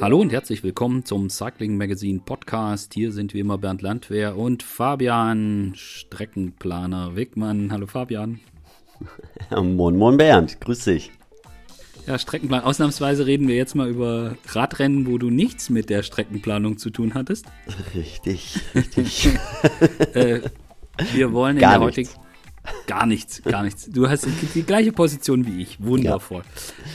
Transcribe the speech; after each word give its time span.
Hallo 0.00 0.18
und 0.20 0.32
herzlich 0.32 0.62
willkommen 0.62 1.04
zum 1.04 1.28
Cycling 1.28 1.76
Magazine 1.76 2.20
Podcast. 2.24 2.94
Hier 2.94 3.12
sind 3.12 3.34
wie 3.34 3.40
immer 3.40 3.58
Bernd 3.58 3.82
Landwehr 3.82 4.36
und 4.36 4.62
Fabian 4.62 5.72
Streckenplaner 5.76 7.16
Wickmann. 7.16 7.70
Hallo 7.70 7.86
Fabian. 7.86 8.40
moin, 9.50 9.96
moin 9.96 10.16
Bernd, 10.16 10.60
grüß 10.60 10.84
dich. 10.84 11.10
Ja, 12.06 12.18
Streckenplan. 12.18 12.62
Ausnahmsweise 12.62 13.26
reden 13.26 13.46
wir 13.46 13.56
jetzt 13.56 13.74
mal 13.74 13.88
über 13.88 14.36
Radrennen, 14.48 15.06
wo 15.06 15.18
du 15.18 15.28
nichts 15.28 15.68
mit 15.68 15.90
der 15.90 16.02
Streckenplanung 16.02 16.78
zu 16.78 16.88
tun 16.88 17.12
hattest. 17.12 17.44
Richtig, 17.94 18.58
richtig. 18.74 19.28
äh, 20.14 20.40
wir 21.12 21.32
wollen 21.32 21.56
in 21.56 21.60
Gar 21.60 21.78
der 21.78 21.86
nichts. 21.86 22.14
heutigen. 22.14 22.29
Gar 22.86 23.06
nichts, 23.06 23.42
gar 23.42 23.62
nichts. 23.62 23.88
Du 23.90 24.08
hast 24.08 24.26
die, 24.54 24.62
gleiche 24.62 24.92
Position 24.92 25.46
wie 25.46 25.62
ich. 25.62 25.82
Wundervoll. 25.82 26.42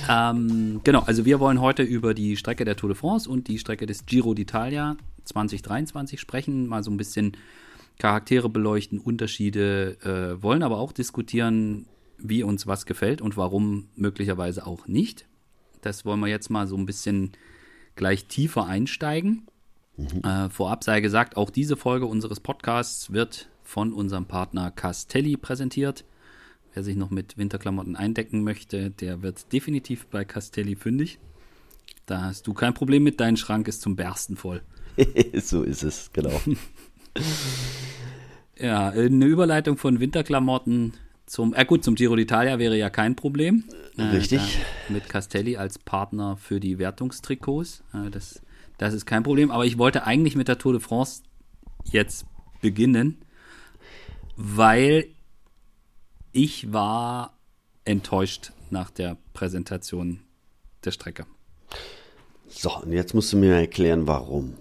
Ähm, 0.09 0.81
genau, 0.84 1.02
also 1.02 1.26
wir 1.26 1.39
wollen 1.39 1.59
heute 1.59 1.84
über 1.84 2.13
die 2.13 2.38
Strecke 2.38 2.66
der 2.66 2.76
Tour 2.76 2.89
de 2.89 2.98
France 2.98 3.30
und 3.30 3.48
die 3.48 3.58
Strecke 3.58 3.86
des 3.86 4.05
Giro 4.05 4.31
d'Italia 4.31 4.95
2023 5.23 6.20
sprechen, 6.20 6.67
mal 6.67 6.84
so 6.84 6.91
ein 6.91 6.98
bisschen 6.98 7.38
Charaktere 7.98 8.49
beleuchten, 8.49 8.99
Unterschiede, 8.99 9.98
äh, 10.03 10.44
wollen 10.44 10.63
aber 10.63 10.77
auch 10.77 10.91
diskutieren, 10.91 11.88
wie 12.17 12.44
uns 12.44 12.67
was 12.67 12.86
gefällt 12.86 13.22
und 13.22 13.38
warum 13.38 13.88
möglicherweise 13.95 14.67
auch 14.67 14.88
nicht. 14.88 15.25
Das 15.81 16.05
wollen 16.05 16.20
wir 16.20 16.27
jetzt 16.27 16.50
mal 16.50 16.67
so 16.67 16.75
ein 16.75 16.86
bisschen 16.86 17.31
gleich 17.95 18.25
tiefer 18.25 18.66
einsteigen. 18.66 19.47
Äh, 20.23 20.50
vorab 20.50 20.84
sei 20.84 21.00
gesagt, 21.00 21.38
auch 21.38 21.50
diese 21.50 21.77
Folge 21.77 22.05
unseres 22.05 22.41
Podcasts 22.41 23.13
wird 23.13 23.47
von 23.65 23.91
unserem 23.91 24.25
Partner 24.25 24.71
Castelli 24.71 25.35
präsentiert. 25.35 26.05
Wer 26.73 26.83
sich 26.83 26.95
noch 26.95 27.09
mit 27.09 27.37
Winterklamotten 27.37 27.95
eindecken 27.95 28.43
möchte, 28.43 28.91
der 28.91 29.21
wird 29.21 29.51
definitiv 29.51 30.07
bei 30.07 30.23
Castelli 30.23 30.75
fündig. 30.75 31.19
Da 32.05 32.21
hast 32.21 32.47
du 32.47 32.53
kein 32.53 32.73
Problem 32.73 33.03
mit, 33.03 33.19
dein 33.19 33.35
Schrank 33.35 33.67
ist 33.67 33.81
zum 33.81 33.95
Bersten 33.95 34.38
voll. 34.38 34.61
so 35.41 35.63
ist 35.63 35.83
es, 35.83 36.11
genau. 36.13 36.39
Ja, 38.57 38.89
eine 38.89 39.25
Überleitung 39.25 39.77
von 39.77 40.00
Winterklamotten 40.00 40.94
zum, 41.25 41.53
äh 41.53 41.66
gut, 41.66 41.83
zum 41.83 41.95
Giro 41.95 42.13
d'Italia 42.13 42.59
wäre 42.59 42.77
ja 42.77 42.89
kein 42.89 43.16
Problem. 43.16 43.63
Äh, 43.97 44.03
Richtig. 44.03 44.59
mit 44.89 45.09
Castelli 45.09 45.57
als 45.57 45.79
Partner 45.79 46.38
für 46.38 46.59
die 46.59 46.77
Wertungstrikots. 46.77 47.83
Äh, 47.94 48.11
das, 48.11 48.41
das 48.77 48.94
ist 48.94 49.05
kein 49.05 49.23
Problem. 49.23 49.52
Aber 49.52 49.66
ich 49.66 49.77
wollte 49.77 50.05
eigentlich 50.05 50.35
mit 50.35 50.47
der 50.47 50.57
Tour 50.57 50.73
de 50.73 50.81
France 50.81 51.23
jetzt 51.83 52.25
beginnen, 52.61 53.17
weil 54.36 55.08
ich 56.31 56.73
war 56.73 57.38
enttäuscht 57.86 58.52
nach 58.69 58.89
der 58.89 59.17
Präsentation 59.33 60.22
der 60.83 60.91
Strecke. 60.91 61.25
So, 62.47 62.75
und 62.81 62.91
jetzt 62.91 63.13
musst 63.13 63.33
du 63.33 63.38
mir 63.38 63.56
erklären, 63.56 64.08
warum. 64.08 64.56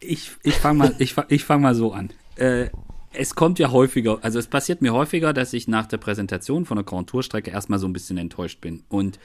Ich, 0.00 0.32
ich 0.42 0.54
fange 0.54 0.78
mal, 0.78 0.94
ich, 0.98 1.14
ich 1.28 1.44
fang 1.44 1.60
mal 1.60 1.74
so 1.74 1.92
an. 1.92 2.10
Äh, 2.36 2.70
es 3.12 3.34
kommt 3.34 3.58
ja 3.58 3.70
häufiger, 3.70 4.18
also 4.22 4.38
es 4.38 4.46
passiert 4.46 4.82
mir 4.82 4.92
häufiger, 4.92 5.32
dass 5.32 5.52
ich 5.52 5.68
nach 5.68 5.86
der 5.86 5.98
Präsentation 5.98 6.64
von 6.64 6.76
der 6.76 6.84
Grand 6.84 7.08
Tour 7.08 7.22
Strecke 7.22 7.50
erstmal 7.50 7.78
so 7.78 7.88
ein 7.88 7.92
bisschen 7.92 8.18
enttäuscht 8.18 8.60
bin. 8.60 8.84
Und 8.88 9.18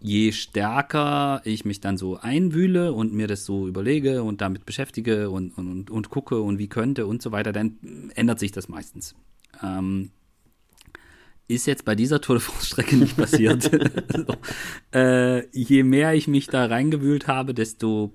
je 0.00 0.32
stärker 0.32 1.42
ich 1.44 1.64
mich 1.64 1.80
dann 1.80 1.96
so 1.96 2.18
einwühle 2.18 2.92
und 2.92 3.12
mir 3.12 3.26
das 3.26 3.44
so 3.44 3.68
überlege 3.68 4.22
und 4.22 4.40
damit 4.40 4.64
beschäftige 4.64 5.30
und, 5.30 5.56
und, 5.56 5.90
und, 5.90 6.10
gucke 6.10 6.40
und 6.40 6.58
wie 6.58 6.68
könnte 6.68 7.06
und 7.06 7.22
so 7.22 7.32
weiter, 7.32 7.52
dann 7.52 8.10
ändert 8.14 8.38
sich 8.38 8.52
das 8.52 8.68
meistens. 8.68 9.14
Ähm, 9.62 10.10
ist 11.48 11.66
jetzt 11.66 11.84
bei 11.84 11.94
dieser 11.94 12.20
Tour 12.20 12.36
de 12.36 12.44
France 12.44 12.66
Strecke 12.66 12.96
nicht 12.96 13.16
passiert. 13.16 13.64
so. 14.14 14.98
äh, 14.98 15.46
je 15.50 15.82
mehr 15.82 16.14
ich 16.14 16.28
mich 16.28 16.46
da 16.46 16.64
reingewühlt 16.66 17.26
habe, 17.26 17.54
desto 17.54 18.12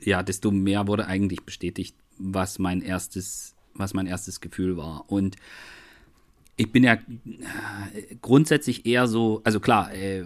ja, 0.00 0.22
desto 0.22 0.50
mehr 0.50 0.86
wurde 0.86 1.06
eigentlich 1.06 1.42
bestätigt, 1.42 1.96
was 2.18 2.58
mein 2.58 2.82
erstes, 2.82 3.54
was 3.74 3.94
mein 3.94 4.06
erstes 4.06 4.40
Gefühl 4.40 4.76
war. 4.76 5.04
Und 5.10 5.36
ich 6.58 6.70
bin 6.70 6.84
ja 6.84 6.94
äh, 6.94 6.98
grundsätzlich 8.20 8.84
eher 8.84 9.06
so, 9.06 9.40
also 9.44 9.60
klar, 9.60 9.94
äh, 9.94 10.24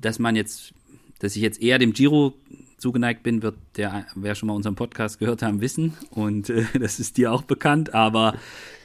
dass 0.00 0.18
man 0.18 0.36
jetzt, 0.36 0.72
dass 1.18 1.34
ich 1.34 1.42
jetzt 1.42 1.60
eher 1.60 1.78
dem 1.78 1.92
Giro 1.92 2.34
zugeneigt 2.76 3.22
bin, 3.22 3.42
wird 3.42 3.56
der, 3.76 4.06
wer 4.14 4.34
schon 4.34 4.46
mal 4.46 4.54
unseren 4.54 4.74
Podcast 4.74 5.18
gehört 5.18 5.42
haben, 5.42 5.60
wissen. 5.60 5.94
Und 6.10 6.50
äh, 6.50 6.64
das 6.78 7.00
ist 7.00 7.16
dir 7.16 7.32
auch 7.32 7.42
bekannt. 7.42 7.94
Aber 7.94 8.36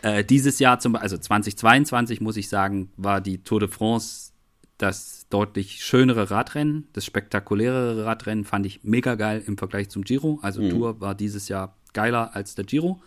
äh, 0.01 0.23
dieses 0.23 0.59
Jahr, 0.59 0.79
zum, 0.79 0.95
also 0.95 1.17
2022, 1.17 2.21
muss 2.21 2.38
ich 2.38 2.49
sagen, 2.49 2.89
war 2.97 3.21
die 3.21 3.39
Tour 3.39 3.59
de 3.59 3.69
France 3.69 4.31
das 4.77 5.27
deutlich 5.29 5.83
schönere 5.83 6.31
Radrennen, 6.31 6.88
das 6.91 7.05
spektakulärere 7.05 8.05
Radrennen 8.05 8.44
fand 8.44 8.65
ich 8.65 8.83
mega 8.83 9.15
geil 9.15 9.41
im 9.47 9.57
Vergleich 9.57 9.89
zum 9.89 10.03
Giro. 10.03 10.39
Also 10.41 10.69
Tour 10.69 10.99
war 10.99 11.15
dieses 11.15 11.47
Jahr 11.47 11.77
geiler 11.94 12.35
als 12.35 12.55
der 12.55 12.65
Giro. 12.65 13.01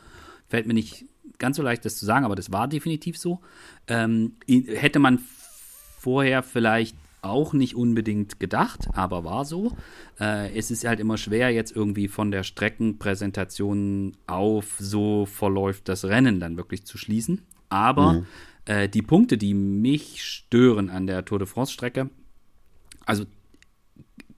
Fällt 0.48 0.66
mir 0.66 0.72
nicht 0.72 1.04
ganz 1.38 1.56
so 1.56 1.62
leicht, 1.62 1.84
das 1.84 1.97
zu 1.97 2.04
sagen, 2.04 2.25
aber 2.25 2.37
das 2.37 2.53
war 2.53 2.69
definitiv 2.69 3.19
so. 3.19 3.41
Ähm, 3.87 4.32
hätte 4.47 4.99
man 4.99 5.21
vorher 5.99 6.43
vielleicht 6.43 6.97
auch 7.22 7.53
nicht 7.53 7.75
unbedingt 7.75 8.38
gedacht, 8.38 8.88
aber 8.93 9.25
war 9.25 9.44
so. 9.44 9.76
Äh, 10.21 10.56
es 10.56 10.71
ist 10.71 10.84
halt 10.84 11.00
immer 11.00 11.19
schwer, 11.19 11.50
jetzt 11.50 11.75
irgendwie 11.75 12.09
von 12.09 12.31
der 12.31 12.43
Streckenpräsentation 12.43 14.16
auf 14.26 14.76
so 14.78 15.26
verläuft 15.26 15.88
das 15.88 16.04
Rennen 16.04 16.41
dann 16.41 16.56
wirklich 16.56 16.84
zu 16.84 16.97
schließen. 16.97 17.43
Aber 17.69 18.25
äh, 18.65 18.88
die 18.88 19.03
Punkte, 19.03 19.37
die 19.37 19.55
mich 19.55 20.25
stören 20.25 20.91
an 20.91 21.06
der 21.06 21.25
Tour 21.25 21.38
de 21.38 21.49
France-Strecke, 21.49 22.09
also 23.05 23.25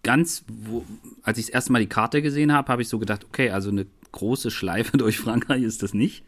ganz, 0.03 0.44
wo, 0.49 0.84
als 1.22 1.38
ich 1.38 1.47
das 1.47 1.55
erste 1.55 1.72
Mal 1.72 1.81
die 1.81 1.88
Karte 1.88 2.22
gesehen 2.22 2.53
habe, 2.53 2.69
habe 2.72 2.82
ich 2.82 2.88
so 2.88 2.99
gedacht, 2.99 3.25
okay, 3.25 3.50
also 3.50 3.71
eine 3.71 3.87
große 4.12 4.50
Schleife 4.50 4.97
durch 4.99 5.19
Frankreich 5.19 5.62
ist 5.62 5.82
das 5.82 5.94
nicht. 5.94 6.25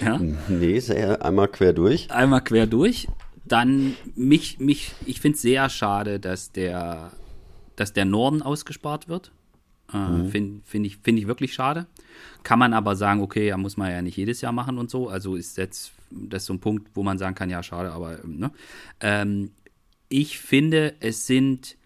Ja 0.00 0.20
Nee, 0.48 0.78
sehr 0.80 1.24
einmal 1.24 1.48
quer 1.48 1.72
durch. 1.72 2.10
einmal 2.10 2.42
quer 2.42 2.66
durch. 2.66 3.08
Dann 3.44 3.94
mich, 4.14 4.58
mich, 4.58 4.92
ich 5.04 5.20
finde 5.20 5.36
es 5.36 5.42
sehr 5.42 5.68
schade, 5.68 6.18
dass 6.18 6.50
der, 6.52 7.12
dass 7.76 7.92
der 7.92 8.04
Norden 8.04 8.42
ausgespart 8.42 9.08
wird. 9.08 9.30
Äh, 9.92 10.28
Finde 10.30 10.62
find 10.64 10.86
ich, 10.86 10.96
find 10.98 11.18
ich 11.18 11.28
wirklich 11.28 11.54
schade. 11.54 11.86
Kann 12.42 12.58
man 12.58 12.74
aber 12.74 12.96
sagen, 12.96 13.20
okay, 13.20 13.46
ja, 13.46 13.56
muss 13.56 13.76
man 13.76 13.92
ja 13.92 14.02
nicht 14.02 14.16
jedes 14.16 14.40
Jahr 14.40 14.52
machen 14.52 14.78
und 14.78 14.90
so. 14.90 15.08
Also 15.08 15.36
ist 15.36 15.56
jetzt 15.58 15.92
das 16.10 16.42
ist 16.42 16.46
so 16.46 16.54
ein 16.54 16.60
Punkt, 16.60 16.88
wo 16.94 17.02
man 17.02 17.18
sagen 17.18 17.34
kann, 17.34 17.50
ja, 17.50 17.62
schade, 17.62 17.92
aber 17.92 18.22
ähm, 18.22 18.38
ne? 18.38 18.50
ähm, 19.00 19.50
ich 20.08 20.38
finde, 20.38 20.94
es 21.00 21.26
sind, 21.26 21.76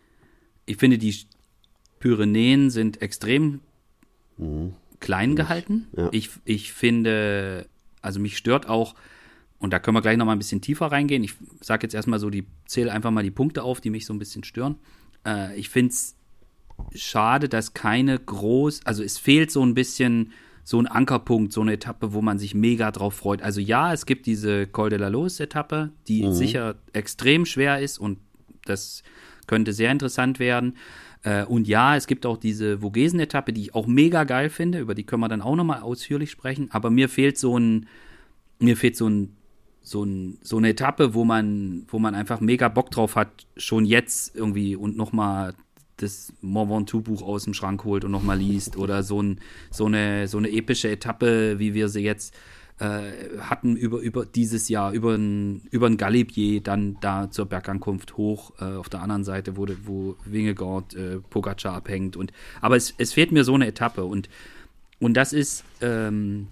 ich 0.66 0.76
finde, 0.76 0.98
die 0.98 1.14
Pyrenäen 2.00 2.70
sind 2.70 3.00
extrem 3.00 3.60
klein 5.00 5.36
gehalten. 5.36 5.88
Ja. 5.96 6.08
Ich, 6.12 6.30
ich 6.44 6.72
finde, 6.72 7.66
also 8.02 8.20
mich 8.20 8.36
stört 8.36 8.68
auch, 8.68 8.94
und 9.58 9.72
da 9.72 9.78
können 9.78 9.96
wir 9.96 10.00
gleich 10.00 10.16
noch 10.16 10.24
mal 10.24 10.32
ein 10.32 10.38
bisschen 10.38 10.62
tiefer 10.62 10.86
reingehen. 10.86 11.22
Ich 11.22 11.34
sage 11.60 11.84
jetzt 11.84 11.94
erstmal 11.94 12.18
so, 12.18 12.30
die 12.30 12.46
zähle 12.64 12.92
einfach 12.92 13.10
mal 13.10 13.22
die 13.22 13.30
Punkte 13.30 13.62
auf, 13.62 13.80
die 13.80 13.90
mich 13.90 14.06
so 14.06 14.14
ein 14.14 14.18
bisschen 14.18 14.42
stören. 14.42 14.76
Äh, 15.26 15.54
ich 15.58 15.68
finde 15.68 15.92
es 15.92 16.16
schade, 16.94 17.48
dass 17.48 17.74
keine 17.74 18.18
groß, 18.18 18.86
also 18.86 19.02
es 19.02 19.18
fehlt 19.18 19.50
so 19.50 19.62
ein 19.62 19.74
bisschen 19.74 20.32
so 20.64 20.80
ein 20.80 20.86
Ankerpunkt, 20.86 21.52
so 21.52 21.60
eine 21.60 21.74
Etappe, 21.74 22.12
wo 22.12 22.22
man 22.22 22.38
sich 22.38 22.54
mega 22.54 22.90
drauf 22.90 23.14
freut. 23.14 23.42
Also 23.42 23.60
ja, 23.60 23.92
es 23.92 24.06
gibt 24.06 24.26
diese 24.26 24.66
Col 24.66 24.88
de 24.88 24.98
la 24.98 25.08
Los-Etappe, 25.08 25.90
die 26.06 26.32
sicher 26.32 26.76
extrem 26.92 27.44
schwer 27.44 27.80
ist 27.80 27.98
und 27.98 28.18
das 28.64 29.02
könnte 29.50 29.72
sehr 29.72 29.90
interessant 29.90 30.38
werden. 30.38 30.76
Äh, 31.24 31.44
und 31.44 31.66
ja, 31.66 31.96
es 31.96 32.06
gibt 32.06 32.24
auch 32.24 32.36
diese 32.36 32.78
Vogesen-Etappe, 32.78 33.52
die 33.52 33.62
ich 33.62 33.74
auch 33.74 33.88
mega 33.88 34.22
geil 34.22 34.48
finde, 34.48 34.78
über 34.78 34.94
die 34.94 35.02
können 35.02 35.22
wir 35.22 35.28
dann 35.28 35.42
auch 35.42 35.56
nochmal 35.56 35.82
ausführlich 35.82 36.30
sprechen. 36.30 36.70
Aber 36.70 36.88
mir 36.88 37.08
fehlt 37.08 37.36
so 37.36 37.58
ein, 37.58 37.88
mir 38.60 38.76
fehlt 38.76 38.96
so 38.96 39.08
ein, 39.08 39.36
so, 39.82 40.04
ein, 40.04 40.38
so 40.40 40.58
eine 40.58 40.68
Etappe, 40.68 41.14
wo 41.14 41.24
man, 41.24 41.84
wo 41.88 41.98
man 41.98 42.14
einfach 42.14 42.40
mega 42.40 42.68
Bock 42.68 42.92
drauf 42.92 43.16
hat, 43.16 43.48
schon 43.56 43.86
jetzt 43.86 44.36
irgendwie 44.36 44.76
und 44.76 44.96
nochmal 44.96 45.54
das 45.96 46.32
Mont 46.40 46.70
Ventoux-Buch 46.70 47.22
aus 47.22 47.42
dem 47.42 47.54
Schrank 47.54 47.82
holt 47.82 48.04
und 48.04 48.12
nochmal 48.12 48.38
liest 48.38 48.76
oder 48.76 49.02
so, 49.02 49.20
ein, 49.20 49.40
so, 49.72 49.86
eine, 49.86 50.28
so 50.28 50.38
eine 50.38 50.50
epische 50.50 50.88
Etappe, 50.88 51.58
wie 51.58 51.74
wir 51.74 51.88
sie 51.88 52.02
jetzt 52.02 52.34
äh, 52.80 53.38
hatten 53.40 53.76
über, 53.76 53.98
über 53.98 54.24
dieses 54.24 54.68
Jahr, 54.68 54.92
über 54.92 55.14
ein, 55.14 55.62
über 55.70 55.86
ein 55.86 55.98
Galibier, 55.98 56.62
dann 56.62 56.96
da 57.00 57.30
zur 57.30 57.46
Bergankunft 57.46 58.16
hoch, 58.16 58.52
äh, 58.58 58.64
auf 58.64 58.88
der 58.88 59.02
anderen 59.02 59.22
Seite, 59.22 59.56
wo, 59.56 59.66
wo 59.84 60.16
Wingegaard 60.24 60.94
äh, 60.94 61.18
Pogacar 61.18 61.74
abhängt. 61.74 62.16
Und, 62.16 62.32
aber 62.60 62.76
es, 62.76 62.94
es 62.96 63.12
fehlt 63.12 63.32
mir 63.32 63.44
so 63.44 63.54
eine 63.54 63.66
Etappe 63.66 64.04
und, 64.04 64.30
und 64.98 65.14
das 65.14 65.34
ist, 65.34 65.64
ähm, 65.82 66.48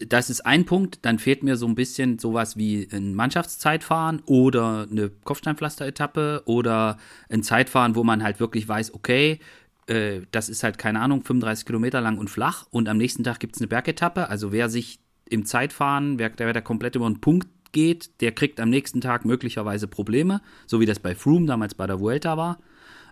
das 0.00 0.28
ist 0.28 0.44
ein 0.44 0.64
Punkt, 0.66 0.98
dann 1.02 1.20
fehlt 1.20 1.42
mir 1.42 1.56
so 1.56 1.66
ein 1.66 1.76
bisschen 1.76 2.18
sowas 2.18 2.56
wie 2.56 2.88
ein 2.92 3.14
Mannschaftszeitfahren 3.14 4.22
oder 4.26 4.88
eine 4.90 5.08
Kopfsteinpflaster-Etappe 5.08 6.42
oder 6.46 6.98
ein 7.30 7.44
Zeitfahren, 7.44 7.94
wo 7.94 8.02
man 8.02 8.24
halt 8.24 8.40
wirklich 8.40 8.68
weiß, 8.68 8.92
okay, 8.92 9.38
äh, 9.86 10.22
das 10.32 10.48
ist 10.48 10.64
halt, 10.64 10.78
keine 10.78 11.00
Ahnung, 11.00 11.22
35 11.22 11.64
Kilometer 11.64 12.00
lang 12.00 12.18
und 12.18 12.28
flach 12.28 12.66
und 12.72 12.88
am 12.88 12.98
nächsten 12.98 13.22
Tag 13.22 13.38
gibt 13.38 13.54
es 13.54 13.62
eine 13.62 13.68
Bergetappe. 13.68 14.28
Also 14.28 14.50
wer 14.50 14.68
sich 14.68 14.98
im 15.28 15.44
Zeitfahren, 15.44 16.18
wer, 16.18 16.30
der, 16.30 16.52
da 16.52 16.60
komplett 16.60 16.96
über 16.96 17.06
einen 17.06 17.20
Punkt 17.20 17.48
geht, 17.72 18.20
der 18.20 18.32
kriegt 18.32 18.60
am 18.60 18.70
nächsten 18.70 19.00
Tag 19.00 19.24
möglicherweise 19.24 19.88
Probleme, 19.88 20.42
so 20.66 20.80
wie 20.80 20.86
das 20.86 20.98
bei 20.98 21.14
Froome 21.14 21.46
damals 21.46 21.74
bei 21.74 21.86
der 21.86 22.00
Vuelta 22.00 22.36
war, 22.36 22.58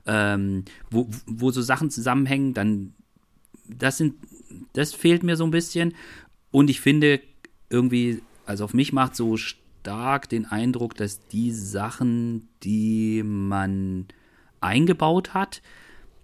ähm, 0.07 0.65
wo, 0.91 1.09
wo 1.27 1.51
so 1.51 1.63
Sachen 1.63 1.91
zusammenhängen, 1.91 2.55
dann 2.55 2.95
das 3.67 3.99
sind, 3.99 4.15
das 4.73 4.93
fehlt 4.93 5.23
mir 5.23 5.37
so 5.37 5.45
ein 5.45 5.51
bisschen. 5.51 5.95
Und 6.51 6.71
ich 6.71 6.81
finde 6.81 7.21
irgendwie, 7.69 8.23
also 8.47 8.65
auf 8.65 8.75
mich 8.75 8.93
macht 8.93 9.15
so 9.15 9.37
stark 9.37 10.29
den 10.29 10.47
Eindruck, 10.47 10.95
dass 10.95 11.27
die 11.29 11.53
Sachen, 11.53 12.49
die 12.63 13.23
man 13.25 14.07
eingebaut 14.61 15.35
hat, 15.35 15.63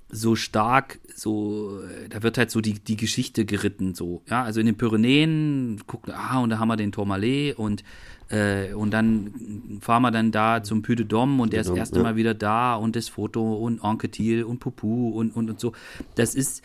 so 0.09 0.37
stark, 0.37 1.01
so, 1.15 1.81
da 2.09 2.23
wird 2.23 2.39
halt 2.39 2.51
so 2.51 2.61
die, 2.61 2.75
die 2.75 2.97
Geschichte 2.97 3.45
geritten, 3.45 3.95
so, 3.95 4.23
ja, 4.29 4.45
also 4.45 4.61
in 4.61 4.67
den 4.67 4.77
Pyrenäen, 4.77 5.81
gucken, 5.87 6.13
ah, 6.15 6.41
und 6.41 6.51
da 6.51 6.59
haben 6.59 6.69
wir 6.69 6.77
den 6.77 6.93
Tourmalet 6.93 7.59
und, 7.59 7.83
äh, 8.29 8.73
und 8.73 8.93
dann 8.93 9.79
fahren 9.81 10.03
wir 10.03 10.13
dann 10.13 10.31
da 10.31 10.63
zum 10.63 10.83
Puy 10.83 10.95
de 10.95 11.07
Dôme 11.07 11.41
und 11.41 11.53
der 11.53 11.63
ist 11.63 11.71
das 11.71 11.77
erste 11.77 11.99
ja. 11.99 12.03
Mal 12.05 12.17
wieder 12.17 12.35
da 12.35 12.77
und 12.77 12.95
das 12.95 13.09
Foto 13.09 13.55
und 13.57 13.83
Anquetil 13.83 14.45
und 14.45 14.61
Pupu 14.61 15.11
und, 15.11 15.35
und, 15.35 15.51
und 15.51 15.61
so. 15.61 15.73
Das 16.15 16.35
ist, 16.35 16.63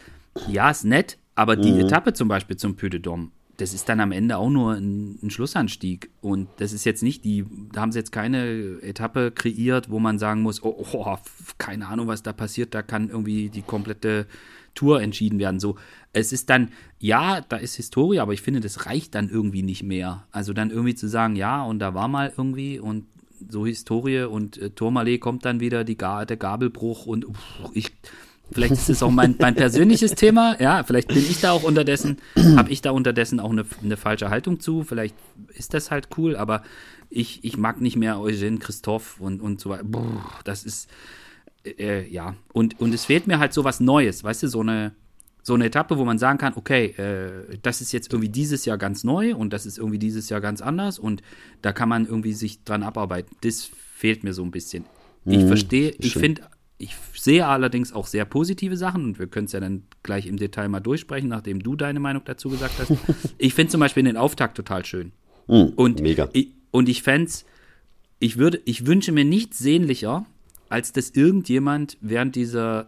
ja, 0.47 0.69
ist 0.69 0.85
nett, 0.85 1.17
aber 1.33 1.55
die 1.55 1.71
mhm. 1.71 1.79
Etappe 1.81 2.13
zum 2.13 2.27
Beispiel 2.27 2.57
zum 2.57 2.75
Puy 2.75 2.89
de 2.89 2.99
Dôme, 2.99 3.29
das 3.61 3.73
ist 3.73 3.87
dann 3.87 3.99
am 3.99 4.11
Ende 4.11 4.37
auch 4.37 4.49
nur 4.49 4.73
ein, 4.73 5.19
ein, 5.21 5.29
Schlussanstieg. 5.29 6.09
Und 6.19 6.49
das 6.57 6.73
ist 6.73 6.83
jetzt 6.83 7.03
nicht 7.03 7.23
die, 7.23 7.45
da 7.71 7.81
haben 7.81 7.91
sie 7.91 7.99
jetzt 7.99 8.11
keine 8.11 8.79
Etappe 8.81 9.31
kreiert, 9.31 9.91
wo 9.91 9.99
man 9.99 10.17
sagen 10.17 10.41
muss, 10.41 10.63
oh, 10.63 10.85
oh, 10.93 11.17
keine 11.59 11.87
Ahnung, 11.87 12.07
was 12.07 12.23
da 12.23 12.33
passiert, 12.33 12.73
da 12.73 12.81
kann 12.81 13.09
irgendwie 13.09 13.49
die 13.49 13.61
komplette 13.61 14.25
Tour 14.73 15.01
entschieden 15.01 15.37
werden. 15.37 15.59
So, 15.59 15.75
es 16.11 16.33
ist 16.33 16.49
dann, 16.49 16.69
ja, 16.99 17.41
da 17.41 17.57
ist 17.57 17.75
Historie, 17.75 18.19
aber 18.19 18.33
ich 18.33 18.41
finde, 18.41 18.61
das 18.61 18.87
reicht 18.87 19.13
dann 19.13 19.29
irgendwie 19.29 19.63
nicht 19.63 19.83
mehr. 19.83 20.25
Also 20.31 20.53
dann 20.53 20.71
irgendwie 20.71 20.95
zu 20.95 21.07
sagen, 21.07 21.35
ja, 21.35 21.63
und 21.63 21.79
da 21.79 21.93
war 21.93 22.07
mal 22.07 22.33
irgendwie 22.35 22.79
und 22.79 23.05
so 23.47 23.65
Historie 23.65 24.23
und 24.23 24.57
äh, 24.57 24.71
Tourmalet 24.71 25.21
kommt 25.21 25.45
dann 25.45 25.59
wieder, 25.59 25.83
die, 25.83 25.97
der 25.97 26.37
Gabelbruch 26.37 27.05
und 27.05 27.25
uff, 27.25 27.37
ich 27.73 27.91
Vielleicht 28.51 28.73
ist 28.73 28.89
es 28.89 29.03
auch 29.03 29.11
mein, 29.11 29.35
mein 29.39 29.55
persönliches 29.55 30.15
Thema. 30.15 30.59
Ja, 30.59 30.83
vielleicht 30.83 31.07
bin 31.07 31.17
ich 31.17 31.39
da 31.39 31.51
auch 31.51 31.63
unterdessen, 31.63 32.17
habe 32.57 32.69
ich 32.69 32.81
da 32.81 32.91
unterdessen 32.91 33.39
auch 33.39 33.51
eine, 33.51 33.65
eine 33.83 33.97
falsche 33.97 34.29
Haltung 34.29 34.59
zu. 34.59 34.83
Vielleicht 34.83 35.15
ist 35.53 35.73
das 35.73 35.91
halt 35.91 36.09
cool, 36.17 36.35
aber 36.35 36.63
ich, 37.09 37.43
ich 37.43 37.57
mag 37.57 37.81
nicht 37.81 37.95
mehr 37.95 38.19
Eugene 38.19 38.57
Christoph 38.57 39.19
und, 39.19 39.41
und 39.41 39.59
so 39.61 39.69
weiter. 39.69 39.85
Das 40.43 40.63
ist, 40.63 40.89
äh, 41.65 42.07
ja. 42.07 42.35
Und, 42.53 42.79
und 42.79 42.93
es 42.93 43.05
fehlt 43.05 43.27
mir 43.27 43.39
halt 43.39 43.53
so 43.53 43.63
was 43.63 43.79
Neues, 43.79 44.23
weißt 44.23 44.43
du, 44.43 44.47
so 44.47 44.61
eine, 44.61 44.93
so 45.43 45.53
eine 45.53 45.65
Etappe, 45.65 45.97
wo 45.97 46.05
man 46.05 46.17
sagen 46.19 46.37
kann, 46.37 46.53
okay, 46.55 46.87
äh, 46.97 47.57
das 47.61 47.81
ist 47.81 47.91
jetzt 47.91 48.11
irgendwie 48.11 48.29
dieses 48.29 48.65
Jahr 48.65 48.77
ganz 48.77 49.03
neu 49.03 49.35
und 49.35 49.53
das 49.53 49.65
ist 49.65 49.77
irgendwie 49.77 49.99
dieses 49.99 50.29
Jahr 50.29 50.41
ganz 50.41 50.61
anders 50.61 50.99
und 50.99 51.21
da 51.61 51.73
kann 51.73 51.89
man 51.89 52.05
irgendwie 52.05 52.33
sich 52.33 52.63
dran 52.63 52.83
abarbeiten. 52.83 53.35
Das 53.41 53.69
fehlt 53.95 54.23
mir 54.23 54.33
so 54.33 54.43
ein 54.43 54.51
bisschen. 54.51 54.85
Ich 55.25 55.43
mhm, 55.43 55.47
verstehe, 55.47 55.93
ich 55.99 56.13
finde 56.13 56.43
ich 56.81 56.95
sehe 57.13 57.45
allerdings 57.45 57.93
auch 57.93 58.07
sehr 58.07 58.25
positive 58.25 58.75
Sachen 58.75 59.05
und 59.05 59.19
wir 59.19 59.27
können 59.27 59.45
es 59.45 59.51
ja 59.51 59.59
dann 59.59 59.83
gleich 60.03 60.25
im 60.25 60.37
Detail 60.37 60.67
mal 60.69 60.79
durchsprechen, 60.79 61.29
nachdem 61.29 61.61
du 61.61 61.75
deine 61.75 61.99
Meinung 61.99 62.23
dazu 62.25 62.49
gesagt 62.49 62.79
hast. 62.79 62.91
ich 63.37 63.53
finde 63.53 63.71
zum 63.71 63.79
Beispiel 63.79 64.03
den 64.03 64.17
Auftakt 64.17 64.57
total 64.57 64.85
schön. 64.85 65.11
Mm, 65.47 65.69
und 65.75 66.01
mega. 66.01 66.29
Ich, 66.33 66.49
und 66.71 66.89
ich 66.89 67.03
fände 67.03 67.31
ich 68.19 68.37
würde, 68.37 68.61
ich 68.65 68.85
wünsche 68.85 69.11
mir 69.11 69.25
nichts 69.25 69.57
sehnlicher, 69.57 70.25
als 70.69 70.93
dass 70.93 71.09
irgendjemand 71.09 71.97
während 72.01 72.35
dieser 72.35 72.87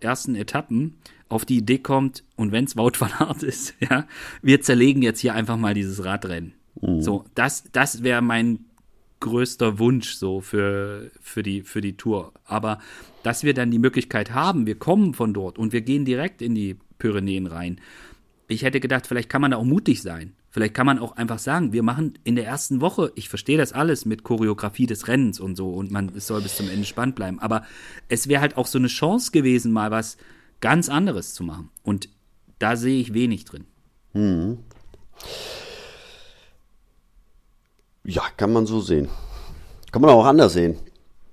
ersten 0.00 0.34
Etappen 0.34 0.98
auf 1.28 1.46
die 1.46 1.56
Idee 1.56 1.78
kommt, 1.78 2.24
und 2.36 2.52
wenn 2.52 2.66
es 2.66 2.76
Wout 2.76 2.92
van 2.98 3.12
Aert 3.18 3.42
ist, 3.42 3.74
ja, 3.80 4.06
wir 4.42 4.60
zerlegen 4.60 5.02
jetzt 5.02 5.20
hier 5.20 5.34
einfach 5.34 5.56
mal 5.56 5.74
dieses 5.74 6.04
Radrennen. 6.04 6.52
Mm. 6.80 7.00
So, 7.00 7.24
das, 7.34 7.64
das 7.72 8.02
wäre 8.02 8.20
mein 8.20 8.66
größter 9.22 9.78
Wunsch 9.78 10.12
so 10.12 10.42
für, 10.42 11.10
für, 11.20 11.42
die, 11.42 11.62
für 11.62 11.80
die 11.80 11.96
Tour. 11.96 12.32
Aber 12.44 12.78
dass 13.22 13.42
wir 13.42 13.54
dann 13.54 13.70
die 13.70 13.78
Möglichkeit 13.78 14.32
haben, 14.32 14.66
wir 14.66 14.74
kommen 14.74 15.14
von 15.14 15.32
dort 15.32 15.58
und 15.58 15.72
wir 15.72 15.80
gehen 15.80 16.04
direkt 16.04 16.42
in 16.42 16.54
die 16.54 16.76
Pyrenäen 16.98 17.46
rein. 17.46 17.80
Ich 18.48 18.62
hätte 18.62 18.80
gedacht, 18.80 19.06
vielleicht 19.06 19.30
kann 19.30 19.40
man 19.40 19.52
da 19.52 19.56
auch 19.56 19.64
mutig 19.64 20.02
sein. 20.02 20.34
Vielleicht 20.50 20.74
kann 20.74 20.84
man 20.84 20.98
auch 20.98 21.16
einfach 21.16 21.38
sagen, 21.38 21.72
wir 21.72 21.82
machen 21.82 22.18
in 22.24 22.36
der 22.36 22.44
ersten 22.44 22.82
Woche, 22.82 23.10
ich 23.14 23.30
verstehe 23.30 23.56
das 23.56 23.72
alles 23.72 24.04
mit 24.04 24.22
Choreografie 24.22 24.84
des 24.84 25.08
Rennens 25.08 25.40
und 25.40 25.56
so 25.56 25.70
und 25.70 25.90
man, 25.90 26.12
es 26.14 26.26
soll 26.26 26.42
bis 26.42 26.56
zum 26.56 26.68
Ende 26.68 26.84
spannend 26.84 27.16
bleiben, 27.16 27.38
aber 27.38 27.64
es 28.10 28.28
wäre 28.28 28.42
halt 28.42 28.58
auch 28.58 28.66
so 28.66 28.76
eine 28.76 28.88
Chance 28.88 29.30
gewesen, 29.30 29.72
mal 29.72 29.90
was 29.90 30.18
ganz 30.60 30.90
anderes 30.90 31.32
zu 31.32 31.42
machen. 31.42 31.70
Und 31.82 32.10
da 32.58 32.76
sehe 32.76 33.00
ich 33.00 33.14
wenig 33.14 33.46
drin. 33.46 33.64
Hm. 34.12 34.58
Ja, 38.04 38.22
kann 38.36 38.52
man 38.52 38.66
so 38.66 38.80
sehen. 38.80 39.08
Kann 39.92 40.02
man 40.02 40.10
auch 40.10 40.24
anders 40.24 40.54
sehen. 40.54 40.76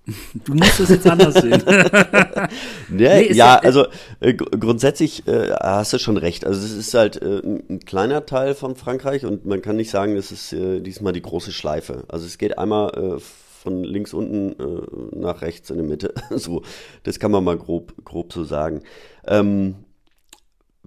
Du 0.46 0.54
musst 0.54 0.80
es 0.80 0.90
jetzt 0.90 1.08
anders 1.08 1.36
sehen. 1.36 1.62
nee, 2.90 3.28
nee, 3.28 3.34
ja, 3.34 3.58
also 3.58 3.86
äh, 4.20 4.34
grundsätzlich 4.34 5.28
äh, 5.28 5.52
hast 5.52 5.94
du 5.94 6.00
schon 6.00 6.18
recht. 6.18 6.46
Also 6.46 6.66
es 6.66 6.72
ist 6.72 6.94
halt 6.94 7.22
äh, 7.22 7.42
ein 7.44 7.80
kleiner 7.86 8.26
Teil 8.26 8.56
von 8.56 8.76
Frankreich 8.76 9.26
und 9.26 9.46
man 9.46 9.62
kann 9.62 9.76
nicht 9.76 9.92
sagen, 9.92 10.16
das 10.16 10.32
ist 10.32 10.54
äh, 10.54 10.80
diesmal 10.80 11.14
die 11.14 11.22
große 11.22 11.52
Schleife. 11.52 12.06
Also 12.08 12.26
es 12.26 12.38
geht 12.38 12.58
einmal 12.58 13.18
äh, 13.18 13.20
von 13.20 13.84
links 13.84 14.14
unten 14.14 14.54
äh, 14.54 15.16
nach 15.16 15.42
rechts 15.42 15.70
in 15.70 15.78
der 15.78 15.86
Mitte. 15.86 16.14
so, 16.32 16.64
das 17.04 17.20
kann 17.20 17.32
man 17.32 17.44
mal 17.44 17.58
grob, 17.58 17.94
grob 18.04 18.34
so 18.34 18.44
sagen. 18.44 18.82
Ähm, 19.28 19.76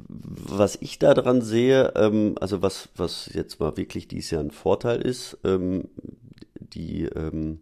was 0.09 0.77
ich 0.81 0.99
da 0.99 1.15
dran 1.15 1.43
sehe, 1.43 1.93
ähm, 1.97 2.37
also 2.41 2.63
was, 2.63 2.89
was 2.97 3.31
jetzt 3.33 3.61
mal 3.61 3.77
wirklich 3.77 4.09
dieses 4.09 4.31
Jahr 4.31 4.43
ein 4.43 4.51
Vorteil 4.51 5.01
ist, 5.01 5.39
ähm, 5.45 5.89
die 6.55 7.05
ähm, 7.05 7.61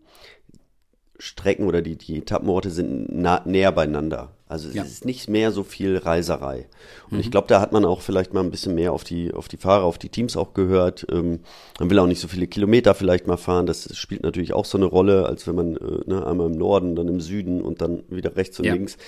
Strecken 1.19 1.67
oder 1.67 1.83
die, 1.83 1.97
die 1.97 2.19
Etappenorte 2.19 2.71
sind 2.71 3.15
nah, 3.15 3.43
näher 3.45 3.73
beieinander. 3.73 4.35
Also 4.51 4.69
es 4.69 4.75
ja. 4.75 4.83
ist 4.83 5.05
nicht 5.05 5.29
mehr 5.29 5.53
so 5.53 5.63
viel 5.63 5.97
Reiserei. 5.97 6.67
Und 7.09 7.19
mhm. 7.19 7.21
ich 7.21 7.31
glaube, 7.31 7.47
da 7.47 7.61
hat 7.61 7.71
man 7.71 7.85
auch 7.85 8.01
vielleicht 8.01 8.35
mal 8.35 8.43
ein 8.43 8.51
bisschen 8.51 8.75
mehr 8.75 8.93
auf 8.93 9.05
die, 9.05 9.33
auf 9.33 9.47
die 9.47 9.57
Fahrer, 9.57 9.85
auf 9.85 9.97
die 9.97 10.09
Teams 10.09 10.37
auch 10.37 10.55
gehört. 10.55 11.07
Ähm, 11.09 11.39
man 11.79 11.89
will 11.89 12.01
auch 12.01 12.09
nicht 12.09 12.21
so 12.21 12.27
viele 12.27 12.49
Kilometer 12.49 12.95
vielleicht 12.95 13.29
mal 13.29 13.37
fahren. 13.37 13.67
Das 13.67 13.97
spielt 13.97 14.25
natürlich 14.25 14.53
auch 14.53 14.65
so 14.65 14.77
eine 14.77 14.87
Rolle, 14.87 15.27
als 15.27 15.47
wenn 15.47 15.55
man 15.55 15.77
äh, 15.77 16.01
ne, 16.05 16.27
einmal 16.27 16.49
im 16.49 16.59
Norden, 16.59 16.97
dann 16.97 17.07
im 17.07 17.21
Süden 17.21 17.63
und 17.63 17.81
dann 17.81 18.03
wieder 18.09 18.35
rechts 18.35 18.59
und 18.59 18.65
ja. 18.65 18.73
links. 18.73 18.99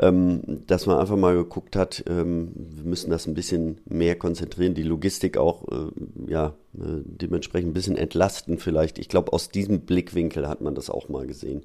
Ähm, 0.00 0.64
dass 0.66 0.86
man 0.86 0.98
einfach 0.98 1.16
mal 1.16 1.36
geguckt 1.36 1.76
hat, 1.76 2.02
ähm, 2.08 2.50
wir 2.56 2.84
müssen 2.84 3.10
das 3.10 3.28
ein 3.28 3.34
bisschen 3.34 3.78
mehr 3.88 4.16
konzentrieren, 4.16 4.74
die 4.74 4.82
Logistik 4.82 5.36
auch 5.36 5.62
äh, 5.68 6.30
ja, 6.30 6.54
äh, 6.74 7.02
dementsprechend 7.04 7.70
ein 7.70 7.74
bisschen 7.74 7.96
entlasten 7.96 8.58
vielleicht. 8.58 8.98
Ich 8.98 9.08
glaube, 9.08 9.32
aus 9.32 9.48
diesem 9.48 9.82
Blickwinkel 9.82 10.48
hat 10.48 10.60
man 10.60 10.74
das 10.74 10.90
auch 10.90 11.08
mal 11.08 11.24
gesehen. 11.24 11.62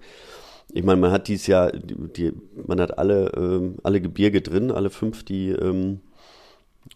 Ich 0.71 0.83
meine, 0.83 1.00
man 1.00 1.12
hat 1.12 1.27
dieses 1.27 1.48
Jahr, 1.48 1.72
die, 1.72 1.96
die, 1.96 2.34
man 2.65 2.79
hat 2.79 2.98
alle, 2.98 3.32
ähm, 3.36 3.75
alle 3.84 4.01
Gebirge 4.01 4.41
drin, 4.41 4.72
alle 4.72 4.89
fünf, 4.89 5.24
die, 5.24 5.50
ähm, 5.50 6.01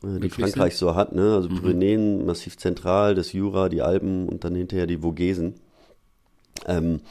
äh, 0.04 0.20
die 0.20 0.30
Frankreich 0.30 0.78
so 0.78 0.96
hat, 0.96 1.14
ne? 1.14 1.36
Also 1.36 1.50
mhm. 1.50 1.62
Pyrenäen, 1.62 2.26
Massiv 2.26 2.58
Zentral, 2.58 3.16
das 3.16 3.34
Jura, 3.34 3.70
die 3.70 3.82
Alpen 3.82 4.28
und 4.28 4.44
dann 4.44 4.56
hinterher 4.56 4.88
die 4.88 5.00
Vogesen. 5.00 5.56
Ähm, 6.66 7.02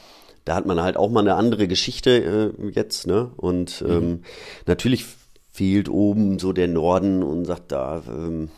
da 0.45 0.55
hat 0.55 0.65
man 0.65 0.81
halt 0.81 0.97
auch 0.97 1.09
mal 1.09 1.21
eine 1.21 1.35
andere 1.35 1.67
Geschichte 1.67 2.53
äh, 2.59 2.69
jetzt, 2.69 3.07
ne? 3.07 3.31
Und 3.37 3.81
mhm. 3.81 3.91
ähm, 3.91 4.19
natürlich 4.65 5.05
fehlt 5.51 5.89
oben 5.89 6.39
so 6.39 6.53
der 6.53 6.67
Norden 6.67 7.23
und 7.23 7.45
sagt 7.45 7.71
da, 7.71 8.03
ähm, 8.07 8.49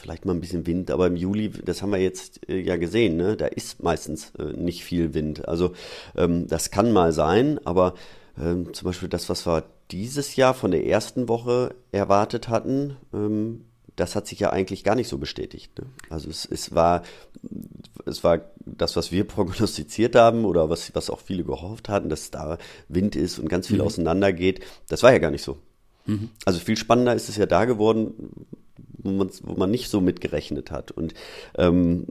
vielleicht 0.00 0.24
mal 0.24 0.34
ein 0.34 0.40
bisschen 0.40 0.66
Wind, 0.66 0.90
aber 0.90 1.06
im 1.06 1.16
Juli, 1.16 1.50
das 1.50 1.82
haben 1.82 1.92
wir 1.92 1.98
jetzt 1.98 2.48
äh, 2.48 2.58
ja 2.58 2.76
gesehen, 2.76 3.16
ne? 3.16 3.36
da 3.36 3.46
ist 3.46 3.82
meistens 3.82 4.32
äh, 4.38 4.52
nicht 4.56 4.84
viel 4.84 5.14
Wind. 5.14 5.46
Also 5.48 5.72
ähm, 6.16 6.46
das 6.46 6.70
kann 6.70 6.92
mal 6.92 7.12
sein, 7.12 7.60
aber 7.64 7.94
ähm, 8.40 8.72
zum 8.72 8.86
Beispiel 8.86 9.08
das, 9.08 9.28
was 9.28 9.46
wir 9.46 9.64
dieses 9.90 10.36
Jahr 10.36 10.54
von 10.54 10.70
der 10.70 10.86
ersten 10.86 11.28
Woche 11.28 11.74
erwartet 11.92 12.48
hatten, 12.48 12.96
ähm, 13.12 13.64
das 13.96 14.16
hat 14.16 14.26
sich 14.26 14.40
ja 14.40 14.50
eigentlich 14.50 14.82
gar 14.82 14.94
nicht 14.94 15.08
so 15.08 15.18
bestätigt. 15.18 15.78
Ne? 15.78 15.86
Also 16.08 16.30
es, 16.30 16.46
es, 16.46 16.74
war, 16.74 17.02
es 18.06 18.24
war 18.24 18.40
das, 18.64 18.96
was 18.96 19.12
wir 19.12 19.24
prognostiziert 19.28 20.16
haben 20.16 20.44
oder 20.44 20.70
was, 20.70 20.94
was 20.94 21.10
auch 21.10 21.20
viele 21.20 21.44
gehofft 21.44 21.88
hatten, 21.88 22.08
dass 22.08 22.30
da 22.30 22.58
Wind 22.88 23.16
ist 23.16 23.38
und 23.38 23.48
ganz 23.48 23.66
viel 23.66 23.78
mhm. 23.78 23.84
auseinandergeht. 23.84 24.60
Das 24.88 25.02
war 25.02 25.12
ja 25.12 25.18
gar 25.18 25.30
nicht 25.30 25.44
so. 25.44 25.58
Mhm. 26.06 26.30
Also 26.44 26.60
viel 26.60 26.76
spannender 26.76 27.14
ist 27.14 27.28
es 27.28 27.36
ja 27.36 27.46
da 27.46 27.64
geworden, 27.66 28.46
wo 29.02 29.10
man, 29.10 29.30
wo 29.42 29.54
man 29.54 29.70
nicht 29.70 29.88
so 29.88 30.00
mitgerechnet 30.00 30.70
hat. 30.70 30.90
Und 30.90 31.14
ähm, 31.56 32.06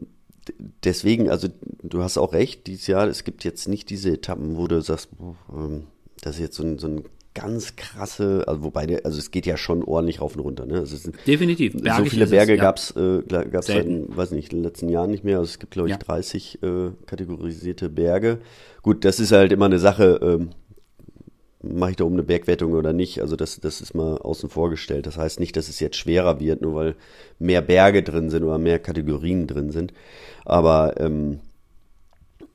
deswegen, 0.84 1.30
also 1.30 1.48
du 1.84 2.04
hast 2.04 2.18
auch 2.18 2.34
recht, 2.34 2.68
dieses 2.68 2.88
Jahr, 2.88 3.08
es 3.08 3.24
gibt 3.24 3.44
jetzt 3.44 3.68
nicht 3.68 3.90
diese 3.90 4.12
Etappen, 4.12 4.58
wo 4.58 4.68
du 4.68 4.82
sagst, 4.82 5.10
ähm, 5.54 5.88
das 6.22 6.36
ist 6.36 6.42
jetzt 6.42 6.56
so 6.56 6.64
ein, 6.64 6.80
so 6.80 6.88
ein 6.88 7.04
ganz 7.34 7.76
krasse, 7.76 8.44
also 8.48 8.64
wobei, 8.64 9.02
also 9.04 9.18
es 9.18 9.32
geht 9.32 9.46
ja 9.46 9.56
schon 9.56 9.84
ordentlich 9.84 10.20
rauf 10.20 10.36
und 10.36 10.42
runter. 10.42 10.66
Ne? 10.66 10.80
Also 10.80 10.98
sind, 10.98 11.16
Definitiv. 11.26 11.74
Bergig 11.74 12.06
so 12.06 12.06
viele 12.06 12.28
Berge 12.28 12.56
ja. 12.56 12.62
gab 12.62 12.78
es, 12.78 12.92
äh, 12.96 13.22
gab's 13.28 13.68
seit, 13.68 13.86
weiß 13.88 14.32
nicht, 14.32 14.52
in 14.52 14.60
den 14.60 14.64
letzten 14.64 14.90
Jahren 14.90 15.12
nicht 15.12 15.24
mehr. 15.24 15.38
Also 15.38 15.50
es 15.50 15.60
gibt, 15.60 15.72
glaube 15.72 15.90
ich, 15.90 15.94
ja. 15.94 16.00
30 16.00 16.62
äh, 16.64 16.92
kategorisierte 17.06 17.90
Berge. 17.90 18.40
Gut, 18.82 19.06
das 19.06 19.20
ist 19.20 19.32
halt 19.32 19.52
immer 19.52 19.66
eine 19.66 19.80
Sache, 19.80 20.20
ähm, 20.22 20.50
mache 21.62 21.92
ich 21.92 21.98
da 21.98 22.06
oben 22.06 22.16
eine 22.16 22.24
Bergwertung 22.24 22.74
oder 22.74 22.94
nicht. 22.94 23.22
Also 23.22 23.36
das, 23.36 23.60
das 23.60 23.82
ist 23.82 23.94
mal 23.94 24.18
außen 24.18 24.50
vor 24.50 24.70
gestellt. 24.70 25.06
Das 25.06 25.18
heißt 25.18 25.40
nicht, 25.40 25.56
dass 25.58 25.68
es 25.68 25.80
jetzt 25.80 25.98
schwerer 25.98 26.40
wird, 26.40 26.62
nur 26.62 26.76
weil 26.76 26.96
mehr 27.38 27.62
Berge 27.62 28.02
drin 28.02 28.30
sind 28.30 28.44
oder 28.44 28.58
mehr 28.58 28.80
Kategorien 28.80 29.48
drin 29.48 29.72
sind. 29.72 29.94
Aber 30.46 31.00
ähm, 31.00 31.40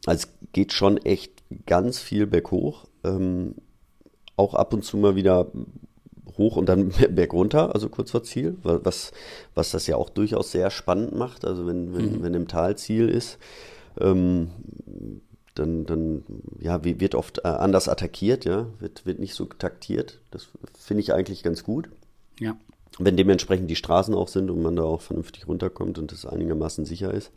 also 0.07 0.27
es 0.27 0.53
geht 0.53 0.73
schon 0.73 0.99
echt 0.99 1.33
ganz 1.67 1.99
viel 1.99 2.27
berghoch. 2.27 2.87
Ähm, 3.05 3.57
auch 4.37 4.55
ab 4.55 4.73
und 4.73 4.85
zu 4.85 4.97
mal 4.97 5.17
wieder 5.17 5.49
hoch 6.39 6.57
und 6.57 6.69
dann 6.69 6.89
bergunter, 7.11 7.75
also 7.75 7.89
kurz 7.89 8.11
vor 8.11 8.23
Ziel, 8.23 8.57
was, 8.63 9.13
was 9.55 9.71
das 9.71 9.87
ja 9.87 9.97
auch 9.97 10.09
durchaus 10.09 10.51
sehr 10.51 10.71
spannend 10.71 11.15
macht. 11.15 11.45
Also 11.45 11.67
wenn, 11.67 11.95
wenn, 11.95 12.19
mhm. 12.19 12.23
wenn 12.23 12.35
im 12.35 12.49
Tal 12.49 12.77
Ziel 12.77 13.09
ist, 13.09 13.39
ähm, 14.01 14.51
dann, 15.55 15.87
dann 15.87 16.25
ja, 16.61 16.85
wird 16.85 17.15
oft 17.15 17.39
äh, 17.45 17.49
anders 17.49 17.89
attackiert, 17.89 18.45
ja, 18.45 18.67
wird, 18.81 19.07
wird 19.07 19.19
nicht 19.19 19.35
so 19.35 19.45
taktiert. 19.45 20.21
Das 20.31 20.49
finde 20.79 21.03
ich 21.03 21.13
eigentlich 21.13 21.43
ganz 21.43 21.65
gut. 21.65 21.89
Ja. 22.41 22.57
Wenn 22.99 23.17
dementsprechend 23.17 23.71
die 23.71 23.77
Straßen 23.77 24.15
auch 24.15 24.29
sind 24.29 24.51
und 24.51 24.63
man 24.63 24.77
da 24.77 24.83
auch 24.83 25.01
vernünftig 25.01 25.49
runterkommt 25.49 25.99
und 25.99 26.13
es 26.13 26.27
einigermaßen 26.27 26.85
sicher 26.85 27.13
ist. 27.13 27.33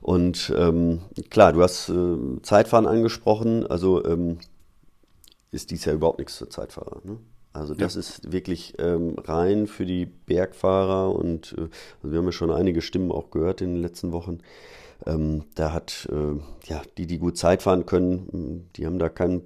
Und 0.00 0.52
ähm, 0.56 1.00
klar, 1.30 1.52
du 1.52 1.62
hast 1.62 1.88
äh, 1.88 2.42
Zeitfahren 2.42 2.86
angesprochen, 2.86 3.66
also 3.66 4.04
ähm, 4.04 4.38
ist 5.52 5.70
dies 5.70 5.84
ja 5.84 5.92
überhaupt 5.92 6.18
nichts 6.18 6.36
für 6.36 6.48
Zeitfahrer. 6.48 7.00
Ne? 7.04 7.18
Also 7.52 7.74
das 7.74 7.94
ja. 7.94 8.00
ist 8.00 8.32
wirklich 8.32 8.74
ähm, 8.78 9.16
rein 9.18 9.66
für 9.66 9.84
die 9.84 10.06
Bergfahrer 10.06 11.14
und 11.14 11.54
äh, 11.56 11.68
also 12.02 12.12
wir 12.12 12.18
haben 12.18 12.24
ja 12.24 12.32
schon 12.32 12.50
einige 12.50 12.82
Stimmen 12.82 13.12
auch 13.12 13.30
gehört 13.30 13.60
in 13.60 13.74
den 13.74 13.82
letzten 13.82 14.10
Wochen. 14.12 14.40
Ähm, 15.06 15.44
da 15.54 15.72
hat, 15.72 16.08
äh, 16.10 16.38
ja, 16.68 16.82
die, 16.96 17.06
die 17.06 17.18
gut 17.18 17.36
Zeit 17.36 17.62
fahren 17.62 17.86
können, 17.86 18.70
die 18.76 18.86
haben 18.86 18.98
da 18.98 19.08
keinen 19.08 19.42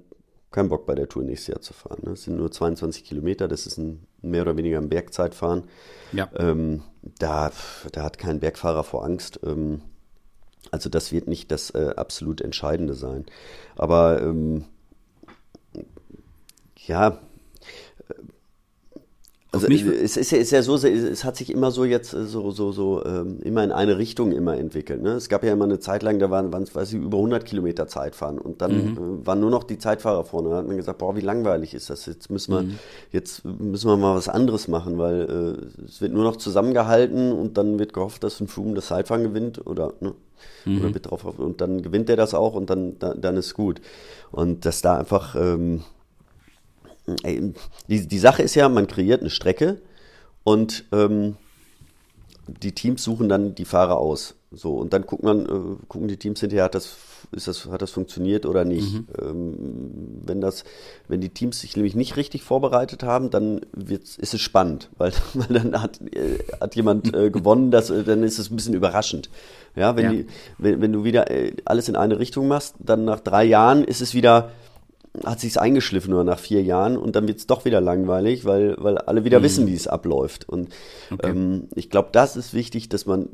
keinen 0.51 0.69
Bock 0.69 0.85
bei 0.85 0.95
der 0.95 1.09
Tour 1.09 1.23
nächstes 1.23 1.47
Jahr 1.47 1.61
zu 1.61 1.73
fahren. 1.73 1.99
Ne? 2.03 2.11
Das 2.11 2.23
sind 2.23 2.37
nur 2.37 2.51
22 2.51 3.03
Kilometer, 3.03 3.47
das 3.47 3.67
ist 3.67 3.77
ein 3.77 4.07
mehr 4.21 4.41
oder 4.41 4.57
weniger 4.57 4.79
ein 4.79 4.89
Bergzeitfahren. 4.89 5.65
Ja. 6.13 6.29
Ähm, 6.35 6.83
da, 7.19 7.51
da 7.91 8.03
hat 8.03 8.17
kein 8.17 8.39
Bergfahrer 8.39 8.83
vor 8.83 9.03
Angst. 9.03 9.39
Ähm, 9.43 9.81
also 10.71 10.89
das 10.89 11.11
wird 11.11 11.27
nicht 11.27 11.51
das 11.51 11.69
äh, 11.71 11.93
absolut 11.95 12.41
Entscheidende 12.41 12.93
sein. 12.93 13.25
Aber 13.75 14.21
ähm, 14.21 14.65
ja, 16.85 17.19
also 19.51 19.67
es 19.67 20.17
ist 20.17 20.31
ja, 20.31 20.37
ist 20.37 20.51
ja 20.51 20.61
so, 20.61 20.75
es 20.75 21.23
hat 21.23 21.37
sich 21.37 21.51
immer 21.51 21.71
so 21.71 21.85
jetzt 21.85 22.13
äh, 22.13 22.25
so, 22.25 22.51
so, 22.51 22.71
so 22.73 23.03
ähm, 23.05 23.39
immer 23.43 23.63
in 23.63 23.71
eine 23.71 23.97
Richtung 23.97 24.33
immer 24.33 24.57
entwickelt. 24.57 25.01
Ne? 25.01 25.11
Es 25.11 25.29
gab 25.29 25.43
ja 25.43 25.53
immer 25.53 25.63
eine 25.63 25.79
Zeit 25.79 26.03
lang, 26.03 26.19
da 26.19 26.29
waren, 26.29 26.51
waren 26.51 26.67
weiß 26.71 26.93
ich, 26.93 26.99
über 26.99 27.17
100 27.17 27.45
Kilometer 27.45 27.87
Zeitfahren 27.87 28.39
und 28.39 28.61
dann 28.61 28.91
mhm. 28.91 29.21
äh, 29.21 29.25
waren 29.25 29.39
nur 29.39 29.49
noch 29.49 29.63
die 29.63 29.77
Zeitfahrer 29.77 30.25
vorne. 30.25 30.49
Da 30.49 30.57
hat 30.57 30.67
man 30.67 30.75
gesagt, 30.75 30.97
boah, 30.99 31.15
wie 31.15 31.21
langweilig 31.21 31.73
ist 31.73 31.89
das? 31.89 32.05
Jetzt 32.05 32.29
müssen 32.29 32.53
wir, 32.53 32.63
mhm. 32.63 32.79
jetzt 33.11 33.45
müssen 33.45 33.89
wir 33.89 33.95
mal 33.95 34.15
was 34.15 34.27
anderes 34.27 34.67
machen, 34.67 34.97
weil 34.97 35.57
äh, 35.79 35.85
es 35.85 36.01
wird 36.01 36.11
nur 36.11 36.23
noch 36.23 36.35
zusammengehalten 36.35 37.31
und 37.31 37.57
dann 37.57 37.79
wird 37.79 37.93
gehofft, 37.93 38.23
dass 38.23 38.41
ein 38.41 38.49
Froome 38.49 38.73
das 38.73 38.87
Zeitfahren 38.87 39.23
gewinnt 39.23 39.65
oder, 39.65 39.93
ne? 40.01 40.13
Mhm. 40.65 40.79
oder 40.81 40.93
wird 40.93 41.09
drauf 41.09 41.23
und 41.39 41.61
dann 41.61 41.81
gewinnt 41.81 42.09
er 42.09 42.15
das 42.15 42.33
auch 42.33 42.53
und 42.53 42.69
dann, 42.69 42.99
dann, 42.99 43.21
dann 43.21 43.37
ist 43.37 43.53
gut. 43.53 43.79
Und 44.31 44.65
dass 44.65 44.81
da 44.81 44.97
einfach 44.97 45.35
ähm, 45.35 45.83
die, 47.87 48.07
die 48.07 48.19
Sache 48.19 48.43
ist 48.43 48.55
ja, 48.55 48.67
man 48.69 48.87
kreiert 48.87 49.21
eine 49.21 49.29
Strecke 49.29 49.81
und 50.43 50.85
ähm, 50.91 51.37
die 52.47 52.71
Teams 52.71 53.03
suchen 53.03 53.29
dann 53.29 53.55
die 53.55 53.65
Fahrer 53.65 53.97
aus. 53.97 54.35
So, 54.51 54.75
und 54.75 54.93
dann 54.93 55.05
guckt 55.05 55.23
man, 55.23 55.45
äh, 55.45 55.85
gucken 55.89 56.07
die 56.07 56.15
Teams 56.15 56.39
hinterher, 56.39 56.63
hat 56.65 56.75
das, 56.75 56.95
ist 57.33 57.49
das, 57.49 57.65
hat 57.65 57.81
das 57.81 57.91
funktioniert 57.91 58.45
oder 58.45 58.63
nicht. 58.63 58.93
Mhm. 58.93 59.07
Ähm, 59.21 59.55
wenn, 60.25 60.39
das, 60.39 60.63
wenn 61.09 61.19
die 61.19 61.29
Teams 61.29 61.59
sich 61.59 61.75
nämlich 61.75 61.95
nicht 61.95 62.15
richtig 62.15 62.43
vorbereitet 62.43 63.03
haben, 63.03 63.29
dann 63.29 63.59
wird's, 63.73 64.17
ist 64.17 64.33
es 64.33 64.39
spannend, 64.39 64.89
weil, 64.97 65.11
weil 65.33 65.47
dann 65.49 65.81
hat, 65.81 65.99
äh, 66.13 66.39
hat 66.61 66.75
jemand 66.75 67.13
äh, 67.13 67.29
gewonnen, 67.31 67.71
das, 67.71 67.89
äh, 67.89 68.03
dann 68.03 68.23
ist 68.23 68.39
es 68.39 68.49
ein 68.49 68.55
bisschen 68.55 68.73
überraschend. 68.73 69.29
Ja, 69.75 69.97
wenn, 69.97 70.05
ja. 70.05 70.11
Die, 70.11 70.27
wenn, 70.57 70.81
wenn 70.81 70.93
du 70.93 71.03
wieder 71.03 71.29
äh, 71.29 71.53
alles 71.65 71.89
in 71.89 71.97
eine 71.97 72.17
Richtung 72.17 72.47
machst, 72.47 72.75
dann 72.79 73.03
nach 73.03 73.19
drei 73.19 73.43
Jahren 73.43 73.83
ist 73.83 74.01
es 74.01 74.13
wieder, 74.13 74.51
hat 75.25 75.39
sich's 75.39 75.57
eingeschliffen 75.57 76.11
nur 76.11 76.23
nach 76.23 76.39
vier 76.39 76.61
Jahren 76.61 76.97
und 76.97 77.15
dann 77.15 77.27
wird's 77.27 77.47
doch 77.47 77.65
wieder 77.65 77.81
langweilig, 77.81 78.45
weil, 78.45 78.75
weil 78.79 78.97
alle 78.97 79.23
wieder 79.23 79.39
mhm. 79.39 79.43
wissen, 79.43 79.67
wie 79.67 79.73
es 79.73 79.87
abläuft. 79.87 80.47
Und 80.47 80.69
okay. 81.11 81.29
ähm, 81.29 81.67
ich 81.75 81.89
glaube, 81.89 82.09
das 82.11 82.35
ist 82.35 82.53
wichtig, 82.53 82.89
dass 82.89 83.05
man, 83.05 83.27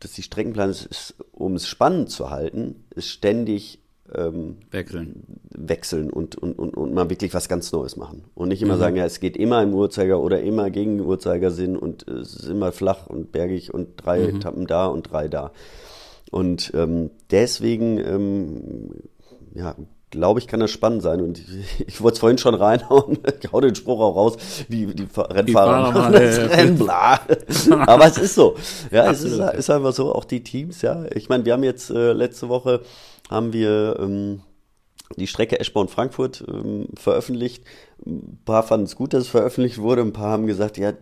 dass 0.00 0.12
die 0.12 0.22
Streckenplanung, 0.22 0.74
ist, 0.74 1.14
um 1.32 1.54
es 1.54 1.66
spannend 1.66 2.10
zu 2.10 2.30
halten, 2.30 2.84
ist 2.94 3.08
ständig 3.08 3.80
ähm, 4.14 4.56
wechseln, 4.70 5.24
wechseln 5.50 6.10
und, 6.10 6.36
und, 6.36 6.58
und, 6.58 6.76
und 6.76 6.94
mal 6.94 7.10
wirklich 7.10 7.34
was 7.34 7.48
ganz 7.48 7.72
Neues 7.72 7.96
machen. 7.96 8.24
Und 8.34 8.48
nicht 8.48 8.62
immer 8.62 8.76
mhm. 8.76 8.80
sagen, 8.80 8.96
ja, 8.96 9.04
es 9.04 9.20
geht 9.20 9.36
immer 9.36 9.62
im 9.62 9.74
Uhrzeiger 9.74 10.20
oder 10.20 10.40
immer 10.40 10.70
gegen 10.70 10.98
den 10.98 11.06
Uhrzeigersinn 11.06 11.76
und 11.76 12.08
es 12.08 12.34
ist 12.34 12.48
immer 12.48 12.72
flach 12.72 13.06
und 13.06 13.32
bergig 13.32 13.74
und 13.74 13.96
drei 13.96 14.20
mhm. 14.20 14.36
Etappen 14.36 14.66
da 14.66 14.86
und 14.86 15.10
drei 15.10 15.28
da. 15.28 15.52
Und 16.30 16.72
ähm, 16.74 17.10
deswegen 17.30 17.98
ähm, 17.98 18.90
ja, 19.54 19.74
glaube 20.10 20.40
ich, 20.40 20.46
kann 20.46 20.60
das 20.60 20.70
spannend 20.70 21.02
sein. 21.02 21.20
Und 21.20 21.38
ich, 21.38 21.86
ich 21.86 22.00
wollte 22.00 22.14
es 22.14 22.20
vorhin 22.20 22.38
schon 22.38 22.54
reinhauen, 22.54 23.18
ich 23.42 23.52
hau 23.52 23.60
den 23.60 23.74
Spruch 23.74 24.00
auch 24.00 24.16
raus, 24.16 24.36
die, 24.68 24.86
die 24.86 25.06
Rennfahrer 25.16 25.92
machen 25.92 26.12
das 26.12 26.38
Rennen, 26.38 26.78
bla. 26.78 27.20
Aber 27.86 28.06
es 28.06 28.18
ist 28.18 28.34
so. 28.34 28.56
Ja, 28.90 29.10
es 29.10 29.22
ist, 29.22 29.38
ist, 29.38 29.70
einfach 29.70 29.92
so, 29.92 30.14
auch 30.14 30.24
die 30.24 30.42
Teams, 30.42 30.82
ja. 30.82 31.04
Ich 31.14 31.28
meine, 31.28 31.44
wir 31.44 31.52
haben 31.52 31.64
jetzt 31.64 31.90
äh, 31.90 32.12
letzte 32.12 32.48
Woche 32.48 32.80
haben 33.30 33.52
wir 33.52 33.98
ähm, 34.00 34.40
die 35.16 35.26
Strecke 35.26 35.60
Eschborn-Frankfurt 35.60 36.44
ähm, 36.48 36.88
veröffentlicht. 36.94 37.64
Ein 38.06 38.40
paar 38.44 38.62
fanden 38.62 38.86
es 38.86 38.96
gut, 38.96 39.12
dass 39.12 39.24
es 39.24 39.28
veröffentlicht 39.28 39.78
wurde, 39.78 40.02
ein 40.02 40.12
paar 40.12 40.30
haben 40.30 40.46
gesagt, 40.46 40.78
ja, 40.78 40.92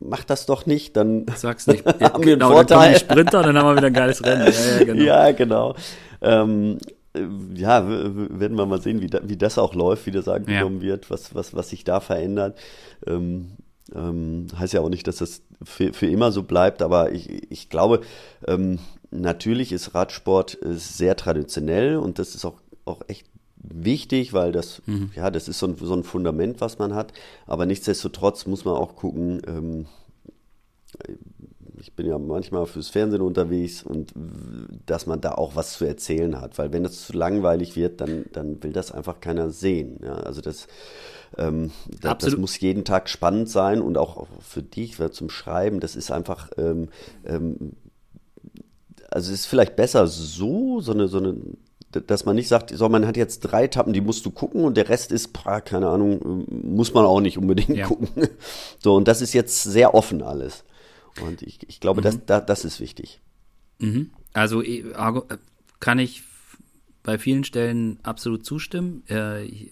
mach 0.00 0.24
das 0.24 0.46
doch 0.46 0.66
nicht, 0.66 0.96
dann 0.96 1.26
Sag's 1.34 1.66
nicht. 1.66 1.84
haben 1.84 1.98
wir 2.00 2.14
einen 2.14 2.22
genau, 2.22 2.52
Vorteil. 2.52 2.92
Dann 2.92 3.00
Sprinter, 3.00 3.42
dann 3.42 3.58
haben 3.58 3.68
wir 3.68 3.76
wieder 3.76 3.86
ein 3.88 3.92
geiles 3.92 4.24
Rennen. 4.24 4.46
Ja, 4.46 4.78
ja 4.78 4.84
genau. 4.84 5.02
Ja, 5.02 5.32
genau. 5.32 5.74
Ähm, 6.20 6.78
äh, 6.78 6.97
ja, 7.54 7.88
werden 7.88 8.56
wir 8.56 8.66
mal 8.66 8.80
sehen, 8.80 9.00
wie, 9.00 9.08
da, 9.08 9.20
wie 9.24 9.36
das 9.36 9.58
auch 9.58 9.74
läuft, 9.74 10.06
wie 10.06 10.10
das 10.10 10.28
angenommen 10.28 10.76
ja. 10.76 10.88
wird, 10.88 11.10
was, 11.10 11.34
was, 11.34 11.54
was 11.54 11.70
sich 11.70 11.84
da 11.84 12.00
verändert. 12.00 12.58
Ähm, 13.06 13.52
ähm, 13.94 14.46
heißt 14.58 14.74
ja 14.74 14.80
auch 14.80 14.90
nicht, 14.90 15.06
dass 15.06 15.16
das 15.16 15.42
für, 15.62 15.92
für 15.92 16.06
immer 16.06 16.30
so 16.32 16.42
bleibt, 16.42 16.82
aber 16.82 17.12
ich, 17.12 17.50
ich 17.50 17.70
glaube, 17.70 18.02
ähm, 18.46 18.78
natürlich 19.10 19.72
ist 19.72 19.94
Radsport 19.94 20.58
äh, 20.62 20.74
sehr 20.74 21.16
traditionell 21.16 21.96
und 21.96 22.18
das 22.18 22.34
ist 22.34 22.44
auch, 22.44 22.60
auch 22.84 23.00
echt 23.08 23.26
wichtig, 23.56 24.32
weil 24.32 24.52
das, 24.52 24.82
mhm. 24.86 25.10
ja, 25.14 25.30
das 25.30 25.48
ist 25.48 25.58
so 25.58 25.66
ein, 25.66 25.76
so 25.76 25.94
ein 25.94 26.04
Fundament, 26.04 26.60
was 26.60 26.78
man 26.78 26.94
hat. 26.94 27.12
Aber 27.46 27.66
nichtsdestotrotz 27.66 28.46
muss 28.46 28.64
man 28.64 28.74
auch 28.74 28.94
gucken, 28.94 29.42
ähm, 29.46 29.86
ich 31.80 31.92
bin 31.92 32.06
ja 32.06 32.18
manchmal 32.18 32.66
fürs 32.66 32.88
Fernsehen 32.88 33.22
unterwegs 33.22 33.82
und 33.82 34.12
dass 34.86 35.06
man 35.06 35.20
da 35.20 35.32
auch 35.32 35.56
was 35.56 35.74
zu 35.74 35.84
erzählen 35.84 36.40
hat, 36.40 36.58
weil 36.58 36.72
wenn 36.72 36.82
das 36.82 37.06
zu 37.06 37.12
langweilig 37.12 37.76
wird, 37.76 38.00
dann, 38.00 38.26
dann 38.32 38.62
will 38.62 38.72
das 38.72 38.92
einfach 38.92 39.20
keiner 39.20 39.50
sehen. 39.50 40.00
Ja, 40.02 40.14
also 40.14 40.40
das, 40.40 40.68
ähm, 41.36 41.70
das, 42.00 42.18
das, 42.18 42.36
muss 42.36 42.58
jeden 42.60 42.84
Tag 42.84 43.08
spannend 43.08 43.48
sein 43.48 43.80
und 43.80 43.98
auch 43.98 44.26
für 44.40 44.62
dich 44.62 44.98
zum 45.12 45.30
Schreiben, 45.30 45.80
das 45.80 45.96
ist 45.96 46.10
einfach, 46.10 46.50
ähm, 46.56 46.88
ähm, 47.24 47.72
also 49.10 49.32
es 49.32 49.40
ist 49.40 49.46
vielleicht 49.46 49.76
besser 49.76 50.06
so, 50.06 50.80
so 50.80 50.92
eine, 50.92 51.08
so 51.08 51.18
eine 51.18 51.34
dass 51.90 52.26
man 52.26 52.36
nicht 52.36 52.48
sagt, 52.48 52.70
so, 52.70 52.88
man 52.88 53.06
hat 53.06 53.16
jetzt 53.16 53.40
drei 53.40 53.64
Etappen, 53.64 53.92
die 53.92 54.00
musst 54.00 54.26
du 54.26 54.30
gucken 54.30 54.64
und 54.64 54.76
der 54.76 54.88
Rest 54.88 55.10
ist, 55.10 55.32
keine 55.64 55.88
Ahnung, 55.88 56.44
muss 56.46 56.92
man 56.92 57.06
auch 57.06 57.20
nicht 57.20 57.38
unbedingt 57.38 57.76
ja. 57.76 57.86
gucken. 57.86 58.08
So, 58.80 58.94
und 58.94 59.08
das 59.08 59.22
ist 59.22 59.32
jetzt 59.32 59.62
sehr 59.64 59.94
offen 59.94 60.22
alles. 60.22 60.64
Und 61.22 61.42
ich, 61.42 61.60
ich 61.68 61.80
glaube, 61.80 62.00
mhm. 62.00 62.04
das, 62.04 62.18
das, 62.26 62.46
das 62.46 62.64
ist 62.64 62.80
wichtig. 62.80 63.20
Mhm. 63.78 64.10
Also 64.32 64.62
äh, 64.62 64.84
kann 65.80 65.98
ich 65.98 66.22
bei 67.02 67.18
vielen 67.18 67.44
Stellen 67.44 67.98
absolut 68.02 68.44
zustimmen. 68.44 69.02
Äh, 69.08 69.70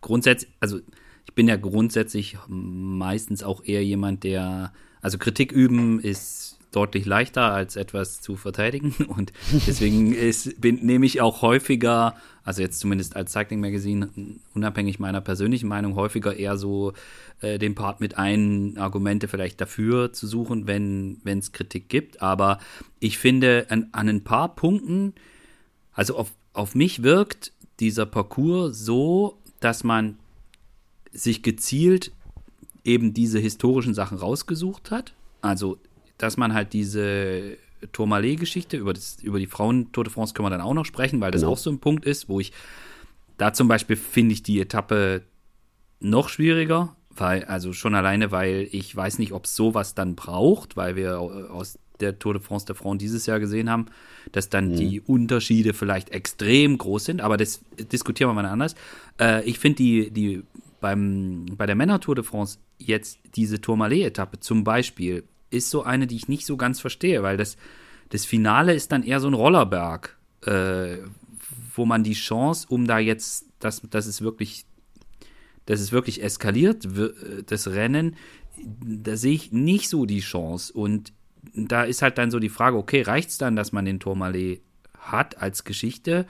grundsätzlich, 0.00 0.50
also 0.60 0.80
ich 1.26 1.34
bin 1.34 1.48
ja 1.48 1.56
grundsätzlich 1.56 2.36
meistens 2.48 3.42
auch 3.42 3.64
eher 3.64 3.84
jemand, 3.84 4.24
der, 4.24 4.72
also 5.00 5.18
Kritik 5.18 5.52
üben 5.52 6.00
ist 6.00 6.58
deutlich 6.72 7.06
leichter 7.06 7.52
als 7.52 7.76
etwas 7.76 8.20
zu 8.20 8.36
verteidigen 8.36 8.92
und 9.08 9.32
deswegen 9.66 10.12
ist, 10.12 10.60
bin, 10.60 10.84
nehme 10.84 11.06
ich 11.06 11.20
auch 11.20 11.42
häufiger, 11.42 12.16
also 12.44 12.62
jetzt 12.62 12.80
zumindest 12.80 13.14
als 13.14 13.32
Cycling 13.32 13.60
Magazine, 13.60 14.08
unabhängig 14.54 14.98
meiner 14.98 15.20
persönlichen 15.20 15.68
Meinung, 15.68 15.94
häufiger 15.94 16.34
eher 16.34 16.56
so 16.56 16.92
äh, 17.40 17.58
den 17.58 17.74
Part 17.74 18.00
mit 18.00 18.18
ein, 18.18 18.76
Argumente 18.78 19.28
vielleicht 19.28 19.60
dafür 19.60 20.12
zu 20.12 20.26
suchen, 20.26 20.66
wenn 20.66 21.20
es 21.24 21.52
Kritik 21.52 21.88
gibt. 21.88 22.22
Aber 22.22 22.58
ich 22.98 23.18
finde, 23.18 23.66
an, 23.68 23.88
an 23.92 24.08
ein 24.08 24.24
paar 24.24 24.54
Punkten, 24.54 25.14
also 25.92 26.16
auf, 26.16 26.32
auf 26.52 26.74
mich 26.74 27.02
wirkt 27.02 27.52
dieser 27.80 28.06
Parcours 28.06 28.78
so, 28.78 29.38
dass 29.60 29.84
man 29.84 30.18
sich 31.12 31.42
gezielt 31.42 32.12
eben 32.84 33.14
diese 33.14 33.38
historischen 33.38 33.94
Sachen 33.94 34.18
rausgesucht 34.18 34.90
hat. 34.90 35.12
Also 35.40 35.78
dass 36.22 36.36
man 36.36 36.54
halt 36.54 36.72
diese 36.72 37.56
Tourmalet-Geschichte, 37.90 38.76
über, 38.76 38.94
über 39.22 39.38
die 39.40 39.46
Frauen-Tour 39.46 40.04
de 40.04 40.12
France 40.12 40.34
können 40.34 40.46
wir 40.46 40.50
dann 40.50 40.60
auch 40.60 40.74
noch 40.74 40.84
sprechen, 40.84 41.20
weil 41.20 41.32
das 41.32 41.42
genau. 41.42 41.52
auch 41.52 41.58
so 41.58 41.70
ein 41.70 41.80
Punkt 41.80 42.04
ist, 42.04 42.28
wo 42.28 42.38
ich 42.38 42.52
da 43.38 43.52
zum 43.52 43.66
Beispiel 43.66 43.96
finde 43.96 44.34
ich 44.34 44.44
die 44.44 44.60
Etappe 44.60 45.22
noch 45.98 46.28
schwieriger, 46.28 46.94
weil, 47.10 47.44
also 47.44 47.72
schon 47.72 47.94
alleine, 47.96 48.30
weil 48.30 48.68
ich 48.70 48.94
weiß 48.94 49.18
nicht, 49.18 49.32
ob 49.32 49.46
es 49.46 49.56
sowas 49.56 49.94
dann 49.94 50.14
braucht, 50.14 50.76
weil 50.76 50.94
wir 50.94 51.18
aus 51.18 51.78
der 51.98 52.18
Tour 52.18 52.34
de 52.34 52.42
France 52.42 52.66
de 52.66 52.76
France 52.76 52.98
dieses 52.98 53.26
Jahr 53.26 53.40
gesehen 53.40 53.68
haben, 53.68 53.86
dass 54.30 54.48
dann 54.48 54.68
mhm. 54.68 54.76
die 54.76 55.00
Unterschiede 55.00 55.74
vielleicht 55.74 56.10
extrem 56.10 56.78
groß 56.78 57.04
sind, 57.04 57.20
aber 57.20 57.36
das 57.36 57.62
diskutieren 57.92 58.30
wir 58.30 58.34
mal 58.34 58.46
anders. 58.46 58.76
Äh, 59.18 59.44
ich 59.44 59.58
finde 59.58 59.76
die, 59.76 60.10
die 60.10 60.42
beim, 60.80 61.46
bei 61.56 61.66
der 61.66 61.74
Männer 61.74 62.00
Tour 62.00 62.14
de 62.14 62.24
France 62.24 62.58
jetzt 62.78 63.18
diese 63.34 63.60
Tourmalet-Etappe 63.60 64.40
zum 64.40 64.64
Beispiel 64.64 65.24
ist 65.52 65.70
so 65.70 65.82
eine, 65.82 66.06
die 66.06 66.16
ich 66.16 66.28
nicht 66.28 66.46
so 66.46 66.56
ganz 66.56 66.80
verstehe, 66.80 67.22
weil 67.22 67.36
das, 67.36 67.56
das 68.10 68.24
Finale 68.24 68.74
ist 68.74 68.92
dann 68.92 69.02
eher 69.02 69.20
so 69.20 69.28
ein 69.28 69.34
Rollerberg, 69.34 70.16
äh, 70.46 70.98
wo 71.74 71.86
man 71.86 72.04
die 72.04 72.14
Chance, 72.14 72.66
um 72.68 72.86
da 72.86 72.98
jetzt, 72.98 73.46
dass, 73.58 73.80
dass 73.82 74.06
es 74.06 74.22
wirklich, 74.22 74.64
dass 75.66 75.80
es 75.80 75.92
wirklich 75.92 76.22
eskaliert, 76.22 76.88
das 77.46 77.68
Rennen, 77.68 78.16
da 78.56 79.16
sehe 79.16 79.34
ich 79.34 79.52
nicht 79.52 79.88
so 79.88 80.06
die 80.06 80.20
Chance. 80.20 80.72
Und 80.72 81.12
da 81.54 81.84
ist 81.84 82.02
halt 82.02 82.18
dann 82.18 82.30
so 82.30 82.38
die 82.38 82.48
Frage, 82.48 82.76
okay, 82.76 83.02
reicht 83.02 83.30
es 83.30 83.38
dann, 83.38 83.56
dass 83.56 83.72
man 83.72 83.84
den 83.84 84.00
Tourmalet 84.00 84.60
hat 84.98 85.40
als 85.40 85.64
Geschichte? 85.64 86.26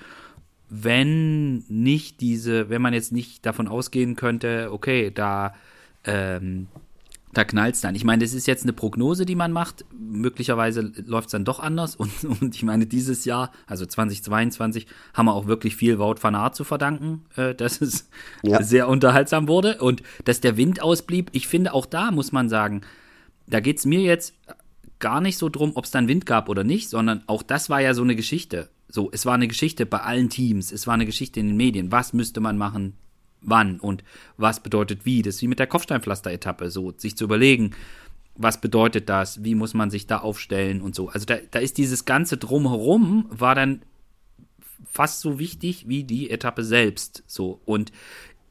Wenn 0.68 1.64
nicht 1.68 2.20
diese, 2.20 2.70
wenn 2.70 2.80
man 2.80 2.94
jetzt 2.94 3.12
nicht 3.12 3.44
davon 3.44 3.68
ausgehen 3.68 4.16
könnte, 4.16 4.70
okay, 4.72 5.10
da 5.10 5.54
ähm, 6.04 6.68
da 7.32 7.44
knallt 7.44 7.76
es 7.76 7.80
dann. 7.80 7.94
Ich 7.94 8.04
meine, 8.04 8.22
das 8.22 8.34
ist 8.34 8.46
jetzt 8.46 8.64
eine 8.64 8.74
Prognose, 8.74 9.24
die 9.24 9.34
man 9.34 9.52
macht. 9.52 9.84
Möglicherweise 9.98 10.92
läuft 11.06 11.28
es 11.28 11.32
dann 11.32 11.44
doch 11.44 11.60
anders. 11.60 11.96
Und, 12.02 12.24
und 12.24 12.54
ich 12.54 12.62
meine, 12.62 12.86
dieses 12.86 13.24
Jahr, 13.24 13.52
also 13.66 13.86
2022, 13.86 14.86
haben 15.14 15.26
wir 15.26 15.34
auch 15.34 15.46
wirklich 15.46 15.76
viel 15.76 15.98
Wout 15.98 16.16
van 16.20 16.34
Aert 16.34 16.56
zu 16.56 16.64
verdanken, 16.64 17.24
äh, 17.36 17.54
dass 17.54 17.80
es 17.80 18.08
ja. 18.42 18.62
sehr 18.62 18.88
unterhaltsam 18.88 19.46
wurde 19.48 19.78
und 19.78 20.02
dass 20.24 20.40
der 20.40 20.56
Wind 20.56 20.82
ausblieb. 20.82 21.30
Ich 21.32 21.46
finde, 21.46 21.74
auch 21.74 21.86
da 21.86 22.10
muss 22.10 22.32
man 22.32 22.48
sagen, 22.48 22.82
da 23.46 23.60
geht 23.60 23.78
es 23.78 23.86
mir 23.86 24.00
jetzt 24.00 24.34
gar 24.98 25.20
nicht 25.20 25.38
so 25.38 25.48
drum, 25.48 25.72
ob 25.74 25.84
es 25.84 25.90
dann 25.90 26.08
Wind 26.08 26.26
gab 26.26 26.48
oder 26.48 26.64
nicht, 26.64 26.88
sondern 26.88 27.22
auch 27.26 27.42
das 27.42 27.70
war 27.70 27.80
ja 27.80 27.94
so 27.94 28.02
eine 28.02 28.16
Geschichte. 28.16 28.68
So, 28.88 29.10
es 29.12 29.24
war 29.24 29.34
eine 29.34 29.48
Geschichte 29.48 29.86
bei 29.86 30.00
allen 30.00 30.28
Teams, 30.28 30.70
es 30.70 30.86
war 30.86 30.94
eine 30.94 31.06
Geschichte 31.06 31.40
in 31.40 31.48
den 31.48 31.56
Medien. 31.56 31.92
Was 31.92 32.12
müsste 32.12 32.40
man 32.40 32.58
machen, 32.58 32.94
wann 33.42 33.80
und 33.80 34.04
was 34.36 34.62
bedeutet 34.62 35.04
wie. 35.04 35.22
Das 35.22 35.36
ist 35.36 35.42
wie 35.42 35.48
mit 35.48 35.58
der 35.58 35.66
Kopfsteinpflaster-Etappe, 35.66 36.70
so 36.70 36.92
sich 36.96 37.16
zu 37.16 37.24
überlegen, 37.24 37.72
was 38.34 38.60
bedeutet 38.60 39.08
das, 39.08 39.44
wie 39.44 39.54
muss 39.54 39.74
man 39.74 39.90
sich 39.90 40.06
da 40.06 40.18
aufstellen 40.18 40.80
und 40.80 40.94
so. 40.94 41.08
Also 41.08 41.26
da, 41.26 41.36
da 41.50 41.58
ist 41.58 41.78
dieses 41.78 42.04
ganze 42.04 42.36
Drumherum, 42.36 43.26
war 43.30 43.54
dann 43.54 43.82
fast 44.84 45.20
so 45.20 45.38
wichtig 45.38 45.88
wie 45.88 46.04
die 46.04 46.30
Etappe 46.30 46.64
selbst. 46.64 47.22
So. 47.26 47.60
Und 47.64 47.92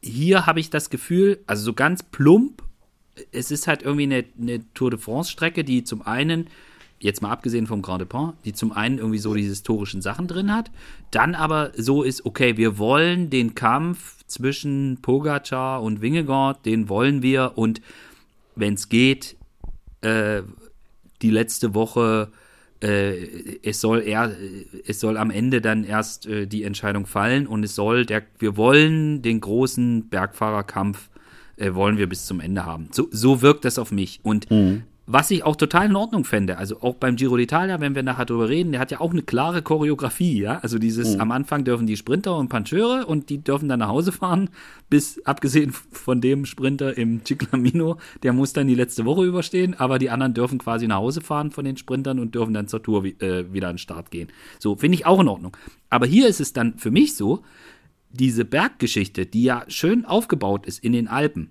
hier 0.02 0.46
habe 0.46 0.60
ich 0.60 0.70
das 0.70 0.90
Gefühl, 0.90 1.40
also 1.48 1.64
so 1.64 1.74
ganz 1.74 2.04
plump, 2.04 2.64
es 3.32 3.52
ist 3.52 3.68
halt 3.68 3.84
irgendwie 3.84 4.04
eine, 4.04 4.26
eine 4.40 4.74
Tour 4.74 4.92
de 4.92 5.00
France-Strecke, 5.00 5.64
die 5.64 5.84
zum 5.84 6.02
einen 6.02 6.48
jetzt 7.02 7.22
mal 7.22 7.32
abgesehen 7.32 7.68
vom 7.68 7.82
Grand 7.82 8.02
Depart, 8.02 8.36
die 8.46 8.54
zum 8.54 8.72
einen 8.72 8.98
irgendwie 8.98 9.18
so 9.18 9.34
die 9.34 9.44
historischen 9.44 10.02
Sachen 10.02 10.28
drin 10.28 10.54
hat, 10.54 10.72
dann 11.12 11.36
aber 11.36 11.72
so 11.76 12.04
ist, 12.04 12.26
okay, 12.26 12.58
wir 12.58 12.78
wollen 12.78 13.30
den 13.30 13.56
Kampf 13.56 14.24
zwischen 14.28 15.00
Pogacar 15.02 15.82
und 15.82 16.02
Wingegaard, 16.02 16.66
den 16.66 16.90
wollen 16.90 17.22
wir 17.22 17.54
und 17.56 17.82
wenn 18.56 18.76
es 18.76 18.90
geht, 18.90 19.36
äh, 20.02 20.42
die 21.22 21.32
letzte 21.32 21.74
Woche, 21.74 22.32
äh, 22.82 23.60
es 23.64 23.82
soll 23.82 24.02
er, 24.02 24.36
es 24.86 25.00
soll 25.00 25.18
am 25.18 25.32
Ende 25.32 25.62
dann 25.62 25.84
erst 25.84 26.26
äh, 26.26 26.48
die 26.48 26.64
Entscheidung 26.64 27.06
fallen 27.06 27.48
und 27.48 27.64
es 27.64 27.76
soll 27.76 28.06
der, 28.06 28.24
wir 28.40 28.58
wollen 28.58 29.22
den 29.22 29.42
großen 29.42 30.10
Bergfahrerkampf 30.10 31.10
äh, 31.62 31.74
wollen 31.76 31.98
wir 31.98 32.08
bis 32.10 32.26
zum 32.26 32.40
Ende 32.40 32.66
haben. 32.66 32.90
So, 32.92 33.08
so 33.12 33.42
wirkt 33.42 33.66
das 33.66 33.78
auf 33.78 33.92
mich. 33.92 34.20
Und 34.24 34.50
mhm. 34.50 34.84
Was 35.14 35.30
ich 35.30 35.44
auch 35.44 35.58
total 35.58 35.88
in 35.88 35.96
Ordnung 35.98 36.24
fände, 36.24 36.58
also 36.58 36.80
auch 36.80 36.96
beim 36.96 37.18
Giro 37.18 37.36
d'Italia, 37.36 37.82
wenn 37.82 37.96
wir 37.96 38.02
nachher 38.02 38.24
drüber 38.24 38.48
reden, 38.48 38.72
der 38.72 38.80
hat 38.80 38.92
ja 38.92 39.02
auch 39.02 39.12
eine 39.12 39.24
klare 39.24 39.62
Choreografie, 39.62 40.40
ja. 40.40 40.60
Also 40.60 40.80
dieses, 40.80 41.16
mhm. 41.16 41.22
am 41.22 41.32
Anfang 41.32 41.66
dürfen 41.66 41.86
die 41.86 41.98
Sprinter 41.98 42.38
und 42.38 42.48
Pancheure 42.48 43.06
und 43.06 43.30
die 43.30 43.44
dürfen 43.44 43.68
dann 43.68 43.80
nach 43.80 43.90
Hause 43.90 44.14
fahren, 44.14 44.50
bis 44.90 45.22
abgesehen 45.26 45.74
von 45.74 46.22
dem 46.22 46.46
Sprinter 46.46 46.98
im 46.98 47.26
Ciclamino, 47.26 47.98
der 48.24 48.32
muss 48.32 48.54
dann 48.54 48.68
die 48.68 48.76
letzte 48.76 49.04
Woche 49.04 49.26
überstehen, 49.26 49.74
aber 49.78 50.00
die 50.00 50.10
anderen 50.10 50.34
dürfen 50.34 50.60
quasi 50.60 50.88
nach 50.88 51.00
Hause 51.00 51.20
fahren 51.20 51.52
von 51.52 51.66
den 51.66 51.76
Sprintern 51.76 52.18
und 52.18 52.34
dürfen 52.34 52.54
dann 52.54 52.70
zur 52.70 52.82
Tour 52.82 53.04
äh, 53.04 53.52
wieder 53.52 53.68
an 53.68 53.74
den 53.74 53.80
Start 53.80 54.12
gehen. 54.12 54.30
So, 54.60 54.78
finde 54.78 54.96
ich 54.96 55.06
auch 55.06 55.20
in 55.20 55.28
Ordnung. 55.28 55.58
Aber 55.90 56.06
hier 56.06 56.30
ist 56.30 56.40
es 56.40 56.54
dann 56.54 56.78
für 56.78 56.90
mich 56.90 57.18
so, 57.18 57.44
diese 58.12 58.46
Berggeschichte, 58.46 59.26
die 59.26 59.44
ja 59.44 59.66
schön 59.68 60.06
aufgebaut 60.06 60.66
ist 60.66 60.82
in 60.82 60.94
den 60.94 61.10
Alpen, 61.10 61.50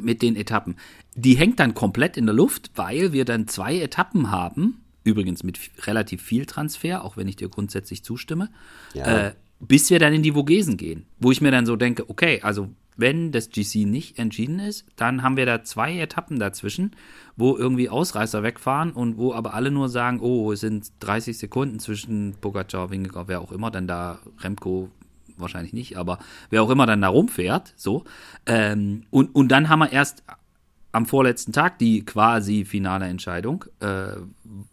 mit 0.00 0.22
den 0.22 0.36
Etappen. 0.36 0.76
Die 1.14 1.34
hängt 1.34 1.60
dann 1.60 1.74
komplett 1.74 2.16
in 2.16 2.26
der 2.26 2.34
Luft, 2.34 2.70
weil 2.74 3.12
wir 3.12 3.24
dann 3.24 3.48
zwei 3.48 3.78
Etappen 3.80 4.30
haben, 4.30 4.82
übrigens 5.04 5.42
mit 5.42 5.58
relativ 5.86 6.22
viel 6.22 6.46
Transfer, 6.46 7.04
auch 7.04 7.16
wenn 7.16 7.28
ich 7.28 7.36
dir 7.36 7.48
grundsätzlich 7.48 8.04
zustimme, 8.04 8.50
ja. 8.94 9.28
äh, 9.28 9.34
bis 9.60 9.90
wir 9.90 9.98
dann 9.98 10.12
in 10.12 10.22
die 10.22 10.32
Vogesen 10.32 10.76
gehen. 10.76 11.06
Wo 11.18 11.30
ich 11.30 11.40
mir 11.40 11.50
dann 11.50 11.66
so 11.66 11.76
denke, 11.76 12.08
okay, 12.08 12.40
also 12.42 12.70
wenn 12.96 13.32
das 13.32 13.48
GC 13.50 13.86
nicht 13.86 14.18
entschieden 14.18 14.58
ist, 14.58 14.84
dann 14.96 15.22
haben 15.22 15.36
wir 15.36 15.46
da 15.46 15.64
zwei 15.64 15.98
Etappen 15.98 16.38
dazwischen, 16.38 16.92
wo 17.36 17.56
irgendwie 17.56 17.88
Ausreißer 17.88 18.42
wegfahren 18.42 18.92
und 18.92 19.16
wo 19.16 19.32
aber 19.32 19.54
alle 19.54 19.70
nur 19.70 19.88
sagen, 19.88 20.20
oh, 20.20 20.52
es 20.52 20.60
sind 20.60 20.92
30 21.00 21.38
Sekunden 21.38 21.78
zwischen 21.78 22.34
Pogacar, 22.40 22.90
Wingegaard, 22.90 23.28
wer 23.28 23.40
auch 23.40 23.52
immer, 23.52 23.70
dann 23.70 23.86
da 23.86 24.18
Remco 24.40 24.90
wahrscheinlich 25.42 25.72
nicht, 25.72 25.96
aber 25.96 26.18
wer 26.50 26.62
auch 26.62 26.70
immer 26.70 26.86
dann 26.86 27.02
da 27.02 27.08
rumfährt, 27.08 27.74
so. 27.76 28.04
Ähm, 28.46 29.04
und, 29.10 29.34
und 29.34 29.48
dann 29.48 29.68
haben 29.68 29.80
wir 29.80 29.92
erst 29.92 30.22
am 30.92 31.06
vorletzten 31.06 31.52
Tag 31.52 31.78
die 31.78 32.04
quasi 32.04 32.64
finale 32.64 33.06
Entscheidung, 33.06 33.64
äh, 33.80 34.16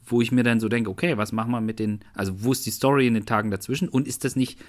wo 0.05 0.21
ich 0.21 0.31
mir 0.31 0.43
dann 0.43 0.59
so 0.59 0.67
denke, 0.67 0.89
okay, 0.89 1.17
was 1.17 1.31
machen 1.31 1.51
wir 1.51 1.61
mit 1.61 1.79
den, 1.79 2.01
also 2.13 2.43
wo 2.43 2.51
ist 2.51 2.65
die 2.65 2.71
Story 2.71 3.07
in 3.07 3.13
den 3.13 3.25
Tagen 3.25 3.51
dazwischen 3.51 3.87
und 3.87 4.07
ist 4.07 4.25
das 4.25 4.35
nicht, 4.35 4.59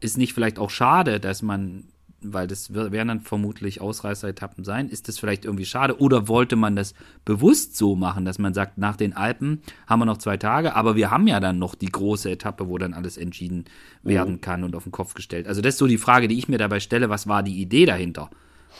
ist 0.00 0.18
nicht 0.18 0.32
vielleicht 0.32 0.58
auch 0.58 0.70
schade, 0.70 1.20
dass 1.20 1.42
man 1.42 1.84
weil 2.22 2.46
das 2.46 2.72
werden 2.72 3.08
dann 3.08 3.20
vermutlich 3.20 3.80
Ausreißeretappen 3.80 4.64
sein. 4.64 4.88
Ist 4.88 5.08
das 5.08 5.18
vielleicht 5.18 5.44
irgendwie 5.44 5.64
schade? 5.64 6.00
Oder 6.00 6.28
wollte 6.28 6.56
man 6.56 6.76
das 6.76 6.94
bewusst 7.24 7.76
so 7.76 7.94
machen, 7.94 8.24
dass 8.24 8.38
man 8.38 8.54
sagt, 8.54 8.78
nach 8.78 8.96
den 8.96 9.12
Alpen 9.12 9.60
haben 9.86 10.00
wir 10.00 10.06
noch 10.06 10.18
zwei 10.18 10.36
Tage, 10.36 10.74
aber 10.74 10.96
wir 10.96 11.10
haben 11.10 11.26
ja 11.26 11.40
dann 11.40 11.58
noch 11.58 11.74
die 11.74 11.90
große 11.90 12.30
Etappe, 12.30 12.68
wo 12.68 12.78
dann 12.78 12.94
alles 12.94 13.16
entschieden 13.16 13.66
werden 14.02 14.34
mhm. 14.34 14.40
kann 14.40 14.64
und 14.64 14.74
auf 14.74 14.84
den 14.84 14.92
Kopf 14.92 15.14
gestellt. 15.14 15.46
Also 15.46 15.60
das 15.60 15.74
ist 15.74 15.78
so 15.78 15.86
die 15.86 15.98
Frage, 15.98 16.28
die 16.28 16.38
ich 16.38 16.48
mir 16.48 16.58
dabei 16.58 16.80
stelle, 16.80 17.10
was 17.10 17.26
war 17.26 17.42
die 17.42 17.60
Idee 17.60 17.86
dahinter? 17.86 18.30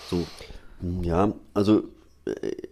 So. 0.09 0.27
Ja, 1.03 1.33
also 1.55 1.85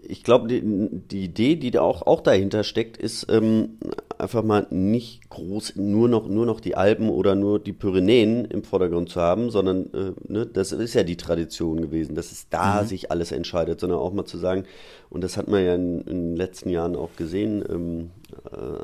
ich 0.03 0.25
glaube, 0.25 0.49
die, 0.49 0.61
die, 0.63 1.25
Idee, 1.25 1.57
die 1.57 1.71
da 1.71 1.81
auch, 1.83 2.03
auch 2.03 2.23
dahinter 2.23 2.65
steckt, 2.65 2.97
ist 2.97 3.27
ähm, 3.31 3.79
einfach 4.25 4.43
mal 4.43 4.67
nicht 4.71 5.29
groß 5.29 5.77
nur 5.77 6.09
noch, 6.09 6.27
nur 6.27 6.47
noch 6.47 6.61
die 6.61 6.77
Alpen 6.77 7.11
oder 7.11 7.35
nur 7.35 7.59
die 7.59 7.73
Pyrenäen 7.73 8.47
im 8.47 8.65
Vordergrund 8.65 9.11
zu 9.11 9.21
haben, 9.21 9.51
sondern 9.51 9.93
äh, 9.93 10.13
ne, 10.27 10.47
das 10.47 10.73
ist 10.73 10.95
ja 10.95 11.03
die 11.03 11.17
Tradition 11.17 11.81
gewesen, 11.81 12.15
dass 12.15 12.33
es 12.33 12.49
da 12.49 12.83
mhm. 12.83 12.87
sich 12.87 13.11
alles 13.11 13.33
entscheidet, 13.33 13.81
sondern 13.81 13.99
auch 13.99 14.13
mal 14.13 14.25
zu 14.25 14.39
sagen, 14.39 14.65
und 15.11 15.23
das 15.23 15.37
hat 15.37 15.47
man 15.47 15.65
ja 15.65 15.75
in, 15.75 16.01
in 16.01 16.31
den 16.31 16.37
letzten 16.37 16.71
Jahren 16.71 16.97
auch 16.97 17.11
gesehen, 17.17 17.63
ähm, 17.69 18.11
äh, 18.24 18.24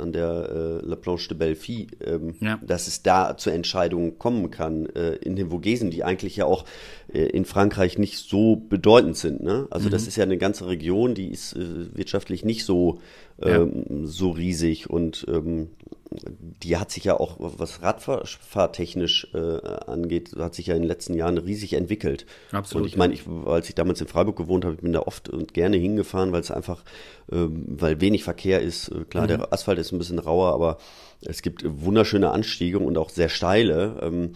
an 0.00 0.12
der 0.12 0.80
äh, 0.82 0.86
La 0.86 0.96
Planche 0.96 1.28
de 1.28 1.36
Belfi, 1.36 1.88
ähm, 2.04 2.34
ja. 2.40 2.58
dass 2.66 2.86
es 2.86 3.02
da 3.02 3.36
zu 3.36 3.50
Entscheidungen 3.50 4.18
kommen 4.18 4.50
kann 4.50 4.86
äh, 4.86 5.16
in 5.16 5.36
den 5.36 5.50
Vogesen, 5.50 5.90
die 5.90 6.04
eigentlich 6.04 6.36
ja 6.36 6.44
auch 6.44 6.64
äh, 7.12 7.24
in 7.24 7.44
Frankreich 7.44 7.98
nicht 7.98 8.18
so 8.18 8.56
bedeutend 8.56 9.16
sind. 9.16 9.42
Ne? 9.42 9.66
Also 9.70 9.88
mhm. 9.88 9.92
das 9.92 10.06
ist 10.06 10.16
ja 10.16 10.24
eine 10.24 10.38
ganze 10.38 10.66
Region, 10.66 11.14
die 11.14 11.28
ist 11.28 11.54
äh, 11.54 11.96
wirtschaftlich 11.96 12.44
nicht 12.44 12.64
so, 12.64 12.98
ähm, 13.42 13.84
ja. 13.88 13.96
so 14.06 14.30
riesig 14.30 14.88
und 14.90 15.26
ähm, 15.28 15.68
die 16.10 16.76
hat 16.76 16.90
sich 16.90 17.04
ja 17.04 17.18
auch, 17.18 17.36
was 17.38 17.82
Radfahrtechnisch 17.82 19.28
äh, 19.32 19.60
angeht, 19.86 20.34
hat 20.36 20.54
sich 20.54 20.66
ja 20.66 20.74
in 20.74 20.82
den 20.82 20.88
letzten 20.88 21.14
Jahren 21.14 21.38
riesig 21.38 21.74
entwickelt. 21.74 22.26
Absolut. 22.50 22.82
Und 22.82 22.88
ich 22.88 22.96
meine, 22.96 23.14
ich, 23.14 23.22
als 23.46 23.68
ich 23.68 23.76
damals 23.76 24.00
in 24.00 24.08
Freiburg 24.08 24.36
gewohnt 24.36 24.64
habe, 24.64 24.74
ich 24.74 24.80
bin 24.80 24.92
da 24.92 25.00
oft 25.00 25.28
und 25.28 25.54
gerne 25.54 25.76
hingefahren, 25.76 26.32
weil 26.32 26.40
es 26.40 26.50
einfach, 26.50 26.82
ähm, 27.30 27.64
weil 27.68 28.00
wenig 28.00 28.24
Verkehr 28.24 28.60
ist. 28.60 28.88
Äh, 28.88 29.04
klar, 29.04 29.24
mhm. 29.24 29.28
der 29.28 29.52
Asphalt 29.52 29.78
ist 29.78 29.92
ein 29.92 29.98
bisschen 29.98 30.18
rauer, 30.18 30.52
aber 30.52 30.78
es 31.22 31.42
gibt 31.42 31.62
wunderschöne 31.64 32.30
Anstiege 32.30 32.80
und 32.80 32.98
auch 32.98 33.10
sehr 33.10 33.28
steile. 33.28 34.00
Ähm, 34.02 34.32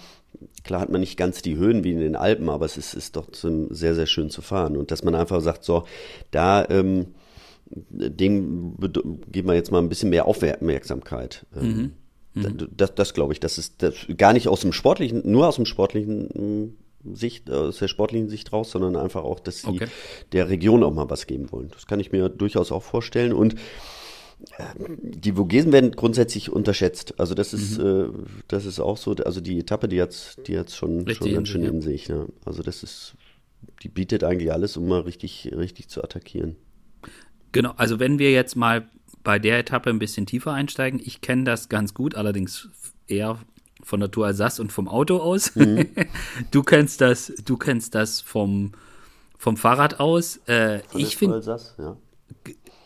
klar 0.62 0.80
hat 0.80 0.90
man 0.90 1.00
nicht 1.00 1.16
ganz 1.16 1.42
die 1.42 1.56
Höhen 1.56 1.82
wie 1.82 1.92
in 1.92 2.00
den 2.00 2.16
Alpen, 2.16 2.50
aber 2.50 2.66
es 2.66 2.76
ist, 2.76 2.94
ist 2.94 3.16
doch 3.16 3.26
sehr, 3.32 3.94
sehr 3.94 4.06
schön 4.06 4.30
zu 4.30 4.42
fahren. 4.42 4.76
Und 4.76 4.92
dass 4.92 5.02
man 5.02 5.16
einfach 5.16 5.40
sagt, 5.40 5.64
so, 5.64 5.84
da, 6.30 6.66
ähm, 6.68 7.14
dem 7.74 8.76
geben 9.30 9.48
wir 9.48 9.54
jetzt 9.54 9.72
mal 9.72 9.78
ein 9.78 9.88
bisschen 9.88 10.10
mehr 10.10 10.26
Aufmerksamkeit. 10.26 11.46
Ähm, 11.56 11.92
mhm. 12.34 12.42
Mhm. 12.42 12.68
Das, 12.76 12.94
das 12.94 13.14
glaube 13.14 13.32
ich, 13.32 13.40
das 13.40 13.58
ist 13.58 13.82
das 13.82 13.94
gar 14.16 14.32
nicht 14.32 14.48
aus 14.48 14.60
dem 14.60 14.72
sportlichen, 14.72 15.22
nur 15.24 15.48
aus 15.48 15.56
dem 15.56 15.66
sportlichen 15.66 16.28
hm, 16.34 17.14
Sicht, 17.14 17.50
aus 17.50 17.78
der 17.78 17.88
sportlichen 17.88 18.28
Sicht 18.28 18.52
raus, 18.52 18.70
sondern 18.70 18.96
einfach 18.96 19.24
auch, 19.24 19.40
dass 19.40 19.62
sie 19.62 19.68
okay. 19.68 19.86
der 20.32 20.48
Region 20.48 20.82
auch 20.82 20.92
mal 20.92 21.10
was 21.10 21.26
geben 21.26 21.52
wollen. 21.52 21.70
Das 21.72 21.86
kann 21.86 22.00
ich 22.00 22.12
mir 22.12 22.28
durchaus 22.28 22.72
auch 22.72 22.82
vorstellen. 22.82 23.32
Und 23.32 23.56
die 25.00 25.32
Vogesen 25.32 25.72
werden 25.72 25.92
grundsätzlich 25.92 26.50
unterschätzt. 26.50 27.18
Also 27.18 27.34
das 27.34 27.54
ist, 27.54 27.78
mhm. 27.78 27.86
äh, 27.86 28.08
das 28.48 28.66
ist 28.66 28.80
auch 28.80 28.96
so. 28.96 29.14
Also 29.24 29.40
die 29.40 29.58
Etappe, 29.58 29.88
die 29.88 30.02
hat's, 30.02 30.36
die 30.46 30.58
hat's 30.58 30.76
schon, 30.76 31.08
schon 31.14 31.32
ganz 31.32 31.48
schön 31.48 31.62
in 31.62 31.80
sich. 31.80 32.08
Ja. 32.08 32.26
Also 32.44 32.62
das 32.62 32.82
ist, 32.82 33.14
die 33.82 33.88
bietet 33.88 34.24
eigentlich 34.24 34.52
alles, 34.52 34.76
um 34.76 34.88
mal 34.88 35.00
richtig, 35.00 35.50
richtig 35.54 35.88
zu 35.88 36.02
attackieren. 36.02 36.56
Genau. 37.54 37.72
Also 37.76 38.00
wenn 38.00 38.18
wir 38.18 38.32
jetzt 38.32 38.56
mal 38.56 38.88
bei 39.22 39.38
der 39.38 39.58
Etappe 39.60 39.88
ein 39.88 39.98
bisschen 39.98 40.26
tiefer 40.26 40.52
einsteigen, 40.52 41.00
ich 41.02 41.20
kenne 41.20 41.44
das 41.44 41.68
ganz 41.68 41.94
gut, 41.94 42.16
allerdings 42.16 42.68
eher 43.06 43.38
von 43.82 44.00
der 44.00 44.10
Tour 44.10 44.26
Alsace 44.26 44.60
und 44.60 44.72
vom 44.72 44.88
Auto 44.88 45.18
aus. 45.18 45.54
Mhm. 45.56 45.88
Du 46.50 46.62
kennst 46.62 47.00
das, 47.00 47.32
du 47.44 47.56
kennst 47.56 47.94
das 47.94 48.20
vom 48.20 48.72
vom 49.38 49.56
Fahrrad 49.56 50.00
aus. 50.00 50.40
Äh, 50.48 50.80
ich 50.96 51.16
finde 51.16 51.40
ja. 51.78 51.96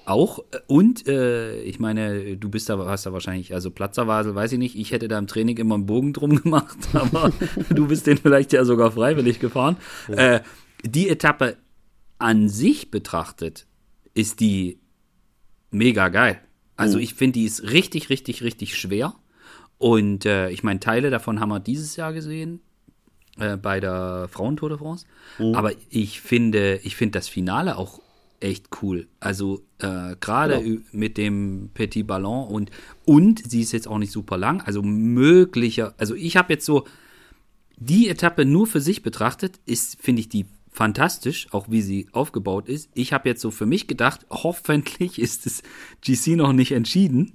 auch 0.04 0.44
und 0.66 1.06
äh, 1.06 1.60
ich 1.62 1.78
meine, 1.78 2.36
du 2.36 2.48
bist 2.50 2.68
da, 2.68 2.78
hast 2.86 3.06
da 3.06 3.12
wahrscheinlich 3.12 3.54
also 3.54 3.70
Platzerwasel, 3.70 4.34
weiß 4.34 4.52
ich 4.52 4.58
nicht. 4.58 4.76
Ich 4.76 4.90
hätte 4.90 5.08
da 5.08 5.18
im 5.18 5.28
Training 5.28 5.56
immer 5.56 5.76
einen 5.76 5.86
Bogen 5.86 6.12
drum 6.12 6.34
gemacht, 6.42 6.76
aber 6.92 7.32
du 7.70 7.86
bist 7.86 8.06
den 8.06 8.18
vielleicht 8.18 8.52
ja 8.52 8.64
sogar 8.64 8.90
freiwillig 8.90 9.40
gefahren. 9.40 9.76
Ja. 10.08 10.14
Äh, 10.14 10.40
die 10.84 11.08
Etappe 11.08 11.56
an 12.18 12.48
sich 12.48 12.90
betrachtet 12.90 13.67
ist 14.18 14.40
die 14.40 14.80
mega 15.70 16.08
geil. 16.08 16.40
Also 16.76 16.98
mhm. 16.98 17.04
ich 17.04 17.14
finde, 17.14 17.38
die 17.38 17.44
ist 17.44 17.62
richtig, 17.70 18.10
richtig, 18.10 18.42
richtig 18.42 18.76
schwer. 18.76 19.14
Und 19.78 20.26
äh, 20.26 20.50
ich 20.50 20.64
meine, 20.64 20.80
Teile 20.80 21.10
davon 21.10 21.38
haben 21.38 21.50
wir 21.50 21.60
dieses 21.60 21.94
Jahr 21.94 22.12
gesehen 22.12 22.60
äh, 23.38 23.56
bei 23.56 23.78
der 23.78 24.28
Frauentour 24.28 24.70
de 24.70 24.78
France. 24.78 25.06
Mhm. 25.38 25.54
Aber 25.54 25.72
ich 25.88 26.20
finde, 26.20 26.80
ich 26.82 26.96
finde 26.96 27.18
das 27.18 27.28
Finale 27.28 27.76
auch 27.76 28.00
echt 28.40 28.68
cool. 28.82 29.06
Also 29.20 29.62
äh, 29.78 30.16
gerade. 30.20 30.62
Genau. 30.62 30.80
mit 30.90 31.16
dem 31.16 31.70
Petit 31.74 32.06
Ballon 32.06 32.48
und 32.48 32.70
und 33.04 33.48
sie 33.48 33.62
ist 33.62 33.72
jetzt 33.72 33.86
auch 33.86 33.98
nicht 33.98 34.12
super 34.12 34.36
lang. 34.36 34.60
Also 34.62 34.82
möglicher, 34.82 35.94
also 35.98 36.14
ich 36.14 36.36
habe 36.36 36.52
jetzt 36.52 36.64
so 36.64 36.86
die 37.76 38.08
Etappe 38.08 38.44
nur 38.44 38.66
für 38.66 38.80
sich 38.80 39.02
betrachtet, 39.02 39.60
ist 39.64 40.00
finde 40.00 40.20
ich 40.20 40.28
die 40.28 40.46
fantastisch, 40.78 41.48
auch 41.50 41.68
wie 41.68 41.82
sie 41.82 42.06
aufgebaut 42.12 42.68
ist. 42.68 42.88
Ich 42.94 43.12
habe 43.12 43.28
jetzt 43.28 43.40
so 43.40 43.50
für 43.50 43.66
mich 43.66 43.88
gedacht, 43.88 44.24
hoffentlich 44.30 45.18
ist 45.20 45.44
das 45.44 45.64
GC 46.02 46.36
noch 46.36 46.52
nicht 46.52 46.70
entschieden. 46.70 47.32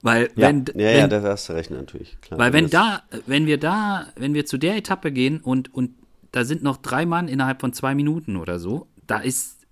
Weil 0.00 0.30
ja, 0.36 0.48
wenn, 0.48 0.64
ja, 0.68 0.72
wenn, 0.74 0.96
ja, 0.96 1.06
da 1.08 1.22
hast 1.22 1.50
du 1.50 1.52
recht 1.52 1.70
natürlich. 1.70 2.18
Klar, 2.22 2.40
weil 2.40 2.54
wenn 2.54 2.70
da, 2.70 3.02
wenn 3.26 3.44
wir 3.44 3.58
da, 3.58 4.06
wenn 4.16 4.32
wir 4.32 4.46
zu 4.46 4.56
der 4.56 4.76
Etappe 4.76 5.12
gehen 5.12 5.40
und 5.40 5.74
und 5.74 5.90
da 6.32 6.44
sind 6.44 6.62
noch 6.62 6.78
drei 6.78 7.04
Mann 7.04 7.28
innerhalb 7.28 7.60
von 7.60 7.74
zwei 7.74 7.94
Minuten 7.94 8.36
oder 8.36 8.58
so, 8.58 8.86
da 9.06 9.18
ist, 9.18 9.66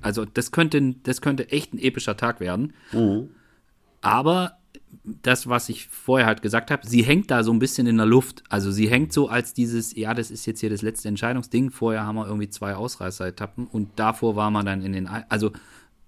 also 0.00 0.24
das 0.24 0.52
könnte, 0.52 0.94
das 1.02 1.22
könnte 1.22 1.50
echt 1.50 1.74
ein 1.74 1.78
epischer 1.78 2.16
Tag 2.16 2.38
werden. 2.38 2.72
Mhm. 2.92 3.30
Aber 4.00 4.58
das, 5.04 5.48
was 5.48 5.68
ich 5.68 5.88
vorher 5.88 6.26
halt 6.26 6.42
gesagt 6.42 6.70
habe, 6.70 6.86
sie 6.86 7.02
hängt 7.02 7.30
da 7.30 7.42
so 7.42 7.52
ein 7.52 7.58
bisschen 7.58 7.86
in 7.86 7.96
der 7.96 8.06
Luft. 8.06 8.44
Also 8.48 8.70
sie 8.70 8.88
hängt 8.88 9.12
so 9.12 9.28
als 9.28 9.54
dieses, 9.54 9.96
ja, 9.96 10.14
das 10.14 10.30
ist 10.30 10.46
jetzt 10.46 10.60
hier 10.60 10.70
das 10.70 10.82
letzte 10.82 11.08
Entscheidungsding. 11.08 11.70
Vorher 11.70 12.06
haben 12.06 12.16
wir 12.16 12.26
irgendwie 12.26 12.50
zwei 12.50 12.74
Ausreißer-Etappen 12.74 13.66
und 13.66 13.90
davor 13.96 14.36
war 14.36 14.50
man 14.50 14.66
dann 14.66 14.82
in 14.82 14.92
den, 14.92 15.06
also 15.06 15.52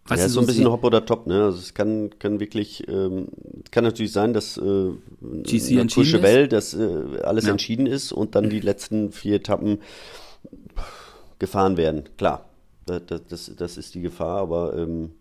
Weißt 0.07 0.21
ja, 0.21 0.27
ist 0.27 0.33
so 0.35 0.41
ein 0.41 0.47
bisschen 0.47 0.71
Hop 0.71 0.85
oder 0.85 1.07
Top, 1.07 1.27
ne? 1.27 1.45
Also 1.45 1.59
es 1.59 1.73
kann, 1.73 2.11
kann 2.19 2.39
wirklich, 2.39 2.87
ähm, 2.89 3.29
kann 3.71 3.85
natürlich 3.85 4.13
sein, 4.13 4.35
dass 4.35 4.59
äh, 4.59 4.91
GC 5.23 5.79
entschieden 5.79 6.23
Welt, 6.23 6.53
dass 6.53 6.75
äh, 6.75 7.23
alles 7.23 7.47
ja. 7.47 7.53
entschieden 7.53 7.87
ist 7.87 8.13
und 8.13 8.35
dann 8.35 8.51
die 8.51 8.61
letzten 8.61 9.13
vier 9.13 9.37
Etappen 9.37 9.79
gefahren 11.39 11.79
werden. 11.79 12.05
Klar, 12.19 12.51
das, 12.85 13.23
das, 13.29 13.53
das 13.57 13.79
ist 13.79 13.95
die 13.95 14.03
Gefahr, 14.03 14.41
aber 14.41 14.77
ähm, 14.77 15.13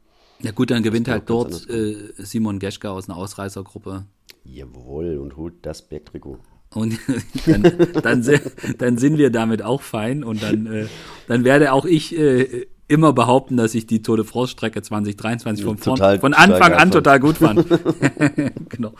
ja 0.42 0.52
gut, 0.52 0.72
dann 0.72 0.84
gewinnt 0.84 1.08
halt 1.08 1.24
dort 1.28 1.70
äh, 1.70 1.96
Simon 2.18 2.60
Geschke 2.60 2.90
aus 2.90 3.10
einer 3.10 3.18
Ausreißergruppe. 3.18 4.06
Jawohl, 4.44 5.18
und 5.18 5.38
holt 5.38 5.54
das 5.62 5.82
Bergtrikot. 5.82 6.40
Und 6.74 6.98
dann, 7.46 7.64
dann, 8.02 8.40
dann, 8.78 8.98
sind 8.98 9.18
wir 9.18 9.30
damit 9.30 9.62
auch 9.62 9.82
fein 9.82 10.24
und 10.24 10.42
dann, 10.42 10.66
äh, 10.66 10.88
dann 11.28 11.44
werde 11.44 11.72
auch 11.72 11.86
ich 11.86 12.18
äh, 12.18 12.66
immer 12.88 13.14
behaupten, 13.14 13.58
dass 13.58 13.76
ich 13.76 13.88
die 13.88 14.02
Tour 14.02 14.18
de 14.18 14.26
France 14.26 14.52
Strecke 14.52 14.82
2023 14.82 15.64
von, 15.64 15.80
total, 15.80 16.20
von 16.20 16.34
Anfang 16.34 16.74
an 16.74 16.92
total 16.92 17.20
gut 17.20 17.38
fand. 17.38 17.66
genau. 18.70 18.94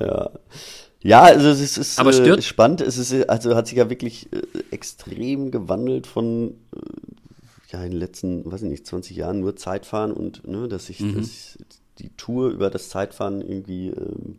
Ja. 0.00 0.30
Ja, 1.04 1.20
also 1.20 1.48
es 1.50 1.76
ist? 1.76 1.98
Äh, 1.98 2.40
spannend. 2.40 2.80
Es 2.80 2.96
ist, 2.96 3.28
also 3.28 3.54
hat 3.54 3.66
sich 3.66 3.76
ja 3.76 3.90
wirklich 3.90 4.32
äh, 4.32 4.40
extrem 4.70 5.50
gewandelt 5.50 6.06
von 6.06 6.54
äh, 6.74 6.78
ja 7.74 7.84
in 7.84 7.90
den 7.90 8.00
letzten, 8.00 8.50
weiß 8.50 8.62
ich 8.62 8.70
nicht, 8.70 8.86
20 8.86 9.16
Jahren 9.16 9.40
nur 9.40 9.56
Zeitfahren 9.56 10.12
und 10.12 10.46
ne, 10.46 10.68
dass 10.68 10.86
sich 10.86 11.00
mhm. 11.00 11.16
dass 11.16 11.58
die 11.98 12.10
Tour 12.16 12.50
über 12.50 12.70
das 12.70 12.88
Zeitfahren 12.88 13.40
irgendwie 13.40 13.88
ähm, 13.88 14.38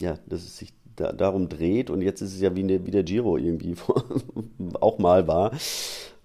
ja, 0.00 0.18
dass 0.26 0.42
es 0.42 0.58
sich 0.58 0.72
da, 0.96 1.12
darum 1.12 1.48
dreht 1.48 1.88
und 1.88 2.02
jetzt 2.02 2.20
ist 2.20 2.34
es 2.34 2.40
ja 2.40 2.54
wie, 2.54 2.64
ne, 2.64 2.84
wie 2.86 2.90
der 2.90 3.04
Giro 3.04 3.38
irgendwie 3.38 3.74
auch 4.80 4.98
mal 4.98 5.26
war. 5.26 5.52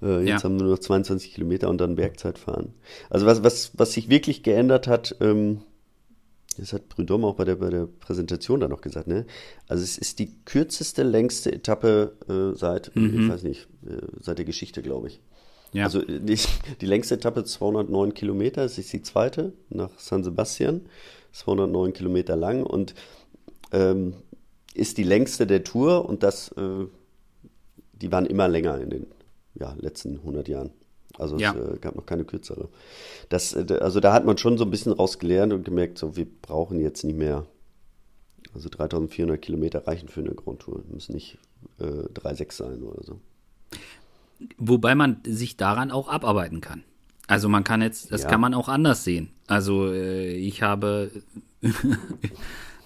Äh, 0.01 0.19
jetzt 0.19 0.29
ja. 0.29 0.43
haben 0.43 0.57
wir 0.57 0.63
nur 0.63 0.73
noch 0.73 0.79
22 0.79 1.33
Kilometer 1.33 1.69
und 1.69 1.79
dann 1.79 1.95
Bergzeit 1.95 2.37
fahren. 2.37 2.73
Also 3.09 3.25
was, 3.25 3.43
was, 3.43 3.71
was 3.77 3.93
sich 3.93 4.09
wirklich 4.09 4.43
geändert 4.43 4.87
hat, 4.87 5.15
ähm, 5.21 5.61
das 6.57 6.73
hat 6.73 6.89
Prudhomme 6.89 7.27
auch 7.27 7.35
bei 7.35 7.45
der, 7.45 7.55
bei 7.55 7.69
der 7.69 7.87
Präsentation 7.87 8.59
da 8.59 8.67
noch 8.67 8.81
gesagt, 8.81 9.07
ne? 9.07 9.25
Also 9.67 9.83
es 9.83 9.97
ist 9.97 10.17
die 10.17 10.33
kürzeste, 10.43 11.03
längste 11.03 11.51
Etappe 11.51 12.13
äh, 12.27 12.57
seit, 12.57 12.95
mhm. 12.95 13.21
ich 13.21 13.29
weiß 13.29 13.43
nicht, 13.43 13.67
äh, 13.85 14.01
seit 14.19 14.39
der 14.39 14.45
Geschichte, 14.45 14.81
glaube 14.81 15.07
ich. 15.07 15.21
Ja. 15.73 15.85
Also 15.85 16.01
die, 16.01 16.39
die, 16.81 16.85
längste 16.85 17.15
Etappe 17.15 17.43
209 17.43 18.13
Kilometer, 18.13 18.63
es 18.63 18.77
ist 18.77 18.91
die 18.93 19.01
zweite 19.01 19.53
nach 19.69 19.91
San 19.99 20.23
Sebastian, 20.23 20.81
209 21.33 21.93
Kilometer 21.93 22.35
lang 22.35 22.63
und 22.63 22.95
ähm, 23.71 24.15
ist 24.73 24.97
die 24.97 25.03
längste 25.03 25.45
der 25.45 25.63
Tour 25.63 26.07
und 26.07 26.23
das, 26.23 26.49
äh, 26.53 26.85
die 27.93 28.11
waren 28.11 28.25
immer 28.25 28.47
länger 28.47 28.79
in 28.79 28.89
den 28.89 29.07
ja, 29.55 29.75
letzten 29.79 30.17
100 30.17 30.47
Jahren. 30.47 30.71
Also 31.17 31.37
ja. 31.37 31.53
es 31.53 31.75
äh, 31.75 31.79
gab 31.79 31.95
noch 31.95 32.05
keine 32.05 32.25
kürzere. 32.25 32.69
Das, 33.29 33.53
äh, 33.53 33.65
also 33.81 33.99
da 33.99 34.13
hat 34.13 34.25
man 34.25 34.37
schon 34.37 34.57
so 34.57 34.65
ein 34.65 34.71
bisschen 34.71 34.91
rausgelernt 34.91 35.53
und 35.53 35.65
gemerkt, 35.65 35.97
so 35.97 36.15
wir 36.15 36.27
brauchen 36.41 36.79
jetzt 36.79 37.03
nicht 37.03 37.17
mehr. 37.17 37.45
Also 38.53 38.69
3400 38.69 39.41
Kilometer 39.41 39.85
reichen 39.85 40.07
für 40.07 40.21
eine 40.21 40.33
Grand 40.33 40.59
Tour. 40.59 40.83
Müssen 40.89 41.13
nicht 41.13 41.37
äh, 41.79 41.83
3,6 41.83 42.53
sein 42.53 42.83
oder 42.83 43.03
so. 43.03 43.19
Wobei 44.57 44.95
man 44.95 45.17
sich 45.25 45.57
daran 45.57 45.91
auch 45.91 46.09
abarbeiten 46.09 46.61
kann. 46.61 46.83
Also 47.27 47.49
man 47.49 47.63
kann 47.63 47.81
jetzt, 47.81 48.11
das 48.11 48.23
ja. 48.23 48.29
kann 48.29 48.41
man 48.41 48.53
auch 48.53 48.69
anders 48.69 49.03
sehen. 49.03 49.29
Also 49.47 49.91
äh, 49.91 50.33
ich 50.33 50.61
habe 50.61 51.11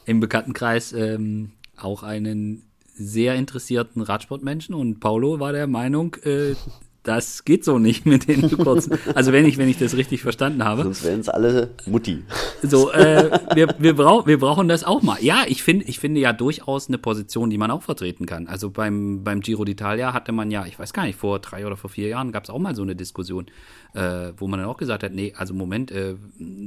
im 0.05 0.19
Bekanntenkreis 0.19 0.93
ähm, 0.93 1.51
auch 1.77 2.03
einen 2.03 2.63
sehr 2.93 3.35
interessierten 3.35 4.01
Radsportmenschen 4.01 4.75
und 4.75 4.99
Paulo 4.99 5.39
war 5.39 5.53
der 5.53 5.67
Meinung, 5.67 6.15
äh, 6.23 6.55
das 7.03 7.45
geht 7.45 7.65
so 7.65 7.79
nicht 7.79 8.05
mit 8.05 8.27
den 8.27 8.49
kurzen. 8.57 8.97
Also 9.15 9.31
wenn 9.31 9.45
ich, 9.45 9.57
wenn 9.57 9.67
ich 9.67 9.77
das 9.79 9.95
richtig 9.95 10.21
verstanden 10.21 10.63
habe. 10.63 10.83
Sonst 10.83 11.03
wären 11.03 11.19
es 11.19 11.29
alle 11.29 11.71
Mutti. 11.87 12.23
So, 12.61 12.91
äh, 12.93 13.39
wir, 13.55 13.73
wir, 13.79 13.95
brauch, 13.95 14.27
wir 14.27 14.39
brauchen 14.39 14.67
das 14.67 14.83
auch 14.83 15.01
mal. 15.01 15.17
Ja, 15.21 15.43
ich 15.47 15.63
finde, 15.63 15.85
ich 15.85 15.99
finde 15.99 16.21
ja 16.21 16.31
durchaus 16.31 16.89
eine 16.89 16.99
Position, 16.99 17.49
die 17.49 17.57
man 17.57 17.71
auch 17.71 17.81
vertreten 17.81 18.25
kann. 18.27 18.47
Also 18.47 18.69
beim, 18.69 19.23
beim 19.23 19.39
Giro 19.41 19.63
d'Italia 19.63 20.13
hatte 20.13 20.31
man 20.31 20.51
ja, 20.51 20.65
ich 20.65 20.77
weiß 20.77 20.93
gar 20.93 21.05
nicht, 21.05 21.17
vor 21.17 21.39
drei 21.39 21.65
oder 21.65 21.75
vor 21.75 21.89
vier 21.89 22.07
Jahren 22.07 22.31
gab 22.31 22.43
es 22.43 22.49
auch 22.51 22.59
mal 22.59 22.75
so 22.75 22.83
eine 22.83 22.95
Diskussion, 22.95 23.47
äh, 23.93 24.33
wo 24.37 24.47
man 24.47 24.59
dann 24.59 24.69
auch 24.69 24.77
gesagt 24.77 25.03
hat, 25.03 25.13
nee, 25.13 25.33
also 25.35 25.55
Moment, 25.55 25.91
äh, 25.91 26.15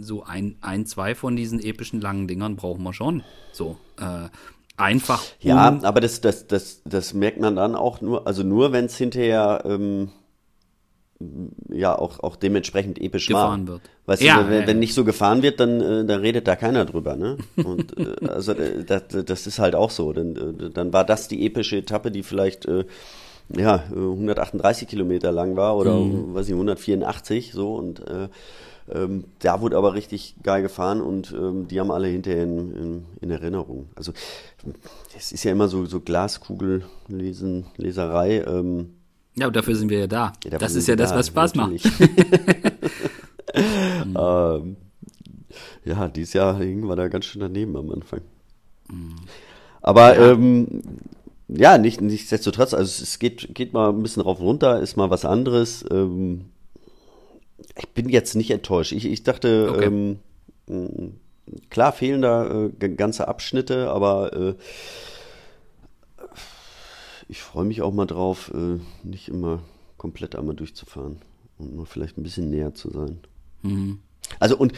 so 0.00 0.24
ein, 0.24 0.56
ein, 0.60 0.84
zwei 0.86 1.14
von 1.14 1.36
diesen 1.36 1.60
epischen 1.60 2.00
langen 2.00 2.26
Dingern 2.26 2.56
brauchen 2.56 2.82
wir 2.82 2.92
schon. 2.92 3.22
So. 3.52 3.76
Äh, 3.98 4.28
einfach. 4.76 5.22
Ja, 5.40 5.78
aber 5.82 6.00
das, 6.00 6.20
das, 6.20 6.48
das, 6.48 6.82
das 6.84 7.14
merkt 7.14 7.40
man 7.40 7.54
dann 7.54 7.76
auch 7.76 8.00
nur, 8.00 8.26
also 8.26 8.42
nur 8.42 8.72
wenn 8.72 8.86
es 8.86 8.96
hinterher 8.96 9.62
ähm, 9.64 10.10
ja 11.68 11.96
auch, 11.96 12.20
auch 12.20 12.36
dementsprechend 12.36 13.00
episch 13.00 13.28
gefahren 13.28 13.66
war. 13.66 13.74
wird. 13.74 13.82
Weißt 14.06 14.22
ja, 14.22 14.42
du, 14.42 14.50
wenn, 14.50 14.60
ja, 14.62 14.66
wenn, 14.66 14.78
nicht 14.78 14.94
so 14.94 15.04
gefahren 15.04 15.42
wird, 15.42 15.60
dann, 15.60 15.80
äh, 15.80 16.04
dann 16.04 16.20
redet 16.20 16.46
da 16.46 16.56
keiner 16.56 16.84
drüber, 16.84 17.16
ne? 17.16 17.38
Und 17.56 17.96
äh, 17.98 18.26
also 18.28 18.52
äh, 18.52 18.84
das, 18.84 19.04
das 19.24 19.46
ist 19.46 19.58
halt 19.58 19.74
auch 19.74 19.90
so. 19.90 20.12
Dann, 20.12 20.72
dann 20.74 20.92
war 20.92 21.04
das 21.04 21.28
die 21.28 21.46
epische 21.46 21.76
Etappe, 21.76 22.10
die 22.10 22.22
vielleicht 22.22 22.68
ja 23.54 23.84
138 23.90 24.88
Kilometer 24.88 25.30
lang 25.30 25.56
war 25.56 25.76
oder 25.76 25.96
mhm. 25.96 26.34
weiß 26.34 26.46
ich 26.46 26.54
184 26.54 27.52
so 27.52 27.74
und 27.74 28.00
äh, 28.08 28.28
ähm, 28.92 29.24
da 29.38 29.60
wurde 29.60 29.76
aber 29.76 29.94
richtig 29.94 30.34
geil 30.42 30.62
gefahren 30.62 31.00
und 31.00 31.32
ähm, 31.32 31.68
die 31.68 31.80
haben 31.80 31.90
alle 31.90 32.08
hinterher 32.08 32.42
in, 32.42 32.76
in, 32.76 33.04
in, 33.20 33.30
Erinnerung. 33.30 33.88
Also 33.94 34.12
es 35.16 35.32
ist 35.32 35.44
ja 35.44 35.52
immer 35.52 35.68
so, 35.68 35.86
so 35.86 36.00
Glaskugel-Lesen, 36.00 37.66
Leserei. 37.76 38.44
Ähm, 38.46 38.94
ja, 39.36 39.46
und 39.48 39.56
dafür 39.56 39.74
sind 39.74 39.90
wir 39.90 40.00
ja 40.00 40.06
da. 40.06 40.32
Ja, 40.44 40.58
das 40.58 40.74
ist 40.74 40.86
ja 40.88 40.96
das, 40.96 41.12
was 41.12 41.28
Spaß 41.28 41.54
macht. 41.54 41.72
ähm, 43.54 44.76
ja, 45.84 46.08
dieses 46.08 46.32
Jahr 46.32 46.58
hingen 46.58 46.86
wir 46.86 46.96
da 46.96 47.08
ganz 47.08 47.26
schön 47.26 47.40
daneben 47.40 47.76
am 47.76 47.90
Anfang. 47.90 48.20
Mhm. 48.90 49.16
Aber 49.82 50.16
ja. 50.16 50.32
Ähm, 50.32 50.82
ja, 51.48 51.78
nicht, 51.78 52.00
nichtsdestotrotz, 52.00 52.72
also 52.72 53.02
es 53.02 53.18
geht, 53.18 53.54
geht 53.54 53.74
mal 53.74 53.90
ein 53.90 54.02
bisschen 54.02 54.22
rauf 54.22 54.40
und 54.40 54.46
runter, 54.46 54.80
ist 54.80 54.96
mal 54.96 55.10
was 55.10 55.24
anderes. 55.24 55.84
Ähm, 55.90 56.46
ich 57.76 57.88
bin 57.90 58.08
jetzt 58.08 58.34
nicht 58.34 58.50
enttäuscht. 58.50 58.92
Ich, 58.92 59.04
ich 59.04 59.22
dachte, 59.24 59.70
okay. 59.70 59.84
ähm, 60.66 61.14
klar 61.68 61.92
fehlen 61.92 62.22
da 62.22 62.70
äh, 62.80 62.88
ganze 62.90 63.28
Abschnitte, 63.28 63.90
aber 63.90 64.32
äh, 64.32 64.54
ich 67.28 67.42
freue 67.42 67.64
mich 67.64 67.82
auch 67.82 67.92
mal 67.92 68.06
drauf, 68.06 68.52
äh, 68.54 68.78
nicht 69.02 69.28
immer 69.28 69.60
komplett 69.96 70.36
einmal 70.36 70.54
durchzufahren 70.54 71.18
und 71.58 71.76
mal 71.76 71.86
vielleicht 71.86 72.18
ein 72.18 72.22
bisschen 72.22 72.50
näher 72.50 72.74
zu 72.74 72.90
sein. 72.90 73.20
Mhm. 73.62 74.00
Also 74.38 74.56
und 74.56 74.72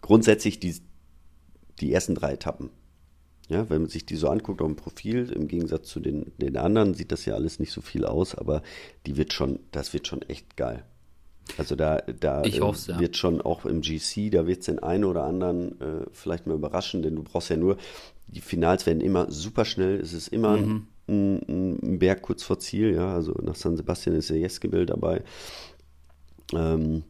grundsätzlich 0.00 0.60
die, 0.60 0.76
die 1.80 1.92
ersten 1.92 2.14
drei 2.14 2.32
Etappen. 2.32 2.70
Ja, 3.48 3.70
wenn 3.70 3.82
man 3.82 3.90
sich 3.90 4.04
die 4.04 4.16
so 4.16 4.28
anguckt 4.28 4.60
auf 4.60 4.66
dem 4.66 4.76
Profil, 4.76 5.32
im 5.32 5.48
Gegensatz 5.48 5.88
zu 5.88 6.00
den, 6.00 6.32
den 6.36 6.58
anderen, 6.58 6.92
sieht 6.92 7.12
das 7.12 7.24
ja 7.24 7.34
alles 7.34 7.58
nicht 7.58 7.72
so 7.72 7.80
viel 7.80 8.04
aus, 8.04 8.34
aber 8.34 8.62
die 9.06 9.16
wird 9.16 9.32
schon, 9.32 9.60
das 9.72 9.94
wird 9.94 10.06
schon 10.06 10.20
echt 10.22 10.56
geil. 10.56 10.84
Also 11.56 11.74
da, 11.74 11.98
da 12.20 12.42
äh, 12.42 12.50
ja. 12.50 13.00
wird 13.00 13.16
schon 13.16 13.40
auch 13.40 13.64
im 13.64 13.80
GC, 13.80 14.30
da 14.30 14.46
wird 14.46 14.60
es 14.60 14.66
den 14.66 14.80
einen 14.80 15.04
oder 15.04 15.24
anderen 15.24 15.80
äh, 15.80 16.06
vielleicht 16.12 16.46
mal 16.46 16.56
überraschen, 16.56 17.00
denn 17.00 17.16
du 17.16 17.22
brauchst 17.22 17.48
ja 17.48 17.56
nur, 17.56 17.78
die 18.26 18.42
Finals 18.42 18.84
werden 18.84 19.00
immer 19.00 19.30
super 19.30 19.64
schnell, 19.64 19.98
es 19.98 20.12
ist 20.12 20.28
immer 20.28 20.58
mhm. 20.58 20.64
ein, 20.64 20.88
ein, 21.08 21.98
Berg 21.98 22.22
kurz 22.22 22.42
vor 22.42 22.58
Ziel, 22.58 22.94
ja, 22.94 23.14
also 23.14 23.32
nach 23.42 23.54
San 23.54 23.76
Sebastian 23.76 24.16
ist 24.16 24.30
der 24.30 24.38
Jeske-Bill 24.38 24.86
dabei. 24.86 25.22
Ähm, 26.54 27.04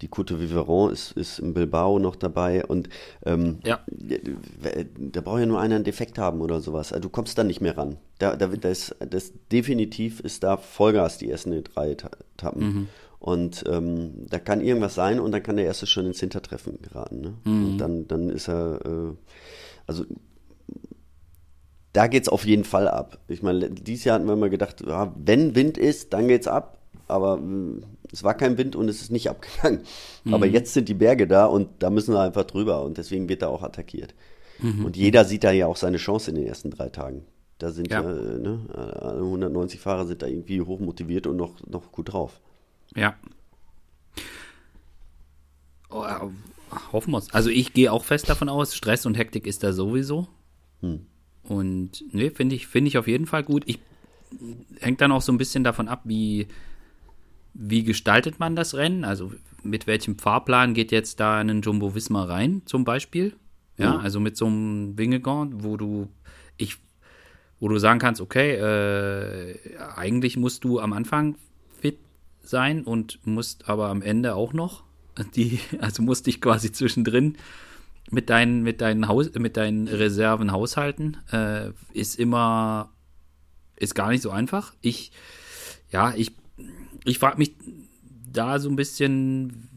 die 0.00 0.08
Cote 0.08 0.40
Viveron 0.40 0.92
ist, 0.92 1.12
ist 1.12 1.38
in 1.38 1.54
Bilbao 1.54 1.98
noch 1.98 2.16
dabei 2.16 2.64
und 2.66 2.88
ähm, 3.24 3.58
ja. 3.64 3.80
da 4.98 5.20
braucht 5.20 5.40
ja 5.40 5.46
nur 5.46 5.60
einer 5.60 5.76
einen 5.76 5.84
Defekt 5.84 6.18
haben 6.18 6.40
oder 6.40 6.60
sowas. 6.60 6.92
Also 6.92 7.02
du 7.04 7.08
kommst 7.08 7.38
dann 7.38 7.46
nicht 7.46 7.60
mehr 7.60 7.78
ran. 7.78 7.96
Da, 8.18 8.36
da, 8.36 8.48
das, 8.48 8.94
das 8.98 9.32
definitiv 9.50 10.20
ist 10.20 10.42
da 10.42 10.56
Vollgas 10.56 11.18
die 11.18 11.30
ersten 11.30 11.62
drei 11.64 11.92
Etappen. 11.92 12.62
Mhm. 12.62 12.88
Und 13.18 13.64
ähm, 13.66 14.26
da 14.28 14.38
kann 14.38 14.60
irgendwas 14.60 14.94
sein 14.94 15.18
und 15.18 15.32
dann 15.32 15.42
kann 15.42 15.56
der 15.56 15.64
erste 15.64 15.86
schon 15.86 16.04
ins 16.04 16.20
Hintertreffen 16.20 16.82
geraten. 16.82 17.20
Ne? 17.22 17.34
Mhm. 17.44 17.66
Und 17.66 17.78
dann, 17.78 18.06
dann 18.06 18.28
ist 18.28 18.48
er, 18.48 18.80
äh, 18.84 19.14
also 19.86 20.04
da 21.94 22.08
geht 22.08 22.24
es 22.24 22.28
auf 22.28 22.44
jeden 22.44 22.64
Fall 22.64 22.88
ab. 22.88 23.18
Ich 23.28 23.42
meine, 23.42 23.70
dieses 23.70 24.04
Jahr 24.04 24.16
hatten 24.16 24.26
wir 24.26 24.36
mal 24.36 24.50
gedacht, 24.50 24.82
ja, 24.84 25.14
wenn 25.16 25.54
Wind 25.54 25.78
ist, 25.78 26.12
dann 26.12 26.28
geht's 26.28 26.48
ab. 26.48 26.78
Aber 27.06 27.36
mh, 27.36 27.82
es 28.12 28.24
war 28.24 28.34
kein 28.34 28.58
Wind 28.58 28.74
und 28.74 28.88
es 28.88 29.00
ist 29.00 29.12
nicht 29.12 29.30
abgegangen. 29.30 29.82
Mhm. 30.24 30.34
Aber 30.34 30.46
jetzt 30.46 30.74
sind 30.74 30.88
die 30.88 30.94
Berge 30.94 31.28
da 31.28 31.46
und 31.46 31.68
da 31.78 31.90
müssen 31.90 32.12
wir 32.12 32.20
einfach 32.20 32.44
drüber 32.44 32.82
und 32.82 32.98
deswegen 32.98 33.28
wird 33.28 33.42
er 33.42 33.50
auch 33.50 33.62
attackiert. 33.62 34.12
Mhm. 34.58 34.84
Und 34.84 34.96
jeder 34.96 35.24
sieht 35.24 35.44
da 35.44 35.52
ja 35.52 35.68
auch 35.68 35.76
seine 35.76 35.98
Chance 35.98 36.30
in 36.30 36.36
den 36.36 36.46
ersten 36.46 36.70
drei 36.70 36.88
Tagen. 36.88 37.24
Da 37.58 37.70
sind 37.70 37.88
ja, 37.90 38.02
ja 38.02 38.38
ne, 38.38 38.58
190 39.00 39.78
Fahrer 39.78 40.06
sind 40.06 40.20
da 40.22 40.26
irgendwie 40.26 40.60
hochmotiviert 40.60 41.28
und 41.28 41.36
noch, 41.36 41.64
noch 41.64 41.92
gut 41.92 42.12
drauf. 42.12 42.40
Ja. 42.96 43.14
Oh, 45.90 46.02
äh, 46.02 46.28
hoffen 46.92 47.12
wir 47.12 47.18
es. 47.18 47.32
Also 47.32 47.50
ich 47.50 47.72
gehe 47.72 47.92
auch 47.92 48.04
fest 48.04 48.28
davon 48.28 48.48
aus, 48.48 48.74
Stress 48.74 49.06
und 49.06 49.14
Hektik 49.14 49.46
ist 49.46 49.62
da 49.62 49.72
sowieso. 49.72 50.26
Hm. 50.80 51.06
Und 51.48 52.04
ne, 52.14 52.30
finde 52.30 52.56
ich, 52.56 52.66
finde 52.66 52.88
ich 52.88 52.98
auf 52.98 53.06
jeden 53.06 53.26
Fall 53.26 53.42
gut. 53.42 53.64
Ich 53.66 53.78
hängt 54.80 55.00
dann 55.00 55.12
auch 55.12 55.22
so 55.22 55.32
ein 55.32 55.38
bisschen 55.38 55.64
davon 55.64 55.88
ab, 55.88 56.02
wie, 56.04 56.48
wie 57.52 57.84
gestaltet 57.84 58.38
man 58.40 58.56
das 58.56 58.74
Rennen? 58.74 59.04
Also 59.04 59.32
mit 59.62 59.86
welchem 59.86 60.18
Fahrplan 60.18 60.74
geht 60.74 60.92
jetzt 60.92 61.20
da 61.20 61.38
ein 61.38 61.62
Jumbo 61.62 61.94
Wismar 61.94 62.28
rein, 62.28 62.62
zum 62.64 62.84
Beispiel? 62.84 63.34
Ja, 63.76 63.94
ja. 63.94 63.98
also 63.98 64.20
mit 64.20 64.36
so 64.36 64.46
einem 64.46 64.96
Wingegaard, 64.98 65.50
wo 65.64 65.76
du, 65.76 66.08
ich, 66.56 66.76
wo 67.60 67.68
du 67.68 67.78
sagen 67.78 67.98
kannst, 67.98 68.20
okay, 68.20 68.54
äh, 68.54 69.76
eigentlich 69.96 70.36
musst 70.36 70.64
du 70.64 70.80
am 70.80 70.92
Anfang 70.92 71.36
fit 71.80 71.98
sein 72.42 72.84
und 72.84 73.20
musst 73.24 73.68
aber 73.68 73.88
am 73.88 74.02
Ende 74.02 74.34
auch 74.34 74.52
noch 74.52 74.84
die, 75.34 75.60
also 75.80 76.02
musst 76.02 76.26
dich 76.26 76.40
quasi 76.40 76.72
zwischendrin 76.72 77.36
mit 78.14 78.30
deinen, 78.30 78.62
mit 78.62 78.80
deinen 78.80 79.08
Haus, 79.08 79.32
mit 79.34 79.56
deinen 79.56 79.88
Reserven 79.88 80.52
haushalten, 80.52 81.18
äh, 81.32 81.70
ist 81.92 82.18
immer, 82.18 82.90
ist 83.76 83.94
gar 83.94 84.10
nicht 84.10 84.22
so 84.22 84.30
einfach. 84.30 84.72
Ich, 84.80 85.12
ja, 85.90 86.14
ich 86.16 86.32
ich 87.04 87.18
frage 87.18 87.38
mich 87.38 87.54
da 88.32 88.58
so 88.58 88.68
ein 88.68 88.76
bisschen, 88.76 89.68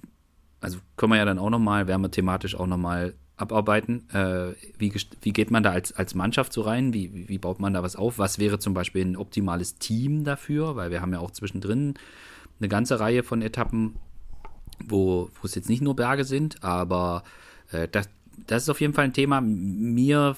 also 0.62 0.80
können 0.96 1.12
wir 1.12 1.18
ja 1.18 1.26
dann 1.26 1.40
auch 1.40 1.50
nochmal, 1.50 1.88
werden 1.88 2.02
wir 2.02 2.12
thematisch 2.12 2.56
auch 2.56 2.68
nochmal 2.68 3.14
abarbeiten. 3.36 4.10
Äh, 4.10 4.54
wie, 4.80 4.94
wie 5.22 5.34
geht 5.34 5.52
man 5.52 5.62
da 5.62 5.72
als, 5.72 5.94
als 5.94 6.16
Mannschaft 6.16 6.54
so 6.54 6.62
rein? 6.62 6.94
Wie, 6.94 7.28
wie 7.28 7.38
baut 7.38 7.60
man 7.60 7.74
da 7.74 7.84
was 7.84 7.96
auf? 7.96 8.18
Was 8.18 8.40
wäre 8.40 8.58
zum 8.58 8.74
Beispiel 8.74 9.06
ein 9.06 9.18
optimales 9.18 9.76
Team 9.76 10.24
dafür? 10.24 10.76
Weil 10.76 10.90
wir 10.90 11.02
haben 11.02 11.14
ja 11.14 11.20
auch 11.20 11.32
zwischendrin 11.32 11.96
eine 12.60 12.70
ganze 12.70 13.00
Reihe 13.00 13.22
von 13.22 13.44
Etappen, 13.44 13.98
wo, 14.84 15.30
es 15.44 15.54
jetzt 15.54 15.70
nicht 15.70 15.84
nur 15.84 15.96
Berge 15.96 16.24
sind, 16.24 16.64
aber 16.64 17.24
äh, 17.72 17.88
das, 17.88 18.10
das 18.46 18.64
ist 18.64 18.70
auf 18.70 18.82
jeden 18.82 18.94
Fall 18.94 19.06
ein 19.06 19.14
Thema. 19.14 19.42
Mir 19.42 20.36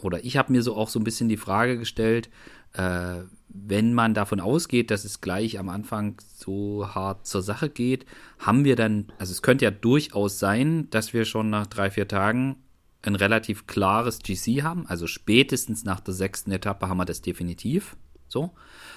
oder 0.00 0.24
ich 0.24 0.36
habe 0.36 0.52
mir 0.52 0.62
so 0.62 0.76
auch 0.76 0.88
so 0.88 0.98
ein 0.98 1.04
bisschen 1.04 1.28
die 1.28 1.36
Frage 1.36 1.78
gestellt, 1.78 2.30
äh, 2.72 3.22
wenn 3.48 3.94
man 3.94 4.14
davon 4.14 4.40
ausgeht, 4.40 4.90
dass 4.90 5.04
es 5.04 5.20
gleich 5.20 5.58
am 5.58 5.68
Anfang 5.68 6.16
so 6.36 6.88
hart 6.94 7.26
zur 7.26 7.42
Sache 7.42 7.68
geht, 7.68 8.06
haben 8.38 8.64
wir 8.64 8.76
dann, 8.76 9.08
also 9.18 9.32
es 9.32 9.42
könnte 9.42 9.64
ja 9.64 9.70
durchaus 9.70 10.38
sein, 10.38 10.88
dass 10.90 11.12
wir 11.12 11.24
schon 11.24 11.50
nach 11.50 11.66
drei, 11.66 11.90
vier 11.90 12.06
Tagen 12.06 12.56
ein 13.02 13.16
relativ 13.16 13.66
klares 13.66 14.20
GC 14.20 14.62
haben. 14.62 14.86
Also 14.86 15.06
spätestens 15.06 15.84
nach 15.84 16.00
der 16.00 16.14
sechsten 16.14 16.52
Etappe 16.52 16.88
haben 16.88 16.98
wir 16.98 17.06
das 17.06 17.22
definitiv. 17.22 17.96
So. 18.28 18.52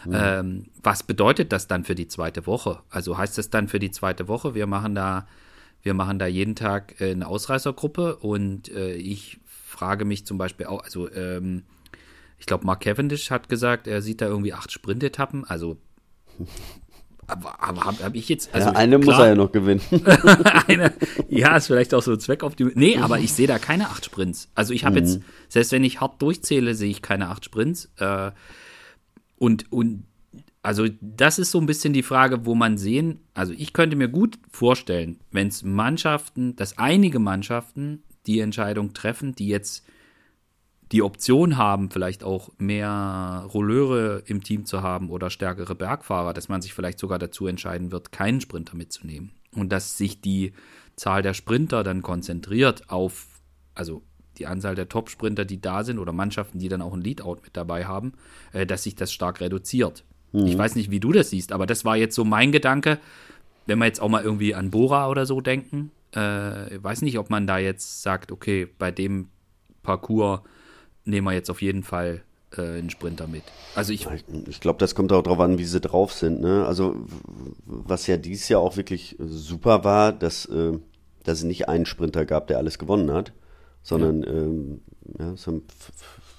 Ja. 0.10 0.40
Ähm, 0.40 0.68
was 0.84 1.02
bedeutet 1.02 1.52
das 1.52 1.68
dann 1.68 1.84
für 1.84 1.96
die 1.96 2.08
zweite 2.08 2.46
Woche? 2.46 2.82
Also 2.90 3.18
heißt 3.18 3.38
das 3.38 3.50
dann 3.50 3.68
für 3.68 3.80
die 3.80 3.92
zweite 3.92 4.28
Woche, 4.28 4.54
wir 4.54 4.68
machen 4.68 4.94
da, 4.94 5.28
wir 5.84 5.94
machen 5.94 6.18
da 6.18 6.26
jeden 6.26 6.56
Tag 6.56 7.00
äh, 7.00 7.12
eine 7.12 7.28
Ausreißergruppe 7.28 8.16
und 8.16 8.70
äh, 8.72 8.96
ich 8.96 9.40
frage 9.46 10.06
mich 10.06 10.26
zum 10.26 10.38
Beispiel 10.38 10.66
auch, 10.66 10.84
also 10.84 11.12
ähm, 11.12 11.64
ich 12.40 12.46
glaube, 12.46 12.66
Mark 12.66 12.82
Cavendish 12.82 13.32
hat 13.32 13.48
gesagt, 13.48 13.88
er 13.88 14.02
sieht 14.02 14.22
da 14.22 14.28
irgendwie 14.28 14.54
acht 14.54 14.72
Sprintetappen. 14.72 15.46
Also, 15.46 15.78
aber, 17.28 17.62
aber 17.64 17.86
habe 17.86 18.04
hab 18.04 18.16
ich 18.16 18.28
jetzt. 18.30 18.54
Also 18.54 18.70
ja, 18.70 18.76
eine 18.76 19.00
klar, 19.00 19.16
muss 19.16 19.24
er 19.24 19.30
ja 19.30 19.36
noch 19.36 19.52
gewinnen. 19.52 19.82
eine, 20.68 20.94
ja, 21.30 21.56
ist 21.56 21.68
vielleicht 21.68 21.94
auch 21.94 22.02
so 22.02 22.12
ein 22.12 22.20
Zweck 22.20 22.44
auf 22.44 22.56
die. 22.56 22.66
Nee, 22.76 22.98
aber 22.98 23.20
ich 23.20 23.34
sehe 23.34 23.48
da 23.48 23.60
keine 23.60 23.90
acht 23.90 24.06
Sprints. 24.06 24.50
Also, 24.56 24.74
ich 24.74 24.86
habe 24.86 25.00
mhm. 25.00 25.08
jetzt, 25.08 25.20
selbst 25.50 25.72
wenn 25.72 25.84
ich 25.84 26.02
hart 26.02 26.22
durchzähle, 26.22 26.76
sehe 26.76 26.90
ich 26.90 27.02
keine 27.02 27.30
acht 27.30 27.46
Sprints. 27.46 27.92
Äh, 27.98 28.32
und, 29.38 29.72
und 29.72 30.06
also 30.64 30.88
das 31.02 31.40
ist 31.40 31.52
so 31.52 31.60
ein 31.60 31.66
bisschen 31.66 31.92
die 31.92 32.04
Frage, 32.04 32.46
wo 32.46 32.56
man 32.56 32.78
sehen, 32.78 33.20
also 33.34 33.54
ich 33.54 33.74
könnte 33.74 33.98
mir 33.98 34.08
gut 34.08 34.40
vorstellen, 34.50 35.20
wenn 35.30 35.50
es 35.50 35.62
Mannschaften, 35.62 36.56
dass 36.56 36.78
einige 36.78 37.20
Mannschaften 37.20 38.02
die 38.26 38.40
Entscheidung 38.40 38.94
treffen, 38.94 39.36
die 39.36 39.50
jetzt 39.50 39.86
die 40.94 41.02
Option 41.02 41.58
haben, 41.58 41.90
vielleicht 41.92 42.24
auch 42.24 42.50
mehr 42.58 43.46
Rolleure 43.54 44.24
im 44.26 44.42
Team 44.42 44.66
zu 44.66 44.82
haben 44.82 45.10
oder 45.10 45.30
stärkere 45.30 45.76
Bergfahrer, 45.76 46.34
dass 46.34 46.48
man 46.48 46.62
sich 46.62 46.74
vielleicht 46.74 47.00
sogar 47.00 47.20
dazu 47.20 47.46
entscheiden 47.48 47.92
wird, 47.92 48.14
keinen 48.14 48.40
Sprinter 48.40 48.76
mitzunehmen. 48.76 49.32
Und 49.52 49.72
dass 49.72 49.98
sich 49.98 50.22
die 50.22 50.54
Zahl 50.96 51.24
der 51.24 51.34
Sprinter 51.34 51.84
dann 51.84 52.04
konzentriert 52.04 52.90
auf, 52.90 53.28
also 53.76 54.04
die 54.38 54.48
Anzahl 54.48 54.76
der 54.76 54.88
Top-Sprinter, 54.88 55.46
die 55.46 55.60
da 55.60 55.84
sind 55.84 56.00
oder 56.00 56.14
Mannschaften, 56.14 56.60
die 56.60 56.70
dann 56.70 56.82
auch 56.82 56.94
ein 56.94 57.02
Leadout 57.02 57.40
mit 57.44 57.58
dabei 57.58 57.86
haben, 57.86 58.14
äh, 58.54 58.66
dass 58.66 58.84
sich 58.84 58.96
das 58.96 59.12
stark 59.12 59.42
reduziert. 59.42 60.06
Mhm. 60.34 60.48
Ich 60.48 60.58
weiß 60.58 60.76
nicht, 60.76 60.92
wie 60.92 61.00
du 61.00 61.12
das 61.12 61.30
siehst, 61.30 61.52
aber 61.52 61.66
das 61.66 61.86
war 61.86 61.96
jetzt 61.96 62.16
so 62.16 62.26
mein 62.26 62.52
Gedanke, 62.52 63.00
wenn 63.66 63.80
wir 63.80 63.86
jetzt 63.86 64.02
auch 64.02 64.10
mal 64.10 64.24
irgendwie 64.24 64.54
an 64.54 64.72
Bora 64.72 65.08
oder 65.08 65.26
so 65.26 65.40
denken. 65.40 65.92
Äh, 66.16 66.76
ich 66.76 66.84
weiß 66.84 67.02
nicht, 67.04 67.18
ob 67.18 67.30
man 67.30 67.48
da 67.48 67.58
jetzt 67.58 68.02
sagt, 68.02 68.32
okay, 68.32 68.68
bei 68.78 68.92
dem 68.92 69.30
Parcours 69.84 70.42
nehmen 71.06 71.26
wir 71.26 71.34
jetzt 71.34 71.50
auf 71.50 71.62
jeden 71.62 71.84
Fall 71.84 72.24
äh, 72.58 72.62
einen 72.62 72.90
Sprinter 72.90 73.28
mit. 73.28 73.44
Also 73.76 73.94
ich, 73.94 74.08
ich 74.48 74.60
glaube, 74.60 74.80
das 74.80 74.96
kommt 74.96 75.12
auch 75.12 75.24
darauf 75.24 75.40
an, 75.40 75.58
wie 75.58 75.66
sie 75.66 75.80
drauf 75.80 76.14
sind. 76.14 76.42
Ne? 76.42 76.66
Also 76.66 76.96
was 77.66 78.08
ja 78.08 78.18
dieses 78.18 78.50
Jahr 78.50 78.62
auch 78.62 78.78
wirklich 78.78 79.16
super 79.20 79.84
war, 79.84 80.12
dass, 80.12 80.46
äh, 80.46 80.74
dass 81.24 81.40
es 81.40 81.44
nicht 81.44 81.70
einen 81.70 81.86
Sprinter 81.86 82.26
gab, 82.26 82.48
der 82.48 82.58
alles 82.58 82.80
gewonnen 82.80 83.12
hat, 83.12 83.34
sondern 83.82 84.24
ja. 84.24 84.30
ähm, 84.30 84.82
ja, 85.20 85.32
es 85.34 85.48
haben, 85.48 85.64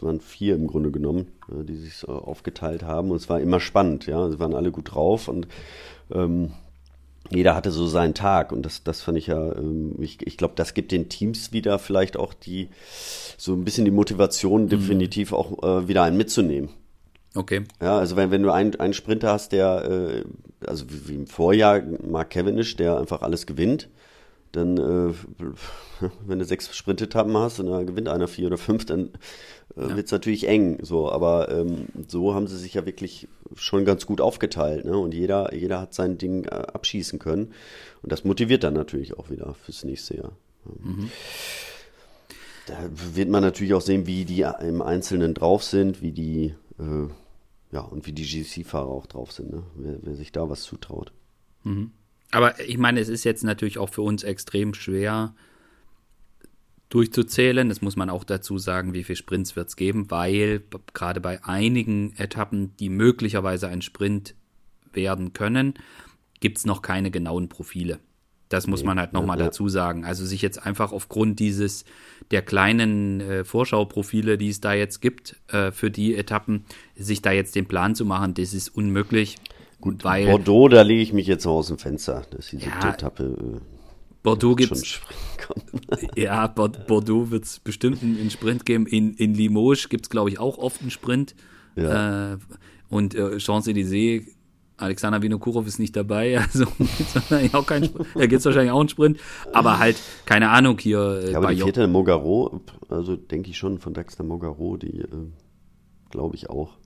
waren 0.00 0.20
vier 0.20 0.54
im 0.54 0.66
Grunde 0.66 0.90
genommen, 0.90 1.33
äh, 1.50 1.64
die 1.64 1.76
sich 1.76 1.96
so 1.96 2.09
aufgeteilt 2.09 2.83
haben 2.83 3.11
und 3.11 3.16
es 3.16 3.28
war 3.28 3.40
immer 3.40 3.61
spannend. 3.61 4.07
Ja, 4.07 4.28
sie 4.30 4.38
waren 4.38 4.54
alle 4.54 4.70
gut 4.70 4.94
drauf 4.94 5.28
und 5.28 5.48
ähm, 6.12 6.52
jeder 7.30 7.54
hatte 7.54 7.70
so 7.70 7.87
seinen 7.87 8.14
Tag 8.14 8.52
und 8.52 8.64
das, 8.64 8.85
das 8.85 9.00
fand 9.00 9.18
ich 9.18 9.28
ja, 9.28 9.52
ähm, 9.57 9.96
ich, 9.98 10.26
ich 10.26 10.37
glaube, 10.37 10.54
das 10.57 10.74
gibt 10.74 10.92
den 10.92 11.09
Teams 11.09 11.52
wieder 11.52 11.78
vielleicht 11.78 12.16
auch 12.16 12.35
die, 12.35 12.68
so 13.38 13.54
ein 13.54 13.64
bisschen 13.64 13.85
die 13.85 13.90
Motivation, 13.90 14.64
mhm. 14.64 14.68
definitiv 14.68 15.33
auch 15.33 15.62
äh, 15.62 15.88
wieder 15.88 16.02
einen 16.02 16.16
mitzunehmen. 16.16 16.70
Okay. 17.35 17.64
Ja, 17.83 17.98
also 17.98 18.16
wenn, 18.16 18.30
wenn 18.30 18.42
du 18.42 18.52
einen, 18.52 18.76
einen 18.76 18.94
Sprinter 18.94 19.33
hast, 19.33 19.52
der, 19.52 19.85
äh, 19.85 20.24
also 20.66 20.85
wie, 20.90 21.09
wie 21.09 21.14
im 21.14 21.26
Vorjahr 21.26 21.83
Mark 22.07 22.30
Cavendish, 22.30 22.76
der 22.76 22.98
einfach 22.98 23.22
alles 23.22 23.46
gewinnt, 23.46 23.88
dann, 24.56 24.78
äh, 24.78 25.14
wenn 26.26 26.38
du 26.38 26.44
sechs 26.44 26.74
Sprintetappen 26.76 27.36
hast 27.36 27.60
und 27.60 27.66
dann 27.66 27.86
gewinnt 27.86 28.08
einer 28.08 28.28
vier 28.28 28.46
oder 28.46 28.58
fünf, 28.58 28.86
dann 28.86 29.10
äh, 29.76 29.82
ja. 29.88 29.96
wird 29.96 30.06
es 30.06 30.12
natürlich 30.12 30.48
eng. 30.48 30.78
So, 30.82 31.10
aber 31.10 31.50
ähm, 31.50 31.86
so 32.08 32.34
haben 32.34 32.46
sie 32.46 32.58
sich 32.58 32.74
ja 32.74 32.86
wirklich 32.86 33.28
schon 33.54 33.84
ganz 33.84 34.06
gut 34.06 34.20
aufgeteilt, 34.20 34.84
ne? 34.84 34.96
Und 34.96 35.14
jeder, 35.14 35.54
jeder 35.54 35.80
hat 35.80 35.94
sein 35.94 36.18
Ding 36.18 36.44
äh, 36.44 36.50
abschießen 36.50 37.18
können. 37.18 37.52
Und 38.02 38.12
das 38.12 38.24
motiviert 38.24 38.64
dann 38.64 38.74
natürlich 38.74 39.18
auch 39.18 39.30
wieder 39.30 39.54
fürs 39.54 39.84
nächste 39.84 40.16
Jahr. 40.16 40.32
Mhm. 40.64 41.10
Da 42.66 42.76
wird 43.14 43.28
man 43.28 43.42
natürlich 43.42 43.74
auch 43.74 43.82
sehen, 43.82 44.06
wie 44.06 44.24
die 44.24 44.40
im 44.42 44.80
Einzelnen 44.80 45.34
drauf 45.34 45.62
sind, 45.62 46.00
wie 46.00 46.12
die, 46.12 46.54
äh, 46.78 47.08
ja, 47.72 47.80
und 47.80 48.06
wie 48.06 48.12
die 48.12 48.24
GC-Fahrer 48.24 48.88
auch 48.88 49.06
drauf 49.06 49.32
sind, 49.32 49.52
ne? 49.52 49.62
wer, 49.74 49.98
wer 50.00 50.14
sich 50.14 50.32
da 50.32 50.48
was 50.48 50.62
zutraut. 50.62 51.12
Mhm. 51.64 51.90
Aber 52.34 52.58
ich 52.58 52.78
meine, 52.78 52.98
es 52.98 53.08
ist 53.08 53.22
jetzt 53.22 53.44
natürlich 53.44 53.78
auch 53.78 53.90
für 53.90 54.02
uns 54.02 54.24
extrem 54.24 54.74
schwer 54.74 55.36
durchzuzählen. 56.88 57.68
Das 57.68 57.80
muss 57.80 57.94
man 57.94 58.10
auch 58.10 58.24
dazu 58.24 58.58
sagen, 58.58 58.92
wie 58.92 59.04
viele 59.04 59.14
Sprints 59.14 59.54
wird 59.54 59.68
es 59.68 59.76
geben, 59.76 60.10
weil 60.10 60.62
gerade 60.94 61.20
bei 61.20 61.44
einigen 61.44 62.12
Etappen, 62.16 62.76
die 62.78 62.88
möglicherweise 62.88 63.68
ein 63.68 63.82
Sprint 63.82 64.34
werden 64.92 65.32
können, 65.32 65.74
gibt 66.40 66.58
es 66.58 66.66
noch 66.66 66.82
keine 66.82 67.12
genauen 67.12 67.48
Profile. 67.48 68.00
Das 68.48 68.66
muss 68.66 68.82
man 68.82 68.98
halt 68.98 69.12
nochmal 69.12 69.38
ja, 69.38 69.46
dazu 69.46 69.68
sagen. 69.68 70.04
Also 70.04 70.26
sich 70.26 70.42
jetzt 70.42 70.64
einfach 70.66 70.90
aufgrund 70.90 71.38
dieses 71.38 71.84
der 72.32 72.42
kleinen 72.42 73.20
äh, 73.20 73.44
Vorschauprofile, 73.44 74.38
die 74.38 74.48
es 74.48 74.60
da 74.60 74.72
jetzt 74.74 75.00
gibt, 75.00 75.36
äh, 75.48 75.70
für 75.70 75.90
die 75.90 76.16
Etappen, 76.16 76.64
sich 76.96 77.22
da 77.22 77.30
jetzt 77.30 77.54
den 77.54 77.66
Plan 77.66 77.94
zu 77.94 78.04
machen, 78.04 78.34
das 78.34 78.54
ist 78.54 78.70
unmöglich. 78.70 79.36
Gut, 79.80 80.04
weil, 80.04 80.26
Bordeaux, 80.26 80.68
da 80.68 80.82
lege 80.82 81.02
ich 81.02 81.12
mich 81.12 81.26
jetzt 81.26 81.46
aus 81.46 81.68
dem 81.68 81.78
Fenster, 81.78 82.22
dass 82.30 82.48
diese 82.48 82.66
ja, 82.66 82.90
Etappe. 82.90 83.24
Äh, 83.24 83.60
Bordeaux 84.22 84.54
gibt's. 84.54 85.00
ja, 86.16 86.46
Bordeaux 86.46 87.30
wird 87.30 87.44
es 87.44 87.60
bestimmt 87.60 88.02
einen 88.02 88.30
Sprint 88.30 88.64
geben. 88.64 88.87
In, 88.87 89.14
in 89.14 89.34
Limoges 89.34 89.88
gibt 89.88 90.06
es, 90.06 90.10
glaube 90.10 90.30
ich, 90.30 90.40
auch 90.40 90.56
oft 90.58 90.80
einen 90.80 90.90
Sprint. 90.90 91.34
Ja. 91.76 92.32
Äh, 92.32 92.38
und 92.88 93.14
äh, 93.14 93.38
Champs-Élysées, 93.38 94.22
Alexander 94.76 95.22
Vinokurov 95.22 95.66
ist 95.66 95.78
nicht 95.78 95.94
dabei, 95.94 96.38
also 96.52 96.66
gibt's 96.78 97.14
wahrscheinlich 97.14 97.54
auch 97.54 97.66
keinen 97.66 97.84
Sprint. 97.84 98.08
Da 98.14 98.26
gibt 98.26 98.40
es 98.40 98.44
wahrscheinlich 98.44 98.72
auch 98.72 98.80
einen 98.80 98.88
Sprint. 98.88 99.20
Aber 99.52 99.78
halt, 99.78 99.96
keine 100.26 100.50
Ahnung, 100.50 100.78
hier. 100.78 101.22
Äh, 101.24 101.32
ja, 101.32 101.38
aber 101.38 101.54
die 101.54 101.62
vierte 101.62 101.87
Mogaro, 101.87 102.60
also 102.88 103.16
denke 103.16 103.50
ich 103.50 103.58
schon 103.58 103.78
von 103.78 103.94
Dexter 103.94 104.24
Mogaro, 104.24 104.76
die 104.76 105.00
äh, 105.00 105.08
glaube 106.10 106.37
ich 106.37 106.50
auch. 106.50 106.76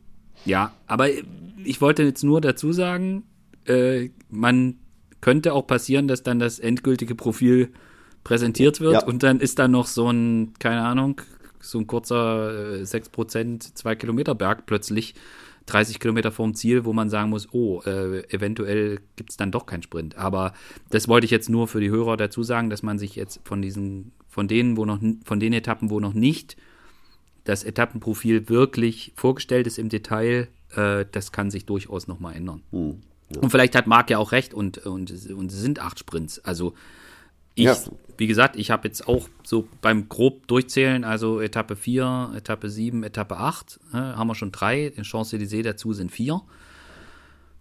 Ja, 0.45 0.73
aber 0.87 1.09
ich 1.65 1.81
wollte 1.81 2.03
jetzt 2.03 2.25
nur 2.25 2.41
dazu 2.41 2.73
sagen, 2.73 3.25
äh, 3.67 4.11
man 4.31 4.77
könnte 5.21 5.53
auch 5.53 5.67
passieren, 5.67 6.09
dass 6.09 6.23
dann 6.23 6.39
das 6.39 6.59
endgültige 6.59 7.15
Profil 7.15 7.71
präsentiert 8.25 8.81
wird 8.81 8.95
ja. 8.95 9.05
und 9.05 9.23
dann 9.23 9.41
ist 9.41 9.59
da 9.59 9.69
noch 9.69 9.87
so 9.87 10.11
ein, 10.11 10.55
keine 10.59 10.83
Ahnung, 10.83 11.21
so 11.61 11.79
ein 11.79 11.87
kurzer 11.87 12.81
äh, 12.81 12.83
6%, 12.83 13.75
2 13.75 13.97
Kilometer 13.97 14.35
Berg 14.35 14.67
plötzlich 14.67 15.15
30 15.67 16.01
Kilometer 16.01 16.33
vorm 16.33 16.55
Ziel, 16.55 16.85
wo 16.85 16.93
man 16.93 17.11
sagen 17.11 17.31
muss, 17.31 17.53
oh, 17.53 17.83
äh, 17.85 18.23
eventuell 18.33 19.01
gibt 19.17 19.31
es 19.31 19.37
dann 19.37 19.51
doch 19.51 19.67
keinen 19.67 19.83
Sprint. 19.83 20.17
Aber 20.17 20.55
das 20.91 21.09
wollte 21.09 21.27
ich 21.27 21.31
jetzt 21.31 21.51
nur 21.51 21.69
für 21.69 21.81
die 21.81 21.91
Hörer 21.91 22.17
dazu 22.17 22.43
sagen, 22.43 22.71
dass 22.71 22.83
man 22.83 22.99
sich 22.99 23.17
jetzt 23.17 23.41
von 23.45 23.61
diesen, 23.61 24.13
von 24.29 24.49
denen, 24.49 24.77
wo 24.77 24.87
noch, 24.87 24.99
von 25.25 25.41
den 25.41 25.53
Etappen, 25.53 25.91
wo 25.91 26.01
noch 26.01 26.15
nicht 26.15 26.57
das 27.49 27.65
Etappenprofil 27.65 28.51
wirklich 28.51 29.13
vorgestellt 29.17 29.67
ist 29.67 29.79
im 29.79 29.89
Detail, 29.89 30.49
äh, 30.77 31.07
das 31.11 31.33
kann 31.33 31.51
sich 31.51 31.65
durchaus 31.65 32.07
nochmal 32.07 32.37
ändern. 32.37 32.61
Hm, 32.73 33.01
ja. 33.35 33.41
Und 33.41 33.51
vielleicht 33.51 33.75
hat 33.75 33.87
Marc 33.87 34.11
ja 34.11 34.19
auch 34.19 34.33
recht 34.33 34.53
und, 34.53 34.77
und, 34.85 35.11
und 35.11 35.51
es 35.51 35.59
sind 35.59 35.81
acht 35.81 35.99
Sprints. 35.99 36.45
Also 36.45 36.75
ich, 37.55 37.65
ja. 37.65 37.77
wie 38.19 38.27
gesagt, 38.27 38.57
ich 38.57 38.71
habe 38.71 38.87
jetzt 38.87 39.09
auch 39.09 39.31
so 39.45 39.67
beim 39.81 40.11
grob 40.11 40.47
durchzählen, 40.47 41.05
also 41.05 41.41
Etappe 41.41 41.75
4, 41.75 42.33
Etappe 42.37 42.69
7, 42.69 43.03
Etappe 43.03 43.39
8, 43.39 43.81
äh, 43.93 43.97
haben 43.97 44.29
wir 44.29 44.35
schon 44.35 44.53
drei, 44.53 44.91
den 44.91 45.05
Champs-Élysées 45.05 45.63
dazu 45.63 45.95
sind 45.95 46.13
vier. 46.13 46.43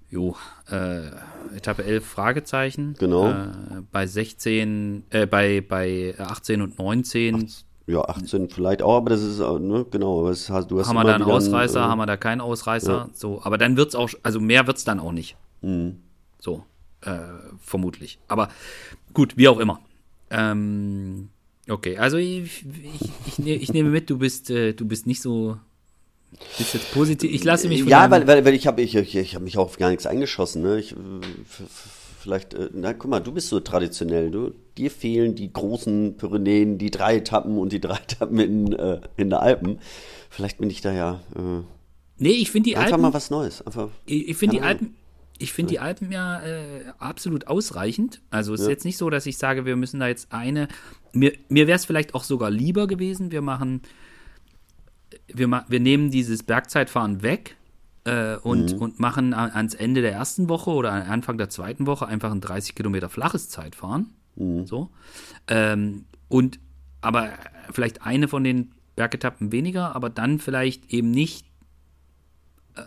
Jo, 0.09 0.35
äh, 0.69 1.07
Etappe 1.55 1.85
11 1.85 2.05
Fragezeichen. 2.05 2.95
Genau. 2.99 3.29
Äh, 3.31 3.47
bei 3.91 4.05
16, 4.05 5.03
äh, 5.11 5.25
bei, 5.25 5.61
bei 5.61 6.13
18 6.17 6.61
und 6.61 6.77
19 6.77 7.35
Ach, 7.35 7.66
ja, 7.87 8.01
18 8.01 8.49
vielleicht 8.49 8.81
auch, 8.81 8.97
aber 8.97 9.09
das 9.09 9.21
ist, 9.21 9.39
ne, 9.39 9.85
genau. 9.89 10.25
Was 10.25 10.49
hast, 10.49 10.69
du 10.69 10.79
hast 10.79 10.89
haben 10.89 10.97
wir 10.97 11.05
da 11.05 11.15
einen 11.15 11.23
Ausreißer, 11.23 11.79
einen, 11.79 11.87
äh, 11.87 11.91
haben 11.91 11.99
wir 11.99 12.05
da 12.05 12.17
keinen 12.17 12.41
Ausreißer? 12.41 12.91
Ja. 12.91 13.09
So, 13.13 13.41
aber 13.43 13.57
dann 13.57 13.77
wird 13.77 13.89
es 13.89 13.95
auch, 13.95 14.09
also 14.23 14.41
mehr 14.41 14.67
wird 14.67 14.77
es 14.77 14.83
dann 14.83 14.99
auch 14.99 15.13
nicht. 15.13 15.37
Mhm. 15.61 16.01
So, 16.37 16.63
äh, 17.01 17.17
vermutlich. 17.59 18.19
Aber 18.27 18.49
gut, 19.13 19.37
wie 19.37 19.47
auch 19.47 19.59
immer. 19.59 19.79
Ähm, 20.29 21.29
okay, 21.69 21.97
also 21.97 22.17
ich, 22.17 22.65
ich, 22.65 23.09
ich, 23.25 23.47
ich, 23.47 23.73
nehme 23.73 23.89
mit, 23.89 24.09
du 24.09 24.17
bist, 24.17 24.49
äh, 24.49 24.73
du 24.73 24.85
bist 24.85 25.07
nicht 25.07 25.21
so 25.21 25.57
bist 26.57 26.73
jetzt 26.73 26.91
positiv. 26.91 27.31
Ich 27.31 27.43
lasse 27.43 27.67
mich 27.67 27.81
von 27.81 27.89
Ja, 27.89 28.09
weil, 28.11 28.27
weil, 28.27 28.45
weil 28.45 28.53
ich 28.53 28.67
habe 28.67 28.81
ich, 28.81 28.95
ich, 28.95 29.15
ich 29.15 29.35
hab 29.35 29.41
mich 29.41 29.57
auf 29.57 29.77
gar 29.77 29.89
nichts 29.89 30.05
eingeschossen. 30.05 30.61
Ne? 30.61 30.79
Ich, 30.79 30.95
vielleicht, 32.19 32.53
äh, 32.53 32.69
na 32.73 32.93
guck 32.93 33.09
mal, 33.09 33.19
du 33.19 33.31
bist 33.31 33.49
so 33.49 33.59
traditionell. 33.59 34.31
Du, 34.31 34.53
dir 34.77 34.91
fehlen 34.91 35.35
die 35.35 35.51
großen 35.51 36.17
Pyrenäen, 36.17 36.77
die 36.77 36.91
drei 36.91 37.17
Etappen 37.17 37.57
und 37.57 37.71
die 37.71 37.79
drei 37.79 37.95
Etappen 38.03 38.39
in, 38.39 38.73
äh, 38.73 38.99
in 39.15 39.29
der 39.29 39.41
Alpen. 39.41 39.79
Vielleicht 40.29 40.57
bin 40.57 40.69
ich 40.69 40.81
da 40.81 40.91
ja. 40.91 41.21
Äh, 41.35 41.63
nee, 42.17 42.29
ich 42.29 42.51
finde 42.51 42.69
die 42.69 42.75
einfach 42.75 42.93
Alpen. 42.93 43.05
Einfach 43.05 43.11
mal 43.11 43.13
was 43.13 43.29
Neues. 43.29 43.65
Einfach, 43.65 43.89
ich, 44.05 44.29
ich 44.29 44.37
finde 44.37 44.57
die 44.57 44.61
Alpen. 44.61 44.95
Ich 45.39 45.53
finde 45.53 45.69
die 45.69 45.79
Alpen 45.79 46.11
ja 46.11 46.41
äh, 46.41 46.83
absolut 46.97 47.45
ausreichend. 47.45 48.21
Also 48.31 48.55
es 48.55 48.61
ist 48.61 48.65
ja. 48.65 48.71
jetzt 48.71 48.85
nicht 48.85 48.97
so, 48.97 49.09
dass 49.11 49.27
ich 49.27 49.37
sage, 49.37 49.65
wir 49.65 49.75
müssen 49.75 49.99
da 49.99 50.07
jetzt 50.07 50.33
eine. 50.33 50.67
Mir, 51.13 51.33
mir 51.47 51.67
wäre 51.67 51.75
es 51.75 51.85
vielleicht 51.85 52.15
auch 52.15 52.23
sogar 52.23 52.49
lieber 52.49 52.87
gewesen, 52.87 53.31
wir 53.31 53.43
machen, 53.43 53.81
wir, 55.33 55.65
wir 55.67 55.79
nehmen 55.79 56.11
dieses 56.11 56.43
Bergzeitfahren 56.43 57.21
weg 57.21 57.57
äh, 58.05 58.37
und, 58.37 58.75
mhm. 58.75 58.81
und 58.81 58.99
machen 58.99 59.33
ans 59.33 59.73
Ende 59.73 60.01
der 60.01 60.13
ersten 60.13 60.49
Woche 60.49 60.71
oder 60.71 60.91
Anfang 60.91 61.37
der 61.37 61.49
zweiten 61.49 61.85
Woche 61.85 62.07
einfach 62.07 62.31
ein 62.31 62.41
30 62.41 62.75
Kilometer 62.75 63.09
flaches 63.09 63.49
Zeitfahren. 63.49 64.13
Mhm. 64.35 64.65
So. 64.65 64.89
Ähm, 65.47 66.05
und 66.29 66.59
aber 67.01 67.29
vielleicht 67.71 68.03
eine 68.03 68.27
von 68.27 68.43
den 68.43 68.73
Bergetappen 68.95 69.51
weniger, 69.51 69.95
aber 69.95 70.09
dann 70.09 70.39
vielleicht 70.39 70.91
eben 70.91 71.11
nicht. 71.11 71.45
Äh, 72.75 72.81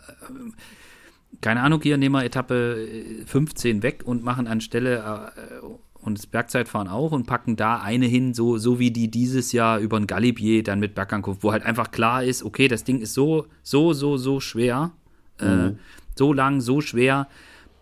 keine 1.40 1.62
Ahnung, 1.62 1.81
hier 1.83 1.96
nehmen 1.96 2.14
wir 2.14 2.24
Etappe 2.24 3.24
15 3.26 3.79
äh, 3.79 3.83
weg 3.83 4.03
und 4.05 4.24
machen 4.24 4.46
anstelle 4.46 5.33
äh, 5.37 5.66
und 6.02 6.18
das 6.18 6.26
Bergzeitfahren 6.26 6.88
auch 6.88 7.12
und 7.12 7.26
packen 7.26 7.56
da 7.56 7.80
eine 7.80 8.06
hin, 8.06 8.34
so, 8.34 8.58
so 8.58 8.78
wie 8.78 8.90
die 8.90 9.10
dieses 9.10 9.52
Jahr 9.52 9.78
über 9.78 9.96
ein 9.96 10.06
Galibier 10.06 10.62
dann 10.62 10.80
mit 10.80 10.94
Bergankunft, 10.94 11.42
wo 11.42 11.52
halt 11.52 11.64
einfach 11.64 11.90
klar 11.90 12.24
ist, 12.24 12.42
okay, 12.42 12.68
das 12.68 12.84
Ding 12.84 13.00
ist 13.00 13.14
so, 13.14 13.46
so, 13.62 13.92
so, 13.92 14.16
so 14.16 14.40
schwer, 14.40 14.92
äh, 15.40 15.44
mhm. 15.44 15.68
äh, 15.68 15.74
so 16.16 16.32
lang, 16.32 16.60
so 16.60 16.80
schwer, 16.80 17.28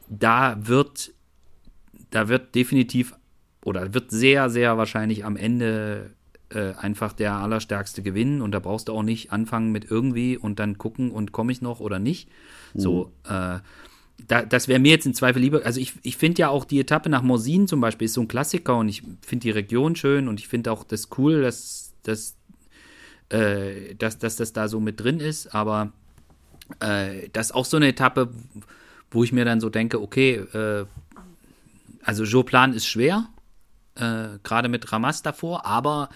da 0.09 0.57
wird, 0.61 1.13
da 2.11 2.29
wird 2.29 2.55
definitiv 2.55 3.15
oder 3.65 3.95
wird 3.95 4.11
sehr, 4.11 4.51
sehr 4.51 4.79
wahrscheinlich 4.79 5.25
am 5.25 5.37
Ende 5.37 6.11
äh, 6.51 6.73
einfach 6.75 7.13
der 7.13 7.35
Allerstärkste 7.35 8.03
gewinnen 8.03 8.41
und 8.41 8.53
da 8.53 8.59
brauchst 8.59 8.89
du 8.89 8.93
auch 8.95 9.03
nicht 9.03 9.33
anfangen 9.33 9.71
mit 9.71 9.91
irgendwie 9.91 10.37
und 10.37 10.59
dann 10.59 10.79
gucken 10.79 11.11
und 11.11 11.33
komme 11.33 11.53
ich 11.53 11.61
noch 11.61 11.81
oder 11.81 11.99
nicht. 11.99 12.29
Mhm. 12.75 12.81
So, 12.81 13.13
äh, 13.29 13.59
da, 14.27 14.43
das 14.43 14.69
wäre 14.69 14.81
mir 14.81 14.91
jetzt 14.91 15.07
im 15.07 15.15
Zweifel 15.15 15.41
lieber. 15.41 15.65
Also 15.65 15.81
ich, 15.81 15.95
ich 16.03 16.17
finde 16.17 16.41
ja 16.41 16.49
auch 16.49 16.65
die 16.65 16.81
Etappe 16.81 17.09
nach 17.09 17.23
Morsin 17.23 17.69
zum 17.69 17.81
Beispiel 17.81 18.07
ist 18.07 18.15
so 18.15 18.21
ein 18.21 18.29
Klassiker 18.29 18.77
und 18.77 18.89
ich 18.89 19.03
finde 19.23 19.45
die 19.45 19.51
Region 19.51 19.97
schön 19.97 20.29
und 20.29 20.41
ich 20.41 20.49
finde 20.49 20.73
auch 20.73 20.85
das 20.85 21.09
cool, 21.17 21.43
dass, 21.43 21.95
dass, 22.03 22.37
äh, 23.29 23.95
dass, 23.95 24.19
dass 24.19 24.37
das 24.37 24.53
da 24.53 24.69
so 24.69 24.81
mit 24.81 25.01
drin 25.01 25.21
ist, 25.21 25.55
aber 25.55 25.93
äh, 26.81 27.29
das 27.33 27.47
ist 27.47 27.53
auch 27.53 27.65
so 27.65 27.77
eine 27.77 27.89
Etappe, 27.89 28.31
wo 29.11 29.25
ich 29.25 29.33
mir 29.33 29.45
dann 29.45 29.61
so 29.61 29.71
denke, 29.71 30.03
okay, 30.03 30.35
äh, 30.35 30.85
also 32.03 32.25
Joplan 32.25 32.73
ist 32.73 32.87
schwer, 32.87 33.29
äh, 33.95 34.39
gerade 34.43 34.69
mit 34.69 34.93
Ramas 34.93 35.23
davor, 35.23 35.65
aber 35.65 36.09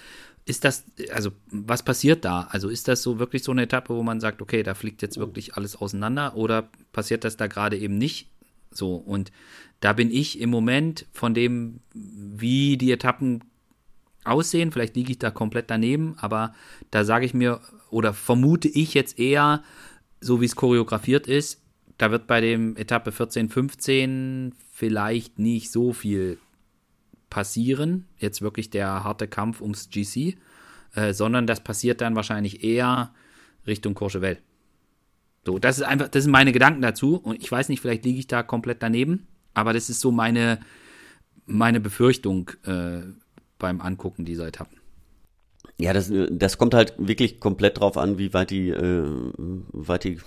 ist 0.44 0.64
das, 0.64 0.85
also 1.12 1.31
was 1.50 1.83
passiert 1.83 2.24
da? 2.24 2.48
Also 2.50 2.68
ist 2.68 2.88
das 2.88 3.02
so 3.02 3.18
wirklich 3.18 3.44
so 3.44 3.52
eine 3.52 3.62
Etappe, 3.62 3.94
wo 3.94 4.02
man 4.02 4.20
sagt, 4.20 4.42
okay, 4.42 4.62
da 4.62 4.74
fliegt 4.74 5.02
jetzt 5.02 5.18
wirklich 5.18 5.55
alles 5.55 5.76
auseinander 5.76 6.37
oder 6.37 6.68
passiert 6.92 7.24
das 7.24 7.37
da 7.37 7.46
gerade 7.46 7.78
eben 7.78 7.96
nicht? 7.96 8.28
So, 8.70 8.96
und 8.96 9.31
da 9.81 9.92
bin 9.92 10.11
ich 10.11 10.40
im 10.40 10.50
Moment 10.50 11.07
von 11.12 11.35
dem, 11.35 11.81
wie 11.94 12.76
die 12.76 12.90
Etappen 12.90 13.44
aussehen, 14.24 14.72
vielleicht 14.72 14.96
liege 14.96 15.12
ich 15.12 15.18
da 15.18 15.31
komplett 15.31 15.70
daneben, 15.70 16.14
aber 16.18 16.55
da 16.90 17.05
sage 17.05 17.26
ich 17.26 17.35
mir 17.35 17.61
oder 17.90 18.14
vermute 18.14 18.68
ich 18.68 18.94
jetzt 18.94 19.18
eher, 19.18 19.62
so 20.20 20.40
wie 20.40 20.46
es 20.46 20.57
choreografiert 20.57 21.26
ist, 21.26 21.61
da 21.98 22.11
wird 22.11 22.26
bei 22.26 22.40
dem 22.40 22.76
Etappe 22.76 23.12
14, 23.12 23.48
15 23.48 24.55
vielleicht 24.72 25.38
nicht 25.38 25.70
so 25.70 25.92
viel 25.92 26.38
passieren, 27.33 28.05
jetzt 28.18 28.43
wirklich 28.43 28.68
der 28.68 29.05
harte 29.05 29.26
Kampf 29.26 29.62
ums 29.62 29.89
GC, 29.89 30.37
äh, 30.95 31.14
sondern 31.14 31.47
das 31.47 31.64
passiert 31.64 32.03
dann 32.03 32.14
wahrscheinlich 32.14 32.62
eher 32.62 33.14
Richtung 33.66 33.95
Courchevel. 33.95 34.37
So, 35.47 35.59
das 35.59 35.78
ist 35.78 35.85
einfach, 35.85 36.09
das 36.09 36.24
sind 36.24 36.30
meine 36.30 36.53
Gedanken 36.53 36.83
dazu 36.83 37.16
und 37.16 37.43
ich 37.43 37.51
weiß 37.51 37.70
nicht, 37.70 37.80
vielleicht 37.80 38.05
liege 38.05 38.18
ich 38.18 38.26
da 38.26 38.43
komplett 38.43 38.83
daneben, 38.83 39.28
aber 39.55 39.72
das 39.72 39.89
ist 39.89 40.01
so 40.01 40.11
meine, 40.12 40.61
meine 41.47 41.80
Befürchtung 41.80 42.51
äh, 42.66 43.01
beim 43.59 43.80
Angucken 43.80 44.26
dieser 44.26 44.47
Etappen. 44.47 44.76
Ja, 45.78 45.95
das, 45.95 46.12
das 46.30 46.59
kommt 46.59 46.74
halt 46.74 46.93
wirklich 46.99 47.41
komplett 47.41 47.80
drauf 47.80 47.97
an, 47.97 48.18
wie 48.18 48.35
weit 48.35 48.51
die, 48.51 48.68
äh, 48.68 49.07
weit 49.72 50.05
die, 50.05 50.20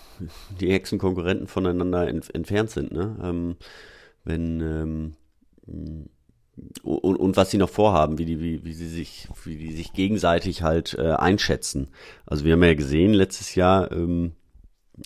die 0.59 0.71
Hexenkonkurrenten 0.71 1.45
voneinander 1.45 2.07
ent, 2.07 2.33
entfernt 2.33 2.71
sind. 2.71 2.91
Ne? 2.91 3.15
Ähm, 3.21 3.57
wenn 4.23 5.13
ähm, 5.67 6.09
und, 6.83 7.15
und 7.17 7.37
was 7.37 7.51
sie 7.51 7.57
noch 7.57 7.69
vorhaben, 7.69 8.17
wie 8.17 8.25
die, 8.25 8.39
wie, 8.39 8.63
wie 8.63 8.73
sie 8.73 8.87
sich, 8.87 9.27
wie 9.43 9.57
die 9.57 9.73
sich 9.73 9.93
gegenseitig 9.93 10.61
halt 10.61 10.95
äh, 10.97 11.11
einschätzen. 11.11 11.89
Also 12.25 12.45
wir 12.45 12.53
haben 12.53 12.63
ja 12.63 12.73
gesehen 12.73 13.13
letztes 13.13 13.55
Jahr 13.55 13.91
ähm, 13.91 14.33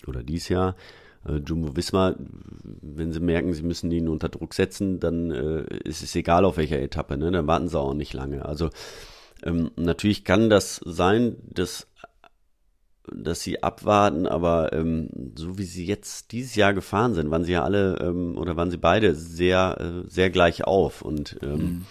oder 0.06 0.22
dieses 0.22 0.48
Jahr, 0.48 0.76
äh, 1.26 1.36
Jumbo 1.36 1.76
Wismar, 1.76 2.14
wenn 2.82 3.12
sie 3.12 3.20
merken, 3.20 3.52
sie 3.52 3.62
müssen 3.62 3.90
ihn 3.90 4.08
unter 4.08 4.28
Druck 4.28 4.54
setzen, 4.54 5.00
dann 5.00 5.30
äh, 5.30 5.64
ist 5.84 6.02
es 6.02 6.14
egal 6.14 6.44
auf 6.44 6.56
welcher 6.56 6.80
Etappe, 6.80 7.16
ne? 7.16 7.30
Dann 7.30 7.46
warten 7.46 7.68
sie 7.68 7.78
auch 7.78 7.94
nicht 7.94 8.14
lange. 8.14 8.44
Also 8.44 8.70
ähm, 9.42 9.70
natürlich 9.76 10.24
kann 10.24 10.50
das 10.50 10.80
sein, 10.84 11.36
dass 11.42 11.88
dass 13.12 13.40
sie 13.40 13.62
abwarten, 13.62 14.26
aber 14.26 14.72
ähm, 14.72 15.08
so 15.34 15.58
wie 15.58 15.64
sie 15.64 15.84
jetzt 15.84 16.32
dieses 16.32 16.54
Jahr 16.54 16.74
gefahren 16.74 17.14
sind, 17.14 17.30
waren 17.30 17.44
sie 17.44 17.52
ja 17.52 17.64
alle 17.64 17.98
ähm, 18.00 18.36
oder 18.38 18.56
waren 18.56 18.70
sie 18.70 18.76
beide 18.76 19.14
sehr, 19.14 19.76
äh, 19.80 20.08
sehr 20.08 20.30
gleich 20.30 20.64
auf 20.64 21.02
und 21.02 21.38
ähm, 21.42 21.56
mhm. 21.56 21.86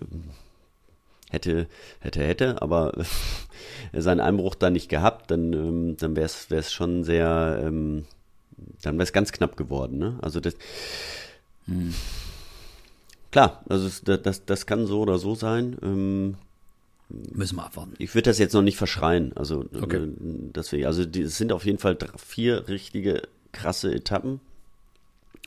Ähm, 0.00 0.24
hätte, 1.30 1.66
hätte, 2.00 2.22
hätte, 2.22 2.62
aber 2.62 2.92
seinen 3.92 4.20
Einbruch 4.20 4.54
da 4.54 4.70
nicht 4.70 4.88
gehabt, 4.88 5.30
dann, 5.30 5.52
ähm, 5.52 5.96
dann 5.98 6.16
wäre 6.16 6.30
es 6.50 6.72
schon 6.72 7.04
sehr, 7.04 7.60
ähm, 7.62 8.06
dann 8.82 8.94
wäre 8.94 9.04
es 9.04 9.12
ganz 9.12 9.32
knapp 9.32 9.56
geworden. 9.56 9.98
Ne? 9.98 10.18
Also 10.22 10.40
das, 10.40 10.54
mhm. 11.66 11.94
klar, 13.30 13.62
also 13.68 13.88
das, 14.04 14.22
das, 14.22 14.44
das 14.44 14.66
kann 14.66 14.86
so 14.86 15.00
oder 15.00 15.18
so 15.18 15.34
sein. 15.34 15.76
Ähm, 15.82 16.36
Müssen 17.08 17.56
wir 17.56 17.66
abwarten. 17.66 17.94
Ich 17.98 18.14
würde 18.14 18.30
das 18.30 18.38
jetzt 18.38 18.54
noch 18.54 18.62
nicht 18.62 18.76
verschreien. 18.76 19.32
Also, 19.34 19.66
okay. 19.80 19.96
Äh, 19.96 20.08
deswegen, 20.18 20.86
also 20.86 21.04
die, 21.04 21.22
es 21.22 21.36
sind 21.36 21.52
auf 21.52 21.64
jeden 21.64 21.78
Fall 21.78 21.96
vier 22.16 22.68
richtige 22.68 23.22
krasse 23.52 23.94
Etappen. 23.94 24.40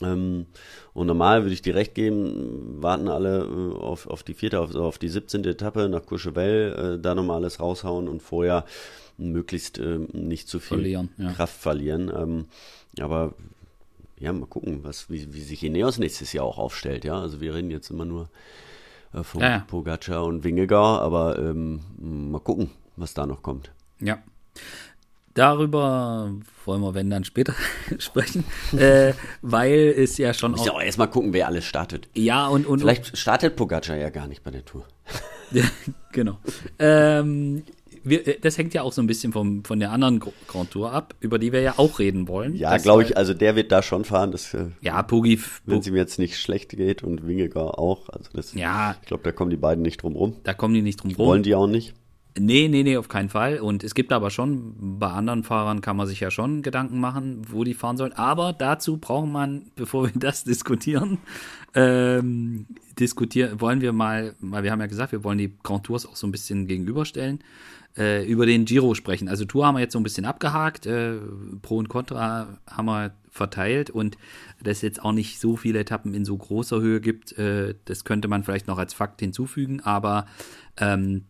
Ähm, 0.02 0.46
und 0.94 1.08
normal 1.08 1.44
würde 1.44 1.54
ich 1.54 1.62
dir 1.62 1.76
recht 1.76 1.96
geben, 1.96 2.82
warten 2.82 3.08
alle 3.08 3.40
äh, 3.40 3.76
auf, 3.78 4.08
auf 4.08 4.24
die 4.24 4.36
vierte, 4.36 4.60
auf, 4.60 4.76
auf 4.76 4.98
die 5.00 5.10
17. 5.10 5.44
Etappe 5.46 5.90
nach 5.90 6.06
Courchevel, 6.06 6.98
äh, 6.98 7.02
da 7.02 7.16
nochmal 7.16 7.38
alles 7.38 7.60
raushauen 7.60 8.08
und 8.08 8.22
vorher 8.22 8.66
möglichst 9.18 9.80
äh, 9.80 10.00
nicht 10.14 10.48
zu 10.48 10.60
viel 10.60 10.78
verlieren, 10.78 11.10
ja. 11.18 11.32
Kraft 11.34 11.60
verlieren. 11.60 12.12
Ähm, 12.16 12.46
aber 13.00 13.34
ja, 14.20 14.32
mal 14.34 14.46
gucken, 14.46 14.84
was, 14.84 15.10
wie, 15.10 15.34
wie 15.34 15.42
sich 15.42 15.64
Ineos 15.64 15.98
nächstes 15.98 16.34
Jahr 16.34 16.46
auch 16.46 16.58
aufstellt. 16.58 17.04
Ja, 17.04 17.20
also 17.20 17.42
wir 17.42 17.54
reden 17.56 17.72
jetzt 17.72 17.90
immer 17.90 18.06
nur 18.06 18.30
äh, 19.14 19.24
von 19.24 19.42
ja, 19.42 19.50
ja. 19.50 19.60
Pogacar 19.68 20.24
und 20.26 20.44
Wingegar, 20.44 21.02
aber 21.02 21.38
ähm, 21.40 21.82
mal 21.98 22.40
gucken, 22.40 22.72
was 22.96 23.14
da 23.14 23.26
noch 23.26 23.42
kommt. 23.42 23.72
Ja. 24.00 24.20
Darüber 25.34 26.32
wollen 26.66 26.82
wir, 26.82 26.96
wenn 26.96 27.12
dann 27.12 27.24
später 27.24 27.54
sprechen, 28.00 28.44
äh, 28.76 29.14
weil 29.44 29.94
es 29.96 30.18
ja 30.18 30.34
schon 30.34 30.56
auch. 30.56 30.66
Ja 30.66 30.72
auch 30.72 30.82
erstmal 30.82 31.10
gucken, 31.12 31.32
wer 31.32 31.48
alles 31.48 31.66
startet. 31.66 32.10
Ja, 32.16 32.48
und. 32.48 32.66
und 32.66 32.80
Vielleicht 32.80 33.16
startet 33.16 33.56
Pogacar 33.56 33.98
ja 33.98 34.10
gar 34.10 34.28
nicht 34.28 34.44
bei 34.44 34.50
der 34.50 34.66
Tour. 34.66 34.86
ja, 35.52 35.66
genau. 36.12 36.40
Ähm, 36.80 37.64
wir, 38.10 38.28
äh, 38.28 38.40
das 38.40 38.58
hängt 38.58 38.74
ja 38.74 38.82
auch 38.82 38.94
so 38.94 39.02
ein 39.02 39.08
bisschen 39.08 39.34
vom, 39.34 39.64
von 39.64 39.80
der 39.80 39.92
anderen 39.92 40.20
Grand 40.20 40.72
Tour 40.72 40.92
ab, 40.92 41.16
über 41.20 41.40
die 41.40 41.52
wir 41.52 41.62
ja 41.62 41.76
auch 41.78 42.00
reden 42.00 42.28
wollen. 42.28 42.56
Ja, 42.56 42.78
glaube 42.78 43.04
ich, 43.04 43.18
also 43.18 43.34
der 43.34 43.56
wird 43.56 43.72
da 43.72 43.82
schon 43.82 44.06
fahren. 44.06 44.32
Das, 44.32 44.54
äh, 44.54 44.68
ja, 44.82 45.02
Pugi. 45.04 45.40
Wenn 45.66 45.80
es 45.80 45.88
ihm 45.88 45.96
jetzt 45.96 46.20
nicht 46.20 46.38
schlecht 46.38 46.70
geht 46.70 47.04
und 47.04 47.28
Wingegar 47.28 47.80
auch. 47.80 48.10
Also 48.10 48.30
das, 48.34 48.54
ja. 48.54 48.96
Ich 49.02 49.08
glaube, 49.08 49.24
da 49.24 49.32
kommen 49.32 49.50
die 49.50 49.58
beiden 49.58 49.82
nicht 49.82 50.02
drum 50.02 50.16
rum. 50.16 50.36
Da 50.44 50.54
kommen 50.54 50.74
die 50.74 50.82
nicht 50.82 51.04
drum 51.04 51.12
rum. 51.12 51.26
Wollen 51.26 51.44
die 51.44 51.56
auch 51.56 51.68
nicht? 51.68 51.94
Nee, 52.40 52.68
nee, 52.68 52.84
nee, 52.84 52.98
auf 52.98 53.10
keinen 53.10 53.30
Fall. 53.30 53.60
Und 53.60 53.84
es 53.84 53.96
gibt 53.96 54.12
aber 54.12 54.30
schon, 54.30 55.00
bei 55.00 55.08
anderen 55.08 55.44
Fahrern 55.44 55.82
kann 55.82 55.98
man 55.98 56.08
sich 56.08 56.20
ja 56.20 56.32
schon 56.32 56.62
Gedanken 56.62 57.00
machen, 57.00 57.42
wo 57.50 57.64
die 57.64 57.74
fahren 57.74 57.98
sollen. 57.98 58.14
Aber 58.14 58.54
dazu 58.54 58.98
braucht 58.98 59.28
man, 59.28 59.72
bevor 59.76 60.06
wir 60.06 60.20
das 60.20 60.44
diskutieren, 60.44 61.18
ähm, 61.78 62.66
diskutieren, 63.00 63.62
wollen 63.62 63.82
wir 63.82 63.94
mal, 63.94 64.34
weil 64.40 64.64
wir 64.64 64.72
haben 64.72 64.80
ja 64.80 64.88
gesagt, 64.88 65.12
wir 65.12 65.24
wollen 65.24 65.38
die 65.38 65.54
Grand 65.62 65.86
Tours 65.86 66.08
auch 66.08 66.16
so 66.16 66.26
ein 66.26 66.32
bisschen 66.32 66.66
gegenüberstellen 66.66 67.40
äh, 67.96 68.26
über 68.26 68.48
den 68.48 68.66
Giro 68.66 68.96
sprechen. 68.96 69.30
Also 69.30 69.46
Tour 69.46 69.68
haben 69.68 69.76
wir 69.76 69.82
jetzt 69.82 69.94
so 69.94 70.00
ein 70.00 70.04
bisschen 70.04 70.26
abgehakt, 70.26 70.88
äh, 70.88 71.18
Pro 71.62 71.78
und 71.78 71.88
Contra 71.88 72.58
haben 72.68 72.86
wir 72.86 73.14
verteilt 73.30 73.92
und 73.92 74.18
dass 74.64 74.78
es 74.78 74.82
jetzt 74.82 75.06
auch 75.06 75.12
nicht 75.12 75.40
so 75.40 75.56
viele 75.56 75.78
Etappen 75.80 76.16
in 76.16 76.26
so 76.26 76.36
großer 76.36 76.82
Höhe 76.82 77.00
gibt, 77.00 77.38
äh, 77.38 77.76
das 77.86 78.06
könnte 78.06 78.28
man 78.28 78.44
vielleicht 78.44 78.66
noch 78.66 78.80
als 78.80 78.96
Fakt 78.96 79.20
hinzufügen, 79.20 79.80
aber 79.82 80.26
ähm, 80.78 81.26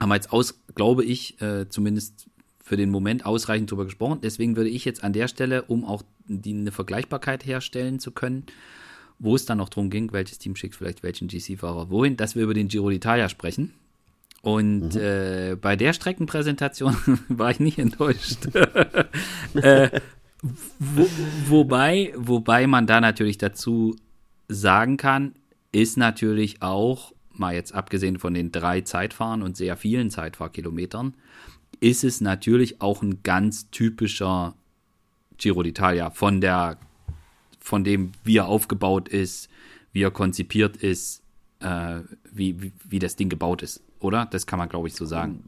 haben 0.00 0.08
wir 0.08 0.14
jetzt 0.14 0.32
aus, 0.32 0.58
glaube 0.74 1.04
ich, 1.04 1.42
äh, 1.42 1.68
zumindest 1.68 2.26
für 2.62 2.78
den 2.78 2.88
Moment 2.88 3.26
ausreichend 3.26 3.70
drüber 3.70 3.84
gesprochen. 3.84 4.20
Deswegen 4.22 4.56
würde 4.56 4.70
ich 4.70 4.86
jetzt 4.86 5.04
an 5.04 5.12
der 5.12 5.28
Stelle, 5.28 5.64
um 5.64 5.84
auch 5.84 6.02
die, 6.26 6.54
eine 6.54 6.72
Vergleichbarkeit 6.72 7.44
herstellen 7.44 8.00
zu 8.00 8.12
können, 8.12 8.46
wo 9.18 9.34
es 9.34 9.46
dann 9.46 9.58
noch 9.58 9.68
drum 9.68 9.90
ging, 9.90 10.12
welches 10.12 10.38
Team 10.38 10.56
schickt 10.56 10.74
vielleicht 10.74 11.02
welchen 11.02 11.28
GC-Fahrer 11.28 11.90
wohin, 11.90 12.16
dass 12.16 12.34
wir 12.34 12.42
über 12.42 12.54
den 12.54 12.68
Giro 12.68 12.88
d'Italia 12.88 13.28
sprechen. 13.28 13.72
Und 14.42 14.94
mhm. 14.94 15.00
äh, 15.00 15.56
bei 15.60 15.74
der 15.74 15.92
Streckenpräsentation 15.92 16.96
war 17.28 17.50
ich 17.50 17.60
nicht 17.60 17.78
enttäuscht. 17.78 18.46
äh, 19.54 20.00
wo, 20.78 21.08
wobei, 21.46 22.12
wobei 22.16 22.66
man 22.66 22.86
da 22.86 23.00
natürlich 23.00 23.38
dazu 23.38 23.96
sagen 24.48 24.98
kann, 24.98 25.34
ist 25.72 25.96
natürlich 25.96 26.60
auch, 26.62 27.12
mal 27.32 27.54
jetzt 27.54 27.74
abgesehen 27.74 28.18
von 28.18 28.34
den 28.34 28.52
drei 28.52 28.82
Zeitfahren 28.82 29.42
und 29.42 29.56
sehr 29.56 29.76
vielen 29.76 30.10
Zeitfahrkilometern, 30.10 31.14
ist 31.80 32.04
es 32.04 32.20
natürlich 32.20 32.80
auch 32.80 33.02
ein 33.02 33.22
ganz 33.22 33.70
typischer 33.70 34.54
Giro 35.38 35.60
d'Italia 35.60 36.10
von 36.10 36.40
der, 36.40 36.78
von 37.64 37.82
dem, 37.82 38.12
wie 38.22 38.36
er 38.36 38.46
aufgebaut 38.46 39.08
ist, 39.08 39.48
wie 39.92 40.02
er 40.02 40.10
konzipiert 40.12 40.76
ist, 40.76 41.22
äh, 41.60 42.00
wie, 42.32 42.62
wie, 42.62 42.72
wie 42.88 42.98
das 43.00 43.16
Ding 43.16 43.28
gebaut 43.28 43.62
ist 43.62 43.82
oder? 44.04 44.26
Das 44.30 44.46
kann 44.46 44.58
man, 44.58 44.68
glaube 44.68 44.86
ich, 44.86 44.94
so 44.94 45.06
sagen. 45.06 45.44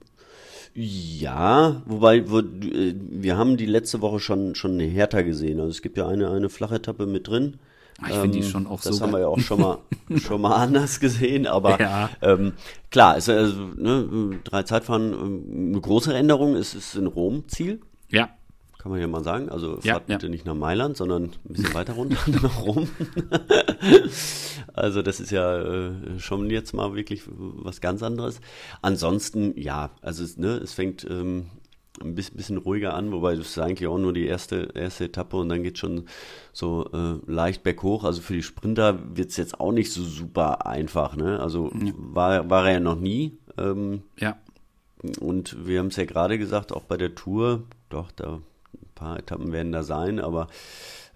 Ja, 0.74 1.82
wobei 1.86 2.28
wo, 2.28 2.40
äh, 2.40 2.94
wir 2.98 3.36
haben 3.36 3.56
die 3.56 3.66
letzte 3.66 4.00
Woche 4.00 4.18
schon 4.20 4.54
schon 4.54 4.78
härter 4.80 5.22
gesehen. 5.22 5.60
Also 5.60 5.70
es 5.70 5.82
gibt 5.82 5.96
ja 5.96 6.08
eine 6.08 6.30
eine 6.30 6.48
flache 6.48 6.76
Etappe 6.76 7.06
mit 7.06 7.28
drin. 7.28 7.58
Ah, 7.98 8.08
ich 8.10 8.16
finde 8.16 8.38
die 8.38 8.44
ähm, 8.44 8.50
schon 8.50 8.66
auch 8.66 8.82
das 8.82 8.84
so. 8.84 8.90
Das 8.90 9.00
haben 9.00 9.12
wir 9.12 9.20
ja 9.20 9.28
auch 9.28 9.38
schon 9.38 9.60
mal 9.60 9.78
schon 10.16 10.40
mal 10.40 10.56
anders 10.56 11.00
gesehen, 11.00 11.46
aber 11.46 11.80
ja. 11.80 12.10
ähm, 12.20 12.52
klar, 12.90 13.16
es, 13.16 13.28
also, 13.30 13.58
ne, 13.74 14.38
drei 14.44 14.64
Zeitfahren, 14.64 15.14
ähm, 15.14 15.68
eine 15.70 15.80
große 15.80 16.12
Änderung. 16.12 16.56
Es 16.56 16.74
ist 16.74 16.94
in 16.94 17.06
Rom 17.06 17.48
Ziel. 17.48 17.80
Ja 18.10 18.35
kann 18.86 18.92
man 18.92 19.00
ja 19.00 19.08
mal 19.08 19.24
sagen. 19.24 19.48
Also 19.48 19.80
ja, 19.82 19.94
fahrt 19.94 20.06
bitte 20.06 20.28
nicht 20.28 20.46
nach 20.46 20.54
Mailand, 20.54 20.96
sondern 20.96 21.24
ein 21.24 21.32
bisschen 21.42 21.74
weiter 21.74 21.94
runter 21.94 22.18
nach 22.40 22.62
Rom. 22.62 22.88
also 24.74 25.02
das 25.02 25.18
ist 25.18 25.32
ja 25.32 25.58
äh, 25.58 26.20
schon 26.20 26.48
jetzt 26.50 26.72
mal 26.72 26.94
wirklich 26.94 27.22
was 27.26 27.80
ganz 27.80 28.04
anderes. 28.04 28.40
Ansonsten, 28.82 29.60
ja, 29.60 29.90
also 30.02 30.22
es, 30.22 30.36
ne, 30.36 30.50
es 30.58 30.72
fängt 30.72 31.04
ähm, 31.10 31.46
ein 32.00 32.14
bisschen, 32.14 32.58
ruhiger 32.58 32.94
an, 32.94 33.10
wobei 33.10 33.34
das 33.34 33.48
ist 33.48 33.58
eigentlich 33.58 33.88
auch 33.88 33.98
nur 33.98 34.12
die 34.12 34.26
erste, 34.26 34.68
erste 34.74 35.06
Etappe 35.06 35.36
und 35.36 35.48
dann 35.48 35.64
geht 35.64 35.78
schon 35.78 36.04
so 36.52 36.88
äh, 36.92 37.18
leicht 37.26 37.64
berghoch. 37.64 38.04
Also 38.04 38.22
für 38.22 38.34
die 38.34 38.44
Sprinter 38.44 39.00
wird 39.16 39.30
es 39.30 39.36
jetzt 39.36 39.58
auch 39.58 39.72
nicht 39.72 39.92
so 39.92 40.04
super 40.04 40.64
einfach. 40.64 41.16
Ne? 41.16 41.40
Also 41.40 41.72
ja. 41.74 41.92
war, 41.96 42.48
war 42.48 42.66
er 42.68 42.74
ja 42.74 42.80
noch 42.80 43.00
nie. 43.00 43.36
Ähm, 43.58 44.04
ja. 44.16 44.36
Und 45.18 45.66
wir 45.66 45.80
haben 45.80 45.88
es 45.88 45.96
ja 45.96 46.04
gerade 46.04 46.38
gesagt, 46.38 46.72
auch 46.72 46.84
bei 46.84 46.96
der 46.96 47.16
Tour, 47.16 47.64
doch, 47.88 48.12
da 48.12 48.40
paar 48.96 49.18
Etappen 49.20 49.52
werden 49.52 49.70
da 49.70 49.84
sein, 49.84 50.18
aber 50.18 50.48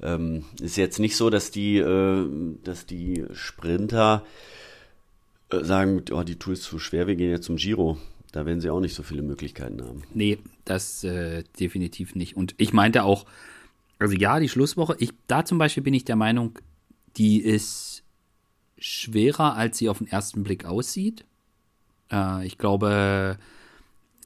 ähm, 0.01 0.45
ist 0.61 0.77
jetzt 0.77 1.01
nicht 1.01 1.17
so, 1.17 1.31
dass 1.31 1.51
die, 1.51 1.79
äh, 1.79 2.27
dass 2.63 2.87
die 2.87 3.25
Sprinter 3.33 4.25
äh, 5.51 5.65
sagen, 5.65 6.05
oh, 6.13 6.23
die 6.23 6.37
Tour 6.37 6.53
ist 6.53 6.63
zu 6.63 6.79
schwer, 6.79 7.09
wir 7.09 7.17
gehen 7.17 7.31
jetzt 7.31 7.47
zum 7.47 7.57
Giro. 7.57 7.99
Da 8.33 8.47
werden 8.47 8.61
sie 8.61 8.71
auch 8.71 8.81
nicht 8.81 8.95
so 8.95 9.03
viele 9.03 9.23
Möglichkeiten 9.23 9.83
haben. 9.83 10.03
Nee, 10.15 10.39
das 10.65 11.03
äh, 11.03 11.43
definitiv 11.59 12.15
nicht. 12.15 12.37
Und 12.37 12.55
ich 12.59 12.73
meinte 12.73 13.03
auch, 13.03 13.27
also 13.99 14.15
ja, 14.15 14.39
die 14.39 14.49
Schlusswoche, 14.49 14.95
ich, 15.01 15.11
da 15.27 15.45
zum 15.45 15.59
Beispiel 15.59 15.83
bin 15.83 15.95
ich 15.95 16.05
der 16.05 16.15
Meinung, 16.15 16.57
die 17.17 17.41
ist 17.41 18.05
schwerer, 18.79 19.57
als 19.57 19.79
sie 19.79 19.89
auf 19.89 19.99
den 19.99 20.07
ersten 20.07 20.45
Blick 20.45 20.65
aussieht. 20.65 21.25
Äh, 22.13 22.47
ich 22.47 22.57
glaube, 22.57 23.37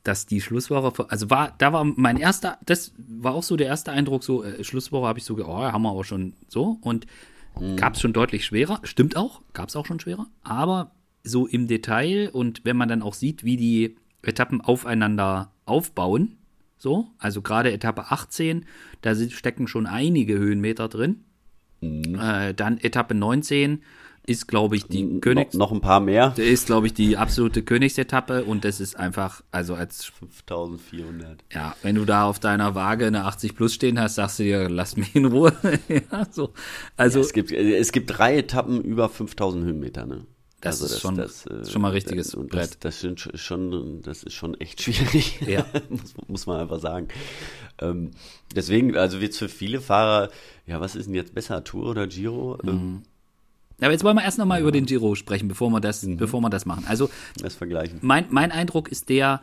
dass 0.05 0.27
die 0.27 0.41
Schlusswoche, 0.41 1.11
also 1.11 1.31
war, 1.31 1.55
da 1.59 1.73
war 1.73 1.85
mein 1.85 2.19
erster, 2.19 2.59
das 2.65 2.93
war 2.99 3.35
auch 3.35 3.43
so 3.43 3.57
der 3.57 3.67
erste 3.67 3.91
Eindruck, 3.91 4.23
so 4.23 4.45
äh, 4.45 4.63
Schlusswoche 4.63 5.09
habe 5.09 5.19
ich 5.19 5.25
so, 5.25 5.37
oh, 5.37 5.59
haben 5.59 5.83
wir 5.83 5.91
aber 5.91 6.05
schon 6.05 6.35
so 6.49 6.79
und 6.83 7.07
mhm. 7.59 7.77
gab 7.77 7.95
es 7.95 8.01
schon 8.01 8.13
deutlich 8.13 8.45
schwerer, 8.45 8.81
stimmt 8.85 9.17
auch, 9.17 9.41
gab 9.55 9.71
es 9.71 9.77
auch 9.77 9.87
schon 9.87 9.99
schwerer, 9.99 10.27
aber 10.43 10.93
so 11.25 11.47
im 11.47 11.67
Detail 11.67 12.29
und 12.33 12.65
wenn 12.65 12.77
man 12.77 12.89
dann 12.89 13.03
auch 13.03 13.15
sieht, 13.15 13.45
wie 13.45 13.57
die 13.57 13.97
Etappen 14.23 14.61
aufeinander 14.61 15.51
aufbauen, 15.65 16.37
so, 16.77 17.09
also 17.19 17.41
gerade 17.41 17.73
Etappe 17.73 18.11
18, 18.11 18.67
da 19.01 19.15
stecken 19.15 19.67
schon 19.69 19.87
einige 19.87 20.35
Höhenmeter 20.35 20.89
drin. 20.89 21.25
Mhm. 21.81 22.19
Äh, 22.21 22.53
dann 22.53 22.77
Etappe 22.79 23.15
19, 23.15 23.83
ist, 24.27 24.49
glaube 24.49 24.77
ich, 24.77 24.87
die 24.87 25.21
Königs... 25.21 25.55
Noch, 25.55 25.71
noch 25.71 25.73
ein 25.73 25.81
paar 25.81 26.01
mehr. 26.01 26.35
Ist, 26.37 26.67
glaube 26.67 26.87
ich, 26.87 26.95
die 26.95 27.17
absolute 27.17 27.63
Königsetappe 27.63 28.45
und 28.45 28.65
das 28.65 28.81
ist 28.81 28.97
einfach, 28.97 29.43
also 29.51 29.75
als... 29.75 30.05
5400. 30.05 31.45
Ja, 31.53 31.77
wenn 31.83 31.95
du 31.97 32.05
da 32.05 32.25
auf 32.25 32.39
deiner 32.39 32.75
Waage 32.75 33.07
eine 33.07 33.25
80 33.25 33.55
plus 33.55 33.75
stehen 33.75 33.99
hast, 34.01 34.17
sagst 34.17 34.39
du 34.39 34.45
dir, 34.45 34.69
lass 34.69 34.97
mich 34.97 35.15
in 35.15 35.27
Ruhe. 35.27 35.53
ja, 35.89 36.27
so. 36.31 36.53
Also... 36.97 37.19
Ja, 37.19 37.25
es, 37.25 37.33
gibt, 37.33 37.53
es 37.53 37.93
gibt 37.93 38.19
drei 38.19 38.39
Etappen 38.39 38.81
über 38.83 39.09
5000 39.09 39.65
Höhenmeter, 39.65 40.07
ne? 40.07 40.27
Das, 40.65 40.81
also 40.81 40.87
ist, 40.87 40.93
das, 40.95 41.01
schon, 41.03 41.17
das, 41.17 41.47
äh, 41.47 41.71
schon 41.71 41.83
mal 41.83 41.91
richtiges 41.91 42.31
das, 42.31 42.47
Brett. 42.47 42.79
Das, 42.81 43.01
sind 43.01 43.21
schon, 43.21 44.01
das 44.01 44.23
ist 44.23 44.33
schon 44.33 44.59
echt 44.61 44.81
schwierig, 44.83 45.41
ja. 45.47 45.67
muss, 45.91 46.15
muss, 46.27 46.47
man 46.47 46.61
einfach 46.61 46.81
sagen. 46.81 47.09
Ähm, 47.79 48.13
deswegen, 48.57 48.97
also 48.97 49.21
wird 49.21 49.33
es 49.33 49.39
für 49.39 49.51
viele 49.51 49.83
Fahrer, 49.83 50.31
ja, 50.67 50.81
was 50.81 50.97
ist 50.97 51.07
denn 51.07 51.15
jetzt 51.15 51.35
besser, 51.35 51.63
Tour 51.65 51.91
oder 51.91 52.07
Giro? 52.07 52.59
Ähm, 52.65 52.73
mhm. 52.73 53.03
Aber 53.81 53.93
jetzt 53.93 54.05
wollen 54.05 54.17
wir 54.17 54.23
erst 54.23 54.39
nochmal 54.39 54.59
ja. 54.59 54.63
über 54.63 54.73
den 54.73 54.87
Giro 54.87 55.15
sprechen, 55.15 55.49
bevor 55.49 55.71
wir 55.71 55.81
das, 55.81 56.03
mhm. 56.03 56.17
bevor 56.17 56.41
wir 56.41 56.51
das 56.51 56.67
machen. 56.67 56.85
Also, 56.87 57.11
das 57.39 57.55
vergleichen. 57.55 57.99
Mein, 58.03 58.27
mein 58.31 58.53
Eindruck 58.53 58.89
ist 58.89 59.09
der, 59.09 59.43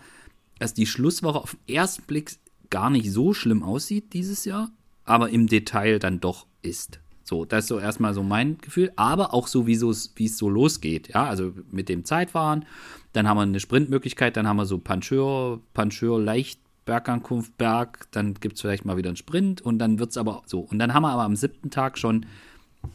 dass 0.60 0.74
die 0.74 0.86
Schlusswoche 0.86 1.40
auf 1.40 1.56
den 1.68 1.76
ersten 1.76 2.04
Blick 2.04 2.38
gar 2.70 2.90
nicht 2.90 3.12
so 3.12 3.34
schlimm 3.34 3.64
aussieht 3.64 4.14
dieses 4.14 4.46
Jahr, 4.46 4.70
aber 5.06 5.30
im 5.30 5.48
Detail 5.48 6.00
dann 6.00 6.20
doch 6.20 6.46
ist. 6.62 7.00
So, 7.24 7.46
das 7.46 7.66
ist 7.66 7.68
so 7.70 7.80
erstmal 7.80 8.14
so 8.14 8.24
mein 8.24 8.58
Gefühl, 8.58 8.92
aber 8.96 9.34
auch 9.34 9.48
so, 9.48 9.68
wie 9.68 9.74
es 9.74 10.38
so 10.38 10.50
losgeht. 10.50 11.10
Ja, 11.14 11.26
also 11.26 11.54
mit 11.70 11.88
dem 11.88 12.04
Zeitfahren, 12.04 12.66
dann 13.14 13.28
haben 13.28 13.38
wir 13.38 13.44
eine 13.44 13.60
Sprintmöglichkeit, 13.60 14.36
dann 14.36 14.48
haben 14.48 14.58
wir 14.58 14.66
so 14.66 14.78
Pancheur, 14.78 15.62
Pancheur 15.74 16.20
leicht 16.20 16.60
Bergankunft, 16.86 17.58
Berg, 17.58 18.08
dann 18.12 18.34
gibt 18.34 18.56
es 18.56 18.62
vielleicht 18.62 18.86
mal 18.86 18.98
wieder 18.98 19.10
einen 19.10 19.16
Sprint 19.16 19.62
und 19.62 19.80
dann 19.80 20.00
wird 20.00 20.12
es 20.12 20.18
aber 20.18 20.42
so. 20.46 20.60
Und 20.60 20.80
dann 20.80 20.94
haben 20.94 21.04
wir 21.04 21.12
aber 21.12 21.24
am 21.24 21.36
siebten 21.36 21.70
Tag 21.70 21.98
schon 21.98 22.26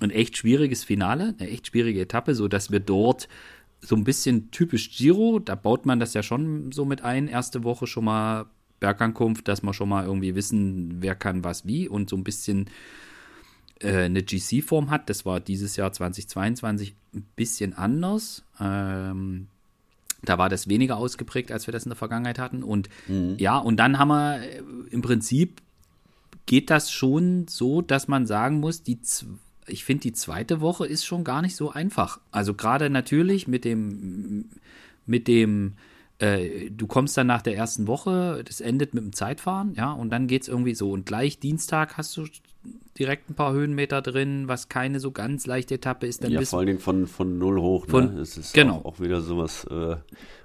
ein 0.01 0.11
echt 0.11 0.37
schwieriges 0.37 0.85
Finale, 0.85 1.35
eine 1.39 1.51
echt 1.51 1.69
schwierige 1.69 2.01
Etappe, 2.01 2.35
sodass 2.35 2.71
wir 2.71 2.81
dort 2.81 3.29
so 3.81 3.95
ein 3.95 4.05
bisschen 4.05 4.51
typisch 4.51 4.97
Giro, 4.97 5.39
da 5.39 5.55
baut 5.55 5.87
man 5.87 6.01
das 6.01 6.15
ja 6.15 6.23
schon 6.23 6.73
so 6.73 6.85
mit 6.85 7.03
ein, 7.03 7.29
erste 7.29 7.63
Woche 7.65 7.87
schon 7.87 8.05
mal 8.05 8.47
Bergankunft, 8.81 9.49
dass 9.49 9.63
wir 9.63 9.73
schon 9.75 9.89
mal 9.89 10.05
irgendwie 10.05 10.35
wissen, 10.35 10.97
wer 11.01 11.15
kann 11.15 11.45
was 11.45 11.67
wie 11.67 11.89
und 11.89 12.11
so 12.11 12.17
ein 12.17 12.25
bisschen 12.25 12.69
äh, 13.81 14.05
eine 14.05 14.23
GC-Form 14.23 14.91
hat. 14.91 15.09
Das 15.09 15.25
war 15.25 15.41
dieses 15.41 15.77
Jahr 15.77 15.93
2022 15.93 16.95
ein 17.15 17.27
bisschen 17.37 17.75
anders. 17.75 18.45
Ähm, 18.61 19.49
da 20.23 20.39
war 20.39 20.49
das 20.49 20.69
weniger 20.69 20.97
ausgeprägt, 20.97 21.53
als 21.53 21.67
wir 21.67 21.73
das 21.73 21.85
in 21.85 21.91
der 21.91 21.97
Vergangenheit 21.97 22.39
hatten. 22.39 22.63
Und 22.63 22.89
mhm. 23.07 23.37
ja, 23.39 23.59
und 23.59 23.77
dann 23.77 23.99
haben 23.99 24.09
wir 24.09 24.41
äh, 24.43 24.63
im 24.91 25.03
Prinzip 25.03 25.63
geht 26.47 26.71
das 26.71 26.93
schon 26.93 27.47
so, 27.49 27.83
dass 27.83 28.09
man 28.09 28.27
sagen 28.27 28.61
muss, 28.61 28.83
die 28.83 29.01
ich 29.67 29.85
finde, 29.85 30.03
die 30.03 30.13
zweite 30.13 30.61
Woche 30.61 30.87
ist 30.87 31.05
schon 31.05 31.25
gar 31.25 31.43
nicht 31.43 31.57
so 31.57 31.71
einfach. 31.71 32.21
Also 32.31 32.55
gerade 32.55 32.91
natürlich 32.91 33.49
mit 33.49 33.65
dem, 33.65 34.47
mit 35.07 35.29
dem, 35.29 35.75
äh, 36.19 36.71
du 36.71 36.87
kommst 36.87 37.17
dann 37.17 37.27
nach 37.27 37.43
der 37.43 37.57
ersten 37.57 37.87
Woche, 37.87 38.43
das 38.45 38.61
endet 38.61 38.95
mit 38.95 39.05
dem 39.05 39.13
Zeitfahren, 39.13 39.75
ja, 39.75 39.93
und 39.93 40.11
dann 40.11 40.27
geht 40.27 40.43
es 40.43 40.49
irgendwie 40.49 40.75
so. 40.75 40.91
Und 40.91 41.07
gleich 41.07 41.39
Dienstag 41.39 41.97
hast 41.97 42.17
du 42.17 42.27
direkt 42.99 43.31
ein 43.31 43.35
paar 43.35 43.53
Höhenmeter 43.53 44.03
drin, 44.03 44.49
was 44.49 44.69
keine 44.69 45.01
so 45.01 45.11
ganz 45.11 45.47
leichte 45.47 45.75
Etappe 45.75 46.07
ist. 46.07 46.25
Dann 46.25 46.33
ja, 46.33 46.41
vor 46.43 46.61
allen 46.61 46.67
Dingen 46.67 46.79
von, 46.79 47.07
von 47.07 47.39
null 47.39 47.61
hoch. 47.61 47.87
Ne? 47.87 47.91
Von, 47.91 48.15
ne? 48.15 48.21
Es 48.21 48.37
ist 48.37 48.55
genau. 48.55 48.79
auch, 48.79 48.85
auch 48.85 49.01
wieder 49.01 49.21
sowas, 49.21 49.65
äh, 49.65 49.97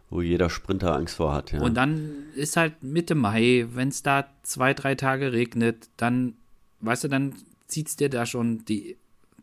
wo 0.09 0.21
jeder 0.21 0.49
Sprinter 0.49 0.95
Angst 0.95 1.15
vor 1.15 1.33
hat. 1.33 1.53
Ja. 1.53 1.61
Und 1.61 1.75
dann 1.75 2.09
ist 2.35 2.57
halt 2.57 2.83
Mitte 2.83 3.15
Mai, 3.15 3.65
wenn 3.73 3.87
es 3.87 4.03
da 4.03 4.25
zwei, 4.43 4.73
drei 4.73 4.95
Tage 4.95 5.31
regnet, 5.31 5.89
dann, 5.97 6.33
weißt 6.81 7.05
du, 7.05 7.07
dann 7.07 7.33
zieht 7.67 7.87
es 7.87 7.95
dir 7.95 8.09
da 8.09 8.25
schon 8.25 8.65
die, 8.65 8.97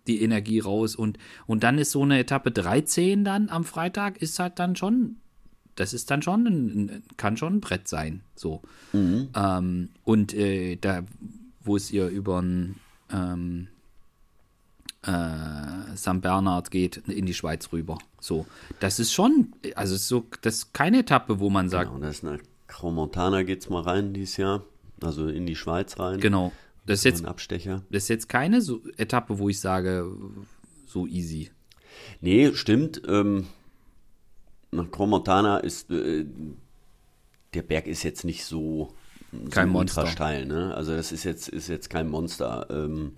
die 0.09 0.23
Energie 0.23 0.59
raus. 0.59 0.97
Und, 0.97 1.19
und 1.47 1.63
dann 1.63 1.79
ist 1.79 1.93
so 1.93 2.03
eine 2.03 2.19
Etappe 2.19 2.51
13 2.51 3.25
dann 3.25 3.49
am 3.49 3.65
Freitag, 3.65 4.21
ist 4.21 4.39
halt 4.39 4.59
dann 4.59 4.77
schon 4.77 5.17
das 5.77 5.95
ist 5.95 6.11
dann 6.11 6.23
schon 6.23 6.45
ein, 6.45 7.03
kann 7.19 7.37
schon 7.37 7.55
ein 7.55 7.61
Brett 7.61 7.87
sein. 7.87 8.23
So. 8.35 8.63
Mhm. 8.93 9.29
Ähm, 9.37 9.91
und 10.03 10.35
äh, 10.35 10.75
da 10.75 11.05
wo 11.69 11.77
es 11.77 11.93
ihr 11.93 12.09
über 12.09 12.43
ein 12.43 12.77
ähm, 13.13 13.69
äh, 15.03 15.97
St. 15.97 16.21
Bernard 16.21 16.73
geht, 16.73 16.97
in 17.09 17.27
die 17.27 17.35
Schweiz 17.35 17.73
rüber. 17.73 17.99
So, 18.21 18.47
das 18.81 18.99
ist 18.99 19.13
schon, 19.13 19.53
also 19.77 19.97
so, 19.97 20.25
das 20.43 20.57
ist 20.57 20.75
keine 20.75 21.01
Etappe, 21.01 21.39
wo 21.39 21.51
man 21.51 21.69
sagt. 21.69 21.91
Genau, 21.93 22.05
das 22.05 22.17
ist 22.17 22.25
eine 22.25 22.41
Cromontana 22.67 23.43
es 23.43 23.71
mal 23.71 23.83
rein 23.83 24.13
dieses 24.13 24.37
Jahr, 24.37 24.65
also 25.01 25.29
in 25.29 25.47
die 25.47 25.57
Schweiz 25.57 25.99
rein. 25.99 26.19
Genau. 26.21 26.53
Das 26.89 27.01
ist 27.01 27.05
jetzt, 27.05 27.23
ein 27.23 27.27
Abstecher. 27.27 27.83
Das 27.91 28.05
ist 28.05 28.09
jetzt 28.09 28.29
keine 28.29 28.61
so 28.63 28.81
Etappe, 28.97 29.39
wo 29.39 29.49
ich 29.49 29.61
sage, 29.61 30.11
so 30.87 31.07
easy. 31.07 31.51
Nee, 32.21 32.53
stimmt. 32.55 33.03
Ähm, 33.07 33.47
nach 34.71 34.91
Cromontana 34.91 35.59
ist 35.59 35.91
äh, 35.91 36.25
der 37.55 37.63
Berg 37.63 37.87
ist 37.87 38.03
jetzt 38.03 38.25
nicht 38.25 38.45
so 38.45 38.93
kein 39.51 39.69
Monster. 39.69 40.07
steil, 40.07 40.47
ne? 40.47 40.75
Also 40.75 40.95
das 40.95 41.13
ist 41.13 41.25
jetzt, 41.25 41.49
ist 41.49 41.69
jetzt 41.69 41.91
kein 41.91 42.09
Monster. 42.09 42.67
Ähm, 42.71 43.13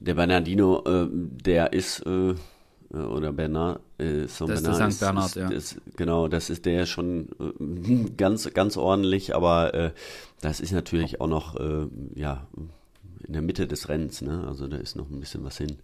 der 0.00 0.14
Bernardino, 0.14 0.82
äh, 0.84 1.08
der 1.10 1.72
ist, 1.72 2.00
äh, 2.06 2.34
oder 2.92 3.32
Bernard, 3.32 3.80
äh, 3.98 4.26
Saint 4.26 4.50
das 4.50 4.62
Bernard 4.62 4.88
ist, 4.88 4.94
St. 4.96 5.00
Bernard, 5.00 5.26
ist, 5.26 5.36
ja. 5.36 5.48
Ist, 5.50 5.80
genau, 5.96 6.28
das 6.28 6.50
ist 6.50 6.66
der 6.66 6.86
schon 6.86 7.28
äh, 7.40 8.10
ganz, 8.16 8.52
ganz 8.52 8.76
ordentlich, 8.76 9.34
aber 9.34 9.74
äh, 9.74 9.92
das 10.40 10.60
ist 10.60 10.72
natürlich 10.72 11.20
auch 11.20 11.28
noch, 11.28 11.56
äh, 11.56 11.86
ja, 12.14 12.46
in 13.26 13.32
der 13.32 13.42
Mitte 13.42 13.66
des 13.66 13.88
Rennens, 13.88 14.22
ne? 14.22 14.44
Also 14.46 14.66
da 14.66 14.76
ist 14.76 14.96
noch 14.96 15.10
ein 15.10 15.20
bisschen 15.20 15.44
was 15.44 15.58
hin. 15.58 15.78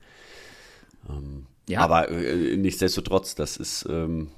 Ähm, 1.08 1.46
ja. 1.68 1.80
Aber 1.80 2.10
äh, 2.10 2.56
nichtsdestotrotz, 2.56 3.34
das 3.34 3.56
ist, 3.56 3.86
ähm, 3.88 4.28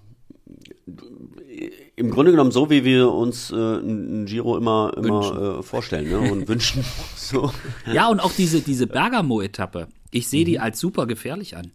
im 1.96 2.10
Grunde 2.10 2.30
genommen 2.30 2.50
so, 2.50 2.70
wie 2.70 2.84
wir 2.84 3.10
uns 3.12 3.50
äh, 3.50 3.54
ein 3.54 4.26
Giro 4.26 4.56
immer, 4.56 4.92
immer 4.96 5.58
äh, 5.58 5.62
vorstellen 5.62 6.08
ne? 6.08 6.32
und 6.32 6.48
wünschen. 6.48 6.84
So. 7.16 7.52
Ja, 7.86 8.08
und 8.08 8.18
auch 8.18 8.32
diese, 8.32 8.60
diese 8.60 8.88
Bergamo-Etappe. 8.88 9.86
Ich 10.10 10.28
sehe 10.28 10.40
mhm. 10.40 10.46
die 10.46 10.58
als 10.58 10.80
super 10.80 11.06
gefährlich 11.06 11.56
an. 11.56 11.70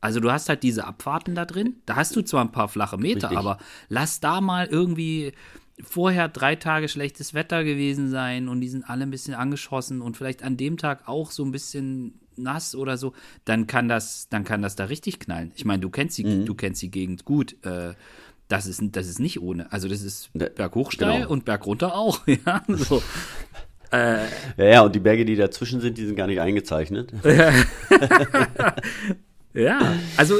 Also 0.00 0.18
du 0.18 0.32
hast 0.32 0.48
halt 0.48 0.64
diese 0.64 0.86
Abfahrten 0.86 1.36
da 1.36 1.44
drin. 1.44 1.76
Da 1.86 1.96
hast 1.96 2.16
du 2.16 2.22
zwar 2.22 2.44
ein 2.44 2.50
paar 2.50 2.68
flache 2.68 2.96
Meter, 2.96 3.28
Richtig. 3.28 3.38
aber 3.38 3.58
lass 3.88 4.18
da 4.18 4.40
mal 4.40 4.66
irgendwie 4.66 5.32
vorher 5.82 6.28
drei 6.28 6.56
Tage 6.56 6.88
schlechtes 6.88 7.34
Wetter 7.34 7.64
gewesen 7.64 8.10
sein 8.10 8.48
und 8.48 8.60
die 8.60 8.68
sind 8.68 8.88
alle 8.88 9.04
ein 9.04 9.10
bisschen 9.10 9.34
angeschossen 9.34 10.00
und 10.00 10.16
vielleicht 10.16 10.42
an 10.42 10.56
dem 10.56 10.76
Tag 10.76 11.08
auch 11.08 11.30
so 11.30 11.44
ein 11.44 11.52
bisschen 11.52 12.20
nass 12.38 12.74
oder 12.74 12.96
so, 12.96 13.12
dann 13.44 13.66
kann 13.66 13.88
das, 13.88 14.28
dann 14.28 14.44
kann 14.44 14.62
das 14.62 14.76
da 14.76 14.84
richtig 14.84 15.20
knallen. 15.20 15.52
Ich 15.56 15.64
meine, 15.64 15.80
du 15.80 15.90
kennst 15.90 16.18
die, 16.18 16.24
mhm. 16.24 16.46
du 16.46 16.54
kennst 16.54 16.80
die 16.82 16.90
Gegend 16.90 17.24
gut. 17.24 17.56
Äh, 17.64 17.94
das 18.48 18.66
ist, 18.66 18.82
das 18.92 19.06
ist 19.06 19.18
nicht 19.18 19.42
ohne. 19.42 19.70
Also 19.72 19.88
das 19.88 20.02
ist 20.02 20.30
berghoch 20.32 20.90
steil 20.90 21.20
genau. 21.20 21.30
und 21.30 21.44
bergunter 21.44 21.94
auch. 21.94 22.20
Ja, 22.26 22.62
so. 22.68 23.02
äh, 23.92 24.24
ja, 24.56 24.64
ja, 24.64 24.80
und 24.82 24.94
die 24.94 25.00
Berge, 25.00 25.24
die 25.24 25.36
dazwischen 25.36 25.80
sind, 25.80 25.98
die 25.98 26.06
sind 26.06 26.16
gar 26.16 26.26
nicht 26.26 26.40
eingezeichnet. 26.40 27.12
ja, 29.54 29.94
also 30.16 30.38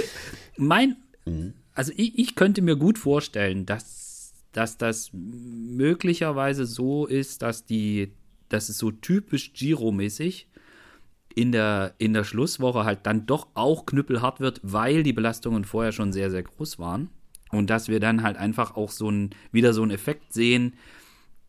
mein, 0.56 0.96
mhm. 1.24 1.54
also 1.74 1.92
ich, 1.96 2.18
ich 2.18 2.34
könnte 2.34 2.62
mir 2.62 2.76
gut 2.76 2.98
vorstellen, 2.98 3.66
dass, 3.66 4.07
dass 4.52 4.78
das 4.78 5.10
möglicherweise 5.12 6.66
so 6.66 7.06
ist, 7.06 7.42
dass 7.42 7.64
die, 7.64 8.12
dass 8.48 8.68
es 8.68 8.78
so 8.78 8.90
typisch 8.90 9.52
Giro-mäßig 9.52 10.48
in 11.34 11.52
der, 11.52 11.94
in 11.98 12.14
der 12.14 12.24
Schlusswoche 12.24 12.84
halt 12.84 13.00
dann 13.04 13.26
doch 13.26 13.48
auch 13.54 13.86
knüppelhart 13.86 14.40
wird, 14.40 14.60
weil 14.62 15.02
die 15.02 15.12
Belastungen 15.12 15.64
vorher 15.64 15.92
schon 15.92 16.12
sehr, 16.12 16.30
sehr 16.30 16.42
groß 16.42 16.78
waren. 16.78 17.10
Und 17.50 17.70
dass 17.70 17.88
wir 17.88 18.00
dann 18.00 18.22
halt 18.22 18.36
einfach 18.36 18.76
auch 18.76 18.90
so 18.90 19.10
ein, 19.10 19.30
wieder 19.52 19.72
so 19.72 19.82
einen 19.82 19.90
Effekt 19.90 20.32
sehen, 20.32 20.74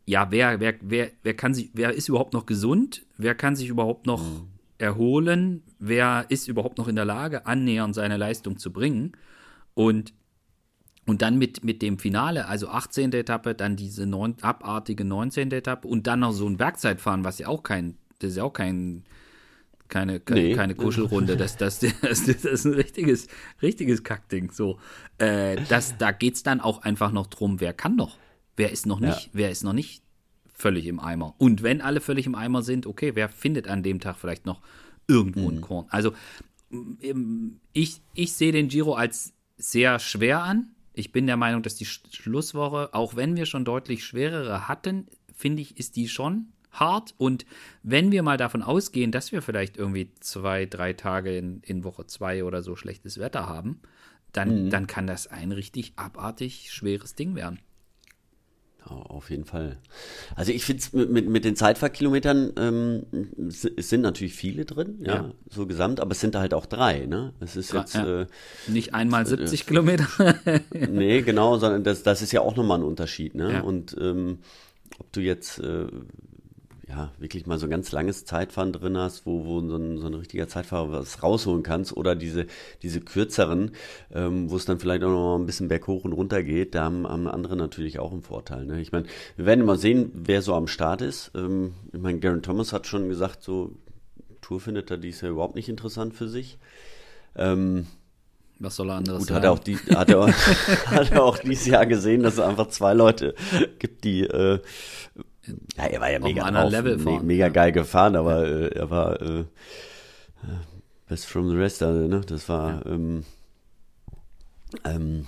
ja, 0.06 0.32
wer, 0.32 0.60
wer, 0.60 0.76
wer, 0.82 1.12
wer 1.22 1.36
kann 1.36 1.54
sich, 1.54 1.70
wer 1.74 1.94
ist 1.94 2.10
überhaupt 2.10 2.34
noch 2.34 2.46
gesund? 2.46 3.06
Wer 3.18 3.36
kann 3.36 3.56
sich 3.56 3.70
überhaupt 3.70 4.08
noch 4.08 4.24
mhm. 4.24 4.48
erholen? 4.80 5.64
Wer 5.78 6.26
ist 6.30 6.48
überhaupt 6.48 6.78
noch 6.78 6.88
in 6.88 6.96
der 6.96 7.06
Lage, 7.06 7.46
annähernd 7.46 7.94
seine 7.94 8.18
Leistung 8.18 8.58
zu 8.58 8.74
bringen? 8.74 9.14
Und, 9.76 10.14
und 11.10 11.24
dann 11.24 11.40
mit, 11.40 11.64
mit 11.64 11.82
dem 11.82 11.98
Finale, 11.98 12.48
also 12.48 12.68
18. 12.68 13.12
Etappe, 13.14 13.56
dann 13.56 13.76
diese 13.76 14.06
neun, 14.06 14.36
abartige 14.42 15.04
19. 15.04 15.52
Etappe 15.52 15.88
und 15.88 16.06
dann 16.06 16.20
noch 16.20 16.34
so 16.34 16.48
ein 16.48 16.58
Bergzeitfahren, 16.58 17.24
was 17.24 17.40
ja 17.40 17.48
auch 17.48 17.64
kein, 17.64 17.98
das 18.20 18.32
ist 18.32 18.38
ja 18.38 18.44
auch 18.44 18.54
kein, 18.54 19.04
keine, 19.88 20.20
keine, 20.20 20.42
nee. 20.42 20.54
keine 20.54 20.76
Kuschelrunde. 20.76 21.36
Das, 21.38 21.58
das, 21.58 21.80
das, 21.80 21.92
das, 22.02 22.46
ist 22.46 22.66
ein 22.66 22.74
richtiges, 22.76 23.28
richtiges 23.62 24.04
Kackding. 24.04 24.52
So, 24.52 24.78
äh, 25.18 25.58
das, 25.68 25.98
da 25.98 26.12
geht 26.12 26.36
es 26.36 26.44
dann 26.44 26.62
auch 26.62 26.84
einfach 26.84 27.12
noch 27.12 27.26
drum, 27.26 27.60
wer 27.60 27.74
kann 27.74 27.96
noch? 27.96 28.18
Wer 28.56 28.72
ist 28.72 28.86
noch 28.86 29.00
nicht, 29.00 29.26
ja. 29.26 29.30
wer 29.34 29.50
ist 29.50 29.64
noch 29.64 29.74
nicht 29.74 30.04
völlig 30.54 30.86
im 30.86 31.00
Eimer? 31.00 31.34
Und 31.40 31.64
wenn 31.64 31.82
alle 31.82 32.02
völlig 32.02 32.28
im 32.28 32.36
Eimer 32.36 32.62
sind, 32.62 32.86
okay, 32.86 33.16
wer 33.16 33.30
findet 33.30 33.68
an 33.68 33.82
dem 33.82 34.00
Tag 34.00 34.18
vielleicht 34.18 34.46
noch 34.46 34.62
irgendwo 35.08 35.50
mhm. 35.50 35.58
ein 35.58 35.62
Korn? 35.62 35.86
Also 35.90 36.14
ich, 37.74 38.02
ich 38.14 38.34
sehe 38.34 38.52
den 38.52 38.68
Giro 38.68 38.94
als 38.94 39.34
sehr 39.58 39.98
schwer 39.98 40.44
an. 40.44 40.76
Ich 41.00 41.14
bin 41.14 41.28
der 41.28 41.38
Meinung, 41.38 41.64
dass 41.64 41.76
die 41.76 41.86
Schlusswoche, 41.86 42.94
auch 42.94 43.16
wenn 43.16 43.38
wir 43.38 43.46
schon 43.46 43.64
deutlich 43.64 44.04
schwerere 44.04 44.68
hatten, 44.68 45.08
finde 45.34 45.62
ich, 45.62 45.80
ist 45.80 45.96
die 45.96 46.10
schon 46.10 46.52
hart. 46.72 47.16
Und 47.18 47.46
wenn 47.84 48.12
wir 48.12 48.22
mal 48.22 48.36
davon 48.36 48.62
ausgehen, 48.62 49.14
dass 49.14 49.32
wir 49.32 49.42
vielleicht 49.42 49.78
irgendwie 49.78 50.12
zwei, 50.20 50.66
drei 50.66 50.92
Tage 50.92 51.38
in, 51.38 51.62
in 51.62 51.86
Woche 51.86 52.06
zwei 52.06 52.44
oder 52.44 52.62
so 52.62 52.76
schlechtes 52.76 53.18
Wetter 53.18 53.48
haben, 53.48 53.80
dann, 54.34 54.66
mhm. 54.66 54.70
dann 54.72 54.88
kann 54.88 55.08
das 55.08 55.28
ein 55.28 55.54
richtig 55.54 55.94
abartig 55.96 56.70
schweres 56.70 57.16
Ding 57.16 57.34
werden. 57.34 57.60
Auf 58.86 59.30
jeden 59.30 59.46
Fall. 59.46 59.78
Also 60.36 60.52
ich 60.52 60.64
finde 60.64 60.82
es 60.82 60.94
mit, 60.94 61.12
mit, 61.12 61.30
mit, 61.30 61.46
den 61.46 61.56
Zeitfahrkilometern, 61.56 62.54
ähm, 62.58 63.04
es, 63.48 63.90
sind 63.90 64.02
natürlich 64.02 64.34
viele 64.34 64.66
drin, 64.66 65.00
ja, 65.02 65.16
ja, 65.16 65.32
so 65.50 65.68
gesamt, 65.68 66.00
aber 66.00 66.12
es 66.12 66.20
sind 66.22 66.36
halt 66.36 66.54
auch 66.54 66.66
drei, 66.66 67.06
ne? 67.06 67.34
Es 67.40 67.56
ist 67.56 67.72
jetzt 67.72 67.94
ja. 67.94 68.22
äh, 68.22 68.28
nicht 68.68 68.96
einmal 68.96 69.26
70 69.26 69.62
äh, 69.62 69.64
Kilometer. 69.66 70.08
nee, 70.74 71.22
genau, 71.22 71.58
sondern 71.58 71.84
das, 71.84 72.02
das 72.04 72.22
ist 72.22 72.32
ja 72.32 72.42
auch 72.42 72.56
nochmal 72.56 72.80
ein 72.80 72.84
Unterschied, 72.84 73.36
ne? 73.36 73.54
Ja. 73.54 73.62
Und 73.62 73.96
ähm, 74.00 74.40
ob 74.98 75.12
du 75.12 75.22
jetzt 75.22 75.60
äh, 75.60 75.86
ja, 76.90 77.12
wirklich 77.20 77.46
mal 77.46 77.60
so 77.60 77.68
ein 77.68 77.70
ganz 77.70 77.92
langes 77.92 78.26
Zeitfahren 78.26 78.74
drin 78.74 78.98
hast, 78.98 79.28
wo, 79.28 79.46
wo 79.46 79.62
so, 79.62 79.78
ein, 79.78 80.00
so 80.00 80.08
ein 80.08 80.16
richtiger 80.16 80.48
Zeitfahrer 80.48 80.92
was 80.92 81.22
rausholen 81.22 81.62
kannst 81.62 81.96
oder 81.96 82.16
diese, 82.16 82.48
diese 82.82 83.00
kürzeren, 83.00 83.72
ähm, 84.12 84.50
wo 84.50 84.56
es 84.56 84.66
dann 84.66 84.80
vielleicht 84.80 85.04
auch 85.04 85.10
noch 85.10 85.38
mal 85.38 85.44
ein 85.44 85.46
bisschen 85.46 85.68
berghoch 85.68 86.04
und 86.04 86.14
runter 86.14 86.42
geht, 86.42 86.74
da 86.74 86.86
haben, 86.86 87.08
haben 87.08 87.28
andere 87.28 87.56
natürlich 87.56 88.00
auch 88.00 88.12
einen 88.12 88.24
Vorteil. 88.24 88.66
Ne? 88.66 88.82
Ich 88.82 88.92
meine, 88.92 89.06
wir 89.36 89.46
werden 89.46 89.66
mal 89.66 89.78
sehen, 89.78 90.12
wer 90.16 90.42
so 90.42 90.56
am 90.56 90.68
Start 90.68 91.04
ist. 91.04 91.32
Ähm, 91.36 91.76
ich 91.94 92.00
meine, 92.00 92.20
Garen 92.20 92.42
Thomas 92.42 92.74
hat 92.74 92.88
schon 92.88 93.08
gesagt, 93.08 93.44
so 93.44 93.76
Tour 94.42 94.60
findet 94.60 94.90
er 94.90 94.98
dies 94.98 95.22
ja 95.22 95.30
überhaupt 95.30 95.56
nicht 95.56 95.70
interessant 95.70 96.16
für 96.16 96.28
sich. 96.28 96.58
Ähm, 97.36 97.86
was 98.58 98.76
soll 98.76 98.90
er 98.90 98.96
anderes 98.96 99.28
Gut? 99.28 99.32
Hat 99.32 99.44
er, 99.44 99.52
auch 99.52 99.60
die, 99.60 99.78
hat, 99.78 100.10
er, 100.10 100.28
hat 100.88 101.12
er 101.12 101.24
auch 101.24 101.38
dieses 101.38 101.68
Jahr 101.68 101.86
gesehen, 101.86 102.24
dass 102.24 102.34
es 102.34 102.40
einfach 102.40 102.68
zwei 102.70 102.94
Leute 102.94 103.36
gibt, 103.78 104.04
die 104.04 104.24
äh, 104.24 104.60
ja, 105.78 105.86
er 105.86 106.02
war 106.02 106.12
ja 106.12 106.20
mega, 106.20 106.50
drauf, 106.50 106.72
Level 106.72 107.00
fahren, 107.00 107.26
mega 107.26 107.46
ja. 107.46 107.50
geil 107.52 107.72
gefahren, 107.72 108.16
aber 108.16 108.48
ja. 108.48 108.68
äh, 108.68 108.68
er 108.76 108.90
war 108.90 109.22
äh, 109.22 109.46
best 111.08 111.26
from 111.26 111.50
the 111.50 111.56
rest, 111.56 111.82
also, 111.82 112.08
ne? 112.08 112.22
Das 112.22 112.50
war 112.50 112.86
ähm, 112.86 113.24
ähm, 114.86 115.26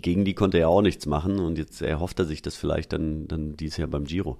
gegen 0.00 0.24
die 0.24 0.34
konnte 0.34 0.58
er 0.58 0.68
auch 0.68 0.82
nichts 0.82 1.06
machen 1.06 1.38
und 1.38 1.58
jetzt 1.58 1.80
erhofft 1.80 2.18
er 2.18 2.24
sich 2.24 2.42
das 2.42 2.56
vielleicht 2.56 2.92
dann, 2.92 3.28
dann 3.28 3.56
dieses 3.56 3.76
Jahr 3.76 3.88
beim 3.88 4.04
Giro. 4.04 4.38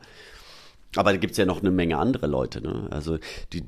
Aber 0.96 1.12
da 1.12 1.18
gibt 1.18 1.32
es 1.32 1.38
ja 1.38 1.46
noch 1.46 1.60
eine 1.60 1.70
Menge 1.70 1.98
andere 1.98 2.26
Leute, 2.26 2.60
ne? 2.60 2.88
Also 2.90 3.18
die, 3.52 3.62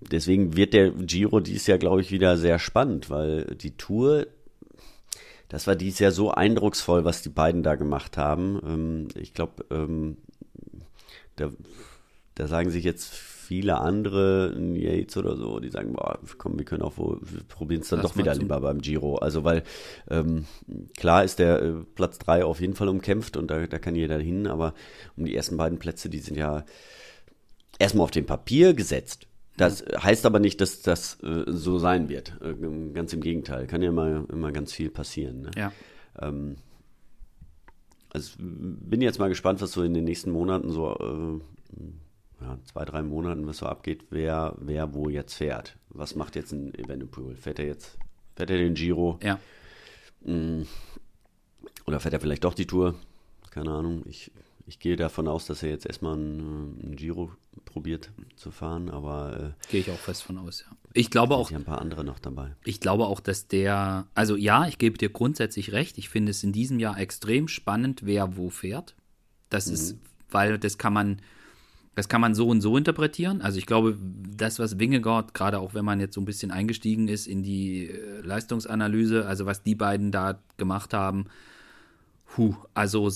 deswegen 0.00 0.56
wird 0.56 0.72
der 0.72 0.90
Giro 0.90 1.40
dieses 1.40 1.66
Jahr, 1.66 1.78
glaube 1.78 2.00
ich, 2.00 2.10
wieder 2.10 2.36
sehr 2.36 2.58
spannend, 2.58 3.10
weil 3.10 3.44
die 3.56 3.76
Tour 3.76 4.26
das 5.48 5.66
war 5.66 5.76
dies 5.76 5.98
Jahr 5.98 6.12
so 6.12 6.30
eindrucksvoll, 6.30 7.04
was 7.04 7.22
die 7.22 7.28
beiden 7.28 7.62
da 7.62 7.76
gemacht 7.76 8.16
haben. 8.16 8.60
Ähm, 8.64 9.08
ich 9.14 9.34
glaube, 9.34 9.64
ähm, 9.70 10.16
da, 11.36 11.50
da, 12.34 12.48
sagen 12.48 12.70
sich 12.70 12.84
jetzt 12.84 13.12
viele 13.46 13.78
andere, 13.78 14.56
Yates 14.74 15.16
oder 15.16 15.36
so, 15.36 15.60
die 15.60 15.68
sagen, 15.68 15.92
boah, 15.92 16.18
komm, 16.38 16.58
wir 16.58 16.64
können 16.64 16.82
auch 16.82 16.98
wir 16.98 17.44
probieren 17.48 17.82
es 17.82 17.88
dann 17.88 18.02
das 18.02 18.10
doch 18.10 18.18
wieder 18.18 18.34
lieber 18.34 18.60
beim 18.60 18.80
Giro. 18.80 19.16
Also 19.16 19.44
weil 19.44 19.62
ähm, 20.10 20.46
klar 20.96 21.22
ist 21.22 21.38
der 21.38 21.62
äh, 21.62 21.72
Platz 21.94 22.18
3 22.18 22.44
auf 22.44 22.60
jeden 22.60 22.74
Fall 22.74 22.88
umkämpft 22.88 23.36
und 23.36 23.50
da, 23.50 23.66
da 23.66 23.78
kann 23.78 23.94
jeder 23.94 24.18
hin, 24.18 24.46
aber 24.46 24.74
um 25.16 25.24
die 25.24 25.36
ersten 25.36 25.56
beiden 25.56 25.78
Plätze, 25.78 26.08
die 26.08 26.18
sind 26.18 26.36
ja 26.36 26.64
erstmal 27.78 28.04
auf 28.04 28.10
dem 28.10 28.26
Papier 28.26 28.74
gesetzt. 28.74 29.28
Das 29.56 29.84
heißt 29.96 30.26
aber 30.26 30.38
nicht, 30.38 30.60
dass 30.60 30.82
das 30.82 31.22
äh, 31.22 31.44
so 31.46 31.78
sein 31.78 32.08
wird. 32.08 32.36
Äh, 32.42 32.54
ganz 32.92 33.12
im 33.12 33.20
Gegenteil. 33.20 33.66
Kann 33.66 33.82
ja 33.82 33.88
immer, 33.88 34.28
immer 34.30 34.52
ganz 34.52 34.72
viel 34.72 34.90
passieren. 34.90 35.42
Ne? 35.42 35.50
Ja. 35.56 35.72
Ähm, 36.20 36.56
also 38.10 38.32
bin 38.38 39.00
jetzt 39.00 39.18
mal 39.18 39.28
gespannt, 39.28 39.60
was 39.60 39.72
so 39.72 39.82
in 39.82 39.94
den 39.94 40.04
nächsten 40.04 40.30
Monaten 40.30 40.70
so, 40.70 40.94
äh, 40.94 42.44
ja, 42.44 42.58
zwei, 42.64 42.84
drei 42.84 43.02
Monaten, 43.02 43.46
was 43.46 43.58
so 43.58 43.66
abgeht, 43.66 44.04
wer, 44.10 44.54
wer 44.58 44.94
wo 44.94 45.08
jetzt 45.08 45.34
fährt. 45.34 45.76
Was 45.88 46.14
macht 46.14 46.36
jetzt 46.36 46.52
ein 46.52 46.74
Evenepoel? 46.74 47.36
Fährt 47.36 47.58
er 47.58 47.66
jetzt, 47.66 47.98
fährt 48.34 48.50
er 48.50 48.58
den 48.58 48.74
Giro? 48.74 49.18
Ja. 49.22 49.38
Mhm. 50.22 50.66
Oder 51.86 52.00
fährt 52.00 52.14
er 52.14 52.20
vielleicht 52.20 52.44
doch 52.44 52.54
die 52.54 52.66
Tour? 52.66 52.94
Keine 53.50 53.70
Ahnung. 53.70 54.02
Ich 54.06 54.30
ich 54.66 54.80
gehe 54.80 54.96
davon 54.96 55.28
aus, 55.28 55.46
dass 55.46 55.62
er 55.62 55.70
jetzt 55.70 55.86
erstmal 55.86 56.14
einen, 56.14 56.80
einen 56.82 56.96
Giro 56.96 57.30
probiert 57.64 58.10
zu 58.36 58.50
fahren, 58.50 58.90
aber 58.90 59.54
äh, 59.54 59.70
gehe 59.70 59.80
ich 59.80 59.90
auch 59.90 59.98
fest 59.98 60.22
von 60.22 60.38
aus, 60.38 60.64
ja. 60.68 60.76
Ich 60.92 61.10
glaube 61.10 61.34
auch. 61.34 61.50
ein 61.50 61.64
paar 61.64 61.80
andere 61.82 62.04
noch 62.04 62.18
dabei. 62.18 62.54
Ich 62.64 62.80
glaube 62.80 63.06
auch, 63.06 63.20
dass 63.20 63.48
der, 63.48 64.06
also 64.14 64.34
ja, 64.34 64.66
ich 64.66 64.78
gebe 64.78 64.96
dir 64.96 65.10
grundsätzlich 65.10 65.72
recht. 65.72 65.98
Ich 65.98 66.08
finde 66.08 66.30
es 66.30 66.42
in 66.42 66.52
diesem 66.52 66.78
Jahr 66.78 66.98
extrem 66.98 67.48
spannend, 67.48 68.00
wer 68.04 68.38
wo 68.38 68.48
fährt. 68.48 68.94
Das 69.50 69.66
mhm. 69.66 69.74
ist, 69.74 69.96
weil 70.30 70.58
das 70.58 70.78
kann 70.78 70.94
man, 70.94 71.20
das 71.94 72.08
kann 72.08 72.22
man 72.22 72.34
so 72.34 72.48
und 72.48 72.62
so 72.62 72.78
interpretieren. 72.78 73.42
Also 73.42 73.58
ich 73.58 73.66
glaube, 73.66 73.98
das, 74.00 74.58
was 74.58 74.78
Wingegaard, 74.78 75.34
gerade 75.34 75.58
auch 75.58 75.74
wenn 75.74 75.84
man 75.84 76.00
jetzt 76.00 76.14
so 76.14 76.20
ein 76.22 76.24
bisschen 76.24 76.50
eingestiegen 76.50 77.08
ist 77.08 77.26
in 77.26 77.42
die 77.42 77.90
äh, 77.90 78.20
Leistungsanalyse, 78.22 79.26
also 79.26 79.44
was 79.44 79.62
die 79.62 79.74
beiden 79.74 80.12
da 80.12 80.40
gemacht 80.56 80.94
haben, 80.94 81.26
Puh, 82.36 82.54
also 82.74 83.10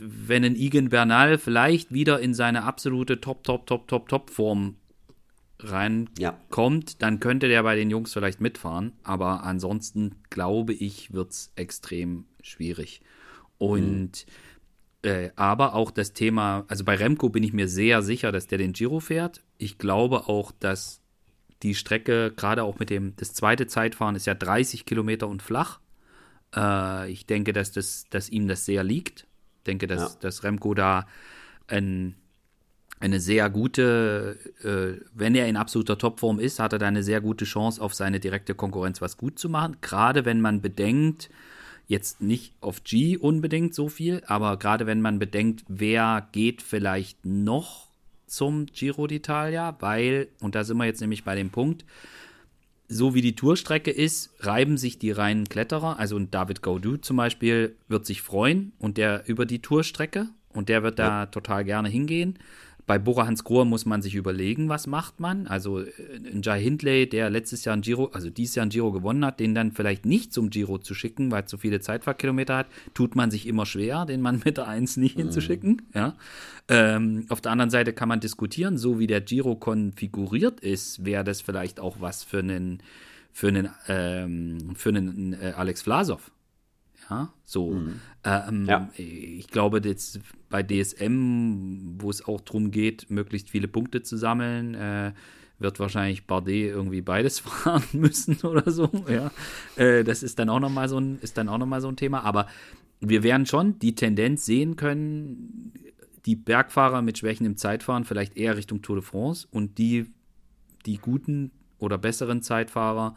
wenn 0.00 0.44
ein 0.44 0.56
Igen 0.56 0.88
Bernal 0.88 1.36
vielleicht 1.36 1.92
wieder 1.92 2.20
in 2.20 2.32
seine 2.32 2.62
absolute 2.62 3.20
Top, 3.20 3.44
Top, 3.44 3.66
Top, 3.66 3.86
Top, 3.86 4.08
Top 4.08 4.30
Form 4.30 4.76
reinkommt, 5.58 6.90
ja. 6.90 6.96
dann 6.98 7.20
könnte 7.20 7.48
der 7.48 7.64
bei 7.64 7.76
den 7.76 7.90
Jungs 7.90 8.14
vielleicht 8.14 8.40
mitfahren. 8.40 8.92
Aber 9.02 9.42
ansonsten 9.42 10.14
glaube 10.30 10.72
ich, 10.72 11.12
wird 11.12 11.32
es 11.32 11.52
extrem 11.54 12.24
schwierig. 12.40 13.02
Und 13.58 14.24
mhm. 15.02 15.10
äh, 15.10 15.30
aber 15.36 15.74
auch 15.74 15.90
das 15.90 16.14
Thema, 16.14 16.64
also 16.68 16.82
bei 16.82 16.94
Remco 16.94 17.28
bin 17.28 17.42
ich 17.42 17.52
mir 17.52 17.68
sehr 17.68 18.00
sicher, 18.00 18.32
dass 18.32 18.46
der 18.46 18.56
den 18.56 18.72
Giro 18.72 19.00
fährt. 19.00 19.42
Ich 19.58 19.76
glaube 19.76 20.28
auch, 20.28 20.50
dass 20.50 21.02
die 21.62 21.74
Strecke, 21.74 22.32
gerade 22.34 22.64
auch 22.64 22.78
mit 22.78 22.88
dem, 22.88 23.16
das 23.16 23.34
zweite 23.34 23.66
Zeitfahren 23.66 24.16
ist 24.16 24.26
ja 24.26 24.32
30 24.32 24.86
Kilometer 24.86 25.28
und 25.28 25.42
flach. 25.42 25.78
Äh, 26.54 27.10
ich 27.10 27.26
denke, 27.26 27.52
dass, 27.52 27.72
das, 27.72 28.06
dass 28.10 28.28
ihm 28.28 28.48
das 28.48 28.64
sehr 28.64 28.84
liegt. 28.84 29.26
Ich 29.58 29.64
denke, 29.64 29.86
dass, 29.86 30.14
ja. 30.14 30.18
dass 30.20 30.44
Remco 30.44 30.74
da 30.74 31.06
ein, 31.68 32.14
eine 33.00 33.20
sehr 33.20 33.50
gute, 33.50 34.38
äh, 34.62 35.04
wenn 35.14 35.34
er 35.34 35.48
in 35.48 35.56
absoluter 35.56 35.98
Topform 35.98 36.38
ist, 36.38 36.58
hat 36.58 36.72
er 36.72 36.78
da 36.78 36.86
eine 36.86 37.02
sehr 37.02 37.20
gute 37.20 37.44
Chance, 37.44 37.80
auf 37.80 37.94
seine 37.94 38.20
direkte 38.20 38.54
Konkurrenz 38.54 39.00
was 39.00 39.16
gut 39.16 39.38
zu 39.38 39.48
machen. 39.48 39.76
Gerade 39.80 40.24
wenn 40.24 40.40
man 40.40 40.60
bedenkt, 40.60 41.30
jetzt 41.88 42.22
nicht 42.22 42.54
auf 42.60 42.84
G 42.84 43.16
unbedingt 43.16 43.74
so 43.74 43.88
viel, 43.88 44.22
aber 44.26 44.56
gerade 44.56 44.86
wenn 44.86 45.00
man 45.00 45.18
bedenkt, 45.18 45.64
wer 45.68 46.28
geht 46.32 46.62
vielleicht 46.62 47.24
noch 47.24 47.88
zum 48.26 48.66
Giro 48.66 49.04
d'Italia, 49.04 49.74
weil, 49.80 50.28
und 50.40 50.54
da 50.54 50.64
sind 50.64 50.78
wir 50.78 50.86
jetzt 50.86 51.00
nämlich 51.00 51.22
bei 51.22 51.34
dem 51.34 51.50
Punkt, 51.50 51.84
so 52.92 53.14
wie 53.14 53.22
die 53.22 53.34
Tourstrecke 53.34 53.90
ist, 53.90 54.30
reiben 54.40 54.76
sich 54.76 54.98
die 54.98 55.10
reinen 55.10 55.48
Kletterer. 55.48 55.98
Also 55.98 56.18
David 56.18 56.62
Gaudu 56.62 56.96
zum 56.98 57.16
Beispiel 57.16 57.76
wird 57.88 58.06
sich 58.06 58.22
freuen 58.22 58.72
und 58.78 58.98
der 58.98 59.24
über 59.26 59.46
die 59.46 59.60
Tourstrecke 59.60 60.28
und 60.52 60.68
der 60.68 60.82
wird 60.82 60.98
da 60.98 61.20
ja. 61.20 61.26
total 61.26 61.64
gerne 61.64 61.88
hingehen. 61.88 62.38
Bei 62.86 62.98
Bora 62.98 63.26
Hans 63.26 63.44
Grohe 63.44 63.64
muss 63.64 63.86
man 63.86 64.02
sich 64.02 64.14
überlegen, 64.14 64.68
was 64.68 64.86
macht 64.86 65.20
man. 65.20 65.46
Also 65.46 65.80
äh, 65.80 65.90
ein 66.16 66.42
Jai 66.42 66.60
Hindley, 66.60 67.08
der 67.08 67.30
letztes 67.30 67.64
Jahr 67.64 67.76
ein 67.76 67.82
Giro, 67.82 68.06
also 68.12 68.28
dieses 68.28 68.56
Jahr 68.56 68.66
ein 68.66 68.70
Giro 68.70 68.92
gewonnen 68.92 69.24
hat, 69.24 69.40
den 69.40 69.54
dann 69.54 69.72
vielleicht 69.72 70.04
nicht 70.04 70.32
zum 70.32 70.50
Giro 70.50 70.78
zu 70.78 70.94
schicken, 70.94 71.30
weil 71.30 71.44
es 71.44 71.50
so 71.50 71.56
viele 71.56 71.80
Zeitfahrkilometer 71.80 72.56
hat, 72.56 72.66
tut 72.94 73.14
man 73.14 73.30
sich 73.30 73.46
immer 73.46 73.66
schwer, 73.66 74.04
den 74.04 74.20
Mann 74.20 74.42
mit 74.44 74.56
der 74.56 74.68
1 74.68 74.96
nicht 74.96 75.16
mhm. 75.16 75.22
hinzuschicken. 75.22 75.82
Ja. 75.94 76.16
Ähm, 76.68 77.26
auf 77.28 77.40
der 77.40 77.52
anderen 77.52 77.70
Seite 77.70 77.92
kann 77.92 78.08
man 78.08 78.20
diskutieren, 78.20 78.78
so 78.78 78.98
wie 78.98 79.06
der 79.06 79.20
Giro 79.20 79.56
konfiguriert 79.56 80.60
ist, 80.60 81.04
wäre 81.04 81.24
das 81.24 81.40
vielleicht 81.40 81.80
auch 81.80 82.00
was 82.00 82.24
für 82.24 82.40
einen, 82.40 82.82
für 83.32 83.48
einen, 83.48 83.68
ähm, 83.88 84.74
für 84.74 84.88
einen 84.88 85.34
äh, 85.34 85.52
Alex 85.56 85.82
Vlasov. 85.82 86.30
Ja, 87.12 87.32
so. 87.44 87.72
Mhm. 87.72 88.00
Ähm, 88.24 88.66
ja. 88.66 88.88
Ich 88.96 89.48
glaube, 89.48 89.80
jetzt 89.84 90.20
bei 90.48 90.62
DSM, 90.62 91.96
wo 91.98 92.10
es 92.10 92.26
auch 92.26 92.40
darum 92.40 92.70
geht, 92.70 93.10
möglichst 93.10 93.50
viele 93.50 93.68
Punkte 93.68 94.02
zu 94.02 94.16
sammeln, 94.16 94.74
äh, 94.74 95.12
wird 95.58 95.78
wahrscheinlich 95.78 96.26
Bardet 96.26 96.70
irgendwie 96.70 97.02
beides 97.02 97.38
fahren 97.40 97.84
müssen 97.92 98.36
oder 98.42 98.70
so. 98.70 98.90
Ja, 99.08 99.30
äh, 99.76 100.04
das 100.04 100.22
ist 100.22 100.38
dann 100.38 100.48
auch 100.48 100.60
noch 100.60 100.70
mal 100.70 100.88
so 100.88 100.98
ein 100.98 101.18
ist 101.20 101.38
dann 101.38 101.48
auch 101.48 101.58
noch 101.58 101.66
mal 101.66 101.80
so 101.80 101.88
ein 101.88 101.96
Thema. 101.96 102.24
Aber 102.24 102.46
wir 103.00 103.22
werden 103.22 103.46
schon 103.46 103.78
die 103.78 103.94
Tendenz 103.94 104.44
sehen 104.46 104.76
können, 104.76 105.72
die 106.26 106.36
Bergfahrer 106.36 107.02
mit 107.02 107.18
Schwächen 107.18 107.46
im 107.46 107.56
Zeitfahren 107.56 108.04
vielleicht 108.04 108.36
eher 108.36 108.56
Richtung 108.56 108.82
Tour 108.82 108.96
de 108.96 109.04
France 109.04 109.46
und 109.50 109.78
die 109.78 110.06
die 110.86 110.98
guten 110.98 111.50
oder 111.78 111.98
besseren 111.98 112.42
Zeitfahrer 112.42 113.16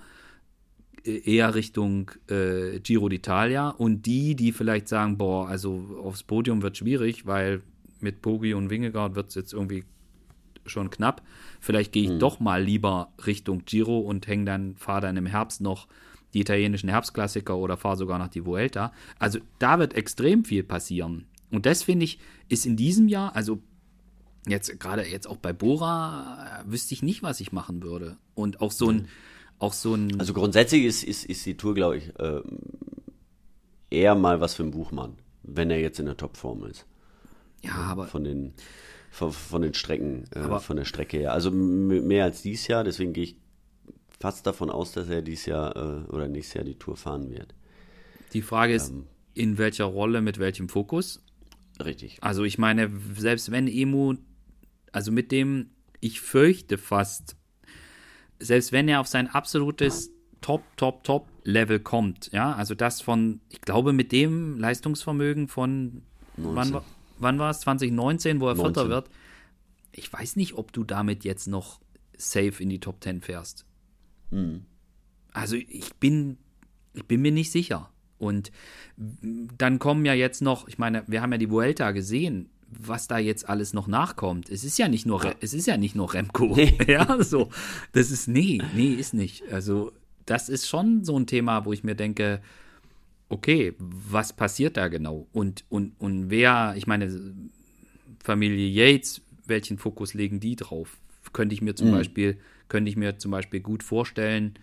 eher 1.05 1.55
Richtung 1.55 2.11
äh, 2.29 2.79
Giro 2.79 3.07
d'Italia 3.07 3.69
und 3.69 4.05
die, 4.05 4.35
die 4.35 4.51
vielleicht 4.51 4.87
sagen, 4.87 5.17
boah, 5.17 5.47
also 5.47 5.99
aufs 6.03 6.23
Podium 6.23 6.61
wird 6.61 6.77
schwierig, 6.77 7.25
weil 7.25 7.61
mit 7.99 8.21
Pogi 8.21 8.53
und 8.53 8.69
Wingegaard 8.69 9.15
wird 9.15 9.29
es 9.29 9.35
jetzt 9.35 9.53
irgendwie 9.53 9.83
schon 10.65 10.89
knapp. 10.89 11.21
Vielleicht 11.59 11.91
gehe 11.91 12.03
ich 12.03 12.09
hm. 12.11 12.19
doch 12.19 12.39
mal 12.39 12.63
lieber 12.63 13.13
Richtung 13.25 13.63
Giro 13.65 13.99
und 13.99 14.27
hänge 14.27 14.45
dann, 14.45 14.75
fahre 14.75 15.01
dann 15.01 15.17
im 15.17 15.25
Herbst 15.25 15.61
noch 15.61 15.87
die 16.33 16.41
italienischen 16.41 16.89
Herbstklassiker 16.89 17.55
oder 17.55 17.77
fahre 17.77 17.97
sogar 17.97 18.19
noch 18.19 18.27
die 18.27 18.45
Vuelta. 18.45 18.91
Also 19.19 19.39
da 19.59 19.79
wird 19.79 19.93
extrem 19.93 20.43
viel 20.43 20.63
passieren. 20.63 21.25
Und 21.51 21.65
das 21.65 21.83
finde 21.83 22.05
ich, 22.05 22.19
ist 22.49 22.65
in 22.65 22.75
diesem 22.75 23.07
Jahr, 23.07 23.35
also 23.35 23.61
jetzt 24.47 24.79
gerade 24.79 25.05
jetzt 25.07 25.27
auch 25.27 25.37
bei 25.37 25.53
Bora 25.53 26.63
äh, 26.65 26.71
wüsste 26.71 26.93
ich 26.93 27.03
nicht, 27.03 27.23
was 27.23 27.39
ich 27.39 27.51
machen 27.51 27.83
würde. 27.83 28.17
Und 28.33 28.61
auch 28.61 28.71
so 28.71 28.89
ein, 28.89 29.07
auch 29.59 29.73
so 29.73 29.95
ein. 29.95 30.19
Also 30.19 30.33
grundsätzlich 30.33 30.85
ist, 30.85 31.03
ist, 31.03 31.25
ist 31.25 31.45
die 31.45 31.57
Tour, 31.57 31.73
glaube 31.73 31.97
ich, 31.97 32.19
äh, 32.19 32.41
eher 33.89 34.15
mal 34.15 34.41
was 34.41 34.55
für 34.55 34.63
ein 34.63 34.71
Buchmann, 34.71 35.17
wenn 35.43 35.69
er 35.69 35.79
jetzt 35.79 35.99
in 35.99 36.05
der 36.05 36.17
Topform 36.17 36.65
ist. 36.65 36.85
Ja, 37.63 37.73
aber. 37.73 38.07
Von 38.07 38.23
den, 38.23 38.53
von, 39.09 39.31
von 39.31 39.61
den 39.61 39.73
Strecken, 39.73 40.25
äh, 40.31 40.59
von 40.59 40.77
der 40.77 40.85
Strecke 40.85 41.17
her. 41.17 41.33
Also 41.33 41.51
mehr 41.51 42.25
als 42.25 42.41
dieses 42.41 42.67
Jahr, 42.67 42.83
deswegen 42.83 43.13
gehe 43.13 43.23
ich 43.23 43.37
fast 44.19 44.45
davon 44.45 44.69
aus, 44.69 44.91
dass 44.91 45.09
er 45.09 45.21
dieses 45.21 45.45
Jahr 45.45 45.75
äh, 45.75 46.11
oder 46.11 46.27
nächstes 46.27 46.55
Jahr 46.55 46.63
die 46.63 46.75
Tour 46.75 46.97
fahren 46.97 47.29
wird. 47.31 47.53
Die 48.33 48.41
Frage 48.41 48.73
ist, 48.73 48.89
ähm, 48.89 49.05
in 49.33 49.57
welcher 49.57 49.85
Rolle, 49.85 50.21
mit 50.21 50.39
welchem 50.39 50.69
Fokus? 50.69 51.23
Richtig. 51.83 52.17
Also 52.21 52.43
ich 52.43 52.57
meine, 52.57 52.91
selbst 53.15 53.51
wenn 53.51 53.67
Emu, 53.67 54.15
also 54.91 55.11
mit 55.11 55.31
dem, 55.31 55.71
ich 55.99 56.21
fürchte 56.21 56.77
fast, 56.77 57.35
selbst 58.39 58.71
wenn 58.71 58.87
er 58.87 58.99
auf 58.99 59.07
sein 59.07 59.27
absolutes 59.27 60.11
Top, 60.41 60.63
Top, 60.77 61.03
Top 61.03 61.27
Level 61.43 61.79
kommt, 61.79 62.31
ja, 62.31 62.53
also 62.53 62.75
das 62.75 63.01
von, 63.01 63.41
ich 63.49 63.61
glaube, 63.61 63.93
mit 63.93 64.11
dem 64.11 64.59
Leistungsvermögen 64.59 65.47
von, 65.47 66.03
19. 66.37 66.55
wann, 66.55 66.81
wann 67.17 67.39
war 67.39 67.49
es, 67.49 67.61
2019, 67.61 68.39
wo 68.39 68.47
er 68.47 68.55
19. 68.55 68.73
Vierter 68.73 68.89
wird, 68.89 69.09
ich 69.91 70.11
weiß 70.11 70.35
nicht, 70.35 70.53
ob 70.53 70.73
du 70.73 70.83
damit 70.83 71.23
jetzt 71.23 71.47
noch 71.47 71.79
safe 72.17 72.61
in 72.61 72.69
die 72.69 72.79
Top 72.79 73.03
10 73.03 73.21
fährst. 73.21 73.65
Mhm. 74.31 74.65
Also 75.31 75.55
ich 75.55 75.93
bin, 75.95 76.37
ich 76.93 77.05
bin 77.05 77.21
mir 77.21 77.31
nicht 77.31 77.51
sicher. 77.51 77.89
Und 78.17 78.51
dann 78.95 79.79
kommen 79.79 80.05
ja 80.05 80.13
jetzt 80.13 80.41
noch, 80.41 80.67
ich 80.67 80.77
meine, 80.77 81.03
wir 81.07 81.21
haben 81.21 81.31
ja 81.31 81.37
die 81.37 81.49
Vuelta 81.49 81.91
gesehen, 81.91 82.49
was 82.69 83.07
da 83.07 83.17
jetzt 83.17 83.47
alles 83.47 83.73
noch 83.73 83.87
nachkommt. 83.87 84.49
Es 84.49 84.63
ist 84.63 84.77
ja 84.77 84.87
nicht 84.87 85.05
nur, 85.05 85.35
es 85.41 85.53
ist 85.53 85.67
ja 85.67 85.77
nicht 85.77 85.95
nur 85.95 86.13
Remco. 86.13 86.55
Nee. 86.55 86.77
Ja, 86.87 87.23
so. 87.23 87.49
Das 87.93 88.11
ist, 88.11 88.27
nee, 88.27 88.61
nee, 88.75 88.93
ist 88.93 89.13
nicht. 89.13 89.43
Also, 89.51 89.91
das 90.25 90.49
ist 90.49 90.67
schon 90.67 91.03
so 91.03 91.17
ein 91.17 91.27
Thema, 91.27 91.65
wo 91.65 91.73
ich 91.73 91.83
mir 91.83 91.95
denke, 91.95 92.41
okay, 93.29 93.73
was 93.77 94.33
passiert 94.33 94.77
da 94.77 94.87
genau? 94.87 95.27
Und, 95.31 95.65
und, 95.69 95.93
und 95.99 96.29
wer, 96.29 96.73
ich 96.77 96.87
meine, 96.87 97.33
Familie 98.23 98.67
Yates, 98.67 99.21
welchen 99.45 99.77
Fokus 99.77 100.13
legen 100.13 100.39
die 100.39 100.55
drauf? 100.55 100.97
Könnte 101.33 101.53
ich 101.53 101.61
mir 101.61 101.75
zum 101.75 101.89
mhm. 101.89 101.93
Beispiel, 101.93 102.37
könnte 102.67 102.89
ich 102.89 102.97
mir 102.97 103.17
zum 103.17 103.31
Beispiel 103.31 103.59
gut 103.59 103.83
vorstellen, 103.83 104.57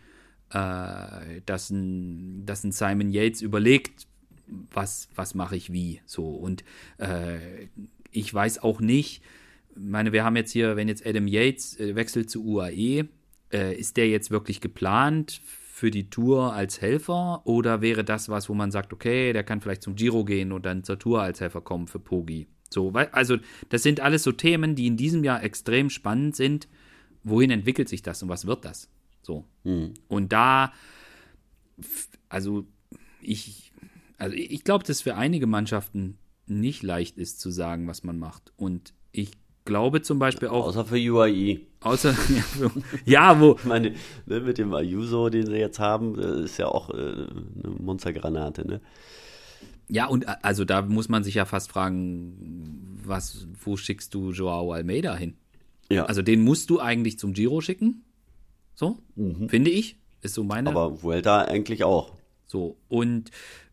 äh, 0.50 1.40
dass, 1.46 1.70
ein, 1.70 2.44
dass 2.46 2.64
ein 2.64 2.72
Simon 2.72 3.10
Yates 3.10 3.42
überlegt, 3.42 4.06
was, 4.46 5.08
was 5.14 5.34
mache 5.34 5.56
ich 5.56 5.72
wie. 5.72 6.00
So. 6.06 6.28
Und 6.28 6.64
äh, 6.98 7.68
ich 8.10 8.32
weiß 8.32 8.62
auch 8.62 8.80
nicht, 8.80 9.22
meine, 9.74 10.12
wir 10.12 10.24
haben 10.24 10.36
jetzt 10.36 10.52
hier, 10.52 10.76
wenn 10.76 10.88
jetzt 10.88 11.06
Adam 11.06 11.26
Yates 11.26 11.78
äh, 11.78 11.94
wechselt 11.94 12.30
zu 12.30 12.44
UAE, 12.44 13.08
äh, 13.52 13.74
ist 13.74 13.96
der 13.96 14.08
jetzt 14.08 14.30
wirklich 14.30 14.60
geplant 14.60 15.40
für 15.44 15.90
die 15.90 16.10
Tour 16.10 16.52
als 16.52 16.80
Helfer 16.80 17.42
oder 17.44 17.80
wäre 17.80 18.04
das 18.04 18.28
was, 18.28 18.48
wo 18.48 18.54
man 18.54 18.70
sagt, 18.70 18.92
okay, 18.92 19.32
der 19.32 19.42
kann 19.42 19.60
vielleicht 19.60 19.82
zum 19.82 19.96
Giro 19.96 20.24
gehen 20.24 20.52
und 20.52 20.66
dann 20.66 20.84
zur 20.84 20.98
Tour 20.98 21.22
als 21.22 21.40
Helfer 21.40 21.60
kommen 21.60 21.88
für 21.88 21.98
Pogi? 21.98 22.46
So, 22.70 22.94
weil, 22.94 23.08
also 23.08 23.36
das 23.68 23.82
sind 23.82 24.00
alles 24.00 24.22
so 24.22 24.32
Themen, 24.32 24.74
die 24.74 24.86
in 24.86 24.96
diesem 24.96 25.24
Jahr 25.24 25.42
extrem 25.42 25.90
spannend 25.90 26.36
sind. 26.36 26.68
Wohin 27.24 27.50
entwickelt 27.50 27.88
sich 27.88 28.02
das 28.02 28.22
und 28.22 28.28
was 28.28 28.46
wird 28.46 28.64
das? 28.64 28.88
So. 29.22 29.44
Mhm. 29.64 29.94
Und 30.08 30.32
da, 30.32 30.72
also 32.28 32.66
ich, 33.20 33.71
also 34.22 34.36
ich 34.36 34.62
glaube, 34.62 34.84
dass 34.84 35.02
für 35.02 35.16
einige 35.16 35.48
Mannschaften 35.48 36.16
nicht 36.46 36.84
leicht 36.84 37.18
ist 37.18 37.40
zu 37.40 37.50
sagen, 37.50 37.88
was 37.88 38.04
man 38.04 38.20
macht. 38.20 38.52
Und 38.56 38.94
ich 39.10 39.32
glaube 39.64 40.00
zum 40.02 40.20
Beispiel 40.20 40.46
auch. 40.46 40.68
Außer 40.68 40.84
für 40.84 40.96
UAE. 40.96 41.58
Außer, 41.80 42.14
ja, 43.04 43.40
wo. 43.40 43.56
Ich 43.58 43.64
meine, 43.64 43.94
ne, 44.26 44.40
mit 44.40 44.58
dem 44.58 44.72
Ayuso, 44.74 45.28
den 45.28 45.46
sie 45.46 45.56
jetzt 45.56 45.80
haben, 45.80 46.16
ist 46.18 46.56
ja 46.56 46.68
auch 46.68 46.90
äh, 46.90 46.94
eine 46.94 47.74
Monstergranate, 47.80 48.64
ne? 48.64 48.80
Ja, 49.88 50.06
und 50.06 50.24
äh, 50.24 50.36
also 50.42 50.64
da 50.64 50.82
muss 50.82 51.08
man 51.08 51.24
sich 51.24 51.34
ja 51.34 51.44
fast 51.44 51.72
fragen, 51.72 53.00
was, 53.04 53.48
wo 53.64 53.76
schickst 53.76 54.14
du 54.14 54.30
Joao 54.30 54.70
Almeida 54.70 55.16
hin? 55.16 55.34
Ja. 55.90 56.04
Also 56.04 56.22
den 56.22 56.42
musst 56.42 56.70
du 56.70 56.78
eigentlich 56.78 57.18
zum 57.18 57.32
Giro 57.32 57.60
schicken. 57.60 58.04
So, 58.74 58.98
mhm. 59.16 59.48
finde 59.48 59.70
ich. 59.70 59.96
Ist 60.20 60.34
so 60.34 60.44
meine. 60.44 60.70
Aber 60.70 61.02
Vuelta 61.02 61.42
eigentlich 61.42 61.82
auch. 61.82 62.12
So, 62.46 62.76
und 62.88 63.30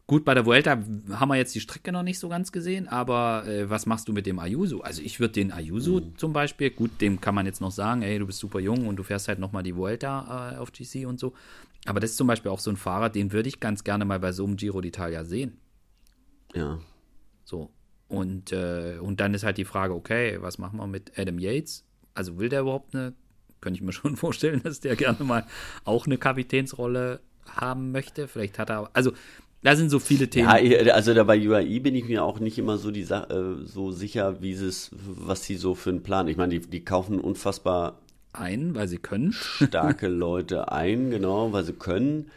gut, 0.10 0.26
bei 0.26 0.34
der 0.34 0.44
Vuelta 0.44 0.72
haben 1.12 1.30
wir 1.30 1.36
jetzt 1.36 1.54
die 1.54 1.60
Strecke 1.60 1.92
noch 1.92 2.02
nicht 2.02 2.18
so 2.18 2.30
ganz 2.30 2.52
gesehen, 2.52 2.88
aber 2.88 3.46
äh, 3.46 3.70
was 3.70 3.86
machst 3.86 4.08
du 4.08 4.12
mit 4.12 4.26
dem 4.26 4.40
Ayuso? 4.40 4.82
Also 4.82 5.04
ich 5.04 5.20
würde 5.20 5.34
den 5.34 5.52
Ayuso 5.52 6.00
mhm. 6.00 6.18
zum 6.18 6.34
Beispiel, 6.34 6.72
gut, 6.72 7.00
dem 7.00 7.22
kann 7.22 7.36
man 7.36 7.46
jetzt 7.46 7.62
noch 7.62 7.70
sagen, 7.70 8.02
ey, 8.02 8.18
du 8.18 8.26
bist 8.26 8.40
super 8.40 8.60
jung 8.60 8.88
und 8.88 8.96
du 8.96 9.04
fährst 9.04 9.28
halt 9.28 9.38
nochmal 9.38 9.62
die 9.62 9.76
Vuelta 9.76 10.54
äh, 10.54 10.58
auf 10.58 10.72
GC 10.72 11.06
und 11.06 11.20
so. 11.20 11.34
Aber 11.86 12.00
das 12.00 12.10
ist 12.10 12.18
zum 12.18 12.26
Beispiel 12.26 12.50
auch 12.50 12.60
so 12.60 12.72
ein 12.72 12.76
Fahrer, 12.76 13.10
den 13.10 13.32
würde 13.32 13.50
ich 13.50 13.60
ganz 13.60 13.84
gerne 13.84 14.04
mal 14.04 14.20
bei 14.20 14.32
so 14.32 14.46
einem 14.46 14.58
Giro 14.58 14.80
d'Italia 14.80 15.24
sehen. 15.26 15.60
Ja. 16.56 16.80
So. 17.44 17.70
Und, 18.08 18.52
äh, 18.52 18.98
und 19.00 19.20
dann 19.20 19.36
ist 19.36 19.44
halt 19.44 19.60
die 19.60 19.66
Frage, 19.66 19.94
okay, 19.94 20.42
was 20.42 20.58
machen 20.58 20.80
wir 20.80 20.88
mit 20.88 21.20
Adam 21.20 21.38
Yates? 21.38 21.86
Also 22.16 22.40
will 22.40 22.50
der 22.50 22.62
überhaupt 22.62 22.96
eine 22.96 23.14
könnte 23.62 23.78
ich 23.78 23.84
mir 23.84 23.92
schon 23.94 24.16
vorstellen, 24.16 24.64
dass 24.64 24.80
der 24.80 24.96
gerne 24.96 25.24
mal 25.24 25.46
auch 25.86 26.08
eine 26.08 26.18
Kapitänsrolle 26.18 27.20
haben 27.46 27.92
möchte. 27.92 28.28
Vielleicht 28.28 28.58
hat 28.58 28.72
er, 28.72 28.90
also 28.94 29.12
da 29.62 29.76
sind 29.76 29.90
so 29.90 30.00
viele 30.00 30.30
Themen. 30.30 30.48
Ja, 30.48 30.94
also 30.94 31.14
da 31.14 31.24
bei 31.24 31.38
UAI 31.38 31.80
bin 31.80 31.96
ich 31.96 32.06
mir 32.06 32.24
auch 32.24 32.40
nicht 32.40 32.58
immer 32.58 32.78
so, 32.78 32.92
die 32.92 33.02
äh, 33.02 33.56
so 33.66 33.92
sicher, 33.92 34.42
wie 34.42 34.52
es, 34.52 34.92
was 34.94 35.44
sie 35.44 35.56
so 35.56 35.76
für 35.76 35.90
einen 35.90 36.04
Plan. 36.04 36.28
Ich 36.28 36.38
meine, 36.38 36.60
die, 36.60 36.68
die 36.68 36.86
kaufen 36.86 37.20
unfassbar 37.20 38.00
ein, 38.32 38.76
weil 38.76 38.88
sie 38.88 39.00
können. 39.00 39.34
Starke 39.34 40.08
Leute 40.10 40.72
ein, 40.72 41.10
genau, 41.10 41.52
weil 41.52 41.64
sie 41.64 41.74
können. 41.74 42.32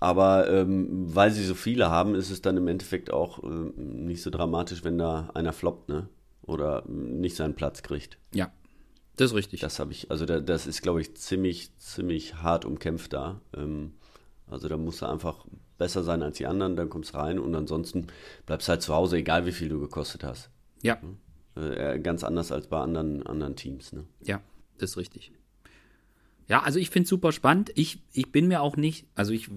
Aber 0.00 0.48
ähm, 0.48 0.88
weil 1.14 1.30
sie 1.30 1.44
so 1.44 1.54
viele 1.54 1.90
haben, 1.90 2.14
ist 2.14 2.30
es 2.30 2.42
dann 2.42 2.56
im 2.56 2.68
Endeffekt 2.68 3.10
auch 3.10 3.42
äh, 3.42 3.70
nicht 3.76 4.22
so 4.22 4.30
dramatisch, 4.30 4.84
wenn 4.84 4.98
da 4.98 5.30
einer 5.34 5.52
floppt, 5.52 5.88
ne? 5.88 6.08
Oder 6.42 6.84
nicht 6.86 7.36
seinen 7.36 7.54
Platz 7.54 7.82
kriegt. 7.82 8.16
Ja, 8.32 8.50
das 9.16 9.32
ist 9.32 9.36
richtig. 9.36 9.60
Das 9.60 9.80
habe 9.80 9.92
ich, 9.92 10.10
also 10.10 10.24
da, 10.24 10.40
das 10.40 10.66
ist, 10.66 10.82
glaube 10.82 11.00
ich, 11.00 11.16
ziemlich, 11.16 11.76
ziemlich 11.78 12.36
hart 12.36 12.64
umkämpft 12.64 13.12
da. 13.12 13.40
Ähm, 13.56 13.94
also 14.46 14.68
da 14.68 14.76
musst 14.76 15.02
du 15.02 15.06
einfach 15.06 15.44
besser 15.78 16.02
sein 16.04 16.22
als 16.22 16.36
die 16.36 16.46
anderen, 16.46 16.76
dann 16.76 16.88
kommst 16.88 17.14
du 17.14 17.18
rein 17.18 17.38
und 17.38 17.54
ansonsten 17.54 18.08
bleibst 18.46 18.68
halt 18.68 18.82
zu 18.82 18.94
Hause, 18.94 19.18
egal 19.18 19.46
wie 19.46 19.52
viel 19.52 19.68
du 19.68 19.80
gekostet 19.80 20.24
hast. 20.24 20.50
Ja. 20.82 20.98
Äh, 21.56 21.98
ganz 22.00 22.24
anders 22.24 22.52
als 22.52 22.66
bei 22.66 22.80
anderen, 22.80 23.26
anderen 23.26 23.56
Teams. 23.56 23.92
Ne? 23.92 24.04
Ja, 24.24 24.40
das 24.78 24.90
ist 24.90 24.96
richtig. 24.96 25.32
Ja, 26.48 26.62
also 26.62 26.78
ich 26.78 26.90
finde 26.90 27.04
es 27.04 27.10
super 27.10 27.32
spannend. 27.32 27.72
Ich, 27.74 28.02
ich 28.12 28.32
bin 28.32 28.48
mir 28.48 28.60
auch 28.62 28.76
nicht, 28.76 29.06
also 29.14 29.32
ich 29.32 29.48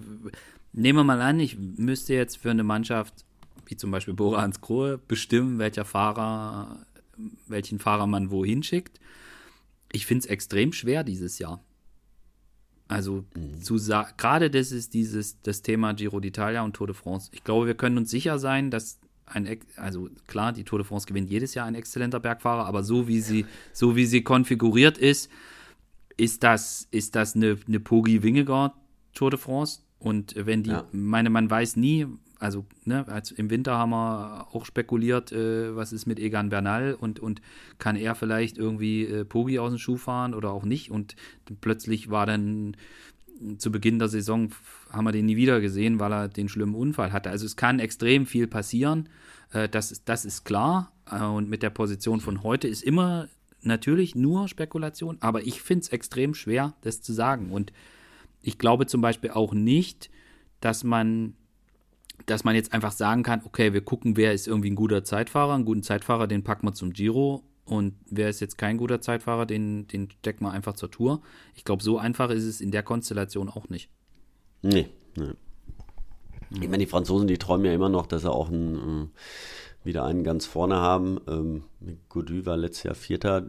nehme 0.74 1.04
mal 1.04 1.22
an, 1.22 1.40
ich 1.40 1.58
müsste 1.58 2.14
jetzt 2.14 2.38
für 2.38 2.52
eine 2.52 2.64
Mannschaft, 2.64 3.26
wie 3.66 3.78
zum 3.78 3.92
Beispiel 3.92 4.14
Bora 4.14 4.42
Hans 4.42 4.62
Krohe, 4.62 4.98
bestimmen, 4.98 5.58
welcher 5.58 5.86
Fahrer, 5.86 6.78
welchen 7.48 7.80
Fahrer 7.80 8.08
man 8.08 8.32
wohin 8.32 8.64
schickt 8.64 9.00
ich 9.92 10.06
finde 10.06 10.26
es 10.26 10.26
extrem 10.28 10.74
schwer 10.74 11.04
dieses 11.04 11.40
Jahr. 11.40 11.64
Also 12.92 13.24
mhm. 13.36 13.62
zu 13.62 13.78
gerade 14.18 14.50
das 14.52 14.72
ist 14.72 14.94
dieses 14.94 15.42
das 15.42 15.62
Thema 15.62 15.94
Giro 15.94 16.18
d'Italia 16.18 16.62
und 16.64 16.74
Tour 16.74 16.88
de 16.88 16.96
France. 16.96 17.30
Ich 17.32 17.44
glaube, 17.44 17.68
wir 17.68 17.76
können 17.76 17.98
uns 17.98 18.12
sicher 18.12 18.38
sein, 18.38 18.70
dass 18.70 19.00
ein 19.26 19.48
also 19.78 20.10
klar, 20.28 20.52
die 20.52 20.66
Tour 20.66 20.80
de 20.80 20.86
France 20.86 21.08
gewinnt 21.08 21.30
jedes 21.30 21.54
Jahr 21.54 21.68
ein 21.68 21.76
exzellenter 21.76 22.20
Bergfahrer, 22.20 22.66
aber 22.66 22.84
so 22.84 23.08
wie 23.08 23.22
sie 23.22 23.46
so 23.72 23.96
wie 23.96 24.06
sie 24.06 24.24
konfiguriert 24.24 24.98
ist, 24.98 25.32
ist 26.18 26.44
das 26.44 26.88
ist 26.92 27.16
das 27.16 27.36
eine 27.36 27.58
eine 27.66 27.80
Pogi 27.80 28.24
Wingegaard 28.24 28.74
Tour 29.14 29.32
de 29.32 29.40
France 29.40 29.80
und 30.00 30.36
wenn 30.36 30.64
die 30.64 30.72
ja. 30.72 30.86
meine 30.92 31.30
man 31.30 31.50
weiß 31.50 31.78
nie, 31.78 32.08
also 32.42 32.66
ne, 32.86 33.08
als 33.08 33.32
im 33.32 33.50
Winter 33.52 33.78
haben 33.78 33.92
wir 33.92 34.48
auch 34.52 34.66
spekuliert, 34.66 35.32
äh, 35.32 35.76
was 35.76 35.94
ist 35.94 36.08
mit 36.08 36.20
Egan 36.20 36.50
Bernal 36.50 36.96
und, 37.00 37.20
und 37.20 37.42
kann 37.78 37.96
er 37.96 38.16
vielleicht 38.16 38.58
irgendwie 38.58 39.06
äh, 39.06 39.26
Pogi 39.26 39.60
aus 39.60 39.72
dem 39.72 39.78
Schuh 39.78 39.98
fahren 39.98 40.34
oder 40.34 40.52
auch 40.52 40.66
nicht. 40.66 40.90
Und 40.90 41.16
plötzlich 41.62 42.10
war 42.10 42.26
dann 42.26 42.76
zu 43.58 43.72
Beginn 43.72 44.00
der 44.00 44.08
Saison, 44.08 44.50
haben 44.92 45.06
wir 45.06 45.12
den 45.12 45.28
nie 45.28 45.36
wieder 45.36 45.62
gesehen, 45.62 46.00
weil 46.00 46.12
er 46.12 46.28
den 46.30 46.50
schlimmen 46.50 46.76
Unfall 46.76 47.12
hatte. 47.12 47.30
Also 47.30 47.46
es 47.46 47.56
kann 47.56 47.80
extrem 47.80 48.26
viel 48.26 48.48
passieren, 48.48 49.08
äh, 49.54 49.70
das, 49.70 49.92
ist, 49.92 50.10
das 50.10 50.26
ist 50.26 50.44
klar. 50.44 50.92
Äh, 51.10 51.24
und 51.24 51.48
mit 51.48 51.62
der 51.62 51.70
Position 51.70 52.22
von 52.22 52.42
heute 52.42 52.68
ist 52.68 52.84
immer 52.84 53.28
natürlich 53.62 54.16
nur 54.16 54.48
Spekulation, 54.48 55.18
aber 55.20 55.46
ich 55.46 55.62
finde 55.62 55.84
es 55.84 55.90
extrem 55.90 56.34
schwer, 56.34 56.74
das 56.82 57.04
zu 57.04 57.14
sagen. 57.14 57.52
Und 57.52 57.72
ich 58.42 58.58
glaube 58.58 58.88
zum 58.88 59.02
Beispiel 59.02 59.30
auch 59.30 59.54
nicht, 59.54 60.10
dass 60.60 60.84
man 60.84 61.36
dass 62.26 62.44
man 62.44 62.56
jetzt 62.56 62.74
einfach 62.74 62.92
sagen 62.92 63.24
kann, 63.24 63.42
okay, 63.46 63.74
wir 63.74 63.82
gucken, 63.82 64.18
wer 64.18 64.34
ist 64.34 64.48
irgendwie 64.48 64.72
ein 64.72 64.76
guter 64.76 65.04
Zeitfahrer, 65.04 65.54
einen 65.54 65.66
guten 65.66 65.84
Zeitfahrer, 65.84 66.28
den 66.28 66.44
packen 66.44 66.68
wir 66.68 66.74
zum 66.74 66.94
Giro 66.94 67.44
und 67.66 67.96
wer 68.10 68.30
ist 68.30 68.40
jetzt 68.40 68.58
kein 68.58 68.78
guter 68.78 69.02
Zeitfahrer, 69.02 69.46
den, 69.46 69.88
den 69.88 70.10
stecken 70.20 70.46
wir 70.46 70.52
einfach 70.52 70.74
zur 70.74 70.92
Tour. 70.92 71.22
Ich 71.56 71.64
glaube, 71.64 71.84
so 71.84 71.98
einfach 71.98 72.30
ist 72.30 72.44
es 72.46 72.62
in 72.62 72.72
der 72.72 72.84
Konstellation 72.84 73.50
auch 73.50 73.70
nicht. 73.70 73.90
Nee, 74.62 74.90
nee. 75.16 75.32
Ich 76.54 76.68
meine, 76.68 76.80
die 76.80 76.86
Franzosen, 76.86 77.28
die 77.28 77.38
träumen 77.38 77.66
ja 77.66 77.74
immer 77.74 77.88
noch, 77.88 78.06
dass 78.08 78.24
sie 78.24 78.32
auch 78.32 78.50
einen, 78.50 79.12
wieder 79.84 80.04
einen 80.04 80.24
ganz 80.24 80.46
vorne 80.46 80.76
haben. 80.76 81.20
Ähm, 81.28 81.64
Godu 82.10 82.46
war 82.46 82.58
letztes 82.58 82.84
Jahr 82.84 82.96
Vierter, 82.96 83.46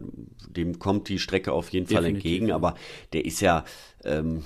dem 0.47 0.79
kommt 0.79 1.09
die 1.09 1.19
Strecke 1.19 1.51
auf 1.51 1.69
jeden 1.69 1.85
Definitiv. 1.85 1.97
Fall 1.97 2.15
entgegen, 2.15 2.51
aber 2.51 2.75
der 3.11 3.25
ist 3.25 3.41
ja, 3.41 3.65
ähm, 4.05 4.43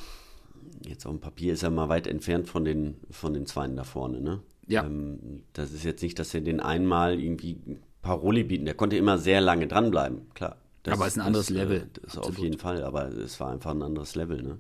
jetzt 0.86 1.06
auf 1.06 1.12
dem 1.12 1.20
Papier 1.20 1.54
ist 1.54 1.64
er 1.64 1.70
mal 1.70 1.90
weit 1.90 2.08
entfernt 2.08 2.48
von 2.48 2.66
den, 2.66 2.96
von 3.10 3.34
den 3.34 3.46
Zweien 3.46 3.76
da 3.76 3.84
vorne, 3.84 4.22
ne? 4.22 4.42
Ja. 4.68 4.86
Ähm, 4.86 5.44
das 5.54 5.72
ist 5.72 5.84
jetzt 5.84 6.02
nicht, 6.02 6.20
dass 6.20 6.34
er 6.34 6.42
den 6.42 6.60
einmal 6.60 7.20
irgendwie 7.20 7.58
Paroli 8.02 8.44
bieten, 8.44 8.66
der 8.66 8.74
konnte 8.74 8.98
immer 8.98 9.18
sehr 9.18 9.42
lange 9.42 9.68
dranbleiben, 9.68 10.30
klar. 10.34 10.58
Das, 10.84 10.94
aber 10.94 11.08
es 11.08 11.14
ist 11.14 11.20
ein 11.20 11.28
anderes 11.28 11.48
das, 11.48 11.56
Level. 11.56 11.90
Das 12.02 12.14
ist 12.14 12.20
auf 12.20 12.38
jeden 12.38 12.58
Fall, 12.58 12.84
aber 12.84 13.10
es 13.10 13.40
war 13.40 13.52
einfach 13.52 13.72
ein 13.72 13.82
anderes 13.82 14.16
Level, 14.16 14.42
ne? 14.42 14.60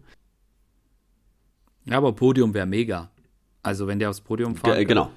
Ja, 1.85 1.97
aber 1.97 2.11
Podium 2.13 2.53
wäre 2.53 2.65
mega. 2.65 3.09
Also 3.63 3.87
wenn 3.87 3.99
der 3.99 4.09
aufs 4.09 4.19
Podium 4.21 4.55
fährt. 4.55 4.77
Ge 4.77 4.85
genau. 4.85 5.09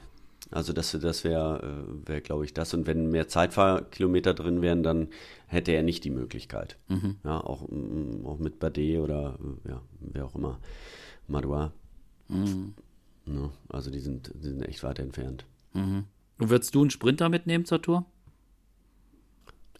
Also 0.50 0.72
das, 0.72 0.92
das 0.92 1.24
wäre, 1.24 1.86
äh, 1.86 2.08
wär, 2.08 2.20
glaube 2.20 2.44
ich, 2.44 2.54
das. 2.54 2.74
Und 2.74 2.86
wenn 2.86 3.10
mehr 3.10 3.28
Zeitfahrkilometer 3.28 4.34
drin 4.34 4.62
wären, 4.62 4.82
dann 4.82 5.08
hätte 5.46 5.72
er 5.72 5.82
nicht 5.82 6.04
die 6.04 6.10
Möglichkeit. 6.10 6.76
Mhm. 6.88 7.16
Ja, 7.24 7.40
auch, 7.40 7.68
mm, 7.68 8.26
auch 8.26 8.38
mit 8.38 8.58
Bade 8.58 9.00
oder 9.00 9.38
ja, 9.68 9.80
wer 10.00 10.26
auch 10.26 10.34
immer. 10.34 10.58
Madouas. 11.28 11.70
Mhm. 12.28 12.74
Ja, 13.26 13.32
ne, 13.32 13.50
also 13.68 13.90
die 13.90 14.00
sind, 14.00 14.32
die 14.34 14.48
sind 14.48 14.62
echt 14.62 14.82
weit 14.82 14.98
entfernt. 14.98 15.44
Mhm. 15.72 16.04
Und 16.38 16.50
würdest 16.50 16.74
du 16.74 16.80
einen 16.80 16.90
Sprinter 16.90 17.28
mitnehmen 17.28 17.64
zur 17.64 17.80
Tour? 17.82 18.06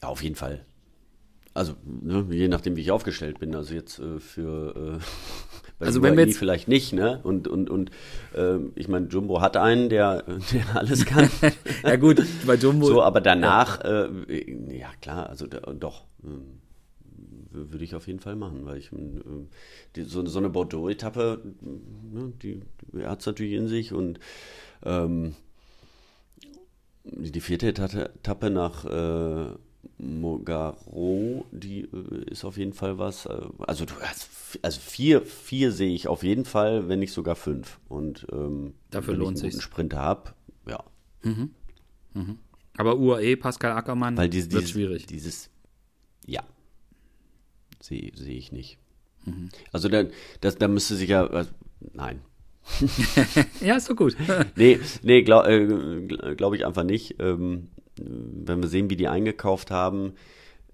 Ja, 0.02 0.08
auf 0.08 0.22
jeden 0.22 0.36
Fall. 0.36 0.64
Also, 1.52 1.74
ne, 1.84 2.26
je 2.30 2.48
nachdem, 2.48 2.76
wie 2.76 2.82
ich 2.82 2.92
aufgestellt 2.92 3.40
bin. 3.40 3.54
Also 3.54 3.74
jetzt 3.74 3.98
äh, 3.98 4.20
für 4.20 5.00
äh, 5.00 5.04
bei 5.80 5.86
also 5.86 6.02
wenn 6.02 6.16
wir 6.16 6.26
jetzt 6.26 6.38
vielleicht 6.38 6.68
nicht, 6.68 6.92
ne? 6.92 7.20
Und 7.22 7.48
und 7.48 7.70
und 7.70 7.90
äh, 8.34 8.58
ich 8.74 8.86
meine, 8.86 9.06
Jumbo 9.06 9.40
hat 9.40 9.56
einen, 9.56 9.88
der 9.88 10.22
der 10.52 10.76
alles 10.76 11.06
kann. 11.06 11.28
ja 11.82 11.96
gut, 11.96 12.22
bei 12.46 12.54
Jumbo. 12.54 12.86
So, 12.86 13.02
aber 13.02 13.22
danach, 13.22 13.82
ja, 13.82 14.04
äh, 14.04 14.78
ja 14.78 14.90
klar, 15.00 15.28
also 15.28 15.46
doch. 15.46 16.04
Ähm, 16.22 16.60
würde 17.52 17.84
ich 17.84 17.96
auf 17.96 18.06
jeden 18.06 18.20
Fall 18.20 18.36
machen, 18.36 18.64
weil 18.64 18.78
ich 18.78 18.92
äh, 18.92 18.98
die, 19.96 20.02
so, 20.02 20.24
so 20.24 20.38
eine 20.38 20.50
Bordeaux-Etappe, 20.50 21.42
ne, 21.62 22.32
die, 22.40 22.60
die 22.92 23.04
hat 23.04 23.20
es 23.20 23.26
natürlich 23.26 23.54
in 23.54 23.66
sich 23.66 23.92
und 23.92 24.20
ähm, 24.84 25.34
die 27.02 27.40
vierte 27.40 27.66
Etappe 27.66 28.50
nach 28.50 28.84
äh, 28.84 29.52
Mogaro, 30.00 31.44
die 31.52 31.82
äh, 31.82 32.30
ist 32.30 32.44
auf 32.44 32.56
jeden 32.56 32.72
Fall 32.72 32.98
was. 32.98 33.26
Äh, 33.26 33.40
also 33.58 33.84
du 33.84 33.94
hast, 34.00 34.28
also 34.62 34.80
vier, 34.80 35.22
vier 35.22 35.72
sehe 35.72 35.94
ich 35.94 36.08
auf 36.08 36.22
jeden 36.22 36.44
Fall, 36.44 36.88
wenn 36.88 36.98
nicht 36.98 37.12
sogar 37.12 37.36
fünf. 37.36 37.78
Und 37.88 38.26
ähm, 38.32 38.74
dafür 38.90 39.14
wenn 39.14 39.20
lohnt 39.20 39.38
ich 39.38 39.44
einen 39.44 39.52
sich. 39.52 39.62
Sprinter 39.62 39.98
habe, 39.98 40.34
ja. 40.66 40.82
Mhm. 41.22 41.50
Mhm. 42.14 42.38
Aber 42.76 42.98
UAE, 42.98 43.36
Pascal 43.36 43.72
Ackermann, 43.72 44.16
Weil 44.16 44.30
dieses, 44.30 44.50
wird 44.50 44.62
dieses, 44.62 44.70
schwierig. 44.72 45.06
Dieses, 45.06 45.50
ja, 46.26 46.42
sehe 47.80 48.12
seh 48.14 48.32
ich 48.32 48.52
nicht. 48.52 48.78
Mhm. 49.24 49.50
Also 49.72 49.88
da, 49.88 50.04
das, 50.40 50.56
da 50.56 50.68
müsste 50.68 50.96
sich 50.96 51.10
ja, 51.10 51.26
äh, 51.26 51.46
nein. 51.92 52.20
ja, 53.60 53.76
ist 53.76 53.86
so 53.86 53.94
gut. 53.94 54.16
nee, 54.56 54.78
nee 55.02 55.22
glaube 55.22 55.50
äh, 55.50 56.34
glaub 56.36 56.54
ich 56.54 56.64
einfach 56.66 56.84
nicht. 56.84 57.16
Ähm, 57.18 57.68
wenn 58.00 58.62
wir 58.62 58.68
sehen, 58.68 58.90
wie 58.90 58.96
die 58.96 59.08
eingekauft 59.08 59.70
haben, 59.70 60.14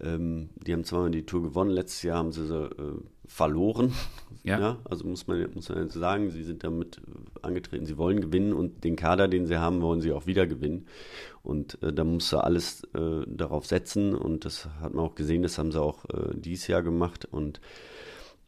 ähm, 0.01 0.51
die 0.57 0.73
haben 0.73 0.85
zweimal 0.85 1.11
die 1.11 1.25
Tour 1.25 1.43
gewonnen, 1.43 1.71
letztes 1.71 2.03
Jahr 2.03 2.19
haben 2.19 2.33
sie 2.33 2.47
sie 2.47 2.65
äh, 2.65 2.95
verloren. 3.27 3.93
Ja. 4.43 4.61
ja. 4.61 4.79
Also 4.85 5.05
muss 5.09 5.27
man, 5.27 5.45
muss 5.55 5.69
man 5.71 5.83
jetzt 5.83 5.95
sagen, 5.95 6.31
sie 6.31 6.45
sind 6.45 6.63
damit 6.63 7.01
angetreten, 7.43 7.85
sie 7.85 7.99
wollen 7.99 8.21
gewinnen 8.21 8.53
und 8.53 8.85
den 8.85 8.95
Kader, 8.95 9.27
den 9.27 9.49
sie 9.49 9.59
haben, 9.59 9.83
wollen 9.83 10.01
sie 10.01 10.13
auch 10.13 10.27
wieder 10.27 10.47
gewinnen. 10.47 10.87
Und 11.43 11.83
äh, 11.83 11.93
da 11.93 12.05
muss 12.05 12.33
er 12.33 12.45
alles 12.45 12.85
äh, 12.95 13.25
darauf 13.27 13.67
setzen 13.67 14.15
und 14.15 14.45
das 14.45 14.69
hat 14.81 14.95
man 14.95 15.05
auch 15.05 15.17
gesehen, 15.17 15.43
das 15.43 15.59
haben 15.59 15.73
sie 15.73 15.81
auch 15.81 16.05
äh, 16.11 16.33
dieses 16.37 16.69
Jahr 16.69 16.85
gemacht 16.85 17.25
und 17.25 17.61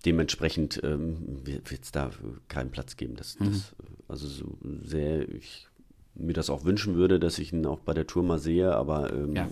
dementsprechend 0.07 0.81
ähm, 0.85 1.41
wird 1.45 1.83
es 1.83 1.91
da 1.91 2.11
keinen 2.47 2.71
Platz 2.71 2.97
geben. 2.97 3.17
Das, 3.17 3.41
mhm. 3.41 3.47
das, 3.47 3.75
also 4.07 4.29
so 4.29 4.59
sehr, 4.85 5.29
ich 5.29 5.68
mir 6.19 6.33
das 6.33 6.51
auch 6.51 6.65
wünschen 6.65 6.97
würde, 6.97 7.19
dass 7.19 7.39
ich 7.39 7.53
ihn 7.53 7.65
auch 7.67 7.81
bei 7.81 7.95
der 7.95 8.07
Tour 8.07 8.23
mal 8.23 8.39
sehe, 8.39 8.75
aber 8.75 9.13
ähm, 9.13 9.35
ja. 9.35 9.49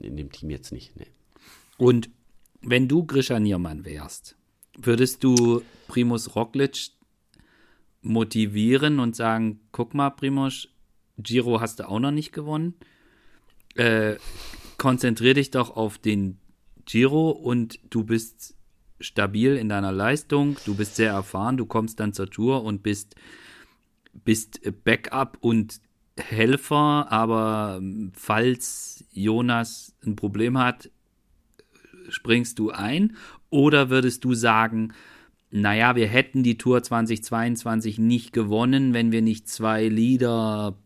in 0.00 0.16
dem 0.16 0.30
Team 0.30 0.50
jetzt 0.50 0.72
nicht. 0.72 0.96
Nee. 0.96 1.06
Und 1.78 2.10
wenn 2.60 2.88
du 2.88 3.04
Grisha 3.04 3.38
Niermann 3.38 3.84
wärst, 3.84 4.36
würdest 4.76 5.22
du 5.22 5.62
Primus 5.86 6.34
Roglic 6.34 6.90
motivieren 8.02 9.00
und 9.00 9.16
sagen, 9.16 9.60
guck 9.72 9.94
mal, 9.94 10.10
Primus, 10.10 10.68
Giro 11.18 11.60
hast 11.60 11.80
du 11.80 11.88
auch 11.88 12.00
noch 12.00 12.10
nicht 12.10 12.32
gewonnen. 12.32 12.74
Äh, 13.76 14.16
konzentrier 14.76 15.34
dich 15.34 15.50
doch 15.50 15.76
auf 15.76 15.98
den 15.98 16.38
Giro 16.84 17.30
und 17.30 17.78
du 17.90 18.04
bist 18.04 18.54
stabil 19.00 19.56
in 19.56 19.68
deiner 19.68 19.92
Leistung, 19.92 20.56
du 20.64 20.74
bist 20.74 20.96
sehr 20.96 21.10
erfahren, 21.10 21.56
du 21.56 21.66
kommst 21.66 22.00
dann 22.00 22.12
zur 22.12 22.30
Tour 22.30 22.62
und 22.62 22.82
bist, 22.82 23.16
bist 24.24 24.60
Backup 24.84 25.38
und 25.40 25.80
Helfer, 26.16 27.10
aber 27.10 27.76
ähm, 27.78 28.12
falls 28.14 29.04
Jonas 29.12 29.96
ein 30.04 30.16
Problem 30.16 30.58
hat, 30.58 30.90
springst 32.08 32.58
du 32.58 32.70
ein? 32.70 33.16
Oder 33.50 33.90
würdest 33.90 34.24
du 34.24 34.34
sagen, 34.34 34.92
naja, 35.50 35.96
wir 35.96 36.08
hätten 36.08 36.42
die 36.42 36.58
Tour 36.58 36.82
2022 36.82 37.98
nicht 37.98 38.32
gewonnen, 38.32 38.94
wenn 38.94 39.12
wir 39.12 39.22
nicht 39.22 39.48
zwei 39.48 39.88
Leader 39.88 40.76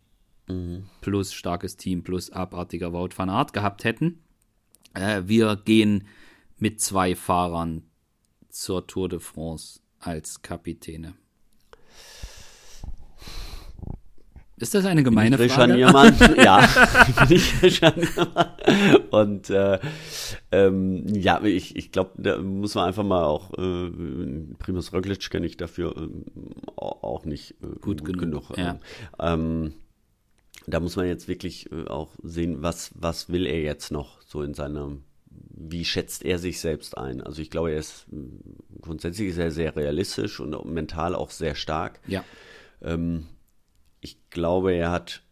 mhm. 0.46 0.84
plus 1.00 1.32
starkes 1.32 1.76
Team 1.76 2.02
plus 2.02 2.30
abartiger 2.30 2.92
Wout 2.92 3.10
van 3.16 3.30
Art 3.30 3.52
gehabt 3.52 3.84
hätten? 3.84 4.22
Äh, 4.94 5.22
wir 5.26 5.56
gehen 5.56 6.06
mit 6.58 6.80
zwei 6.80 7.14
Fahrern 7.14 7.82
zur 8.48 8.86
Tour 8.86 9.08
de 9.08 9.20
France 9.20 9.80
als 10.00 10.42
Kapitäne. 10.42 11.14
Ist 14.60 14.74
das 14.74 14.84
eine 14.86 15.02
gemeine 15.02 15.36
bin 15.36 15.46
ich 15.46 15.52
Frage? 15.52 15.74
Niermann? 15.74 16.14
ja, 16.36 16.68
bin 17.28 17.36
ich 17.36 17.62
Richard 17.62 17.96
Und 19.10 19.50
äh, 19.50 19.78
ähm, 20.50 21.04
ja, 21.14 21.42
ich, 21.42 21.76
ich 21.76 21.92
glaube, 21.92 22.10
da 22.16 22.38
muss 22.38 22.74
man 22.74 22.86
einfach 22.86 23.04
mal 23.04 23.24
auch, 23.24 23.52
äh, 23.54 23.90
Primus 24.58 24.92
Roglic 24.92 25.30
kenne 25.30 25.46
ich 25.46 25.56
dafür 25.56 25.96
äh, 25.96 26.08
auch 26.76 27.24
nicht 27.24 27.52
äh, 27.62 27.66
gut, 27.80 28.04
gut, 28.04 28.18
genug. 28.18 28.48
genug. 28.48 28.58
Ja. 28.58 28.78
Ähm, 29.18 29.74
da 30.66 30.80
muss 30.80 30.96
man 30.96 31.06
jetzt 31.06 31.28
wirklich 31.28 31.70
äh, 31.72 31.86
auch 31.86 32.10
sehen, 32.22 32.62
was, 32.62 32.90
was 32.94 33.30
will 33.30 33.46
er 33.46 33.60
jetzt 33.60 33.90
noch 33.90 34.20
so 34.22 34.42
in 34.42 34.54
seinem, 34.54 35.02
wie 35.30 35.84
schätzt 35.84 36.24
er 36.24 36.38
sich 36.38 36.60
selbst 36.60 36.98
ein? 36.98 37.20
Also 37.20 37.40
ich 37.42 37.50
glaube, 37.50 37.72
er 37.72 37.78
ist 37.78 38.06
grundsätzlich 38.80 39.34
sehr, 39.34 39.50
sehr 39.50 39.76
realistisch 39.76 40.40
und 40.40 40.64
mental 40.66 41.14
auch 41.14 41.30
sehr 41.30 41.54
stark. 41.54 42.00
Ja. 42.06 42.24
Ähm, 42.82 43.26
ich 44.08 44.30
glaube, 44.30 44.72
er 44.72 44.90
hat, 44.90 45.22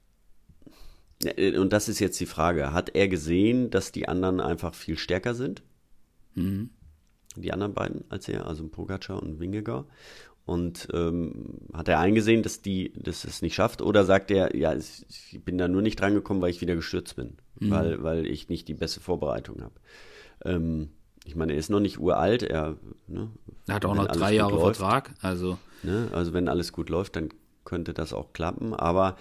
und 1.36 1.72
das 1.72 1.88
ist 1.88 1.98
jetzt 1.98 2.20
die 2.20 2.26
Frage, 2.26 2.72
hat 2.72 2.94
er 2.94 3.08
gesehen, 3.08 3.70
dass 3.70 3.92
die 3.92 4.08
anderen 4.08 4.40
einfach 4.40 4.74
viel 4.74 4.98
stärker 4.98 5.34
sind? 5.34 5.62
Mhm. 6.34 6.70
Die 7.36 7.52
anderen 7.52 7.74
beiden 7.74 8.04
als 8.10 8.28
er, 8.28 8.46
also 8.46 8.66
Pogacar 8.68 9.22
und 9.22 9.40
Wingegar. 9.40 9.86
Und 10.44 10.88
ähm, 10.92 11.58
hat 11.72 11.88
er 11.88 11.98
eingesehen, 11.98 12.42
dass 12.42 12.62
die 12.62 12.92
dass 12.94 13.24
es 13.24 13.42
nicht 13.42 13.54
schafft? 13.54 13.82
Oder 13.82 14.04
sagt 14.04 14.30
er, 14.30 14.54
ja, 14.54 14.74
ich 14.74 15.40
bin 15.44 15.58
da 15.58 15.66
nur 15.66 15.82
nicht 15.82 16.00
drangekommen, 16.00 16.40
weil 16.40 16.50
ich 16.50 16.60
wieder 16.60 16.76
gestürzt 16.76 17.16
bin, 17.16 17.38
mhm. 17.58 17.70
weil, 17.70 18.02
weil 18.02 18.26
ich 18.26 18.48
nicht 18.48 18.68
die 18.68 18.74
beste 18.74 19.00
Vorbereitung 19.00 19.60
habe? 19.60 19.74
Ähm, 20.44 20.90
ich 21.24 21.34
meine, 21.34 21.54
er 21.54 21.58
ist 21.58 21.70
noch 21.70 21.80
nicht 21.80 21.98
uralt, 21.98 22.44
er, 22.44 22.76
ne, 23.08 23.30
er 23.66 23.74
hat 23.74 23.84
auch 23.84 23.96
noch 23.96 24.06
drei 24.06 24.34
Jahre 24.34 24.54
läuft, 24.54 24.78
Vertrag, 24.78 25.14
also. 25.20 25.58
Ne, 25.82 26.08
also 26.12 26.32
wenn 26.32 26.48
alles 26.48 26.72
gut 26.72 26.88
läuft, 26.88 27.16
dann 27.16 27.30
könnte 27.66 27.92
das 27.92 28.14
auch 28.14 28.32
klappen, 28.32 28.72
aber 28.72 29.16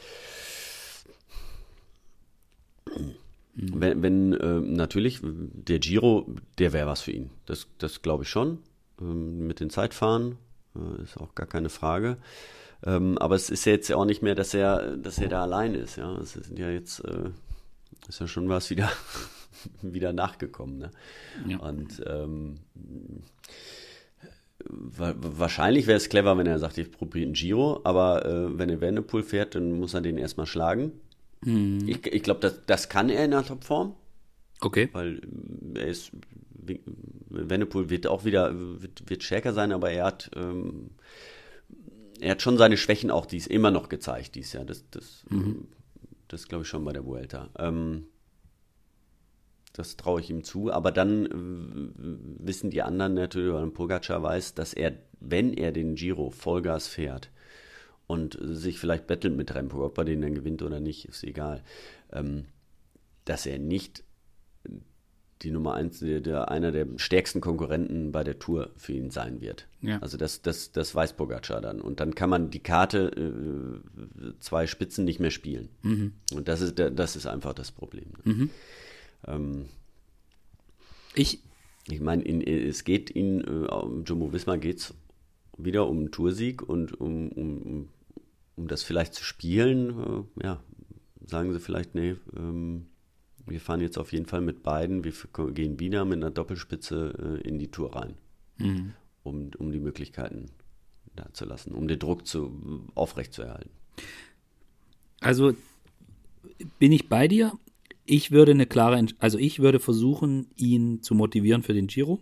wenn, 3.56 4.02
wenn 4.02 4.34
äh, 4.34 4.60
natürlich 4.62 5.20
der 5.24 5.80
Giro, 5.80 6.28
der 6.58 6.74
wäre 6.74 6.88
was 6.88 7.02
für 7.02 7.12
ihn. 7.12 7.30
Das, 7.46 7.68
das 7.78 8.02
glaube 8.02 8.24
ich 8.24 8.30
schon. 8.30 8.60
Ähm, 9.00 9.48
mit 9.48 9.60
den 9.60 9.70
Zeitfahren 9.70 10.38
äh, 10.76 11.04
ist 11.04 11.18
auch 11.18 11.36
gar 11.36 11.48
keine 11.48 11.70
Frage. 11.70 12.18
Ähm, 12.86 13.18
aber 13.18 13.36
es 13.36 13.50
ist 13.50 13.66
ja 13.66 13.72
jetzt 13.72 13.88
ja 13.88 13.96
auch 13.96 14.06
nicht 14.06 14.22
mehr, 14.22 14.36
dass 14.36 14.54
er, 14.54 14.98
dass 14.98 15.18
er 15.20 15.30
da 15.30 15.44
allein 15.44 15.74
ist. 15.74 15.96
Ja, 15.96 16.18
es 16.18 16.34
sind 16.34 16.60
ja 16.60 16.70
jetzt 16.70 17.00
äh, 17.00 17.30
ist 18.08 18.20
ja 18.20 18.28
schon 18.28 18.50
was 18.50 18.70
wieder 18.70 18.92
wieder 19.82 20.12
nachgekommen. 20.14 20.78
Ne? 20.78 20.92
Ja. 21.48 21.60
Und 21.60 22.04
ähm, 22.06 22.60
wahrscheinlich 24.68 25.88
wäre 25.88 25.98
es 25.98 26.10
clever, 26.10 26.38
wenn 26.38 26.48
er 26.48 26.60
sagt, 26.60 26.78
ich 26.78 26.92
probiere 26.92 27.26
einen 27.26 27.34
Giro, 27.34 27.82
aber 27.84 28.26
äh, 28.26 28.58
wenn 28.58 28.70
er 28.70 28.82
Wendepool 28.82 29.24
fährt, 29.24 29.56
dann 29.56 29.80
muss 29.80 29.94
er 29.94 30.02
den 30.02 30.18
erstmal 30.18 30.48
schlagen. 30.48 30.92
Mhm. 31.44 31.88
Ich, 31.88 32.06
ich 32.08 32.24
glaube, 32.24 32.40
das, 32.40 32.66
das 32.66 32.90
kann 32.90 33.10
er 33.10 33.26
in 33.26 33.32
der 33.32 33.44
Topform. 33.44 33.96
Okay. 34.62 34.90
Weil 34.94 35.22
äh, 35.76 35.80
er 35.80 35.88
ist, 35.88 36.12
Wendepool 37.30 37.90
wird 37.90 38.08
auch 38.08 38.26
wieder, 38.26 38.54
wird, 38.82 39.10
wird 39.10 39.24
stärker 39.24 39.54
sein, 39.54 39.72
aber 39.72 39.92
er 39.92 40.06
hat, 40.06 40.32
ähm, 40.36 40.92
er 42.20 42.32
hat 42.32 42.42
schon 42.42 42.58
seine 42.58 42.78
Schwächen 42.78 43.12
auch 43.12 43.26
dies 43.26 43.48
immer 43.48 43.72
noch 43.72 43.90
gezeigt, 43.90 44.36
dies 44.36 44.54
Jahr. 44.54 44.66
Das, 44.66 44.90
das, 44.90 45.26
mhm. 45.30 45.68
Das 46.28 46.48
glaube 46.48 46.64
ich 46.64 46.70
schon 46.70 46.84
bei 46.86 46.94
der 46.94 47.06
Vuelta. 47.06 47.50
Ähm, 47.58 48.08
das 49.78 49.98
traue 49.98 50.22
ich 50.22 50.30
ihm 50.30 50.44
zu. 50.44 50.72
Aber 50.72 50.92
dann 50.92 51.26
äh, 51.26 52.46
wissen 52.46 52.70
die 52.70 52.82
anderen 52.82 53.14
natürlich, 53.14 53.54
weil 53.54 53.68
Pogacar 53.72 54.24
weiß, 54.24 54.54
dass 54.56 54.74
er, 54.74 54.94
wenn 55.20 55.54
er 55.54 55.72
den 55.72 55.96
Giro 55.96 56.30
Vollgas 56.30 56.88
fährt 56.88 57.30
und 58.08 58.38
sich 58.42 58.80
vielleicht 58.80 59.08
bettelt 59.08 59.36
mit 59.36 59.54
Rempo, 59.54 59.84
ob 59.86 59.98
er 59.98 60.06
den 60.06 60.22
dann 60.22 60.36
gewinnt 60.36 60.62
oder 60.62 60.80
nicht, 60.80 61.06
ist 61.06 61.24
egal, 61.24 61.64
ähm, 62.12 62.46
dass 63.26 63.46
er 63.46 63.60
nicht 63.60 64.04
die 65.42 65.52
Nummer 65.52 65.74
eins, 65.74 66.00
der, 66.00 66.22
der, 66.22 66.50
einer 66.50 66.72
der 66.72 66.88
stärksten 66.96 67.42
Konkurrenten 67.42 68.12
bei 68.12 68.24
der 68.24 68.40
Tour 68.40 68.72
für 68.78 68.94
ihn 68.94 69.12
sein 69.12 69.42
wird. 69.42 69.68
Ja. 69.82 70.00
Also 70.00 70.18
das, 70.18 70.42
das, 70.42 70.72
das 70.72 70.96
weiß 70.96 71.14
Pogacar 71.14 71.60
dann. 71.60 71.82
Und 71.82 72.00
dann 72.00 72.16
kann 72.16 72.30
man 72.30 72.50
die 72.50 72.62
Karte 72.62 73.12
äh, 73.12 74.34
zwei 74.40 74.66
Spitzen 74.66 75.04
nicht 75.04 75.20
mehr 75.20 75.32
spielen. 75.32 75.70
Mhm. 75.82 76.14
Und 76.34 76.48
das 76.48 76.62
ist, 76.62 76.80
das 76.80 77.16
ist 77.16 77.28
einfach 77.28 77.54
das 77.54 77.72
Problem. 77.72 78.14
Ne? 78.24 78.34
Mhm. 78.34 78.50
Ähm, 79.28 79.66
ich 81.14 81.40
ich 81.88 82.02
meine, 82.02 82.24
es 82.26 82.84
geht 82.84 83.10
in 83.10 83.42
äh, 83.42 83.68
Jumbo 84.06 84.34
Wismar 84.34 84.58
geht 84.58 84.80
es 84.80 84.94
wieder 85.58 85.88
um 85.88 86.00
einen 86.00 86.12
Toursieg 86.12 86.68
und 86.68 87.00
um, 87.00 87.30
um, 87.30 87.90
um 88.56 88.68
das 88.68 88.84
vielleicht 88.84 89.14
zu 89.14 89.24
spielen. 89.24 90.26
Äh, 90.40 90.46
ja, 90.46 90.64
sagen 91.26 91.54
sie 91.54 91.60
vielleicht, 91.60 91.94
nee, 91.94 92.16
ähm, 92.36 92.88
wir 93.46 93.62
fahren 93.62 93.82
jetzt 93.82 94.00
auf 94.00 94.12
jeden 94.12 94.26
Fall 94.26 94.42
mit 94.42 94.64
beiden, 94.64 95.04
wir 95.04 95.14
gehen 95.54 95.80
wieder 95.80 96.06
mit 96.06 96.18
einer 96.18 96.32
Doppelspitze 96.32 97.40
äh, 97.44 97.48
in 97.48 97.60
die 97.60 97.70
Tour 97.70 97.96
rein, 97.96 98.16
mhm. 98.58 98.94
um, 99.24 99.52
um 99.58 99.72
die 99.72 99.80
Möglichkeiten 99.80 100.48
da 101.16 101.32
zu 101.34 101.46
lassen, 101.46 101.74
um 101.74 101.88
den 101.88 102.00
Druck 102.00 102.26
zu, 102.26 102.90
aufrechtzuerhalten. 102.96 103.70
Also 105.22 105.54
bin 106.80 106.92
ich 106.92 107.08
bei 107.08 107.28
dir. 107.28 107.54
Ich 108.06 108.32
würde 108.32 108.52
eine 108.52 108.66
klare, 108.66 109.04
also 109.20 109.38
ich 109.38 109.60
würde 109.60 109.80
versuchen, 109.80 110.48
ihn 110.56 111.02
zu 111.02 111.16
motivieren 111.16 111.64
für 111.64 111.74
den 111.74 111.88
Giro, 111.88 112.20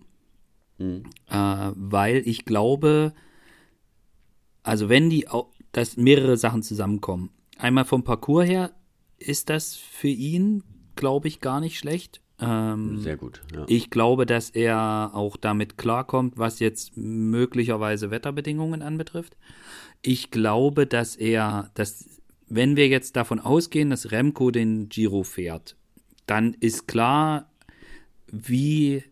mhm. 0.78 1.04
äh, 1.30 1.72
weil 1.76 2.24
ich 2.26 2.46
glaube, 2.46 3.14
also 4.64 4.90
wenn 4.90 5.10
die, 5.10 5.28
dass 5.74 5.98
mehrere 5.98 6.38
Sachen 6.38 6.64
zusammenkommen. 6.64 7.32
Einmal 7.58 7.86
vom 7.86 8.04
Parcours 8.04 8.48
her 8.48 8.72
ist 9.18 9.50
das 9.50 9.76
für 9.76 10.08
ihn, 10.08 10.64
glaube 10.96 11.28
ich, 11.28 11.42
gar 11.42 11.60
nicht 11.60 11.78
schlecht. 11.78 12.22
Ähm, 12.40 13.00
Sehr 13.00 13.18
gut. 13.18 13.42
Ja. 13.54 13.66
Ich 13.68 13.90
glaube, 13.90 14.26
dass 14.26 14.50
er 14.50 15.12
auch 15.14 15.38
damit 15.38 15.78
klarkommt, 15.78 16.38
was 16.38 16.60
jetzt 16.60 16.98
möglicherweise 16.98 18.12
Wetterbedingungen 18.12 18.82
anbetrifft. 18.82 19.38
Ich 20.02 20.32
glaube, 20.32 20.88
dass 20.88 21.16
er, 21.16 21.72
dass 21.76 22.22
wenn 22.56 22.76
wir 22.76 22.88
jetzt 22.88 23.16
davon 23.16 23.40
ausgehen, 23.40 23.90
dass 23.90 24.12
Remco 24.12 24.52
den 24.52 24.90
Giro 24.90 25.24
fährt, 25.24 25.76
dann 26.28 26.54
ist 26.60 26.88
klar, 26.88 27.50
wie, 28.28 29.04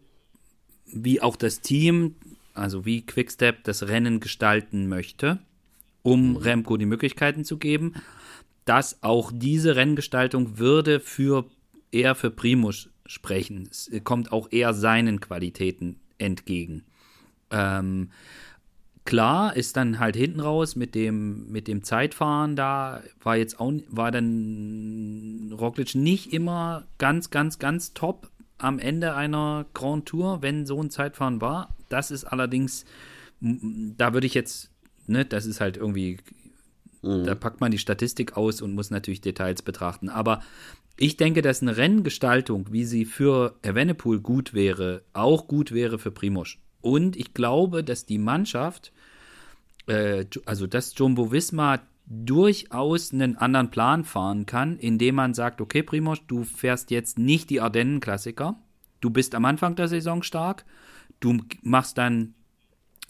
wie 0.86 1.22
auch 1.22 1.36
das 1.36 1.62
Team, 1.62 2.16
also 2.54 2.86
wie 2.86 3.06
Quickstep 3.06 3.64
das 3.64 3.88
Rennen 3.88 4.20
gestalten 4.20 4.88
möchte, 4.88 5.40
um 6.04 6.32
mhm. 6.32 6.36
Remco 6.38 6.78
die 6.78 6.86
Möglichkeiten 6.86 7.44
zu 7.44 7.58
geben, 7.58 7.96
dass 8.66 9.02
auch 9.02 9.32
diese 9.34 9.76
Renngestaltung 9.76 10.60
würde 10.60 11.00
für 11.00 11.46
eher 11.92 12.16
für 12.16 12.30
Primus 12.30 12.90
sprechen. 13.06 13.68
Es 13.70 13.90
kommt 14.04 14.32
auch 14.32 14.52
eher 14.52 14.74
seinen 14.74 15.20
Qualitäten 15.20 16.00
entgegen. 16.20 16.84
Ähm, 17.50 18.12
klar 19.06 19.56
ist 19.56 19.78
dann 19.78 20.00
halt 20.00 20.16
hinten 20.16 20.40
raus 20.40 20.76
mit 20.76 20.96
dem, 20.96 21.52
mit 21.52 21.68
dem 21.68 21.84
Zeitfahren, 21.84 22.56
da 22.56 23.02
war 23.22 23.38
jetzt 23.38 23.60
auch, 23.60 23.72
war 23.90 24.12
dann 24.12 25.54
Roglic 25.58 25.96
nicht 25.96 26.34
immer 26.34 26.86
ganz, 26.98 27.30
ganz, 27.30 27.60
ganz 27.60 27.94
top 27.94 28.30
am 28.58 28.80
Ende 28.80 29.16
einer 29.16 29.66
Grand 29.74 30.06
Tour, 30.06 30.42
wenn 30.42 30.66
so 30.66 30.82
ein 30.82 30.90
Zeitfahren 30.90 31.42
war. 31.42 31.76
Das 31.90 32.12
ist 32.12 32.26
allerdings, 32.26 32.86
da 33.40 34.14
würde 34.14 34.28
ich 34.28 34.34
jetzt, 34.34 34.70
ne, 35.08 35.26
das 35.26 35.46
ist 35.46 35.62
halt 35.62 35.78
irgendwie, 35.78 36.20
mhm. 37.02 37.26
da 37.26 37.36
packt 37.36 37.60
man 37.60 37.72
die 37.72 37.80
Statistik 37.80 38.38
aus 38.38 38.62
und 38.62 38.74
muss 38.74 38.92
natürlich 38.92 39.22
Details 39.22 39.62
betrachten. 39.64 40.10
Aber 40.10 40.42
ich 40.98 41.18
denke, 41.18 41.42
dass 41.42 41.62
eine 41.62 41.78
Renngestaltung, 41.78 42.68
wie 42.72 42.86
sie 42.86 43.06
für 43.06 43.56
Evenepoel 43.64 44.20
gut 44.20 44.54
wäre, 44.54 45.02
auch 45.14 45.48
gut 45.48 45.72
wäre 45.72 45.98
für 45.98 46.12
Primoz. 46.12 46.58
Und 46.82 47.16
ich 47.16 47.34
glaube, 47.34 47.84
dass 47.84 48.06
die 48.06 48.18
Mannschaft, 48.18 48.92
äh, 49.88 50.26
also 50.46 50.68
dass 50.68 50.98
Jumbo 50.98 51.32
Wismar 51.32 51.82
durchaus 52.06 53.14
einen 53.14 53.38
anderen 53.38 53.72
Plan 53.72 54.04
fahren 54.04 54.46
kann, 54.46 54.78
indem 54.78 55.16
man 55.16 55.34
sagt, 55.34 55.62
okay, 55.62 55.84
Primoz, 55.84 56.20
du 56.28 56.44
fährst 56.44 56.92
jetzt 56.92 57.18
nicht 57.18 57.50
die 57.50 57.62
Ardennen-Klassiker. 57.62 58.56
Du 59.00 59.10
bist 59.10 59.34
am 59.34 59.46
Anfang 59.46 59.76
der 59.76 59.88
Saison 59.88 60.24
stark. 60.24 60.66
Du 61.20 61.38
machst 61.62 61.98
dann 61.98 62.34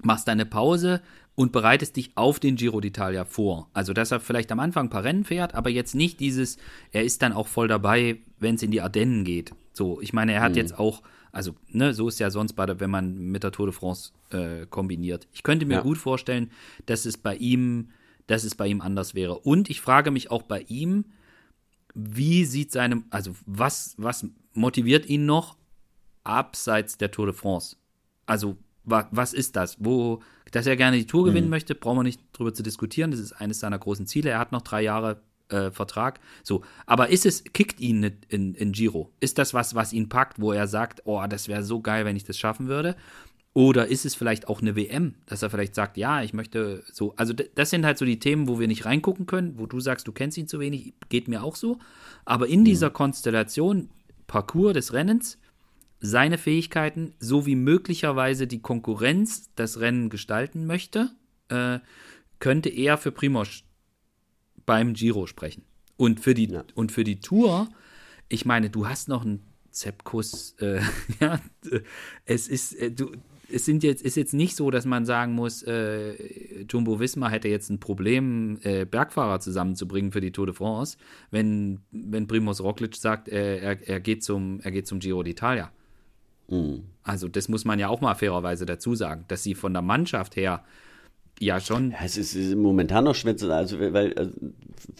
machst 0.03 0.27
deine 0.27 0.47
Pause, 0.47 1.01
und 1.35 1.51
bereitest 1.51 1.95
dich 1.95 2.11
auf 2.15 2.39
den 2.39 2.55
Giro 2.55 2.79
d'Italia 2.79 3.25
vor. 3.25 3.69
Also, 3.73 3.93
dass 3.93 4.11
er 4.11 4.19
vielleicht 4.19 4.51
am 4.51 4.59
Anfang 4.59 4.87
ein 4.87 4.89
paar 4.89 5.03
Rennen 5.03 5.23
fährt, 5.23 5.55
aber 5.55 5.69
jetzt 5.69 5.95
nicht 5.95 6.19
dieses, 6.19 6.57
er 6.91 7.03
ist 7.03 7.21
dann 7.21 7.33
auch 7.33 7.47
voll 7.47 7.67
dabei, 7.67 8.17
wenn 8.39 8.55
es 8.55 8.63
in 8.63 8.71
die 8.71 8.81
Ardennen 8.81 9.23
geht. 9.23 9.53
So, 9.73 10.01
ich 10.01 10.13
meine, 10.13 10.33
er 10.33 10.41
hat 10.41 10.51
mhm. 10.51 10.57
jetzt 10.57 10.77
auch, 10.77 11.01
also, 11.31 11.55
ne, 11.69 11.93
so 11.93 12.07
ist 12.07 12.19
ja 12.19 12.29
sonst 12.29 12.53
bei 12.53 12.65
der, 12.65 12.79
wenn 12.79 12.89
man 12.89 13.17
mit 13.17 13.43
der 13.43 13.51
Tour 13.51 13.67
de 13.67 13.75
France 13.75 14.11
äh, 14.31 14.65
kombiniert. 14.65 15.27
Ich 15.31 15.43
könnte 15.43 15.65
mir 15.65 15.75
ja. 15.75 15.81
gut 15.81 15.97
vorstellen, 15.97 16.51
dass 16.85 17.05
es 17.05 17.17
bei 17.17 17.35
ihm, 17.35 17.89
dass 18.27 18.43
es 18.43 18.55
bei 18.55 18.67
ihm 18.67 18.81
anders 18.81 19.15
wäre. 19.15 19.39
Und 19.39 19.69
ich 19.69 19.81
frage 19.81 20.11
mich 20.11 20.29
auch 20.29 20.43
bei 20.43 20.61
ihm, 20.67 21.05
wie 21.93 22.45
sieht 22.45 22.71
seinem, 22.71 23.05
also 23.09 23.35
was, 23.45 23.95
was 23.97 24.25
motiviert 24.53 25.05
ihn 25.07 25.25
noch 25.25 25.57
abseits 26.23 26.97
der 26.97 27.11
Tour 27.11 27.27
de 27.27 27.35
France? 27.35 27.77
Also, 28.25 28.57
wa, 28.83 29.07
was 29.11 29.33
ist 29.33 29.55
das? 29.55 29.77
Wo, 29.79 30.21
dass 30.51 30.67
er 30.67 30.75
gerne 30.75 30.97
die 30.97 31.07
Tour 31.07 31.25
gewinnen 31.25 31.47
mhm. 31.47 31.51
möchte, 31.51 31.75
brauchen 31.75 31.99
wir 31.99 32.03
nicht 32.03 32.21
drüber 32.33 32.53
zu 32.53 32.63
diskutieren. 32.63 33.11
Das 33.11 33.19
ist 33.19 33.33
eines 33.33 33.59
seiner 33.59 33.79
großen 33.79 34.05
Ziele. 34.07 34.29
Er 34.29 34.39
hat 34.39 34.51
noch 34.51 34.61
drei 34.61 34.81
Jahre 34.81 35.21
äh, 35.51 35.71
Vertrag. 35.71 36.19
So, 36.43 36.63
aber 36.85 37.09
ist 37.09 37.25
es, 37.25 37.43
kickt 37.43 37.79
ihn 37.79 38.11
in, 38.29 38.55
in 38.55 38.71
Giro? 38.71 39.11
Ist 39.19 39.37
das 39.37 39.53
was, 39.53 39.75
was 39.75 39.93
ihn 39.93 40.09
packt, 40.09 40.39
wo 40.39 40.51
er 40.51 40.67
sagt, 40.67 41.01
oh, 41.05 41.23
das 41.27 41.47
wäre 41.47 41.63
so 41.63 41.81
geil, 41.81 42.05
wenn 42.05 42.15
ich 42.15 42.23
das 42.23 42.37
schaffen 42.37 42.67
würde? 42.67 42.95
Oder 43.53 43.87
ist 43.87 44.05
es 44.05 44.15
vielleicht 44.15 44.47
auch 44.47 44.61
eine 44.61 44.77
WM, 44.77 45.15
dass 45.25 45.41
er 45.41 45.49
vielleicht 45.49 45.75
sagt, 45.75 45.97
ja, 45.97 46.23
ich 46.23 46.33
möchte 46.33 46.83
so. 46.91 47.13
Also, 47.17 47.33
das 47.33 47.69
sind 47.69 47.85
halt 47.85 47.97
so 47.97 48.05
die 48.05 48.19
Themen, 48.19 48.47
wo 48.47 48.59
wir 48.61 48.67
nicht 48.67 48.85
reingucken 48.85 49.25
können, 49.25 49.59
wo 49.59 49.65
du 49.65 49.81
sagst, 49.81 50.07
du 50.07 50.13
kennst 50.13 50.37
ihn 50.37 50.47
zu 50.47 50.59
wenig, 50.59 50.93
geht 51.09 51.27
mir 51.27 51.43
auch 51.43 51.57
so. 51.57 51.77
Aber 52.23 52.47
in 52.47 52.61
mhm. 52.61 52.65
dieser 52.65 52.89
Konstellation, 52.89 53.89
Parcours 54.27 54.73
des 54.73 54.93
Rennens, 54.93 55.37
seine 55.99 56.37
Fähigkeiten 56.37 57.13
sowie 57.19 57.55
möglicherweise 57.55 58.47
die 58.47 58.61
Konkurrenz 58.61 59.51
das 59.55 59.81
Rennen 59.81 60.09
gestalten 60.09 60.65
möchte, 60.65 61.11
äh, 61.49 61.79
könnte 62.39 62.69
er 62.69 62.97
für 62.97 63.11
Primoz 63.11 63.63
beim 64.65 64.93
Giro 64.93 65.27
sprechen. 65.27 65.63
Und 65.97 66.19
für 66.19 66.33
die, 66.33 66.47
ja. 66.47 66.63
und 66.75 66.91
für 66.91 67.03
die 67.03 67.19
Tour, 67.19 67.69
ich 68.29 68.45
meine, 68.45 68.69
du 68.69 68.87
hast 68.87 69.07
noch 69.07 69.23
einen 69.23 69.43
Zepkus, 69.71 70.55
äh, 70.59 70.81
ja, 71.19 71.39
es 72.25 72.47
ist, 72.47 72.73
äh, 72.73 72.91
du, 72.91 73.11
es 73.51 73.65
sind 73.65 73.83
jetzt, 73.83 74.01
ist 74.01 74.15
jetzt 74.15 74.33
nicht 74.33 74.55
so, 74.55 74.71
dass 74.71 74.85
man 74.85 75.05
sagen 75.05 75.33
muss, 75.33 75.63
äh, 75.63 76.63
Jumbo 76.69 76.99
Wismar 76.99 77.31
hätte 77.31 77.49
jetzt 77.49 77.69
ein 77.69 77.79
Problem, 77.79 78.59
äh, 78.63 78.85
Bergfahrer 78.85 79.39
zusammenzubringen 79.39 80.11
für 80.11 80.21
die 80.21 80.31
Tour 80.31 80.45
de 80.45 80.55
France, 80.55 80.97
wenn, 81.29 81.79
wenn 81.91 82.27
Primoz 82.27 82.61
Roglic 82.61 82.95
sagt, 82.95 83.29
äh, 83.29 83.57
er, 83.57 83.87
er, 83.87 83.99
geht 83.99 84.23
zum, 84.23 84.59
er 84.61 84.71
geht 84.71 84.87
zum 84.87 84.99
Giro 84.99 85.21
d'Italia. 85.21 85.69
Mhm. 86.47 86.83
Also 87.03 87.27
das 87.27 87.49
muss 87.49 87.65
man 87.65 87.79
ja 87.79 87.89
auch 87.89 88.01
mal 88.01 88.15
fairerweise 88.15 88.65
dazu 88.65 88.95
sagen, 88.95 89.25
dass 89.27 89.43
sie 89.43 89.55
von 89.55 89.73
der 89.73 89.81
Mannschaft 89.81 90.35
her 90.35 90.63
ja 91.41 91.59
schon. 91.59 91.91
Ja, 91.91 91.97
es 92.05 92.17
ist, 92.17 92.55
momentan 92.55 93.03
noch 93.03 93.15
schwer 93.15 93.35
zu 93.35 93.51
also 93.51 93.79
weil 93.79 94.13
also, 94.13 94.31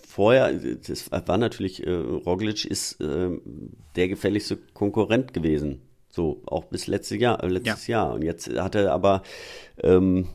vorher, 0.08 0.54
das 0.54 1.12
war 1.12 1.38
natürlich, 1.38 1.86
äh, 1.86 1.92
Roglic 1.92 2.66
ist 2.66 3.00
äh, 3.00 3.30
der 3.96 4.08
gefährlichste 4.08 4.58
Konkurrent 4.74 5.34
gewesen. 5.34 5.82
So, 6.10 6.42
auch 6.46 6.66
bis 6.66 6.88
letztes 6.88 7.20
Jahr, 7.20 7.44
äh, 7.44 7.48
letztes 7.48 7.88
ja. 7.88 8.06
Jahr. 8.06 8.16
Und 8.16 8.24
jetzt 8.24 8.50
hat 8.50 8.76
er 8.76 8.92
aber, 8.92 9.24
ähm, 9.82 10.28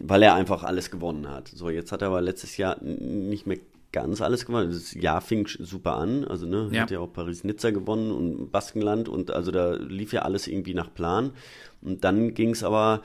weil 0.00 0.22
er 0.22 0.34
einfach 0.34 0.64
alles 0.64 0.90
gewonnen 0.90 1.30
hat. 1.30 1.48
So, 1.48 1.70
jetzt 1.70 1.92
hat 1.92 2.02
er 2.02 2.08
aber 2.08 2.20
letztes 2.20 2.56
Jahr 2.56 2.82
nicht 2.82 3.46
mehr 3.46 3.58
ganz 3.92 4.20
alles 4.20 4.46
gewonnen. 4.46 4.70
Das 4.70 4.94
Jahr 4.94 5.20
fing 5.20 5.46
super 5.46 5.96
an. 5.96 6.24
Also, 6.24 6.46
ne, 6.46 6.68
ja. 6.72 6.82
hat 6.82 6.90
ja 6.90 6.98
auch 6.98 7.12
Paris-Nizza 7.12 7.70
gewonnen 7.70 8.10
und 8.10 8.50
Baskenland 8.50 9.08
und 9.08 9.30
also 9.30 9.50
da 9.50 9.74
lief 9.74 10.12
ja 10.12 10.22
alles 10.22 10.46
irgendwie 10.46 10.74
nach 10.74 10.92
Plan. 10.92 11.32
Und 11.80 12.04
dann 12.04 12.34
ging 12.34 12.50
es 12.50 12.62
aber, 12.62 13.02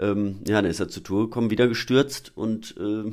ähm, 0.00 0.40
ja, 0.46 0.60
dann 0.60 0.70
ist 0.70 0.80
er 0.80 0.88
zur 0.88 1.02
Tour 1.02 1.24
gekommen, 1.24 1.50
wieder 1.50 1.68
gestürzt 1.68 2.32
und 2.34 2.76
äh, 2.78 3.10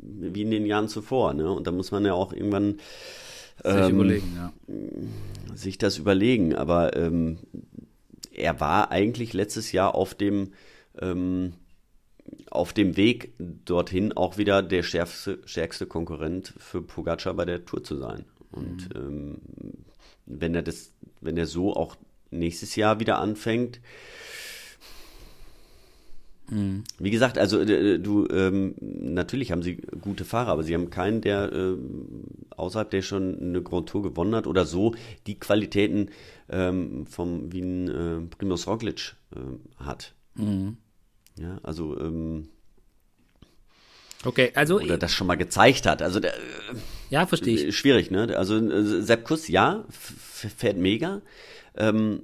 wie 0.00 0.42
in 0.42 0.50
den 0.50 0.66
Jahren 0.66 0.88
zuvor. 0.88 1.34
Ne? 1.34 1.50
Und 1.50 1.66
da 1.66 1.72
muss 1.72 1.90
man 1.90 2.04
ja 2.04 2.14
auch 2.14 2.32
irgendwann 2.32 2.78
ähm, 3.64 3.82
sich 3.82 3.92
überlegen, 3.92 4.32
ja. 4.36 4.52
Sich 5.54 5.78
das 5.78 5.98
überlegen. 5.98 6.54
Aber 6.54 6.96
ähm, 6.96 7.38
er 8.32 8.60
war 8.60 8.90
eigentlich 8.90 9.32
letztes 9.32 9.72
Jahr 9.72 9.94
auf 9.94 10.14
dem 10.14 10.52
ähm, 11.00 11.54
auf 12.50 12.72
dem 12.72 12.96
Weg 12.96 13.32
dorthin 13.38 14.12
auch 14.12 14.38
wieder 14.38 14.62
der 14.62 14.82
schärfste, 14.82 15.38
stärkste 15.44 15.86
Konkurrent 15.86 16.54
für 16.58 16.82
Pogacar 16.82 17.34
bei 17.34 17.44
der 17.44 17.64
Tour 17.64 17.82
zu 17.82 17.96
sein. 17.96 18.24
Und 18.50 18.94
mhm. 18.94 18.96
ähm, 18.96 19.38
wenn 20.26 20.54
er 20.54 20.62
das, 20.62 20.92
wenn 21.20 21.36
er 21.36 21.46
so 21.46 21.74
auch 21.74 21.96
nächstes 22.30 22.76
Jahr 22.76 23.00
wieder 23.00 23.18
anfängt, 23.18 23.80
mhm. 26.50 26.84
wie 26.98 27.10
gesagt, 27.10 27.38
also 27.38 27.60
äh, 27.60 27.98
du, 27.98 28.26
ähm, 28.28 28.74
natürlich 28.78 29.52
haben 29.52 29.62
sie 29.62 29.76
gute 30.00 30.24
Fahrer, 30.24 30.50
aber 30.50 30.62
sie 30.62 30.74
haben 30.74 30.90
keinen, 30.90 31.20
der 31.20 31.52
äh, 31.52 31.76
außerhalb 32.56 32.90
der 32.90 33.02
schon 33.02 33.38
eine 33.40 33.62
Grand 33.62 33.88
Tour 33.88 34.02
gewonnen 34.02 34.34
hat 34.34 34.46
oder 34.46 34.64
so 34.64 34.94
die 35.26 35.38
Qualitäten 35.38 36.10
ähm, 36.48 37.06
vom 37.06 37.52
wie 37.52 37.60
ein 37.60 37.88
äh, 37.88 38.20
Primoz 38.26 38.66
Roglic 38.66 39.14
äh, 39.34 39.84
hat. 39.84 40.14
Mhm. 40.34 40.76
Ja, 41.38 41.58
also 41.62 41.98
ähm, 41.98 42.48
Okay, 44.24 44.52
also 44.54 44.76
oder 44.76 44.98
das 44.98 45.12
schon 45.12 45.26
mal 45.26 45.36
gezeigt 45.36 45.86
hat. 45.86 46.00
Also 46.00 46.20
der, 46.20 46.34
ja, 47.10 47.26
verstehe 47.26 47.56
ich. 47.56 47.76
Schwierig, 47.76 48.10
ne? 48.10 48.36
Also 48.36 48.56
äh, 48.56 49.02
Sepp 49.02 49.24
Kuss, 49.24 49.48
ja, 49.48 49.84
fährt 49.90 50.76
mega. 50.76 51.22
Ähm, 51.76 52.22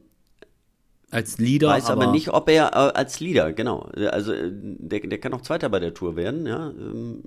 als 1.10 1.38
Leader. 1.38 1.68
Weiß 1.68 1.86
aber, 1.86 2.04
aber, 2.04 2.12
nicht, 2.12 2.28
ob 2.28 2.48
er 2.48 2.72
äh, 2.72 2.98
als 2.98 3.20
Leader, 3.20 3.52
genau. 3.52 3.90
Also 4.10 4.32
äh, 4.32 4.50
der, 4.52 5.00
der 5.00 5.18
kann 5.18 5.32
auch 5.32 5.42
Zweiter 5.42 5.68
bei 5.68 5.80
der 5.80 5.94
Tour 5.94 6.16
werden, 6.16 6.46
ja. 6.46 6.70
Ähm, 6.70 7.22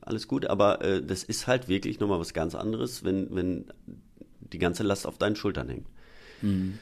alles 0.00 0.28
gut, 0.28 0.46
aber 0.46 0.82
äh, 0.82 1.02
das 1.02 1.24
ist 1.24 1.46
halt 1.46 1.68
wirklich 1.68 2.00
nochmal 2.00 2.20
was 2.20 2.32
ganz 2.32 2.54
anderes, 2.54 3.04
wenn, 3.04 3.34
wenn 3.34 3.66
die 4.40 4.58
ganze 4.58 4.82
Last 4.82 5.06
auf 5.06 5.18
deinen 5.18 5.36
Schultern 5.36 5.68
hängt. 5.68 5.86
Hm. 6.40 6.78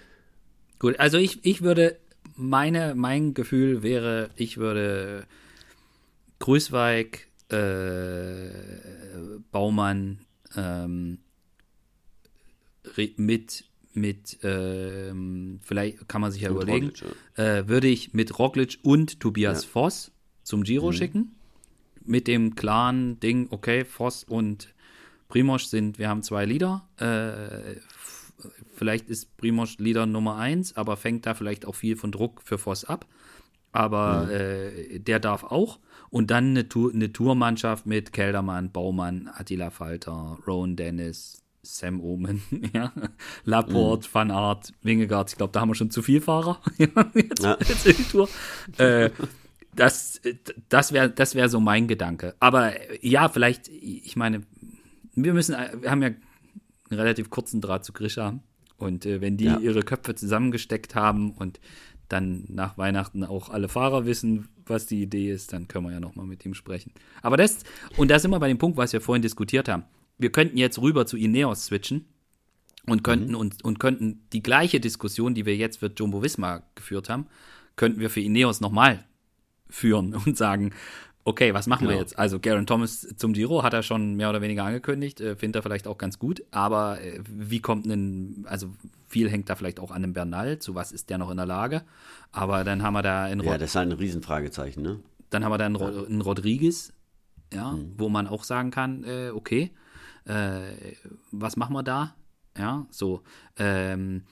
Gut, 0.78 1.00
also 1.00 1.18
ich, 1.18 1.44
ich 1.44 1.62
würde, 1.62 1.98
meine, 2.36 2.94
mein 2.94 3.34
Gefühl 3.34 3.82
wäre, 3.82 4.30
ich 4.36 4.58
würde 4.58 5.26
Grüßweig, 6.38 7.26
äh, 7.48 8.50
Baumann 9.50 10.20
ähm, 10.56 11.18
mit 13.16 13.64
mit 13.96 14.38
ähm, 14.42 15.60
vielleicht 15.62 16.08
kann 16.08 16.20
man 16.20 16.30
sich 16.30 16.42
ja 16.42 16.50
mit 16.50 16.62
überlegen, 16.62 16.86
Roglic, 16.86 17.04
ja. 17.36 17.44
Äh, 17.58 17.68
würde 17.68 17.88
ich 17.88 18.14
mit 18.14 18.38
Roglic 18.38 18.78
und 18.82 19.20
Tobias 19.20 19.64
ja. 19.64 19.70
Voss 19.70 20.12
zum 20.42 20.62
Giro 20.62 20.88
mhm. 20.88 20.92
schicken 20.92 21.36
mit 22.06 22.26
dem 22.26 22.54
klaren 22.54 23.20
Ding, 23.20 23.48
okay, 23.50 23.84
Voss 23.84 24.24
und 24.24 24.74
Primosch 25.28 25.64
sind, 25.64 25.98
wir 25.98 26.08
haben 26.08 26.22
zwei 26.22 26.44
Lieder. 26.44 26.88
Äh, 26.98 27.80
vielleicht 28.74 29.08
ist 29.08 29.36
Primosch 29.36 29.78
Lieder 29.78 30.06
Nummer 30.06 30.36
eins, 30.36 30.76
aber 30.76 30.96
fängt 30.96 31.26
da 31.26 31.34
vielleicht 31.34 31.66
auch 31.66 31.74
viel 31.74 31.96
von 31.96 32.12
Druck 32.12 32.42
für 32.44 32.58
Voss 32.58 32.84
ab. 32.84 33.06
Aber 33.72 34.26
mhm. 34.26 34.30
äh, 34.30 34.98
der 35.00 35.20
darf 35.20 35.44
auch. 35.44 35.80
Und 36.08 36.30
dann 36.30 36.50
eine, 36.50 36.68
Tour, 36.68 36.92
eine 36.94 37.12
Tourmannschaft 37.12 37.84
mit 37.84 38.12
Keldermann, 38.12 38.70
Baumann, 38.70 39.28
Attila 39.32 39.70
Falter, 39.70 40.38
Rowan 40.46 40.76
Dennis, 40.76 41.42
Sam 41.66 42.00
Omen, 42.00 42.42
ja, 42.74 42.92
Laporte, 43.44 44.08
mhm. 44.08 44.14
Van 44.14 44.30
Aert, 44.30 44.72
Wingegaard. 44.82 45.30
Ich 45.30 45.36
glaube, 45.36 45.52
da 45.52 45.60
haben 45.60 45.70
wir 45.70 45.74
schon 45.74 45.90
zu 45.90 46.02
viel 46.02 46.20
Fahrer. 46.20 46.60
jetzt, 46.78 47.42
ja. 47.42 47.56
jetzt 47.60 47.86
in 47.86 47.96
die 47.96 48.04
Tour. 48.04 48.28
Äh, 48.78 49.10
das 49.74 50.20
das 50.68 50.92
wäre 50.92 51.10
das 51.10 51.34
wär 51.34 51.48
so 51.48 51.60
mein 51.60 51.86
Gedanke. 51.86 52.34
Aber 52.40 52.72
ja, 53.04 53.28
vielleicht, 53.28 53.68
ich 53.68 54.16
meine, 54.16 54.42
wir 55.14 55.34
müssen, 55.34 55.54
wir 55.80 55.90
haben 55.90 56.02
ja 56.02 56.08
einen 56.08 56.20
relativ 57.00 57.30
kurzen 57.30 57.60
Draht 57.60 57.84
zu 57.84 57.92
Grisha. 57.92 58.38
Und 58.78 59.06
äh, 59.06 59.20
wenn 59.20 59.36
die 59.36 59.46
ja. 59.46 59.58
ihre 59.58 59.82
Köpfe 59.82 60.14
zusammengesteckt 60.14 60.94
haben 60.94 61.32
und 61.32 61.60
dann 62.08 62.44
nach 62.48 62.78
Weihnachten 62.78 63.24
auch 63.24 63.50
alle 63.50 63.68
Fahrer 63.68 64.06
wissen, 64.06 64.48
was 64.66 64.86
die 64.86 65.02
Idee 65.02 65.30
ist, 65.30 65.52
dann 65.52 65.68
können 65.68 65.86
wir 65.86 65.92
ja 65.92 66.00
nochmal 66.00 66.26
mit 66.26 66.44
ihm 66.44 66.54
sprechen. 66.54 66.92
Aber 67.22 67.36
das, 67.36 67.60
und 67.96 68.10
da 68.10 68.18
sind 68.18 68.30
wir 68.30 68.38
bei 68.38 68.48
dem 68.48 68.58
Punkt, 68.58 68.76
was 68.76 68.92
wir 68.92 69.00
vorhin 69.00 69.22
diskutiert 69.22 69.68
haben. 69.68 69.84
Wir 70.18 70.32
könnten 70.32 70.56
jetzt 70.56 70.78
rüber 70.80 71.06
zu 71.06 71.16
Ineos 71.16 71.66
switchen 71.66 72.06
und 72.86 73.02
könnten 73.02 73.30
mhm. 73.30 73.36
uns 73.36 73.62
und 73.62 73.78
könnten 73.78 74.26
die 74.32 74.42
gleiche 74.42 74.80
Diskussion, 74.80 75.34
die 75.34 75.46
wir 75.46 75.56
jetzt 75.56 75.78
für 75.78 75.92
Jumbo 75.94 76.22
Visma 76.22 76.62
geführt 76.74 77.08
haben, 77.08 77.26
könnten 77.76 78.00
wir 78.00 78.10
für 78.10 78.20
Ineos 78.20 78.60
nochmal 78.60 79.04
führen 79.68 80.14
und 80.26 80.36
sagen, 80.36 80.72
okay, 81.26 81.52
was 81.52 81.66
machen 81.66 81.86
genau. 81.86 81.96
wir 81.96 82.00
jetzt? 82.00 82.18
Also 82.18 82.38
Garen 82.40 82.66
Thomas 82.66 83.06
zum 83.16 83.32
Giro 83.32 83.62
hat 83.62 83.74
er 83.74 83.82
schon 83.82 84.14
mehr 84.14 84.30
oder 84.30 84.40
weniger 84.40 84.64
angekündigt, 84.64 85.20
äh, 85.20 85.36
findet 85.36 85.56
er 85.56 85.62
vielleicht 85.62 85.86
auch 85.86 85.98
ganz 85.98 86.18
gut, 86.18 86.42
aber 86.52 87.00
äh, 87.02 87.20
wie 87.26 87.60
kommt 87.60 87.84
ein, 87.86 88.46
also 88.48 88.68
viel 89.08 89.28
hängt 89.28 89.50
da 89.50 89.56
vielleicht 89.56 89.80
auch 89.80 89.90
an 89.90 90.02
dem 90.02 90.12
Bernal, 90.12 90.60
zu 90.60 90.74
was 90.74 90.92
ist 90.92 91.10
der 91.10 91.18
noch 91.18 91.30
in 91.30 91.36
der 91.36 91.46
Lage, 91.46 91.82
aber 92.32 92.64
dann 92.64 92.82
haben 92.82 92.94
wir 92.94 93.02
da 93.02 93.28
in 93.28 93.40
Rod 93.40 93.50
Ja, 93.50 93.58
das 93.58 93.70
ist 93.70 93.76
ein 93.76 93.92
Riesenfragezeichen, 93.92 94.82
ne? 94.82 95.00
Dann 95.30 95.44
haben 95.44 95.52
wir 95.52 95.58
da 95.58 95.66
einen, 95.66 95.76
ja. 95.76 96.04
einen 96.04 96.20
Rodriguez, 96.20 96.92
ja, 97.52 97.72
mhm. 97.72 97.94
wo 97.98 98.08
man 98.08 98.28
auch 98.28 98.44
sagen 98.44 98.70
kann, 98.70 99.02
äh, 99.02 99.30
okay, 99.30 99.72
äh, 100.26 100.94
was 101.32 101.56
machen 101.56 101.74
wir 101.74 101.82
da? 101.82 102.14
Ja, 102.56 102.86
so, 102.90 103.22
ähm, 103.58 104.22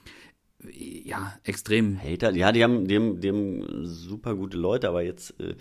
ja, 0.73 1.35
extrem. 1.45 1.99
Hater, 1.99 2.31
ja, 2.35 2.53
die 2.53 2.65
haben, 2.65 2.87
die 2.89 2.97
haben, 2.97 3.21
die 3.21 3.29
haben 3.29 3.87
super 3.87 4.35
gute 4.35 4.57
Leute, 4.57 4.89
aber 4.89 5.03
jetzt 5.03 5.39
äh, 5.41 5.55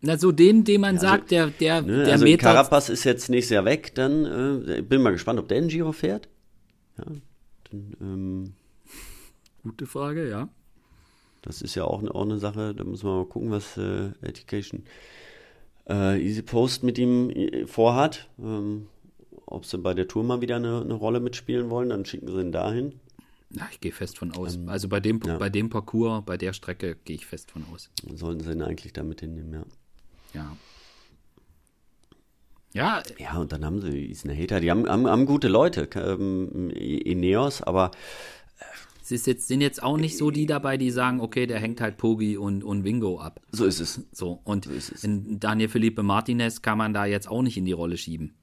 na, 0.00 0.18
so 0.18 0.32
den, 0.32 0.64
den 0.64 0.82
man 0.82 0.96
ja, 0.96 1.00
sagt, 1.00 1.30
der, 1.30 1.46
der, 1.46 1.80
ne, 1.80 2.04
der 2.04 2.12
also 2.12 2.24
Meter. 2.24 2.52
Carapaz 2.52 2.90
ist 2.90 3.04
jetzt 3.04 3.30
nächstes 3.30 3.54
Jahr 3.54 3.64
weg, 3.64 3.94
dann 3.94 4.66
äh, 4.68 4.82
bin 4.82 5.00
mal 5.00 5.12
gespannt, 5.12 5.38
ob 5.40 5.48
der 5.48 5.58
in 5.58 5.68
Giro 5.68 5.92
fährt. 5.92 6.28
Ja, 6.98 7.04
dann, 7.70 7.96
ähm, 8.00 8.52
Gute 9.62 9.86
Frage, 9.86 10.28
ja. 10.28 10.50
Das 11.40 11.62
ist 11.62 11.74
ja 11.74 11.84
auch 11.84 12.00
eine, 12.00 12.14
auch 12.14 12.24
eine 12.24 12.36
Sache, 12.36 12.74
da 12.74 12.84
muss 12.84 13.02
man 13.02 13.16
mal 13.16 13.26
gucken, 13.26 13.50
was 13.50 13.78
äh, 13.78 14.10
Education 14.20 14.84
äh, 15.88 16.20
Easy 16.20 16.42
Post 16.42 16.82
mit 16.82 16.98
ihm 16.98 17.30
äh, 17.30 17.66
vorhat. 17.66 18.28
Ähm, 18.38 18.86
ob 19.46 19.66
sie 19.66 19.78
bei 19.78 19.94
der 19.94 20.08
Tour 20.08 20.24
mal 20.24 20.40
wieder 20.40 20.56
eine, 20.56 20.80
eine 20.80 20.94
Rolle 20.94 21.20
mitspielen 21.20 21.70
wollen, 21.70 21.90
dann 21.90 22.04
schicken 22.04 22.28
sie 22.28 22.40
ihn 22.40 22.52
dahin. 22.52 23.00
Ja, 23.50 23.68
ich 23.70 23.80
gehe 23.80 23.92
fest 23.92 24.18
von 24.18 24.32
aus. 24.32 24.56
Ähm, 24.56 24.68
also 24.68 24.88
bei 24.88 25.00
dem, 25.00 25.20
ja. 25.24 25.38
bei 25.38 25.48
dem 25.48 25.70
Parcours, 25.70 26.24
bei 26.24 26.36
der 26.36 26.52
Strecke 26.52 26.96
gehe 27.04 27.16
ich 27.16 27.26
fest 27.26 27.50
von 27.50 27.64
aus. 27.72 27.90
Sollten 28.14 28.42
sie 28.42 28.52
ihn 28.52 28.62
eigentlich 28.62 28.92
damit 28.92 29.20
hinnehmen, 29.20 29.52
ja. 29.52 29.64
Ja. 30.32 30.56
Ja. 32.72 33.02
Ja, 33.18 33.38
und 33.38 33.52
dann 33.52 33.64
haben 33.64 33.80
sie 33.80 34.06
ist 34.06 34.24
eine 34.24 34.36
Hater, 34.36 34.58
die 34.58 34.70
haben, 34.70 34.88
haben, 34.88 35.06
haben 35.06 35.26
gute 35.26 35.46
Leute, 35.46 35.88
ähm, 35.94 36.70
Ineos, 36.70 37.62
aber 37.62 37.92
es 39.04 39.12
ist 39.12 39.26
jetzt, 39.26 39.48
sind 39.48 39.60
jetzt 39.60 39.82
auch 39.82 39.98
nicht 39.98 40.16
so 40.16 40.30
die 40.30 40.46
dabei, 40.46 40.78
die 40.78 40.90
sagen, 40.90 41.20
okay, 41.20 41.46
der 41.46 41.60
hängt 41.60 41.82
halt 41.82 41.98
Pogi 41.98 42.38
und, 42.38 42.64
und 42.64 42.84
Wingo 42.84 43.20
ab. 43.20 43.42
So 43.52 43.66
ist 43.66 43.78
es. 43.78 44.00
So, 44.12 44.40
und 44.44 44.64
so 44.64 45.08
Daniel 45.38 45.68
Felipe 45.68 46.02
Martinez 46.02 46.62
kann 46.62 46.78
man 46.78 46.94
da 46.94 47.04
jetzt 47.04 47.28
auch 47.28 47.42
nicht 47.42 47.58
in 47.58 47.66
die 47.66 47.72
Rolle 47.72 47.98
schieben. 47.98 48.34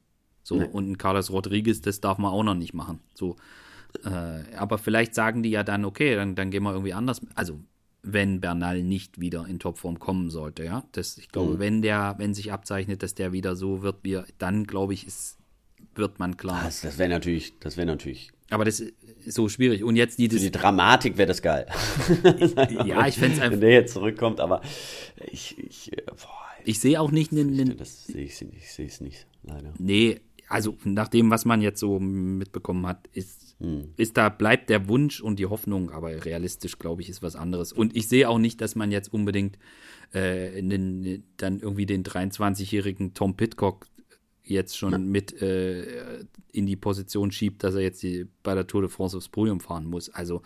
So, 0.43 0.57
nee. 0.57 0.65
und 0.65 0.91
ein 0.91 0.97
Carlos 0.99 1.31
Rodriguez, 1.31 1.81
das 1.81 1.99
darf 1.99 2.19
man 2.19 2.31
auch 2.31 2.43
noch 2.43 2.53
nicht 2.53 2.75
machen. 2.75 2.99
So, 3.15 3.37
äh, 4.05 4.55
aber 4.55 4.77
vielleicht 4.77 5.15
sagen 5.15 5.41
die 5.41 5.49
ja 5.49 5.63
dann, 5.63 5.83
okay, 5.83 6.15
dann, 6.15 6.35
dann 6.35 6.51
gehen 6.51 6.61
wir 6.61 6.73
irgendwie 6.73 6.93
anders. 6.93 7.21
Also, 7.33 7.59
wenn 8.03 8.39
Bernal 8.39 8.83
nicht 8.83 9.19
wieder 9.19 9.47
in 9.47 9.57
Topform 9.57 9.97
kommen 9.97 10.29
sollte, 10.29 10.63
ja. 10.63 10.83
Das, 10.91 11.17
ich 11.17 11.29
glaube, 11.29 11.55
mhm. 11.55 11.59
wenn 11.59 11.81
der, 11.81 12.15
wenn 12.19 12.35
sich 12.35 12.51
abzeichnet, 12.51 13.01
dass 13.01 13.15
der 13.15 13.31
wieder 13.31 13.55
so 13.55 13.81
wird, 13.81 13.97
wie 14.03 14.19
dann 14.37 14.67
glaube 14.67 14.93
ich, 14.93 15.07
ist, 15.07 15.39
wird 15.95 16.19
man 16.19 16.37
klar. 16.37 16.61
Das, 16.63 16.81
das 16.81 16.99
wäre 16.99 17.09
natürlich, 17.09 17.57
das 17.59 17.77
wäre 17.77 17.87
natürlich. 17.87 18.31
Aber 18.51 18.65
das 18.65 18.81
ist 18.81 18.95
so 19.25 19.49
schwierig. 19.49 19.83
Und 19.83 19.95
jetzt 19.95 20.19
die, 20.19 20.29
Für 20.29 20.37
die 20.37 20.51
Dramatik 20.51 21.17
wäre 21.17 21.27
das 21.27 21.41
geil. 21.41 21.67
ja, 22.85 23.07
ich 23.07 23.15
fände 23.15 23.37
es 23.37 23.41
einfach. 23.41 23.51
Wenn 23.51 23.61
der 23.61 23.71
jetzt 23.71 23.93
zurückkommt, 23.93 24.39
aber 24.39 24.61
ich, 25.31 25.57
ich, 25.57 25.93
äh, 25.93 26.03
boah, 26.05 26.41
ich 26.65 26.79
sehe 26.79 26.99
auch 26.99 27.11
nicht 27.11 27.31
einen. 27.31 27.77
Das 27.77 28.05
sehe 28.05 28.25
ich 28.25 28.41
ich 28.41 28.71
sehe 28.71 28.87
es 28.87 28.99
nicht, 29.01 29.25
leider. 29.43 29.73
Nee, 29.79 30.19
also 30.51 30.77
nach 30.83 31.07
dem, 31.07 31.29
was 31.31 31.45
man 31.45 31.61
jetzt 31.61 31.79
so 31.79 31.97
mitbekommen 31.99 32.85
hat, 32.85 33.07
ist, 33.13 33.55
hm. 33.59 33.93
ist 33.95 34.17
da, 34.17 34.27
bleibt 34.27 34.69
der 34.69 34.89
Wunsch 34.89 35.21
und 35.21 35.39
die 35.39 35.45
Hoffnung, 35.45 35.91
aber 35.91 36.25
realistisch, 36.25 36.77
glaube 36.77 37.01
ich, 37.01 37.09
ist 37.09 37.23
was 37.23 37.37
anderes. 37.37 37.71
Und 37.71 37.95
ich 37.95 38.09
sehe 38.09 38.27
auch 38.27 38.37
nicht, 38.37 38.59
dass 38.59 38.75
man 38.75 38.91
jetzt 38.91 39.13
unbedingt 39.13 39.57
äh, 40.13 40.57
einen, 40.57 41.23
dann 41.37 41.61
irgendwie 41.61 41.85
den 41.85 42.03
23-jährigen 42.03 43.13
Tom 43.13 43.37
Pitcock 43.37 43.87
jetzt 44.43 44.77
schon 44.77 44.91
ja. 44.91 44.97
mit 44.97 45.41
äh, 45.41 46.25
in 46.51 46.65
die 46.65 46.75
Position 46.75 47.31
schiebt, 47.31 47.63
dass 47.63 47.75
er 47.75 47.81
jetzt 47.81 48.03
die, 48.03 48.27
bei 48.43 48.55
der 48.55 48.67
Tour 48.67 48.81
de 48.81 48.89
France 48.89 49.17
aufs 49.17 49.29
Podium 49.29 49.59
fahren 49.59 49.85
muss. 49.85 50.09
Also 50.09 50.41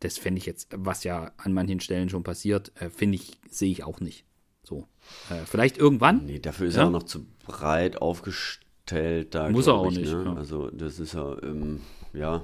das 0.00 0.18
fände 0.18 0.38
ich 0.38 0.46
jetzt, 0.46 0.68
was 0.76 1.04
ja 1.04 1.32
an 1.38 1.52
manchen 1.52 1.80
Stellen 1.80 2.08
schon 2.08 2.22
passiert, 2.22 2.72
äh, 2.80 2.90
finde 2.90 3.16
ich, 3.16 3.38
sehe 3.50 3.70
ich 3.70 3.84
auch 3.84 4.00
nicht. 4.00 4.24
So. 4.62 4.86
Äh, 5.30 5.44
vielleicht 5.46 5.78
irgendwann. 5.78 6.26
Nee, 6.26 6.38
dafür 6.38 6.68
ist 6.68 6.76
ja? 6.76 6.82
er 6.82 6.88
auch 6.88 6.92
noch 6.92 7.02
zu 7.02 7.26
breit 7.46 8.00
aufgestellt 8.00 9.34
da. 9.34 9.48
Muss 9.48 9.66
er 9.66 9.74
auch 9.74 9.90
ich, 9.90 9.98
nicht. 9.98 10.12
Ne? 10.12 10.24
Ja. 10.24 10.34
Also 10.34 10.70
das 10.70 11.00
ist 11.00 11.14
ja, 11.14 11.36
ähm, 11.42 11.80
ja, 12.12 12.42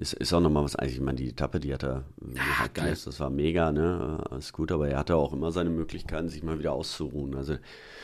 ist, 0.00 0.14
ist 0.14 0.32
auch 0.32 0.40
nochmal 0.40 0.64
was, 0.64 0.76
eigentlich, 0.76 0.96
ich 0.96 1.00
meine, 1.00 1.16
die 1.16 1.28
Etappe, 1.28 1.60
die 1.60 1.72
hat 1.72 1.84
er, 1.84 2.04
ja, 2.34 2.66
geil. 2.74 2.90
das 2.90 3.20
war 3.20 3.30
mega, 3.30 3.72
ne, 3.72 4.24
alles 4.30 4.52
gut, 4.52 4.72
aber 4.72 4.88
er 4.88 4.98
hatte 4.98 5.16
auch 5.16 5.32
immer 5.32 5.52
seine 5.52 5.70
Möglichkeiten, 5.70 6.28
sich 6.28 6.42
mal 6.42 6.58
wieder 6.58 6.72
auszuruhen. 6.72 7.34
Also, 7.36 7.54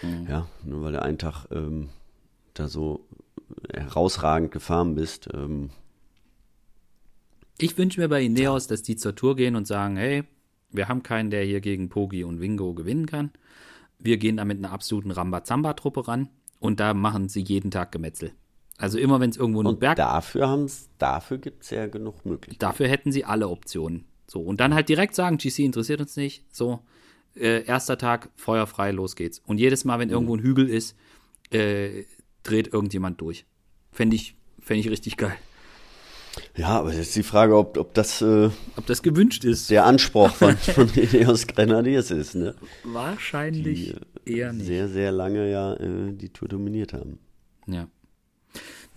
mhm. 0.02 0.26
ja, 0.28 0.46
nur 0.64 0.82
weil 0.82 0.92
du 0.92 1.02
einen 1.02 1.18
Tag 1.18 1.46
ähm, 1.50 1.88
da 2.54 2.68
so 2.68 3.06
herausragend 3.72 4.52
gefahren 4.52 4.94
bist. 4.94 5.28
Ähm, 5.34 5.70
ich 7.58 7.76
wünsche 7.76 8.00
mir 8.00 8.08
bei 8.08 8.22
Ineos, 8.22 8.68
dass 8.68 8.82
die 8.82 8.96
zur 8.96 9.16
Tour 9.16 9.34
gehen 9.34 9.56
und 9.56 9.66
sagen, 9.66 9.96
hey, 9.96 10.24
Wir 10.70 10.88
haben 10.88 11.02
keinen, 11.02 11.30
der 11.30 11.44
hier 11.44 11.60
gegen 11.60 11.88
Pogi 11.88 12.24
und 12.24 12.40
Wingo 12.40 12.74
gewinnen 12.74 13.06
kann. 13.06 13.30
Wir 13.98 14.18
gehen 14.18 14.36
da 14.36 14.44
mit 14.44 14.58
einer 14.58 14.72
absoluten 14.72 15.10
Rambazamba-Truppe 15.10 16.06
ran 16.06 16.28
und 16.60 16.78
da 16.78 16.94
machen 16.94 17.28
sie 17.28 17.40
jeden 17.40 17.70
Tag 17.70 17.90
Gemetzel. 17.92 18.32
Also 18.78 18.96
immer 18.96 19.18
wenn 19.20 19.30
es 19.30 19.36
irgendwo 19.36 19.60
einen 19.60 19.68
und 19.68 19.80
Berg. 19.80 19.96
Dafür, 19.96 20.66
dafür 20.98 21.38
gibt 21.38 21.64
es 21.64 21.70
ja 21.70 21.88
genug 21.88 22.24
Möglichkeiten. 22.24 22.60
Dafür 22.60 22.88
hätten 22.88 23.10
sie 23.10 23.24
alle 23.24 23.48
Optionen. 23.48 24.04
So, 24.28 24.40
und 24.40 24.60
dann 24.60 24.72
halt 24.72 24.88
direkt 24.88 25.14
sagen, 25.14 25.36
GC 25.36 25.60
interessiert 25.60 26.00
uns 26.00 26.16
nicht. 26.16 26.44
So, 26.54 26.80
äh, 27.34 27.64
erster 27.64 27.98
Tag, 27.98 28.30
feuerfrei, 28.36 28.92
los 28.92 29.16
geht's. 29.16 29.42
Und 29.44 29.58
jedes 29.58 29.84
Mal, 29.84 29.98
wenn 29.98 30.08
mhm. 30.08 30.14
irgendwo 30.14 30.36
ein 30.36 30.42
Hügel 30.42 30.68
ist, 30.68 30.96
äh, 31.50 32.04
dreht 32.44 32.72
irgendjemand 32.72 33.20
durch. 33.20 33.46
Fände 33.90 34.14
ich, 34.14 34.36
fänd 34.60 34.80
ich 34.80 34.90
richtig 34.90 35.16
geil. 35.16 35.34
Ja, 36.56 36.68
aber 36.78 36.92
jetzt 36.92 37.16
die 37.16 37.24
Frage, 37.24 37.56
ob, 37.56 37.76
ob 37.78 37.94
das 37.94 38.22
äh, 38.22 38.50
ob 38.76 38.86
das 38.86 39.02
gewünscht 39.02 39.44
ist. 39.44 39.70
Der 39.70 39.86
Anspruch 39.86 40.30
von, 40.30 40.56
von 40.56 40.88
Ineos 40.94 41.48
Grenadiers 41.48 42.12
ist, 42.12 42.36
ne? 42.36 42.54
Wahrscheinlich 42.84 43.94
die, 44.24 44.36
eher 44.36 44.52
nicht. 44.52 44.66
Sehr, 44.66 44.88
sehr 44.88 45.10
lange 45.10 45.50
ja 45.50 45.74
äh, 45.74 46.12
die 46.12 46.28
Tour 46.28 46.48
dominiert 46.48 46.92
haben. 46.92 47.18
Ja. 47.66 47.88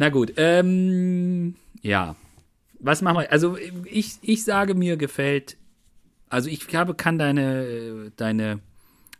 Na 0.02 0.10
gut, 0.10 0.34
ähm, 0.38 1.54
ja. 1.84 2.16
Was 2.80 3.04
machen 3.04 3.20
wir? 3.20 3.32
Also 3.32 3.56
ich, 3.86 4.18
ich 4.24 4.44
sage, 4.44 4.74
mir 4.74 4.98
gefällt, 4.98 5.58
also 6.28 6.50
ich 6.50 6.74
habe, 6.74 6.96
kann 6.96 7.20
deine, 7.20 8.12
deine 8.16 8.62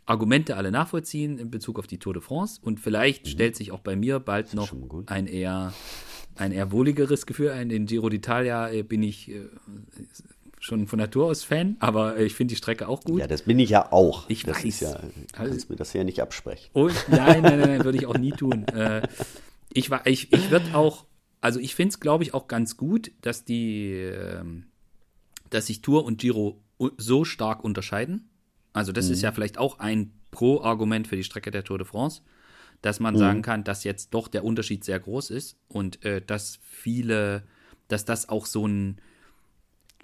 Argumente 0.06 0.56
alle 0.56 0.72
nachvollziehen 0.72 1.38
in 1.38 1.52
Bezug 1.52 1.78
auf 1.78 1.86
die 1.86 1.98
Tour 1.98 2.14
de 2.14 2.20
France 2.20 2.58
und 2.60 2.80
vielleicht 2.80 3.26
mhm. 3.26 3.30
stellt 3.30 3.54
sich 3.54 3.70
auch 3.70 3.78
bei 3.78 3.94
mir 3.94 4.18
bald 4.18 4.54
noch 4.54 4.74
ein 5.06 5.28
eher 5.28 5.72
ein 6.34 6.50
eher 6.50 6.72
wohligeres 6.72 7.26
Gefühl 7.26 7.50
ein. 7.50 7.68
Den 7.68 7.86
Giro 7.86 8.08
d'Italia 8.08 8.72
äh, 8.72 8.82
bin 8.82 9.04
ich 9.04 9.30
äh, 9.30 9.42
schon 10.58 10.88
von 10.88 10.98
Natur 10.98 11.26
aus 11.26 11.44
Fan, 11.44 11.76
aber 11.78 12.16
äh, 12.16 12.24
ich 12.24 12.34
finde 12.34 12.54
die 12.54 12.58
Strecke 12.58 12.88
auch 12.88 13.02
gut. 13.02 13.20
Ja, 13.20 13.28
das 13.28 13.42
bin 13.42 13.60
ich 13.60 13.70
ja 13.70 13.92
auch. 13.92 14.28
Ich 14.28 14.42
das 14.42 14.56
weiß. 14.56 14.64
Ist 14.64 14.80
ja, 14.80 14.94
du 14.94 15.08
kannst 15.32 15.52
also, 15.52 15.66
mir 15.68 15.76
das 15.76 15.92
ja 15.92 16.02
nicht 16.02 16.20
absprechen. 16.20 16.70
Und, 16.72 16.92
nein, 17.08 17.42
nein, 17.42 17.60
nein, 17.60 17.68
nein 17.68 17.84
würde 17.84 17.98
ich 17.98 18.06
auch 18.06 18.18
nie 18.18 18.32
tun. 18.32 18.66
Äh, 18.74 19.02
ich 19.74 19.90
ich, 20.04 20.32
ich 20.32 20.50
würde 20.50 20.74
auch, 20.74 21.06
also 21.40 21.60
ich 21.60 21.74
finde 21.74 21.90
es, 21.90 22.00
glaube 22.00 22.24
ich, 22.24 22.34
auch 22.34 22.48
ganz 22.48 22.76
gut, 22.76 23.10
dass 23.20 23.44
die, 23.44 23.92
äh, 23.92 24.44
dass 25.50 25.66
sich 25.66 25.82
Tour 25.82 26.04
und 26.04 26.18
Giro 26.18 26.62
so 26.96 27.24
stark 27.24 27.64
unterscheiden. 27.64 28.28
Also 28.72 28.92
das 28.92 29.06
mhm. 29.06 29.12
ist 29.12 29.22
ja 29.22 29.32
vielleicht 29.32 29.58
auch 29.58 29.78
ein 29.78 30.12
Pro-Argument 30.30 31.06
für 31.06 31.16
die 31.16 31.24
Strecke 31.24 31.50
der 31.50 31.64
Tour 31.64 31.78
de 31.78 31.86
France 31.86 32.22
dass 32.82 32.98
man 33.00 33.14
mhm. 33.14 33.18
sagen 33.18 33.42
kann, 33.42 33.64
dass 33.64 33.84
jetzt 33.84 34.12
doch 34.12 34.28
der 34.28 34.44
Unterschied 34.44 34.84
sehr 34.84 35.00
groß 35.00 35.30
ist 35.30 35.56
und 35.68 36.04
äh, 36.04 36.20
dass 36.20 36.58
viele, 36.62 37.44
dass 37.88 38.04
das 38.04 38.28
auch 38.28 38.44
so 38.44 38.66
ein 38.66 39.00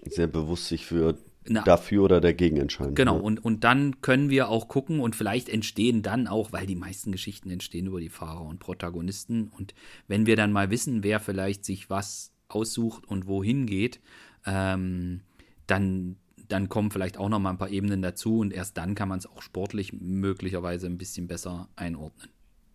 sehr 0.02 0.28
bewusst 0.28 0.68
sich 0.68 0.86
für 0.86 1.18
na, 1.48 1.62
dafür 1.62 2.04
oder 2.04 2.20
dagegen 2.20 2.56
entscheiden. 2.56 2.94
Genau, 2.94 3.16
ja. 3.16 3.22
und, 3.22 3.44
und 3.44 3.64
dann 3.64 4.00
können 4.00 4.30
wir 4.30 4.48
auch 4.48 4.68
gucken 4.68 5.00
und 5.00 5.16
vielleicht 5.16 5.48
entstehen 5.48 6.02
dann 6.02 6.26
auch, 6.26 6.52
weil 6.52 6.66
die 6.66 6.76
meisten 6.76 7.12
Geschichten 7.12 7.50
entstehen 7.50 7.86
über 7.86 8.00
die 8.00 8.08
Fahrer 8.08 8.42
und 8.42 8.58
Protagonisten. 8.58 9.48
Und 9.48 9.74
wenn 10.06 10.26
wir 10.26 10.36
dann 10.36 10.52
mal 10.52 10.70
wissen, 10.70 11.02
wer 11.02 11.20
vielleicht 11.20 11.64
sich 11.64 11.90
was 11.90 12.32
aussucht 12.48 13.06
und 13.06 13.26
wohin 13.26 13.66
geht, 13.66 14.00
ähm, 14.46 15.20
dann, 15.66 16.16
dann 16.48 16.68
kommen 16.68 16.90
vielleicht 16.90 17.18
auch 17.18 17.28
noch 17.28 17.38
mal 17.38 17.50
ein 17.50 17.58
paar 17.58 17.70
Ebenen 17.70 18.02
dazu 18.02 18.38
und 18.38 18.52
erst 18.52 18.76
dann 18.76 18.94
kann 18.94 19.08
man 19.08 19.18
es 19.18 19.26
auch 19.26 19.42
sportlich 19.42 19.92
möglicherweise 19.92 20.86
ein 20.86 20.98
bisschen 20.98 21.28
besser 21.28 21.68
einordnen. 21.76 22.30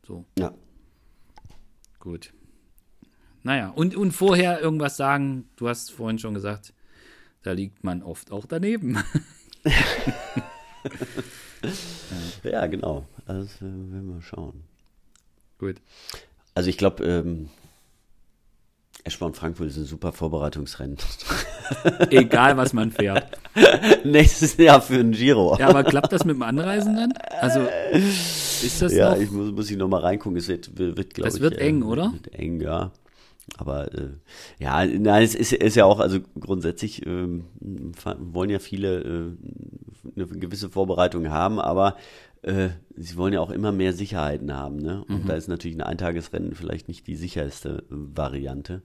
So. 0.06 0.26
Ja. 0.38 0.54
Gut. 2.00 2.34
Naja, 3.44 3.70
und, 3.70 3.96
und 3.96 4.12
vorher 4.12 4.62
irgendwas 4.62 4.96
sagen, 4.96 5.50
du 5.58 5.68
hast 5.68 5.92
vorhin 5.92 6.20
schon 6.20 6.34
gesagt, 6.34 6.74
da 7.44 7.52
liegt 7.52 7.84
man 7.84 8.02
oft 8.02 8.32
auch 8.32 8.46
daneben. 8.46 8.98
ja. 12.44 12.50
ja, 12.52 12.68
genau. 12.68 13.06
Also 13.26 13.48
werden 13.62 14.14
wir 14.16 14.22
schauen. 14.22 14.64
Gut. 15.60 15.76
Also 16.56 16.70
ich 16.70 16.78
glaube, 16.78 17.04
ähm, 17.06 17.50
Eschborn 19.06 19.34
Frankfurt 19.34 19.68
ist 19.68 19.78
ein 19.78 19.86
super 19.86 20.14
Vorbereitungsrennen. 20.14 20.98
Egal, 22.10 22.56
was 22.56 22.72
man 22.74 22.92
fährt. 22.92 23.38
Nächstes 24.06 24.56
Jahr 24.58 24.82
für 24.82 25.00
ein 25.00 25.12
Giro. 25.12 25.58
Ja, 25.60 25.68
aber 25.70 25.84
klappt 25.84 26.14
das 26.14 26.24
mit 26.24 26.36
dem 26.36 26.42
Anreisen 26.42 26.96
dann? 26.96 27.14
Also 27.42 27.68
ist 27.92 28.82
das 28.82 28.94
Ja, 28.94 29.12
noch? 29.12 29.22
ich 29.22 29.30
muss, 29.32 29.52
muss 29.52 29.70
ich 29.70 29.78
noch 29.78 29.90
mal 29.90 30.00
reingucken. 30.02 30.38
Es 30.38 30.48
wird, 30.48 30.78
wird 30.78 31.14
glaube 31.14 31.30
ich. 31.30 31.36
Es 31.36 31.42
wird 31.42 31.58
eng, 31.58 31.82
äh, 31.82 31.86
oder? 31.86 32.14
Wird 32.14 32.34
eng, 32.34 32.62
ja. 32.62 32.92
Aber 33.58 33.94
äh, 33.94 34.10
ja, 34.60 34.86
nein, 34.86 35.24
es 35.24 35.36
ist, 35.36 35.52
ist 35.52 35.76
ja 35.76 35.86
auch, 35.86 36.00
also 36.00 36.20
grundsätzlich 36.40 37.06
äh, 37.06 37.28
wollen 37.60 38.50
ja 38.50 38.60
viele 38.60 39.02
äh, 39.02 40.12
eine 40.16 40.28
gewisse 40.28 40.70
Vorbereitung 40.70 41.30
haben, 41.30 41.60
aber 41.60 41.98
äh, 42.42 42.70
sie 42.96 43.18
wollen 43.18 43.34
ja 43.34 43.42
auch 43.42 43.52
immer 43.52 43.72
mehr 43.72 43.94
Sicherheiten 43.94 44.54
haben. 44.54 44.78
Ne? 44.78 45.04
Und 45.08 45.24
mhm. 45.24 45.28
da 45.28 45.36
ist 45.36 45.48
natürlich 45.48 45.78
ein 45.78 45.82
Eintagesrennen 45.82 46.56
vielleicht 46.56 46.88
nicht 46.88 47.06
die 47.08 47.16
sicherste 47.16 47.84
Variante. 47.90 48.82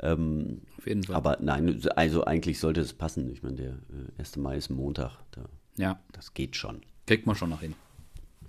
Ähm, 0.00 0.62
Auf 0.78 0.86
jeden 0.86 1.04
Fall. 1.04 1.16
Aber 1.16 1.38
nein, 1.40 1.80
also 1.94 2.24
eigentlich 2.24 2.58
sollte 2.58 2.80
es 2.80 2.92
passen. 2.92 3.30
Ich 3.30 3.42
meine, 3.42 3.56
der 3.56 3.74
1. 4.18 4.36
Äh, 4.36 4.40
Mai 4.40 4.56
ist 4.56 4.70
Montag. 4.70 5.18
Da, 5.30 5.44
ja. 5.76 6.00
Das 6.12 6.34
geht 6.34 6.56
schon. 6.56 6.80
Kriegt 7.06 7.26
man 7.26 7.36
schon 7.36 7.50
noch 7.50 7.60
hin. 7.60 7.74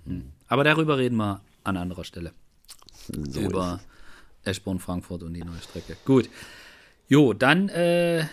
Mhm. 0.04 0.32
Aber 0.48 0.64
darüber 0.64 0.98
reden 0.98 1.16
wir 1.16 1.40
an 1.64 1.76
anderer 1.76 2.04
Stelle. 2.04 2.32
So 3.08 3.40
Über 3.40 3.80
Eschborn, 4.46 4.78
Frankfurt 4.78 5.22
und 5.22 5.34
die 5.34 5.44
neue 5.44 5.60
Strecke. 5.60 5.96
Gut. 6.04 6.28
Jo, 7.08 7.32
dann 7.32 7.68
äh, 7.68 8.26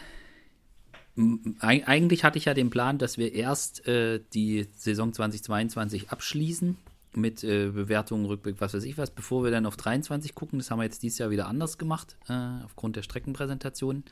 eigentlich 1.59 2.23
hatte 2.23 2.37
ich 2.37 2.45
ja 2.45 2.53
den 2.53 2.69
Plan, 2.69 2.97
dass 2.97 3.17
wir 3.17 3.33
erst 3.33 3.87
äh, 3.87 4.19
die 4.33 4.67
Saison 4.75 5.13
2022 5.13 6.09
abschließen 6.09 6.77
mit 7.15 7.43
äh, 7.43 7.69
Bewertungen, 7.69 8.25
Rückblick, 8.25 8.55
was 8.59 8.73
weiß 8.73 8.83
ich 8.83 8.97
was, 8.97 9.11
bevor 9.11 9.43
wir 9.43 9.51
dann 9.51 9.65
auf 9.65 9.77
23 9.77 10.33
gucken. 10.33 10.59
Das 10.59 10.71
haben 10.71 10.79
wir 10.79 10.85
jetzt 10.85 11.03
dieses 11.03 11.19
Jahr 11.19 11.29
wieder 11.29 11.47
anders 11.47 11.77
gemacht, 11.77 12.17
äh, 12.27 12.63
aufgrund 12.63 12.95
der 12.95 13.03
Streckenpräsentation. 13.03 14.03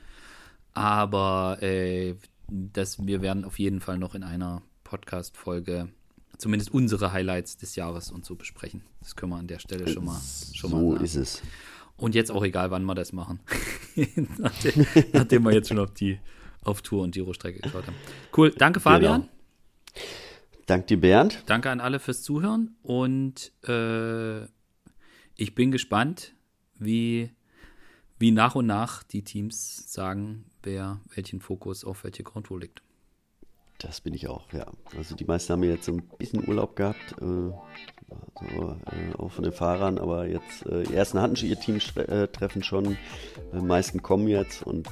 Aber 0.74 1.58
äh, 1.62 2.16
das, 2.48 3.06
wir 3.06 3.22
werden 3.22 3.46
auf 3.46 3.58
jeden 3.58 3.82
Fall 3.82 3.98
noch 3.98 4.14
in 4.14 4.24
einer 4.24 4.62
Podcast-Folge 4.84 5.90
zumindest 6.38 6.74
unsere 6.74 7.12
Highlights 7.12 7.58
des 7.58 7.76
Jahres 7.76 8.12
und 8.12 8.26
so 8.26 8.36
besprechen. 8.36 8.84
Das 9.00 9.16
können 9.16 9.32
wir 9.32 9.38
an 9.38 9.48
der 9.48 9.60
Stelle 9.60 9.88
schon 9.88 10.06
mal 10.06 10.20
schon 10.54 10.72
So 10.72 10.92
mal 10.92 11.02
ist 11.04 11.16
es. 11.16 11.42
Und 12.02 12.16
jetzt 12.16 12.32
auch 12.32 12.44
egal, 12.44 12.72
wann 12.72 12.84
wir 12.84 12.96
das 12.96 13.14
machen. 13.14 13.40
nachdem, 14.40 14.88
nachdem 15.14 15.44
wir 15.44 15.54
jetzt 15.54 15.70
schon 15.70 15.78
auf 15.78 15.94
die 15.94 16.20
auf 16.64 16.82
Tour 16.82 17.04
und 17.04 17.12
Giro-Strecke 17.12 17.60
geschaut 17.60 17.86
haben. 17.86 17.96
Cool, 18.36 18.52
danke 18.52 18.80
Fabian. 18.80 19.22
Genau. 19.22 20.04
Danke 20.66 20.88
dir, 20.88 21.00
Bernd. 21.00 21.44
Danke 21.46 21.70
an 21.70 21.80
alle 21.80 22.00
fürs 22.00 22.24
Zuhören 22.24 22.76
und 22.82 23.52
äh, 23.68 24.46
ich 25.36 25.54
bin 25.54 25.72
gespannt, 25.72 26.34
wie, 26.80 27.30
wie 28.18 28.32
nach 28.32 28.56
und 28.56 28.66
nach 28.66 29.04
die 29.04 29.24
Teams 29.24 29.92
sagen, 29.92 30.46
wer 30.64 31.02
welchen 31.14 31.40
Fokus 31.40 31.84
auf 31.84 32.04
welche 32.04 32.24
Tour 32.24 32.60
legt. 32.60 32.82
Das 33.78 34.02
bin 34.02 34.14
ich 34.14 34.28
auch, 34.28 34.52
ja. 34.54 34.72
Also 34.98 35.16
die 35.16 35.26
meisten 35.26 35.54
haben 35.54 35.64
jetzt 35.64 35.86
so 35.86 35.94
ein 35.94 36.04
bisschen 36.18 36.48
Urlaub 36.48 36.76
gehabt, 36.76 37.16
äh, 37.22 37.52
also, 38.36 38.76
äh, 38.86 39.18
auch 39.18 39.32
von 39.32 39.44
den 39.44 39.54
Fahrern, 39.54 39.98
aber 39.98 40.28
jetzt, 40.28 40.66
äh, 40.66 40.84
die 40.84 40.94
ersten 40.94 41.20
hatten 41.22 41.36
schon 41.36 41.50
ihr 41.50 41.60
Teamtreffen 41.60 42.64
schon, 42.64 42.98
die 43.54 43.58
äh, 43.58 43.62
meisten 43.62 44.02
kommen 44.02 44.28
jetzt 44.28 44.64
und 44.64 44.88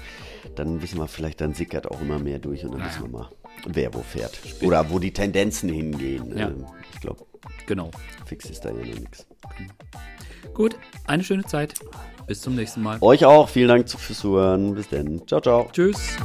dann 0.56 0.82
wissen 0.82 0.98
wir 1.00 1.08
vielleicht, 1.08 1.41
dann 1.41 1.54
sickert 1.54 1.90
auch 1.90 2.02
immer 2.02 2.20
mehr 2.20 2.40
durch 2.40 2.64
und 2.64 2.72
dann 2.72 2.80
naja. 2.80 2.91
wissen 2.91 3.12
wir 3.12 3.20
mal, 3.20 3.30
wer 3.68 3.94
wo 3.94 4.02
fährt. 4.02 4.36
Spät. 4.36 4.64
Oder 4.64 4.90
wo 4.90 5.00
die 5.00 5.12
Tendenzen 5.12 5.70
hingehen. 5.70 6.38
Ja. 6.38 6.48
Ähm, 6.48 6.66
ich 6.94 7.00
glaube, 7.02 7.26
genau. 7.66 7.91
fix 8.26 8.50
ist 8.50 8.66
da 8.66 8.70
ja 8.70 8.76
noch 8.76 9.00
nichts. 9.00 9.28
Genau. 9.58 9.74
Gut, 10.54 10.76
eine 11.06 11.24
schöne 11.24 11.44
Zeit. 11.44 11.74
Bis 12.28 12.41
zum 12.41 12.56
nächsten 12.56 12.84
Mal. 12.84 13.00
Euch 13.02 13.26
auch. 13.26 13.50
Vielen 13.50 13.70
Dank 13.70 13.90
fürs 13.90 14.20
Zuhören. 14.20 14.76
Bis 14.76 14.88
dann. 14.90 15.26
Ciao, 15.28 15.41
ciao. 15.41 15.68
Tschüss. 15.72 16.16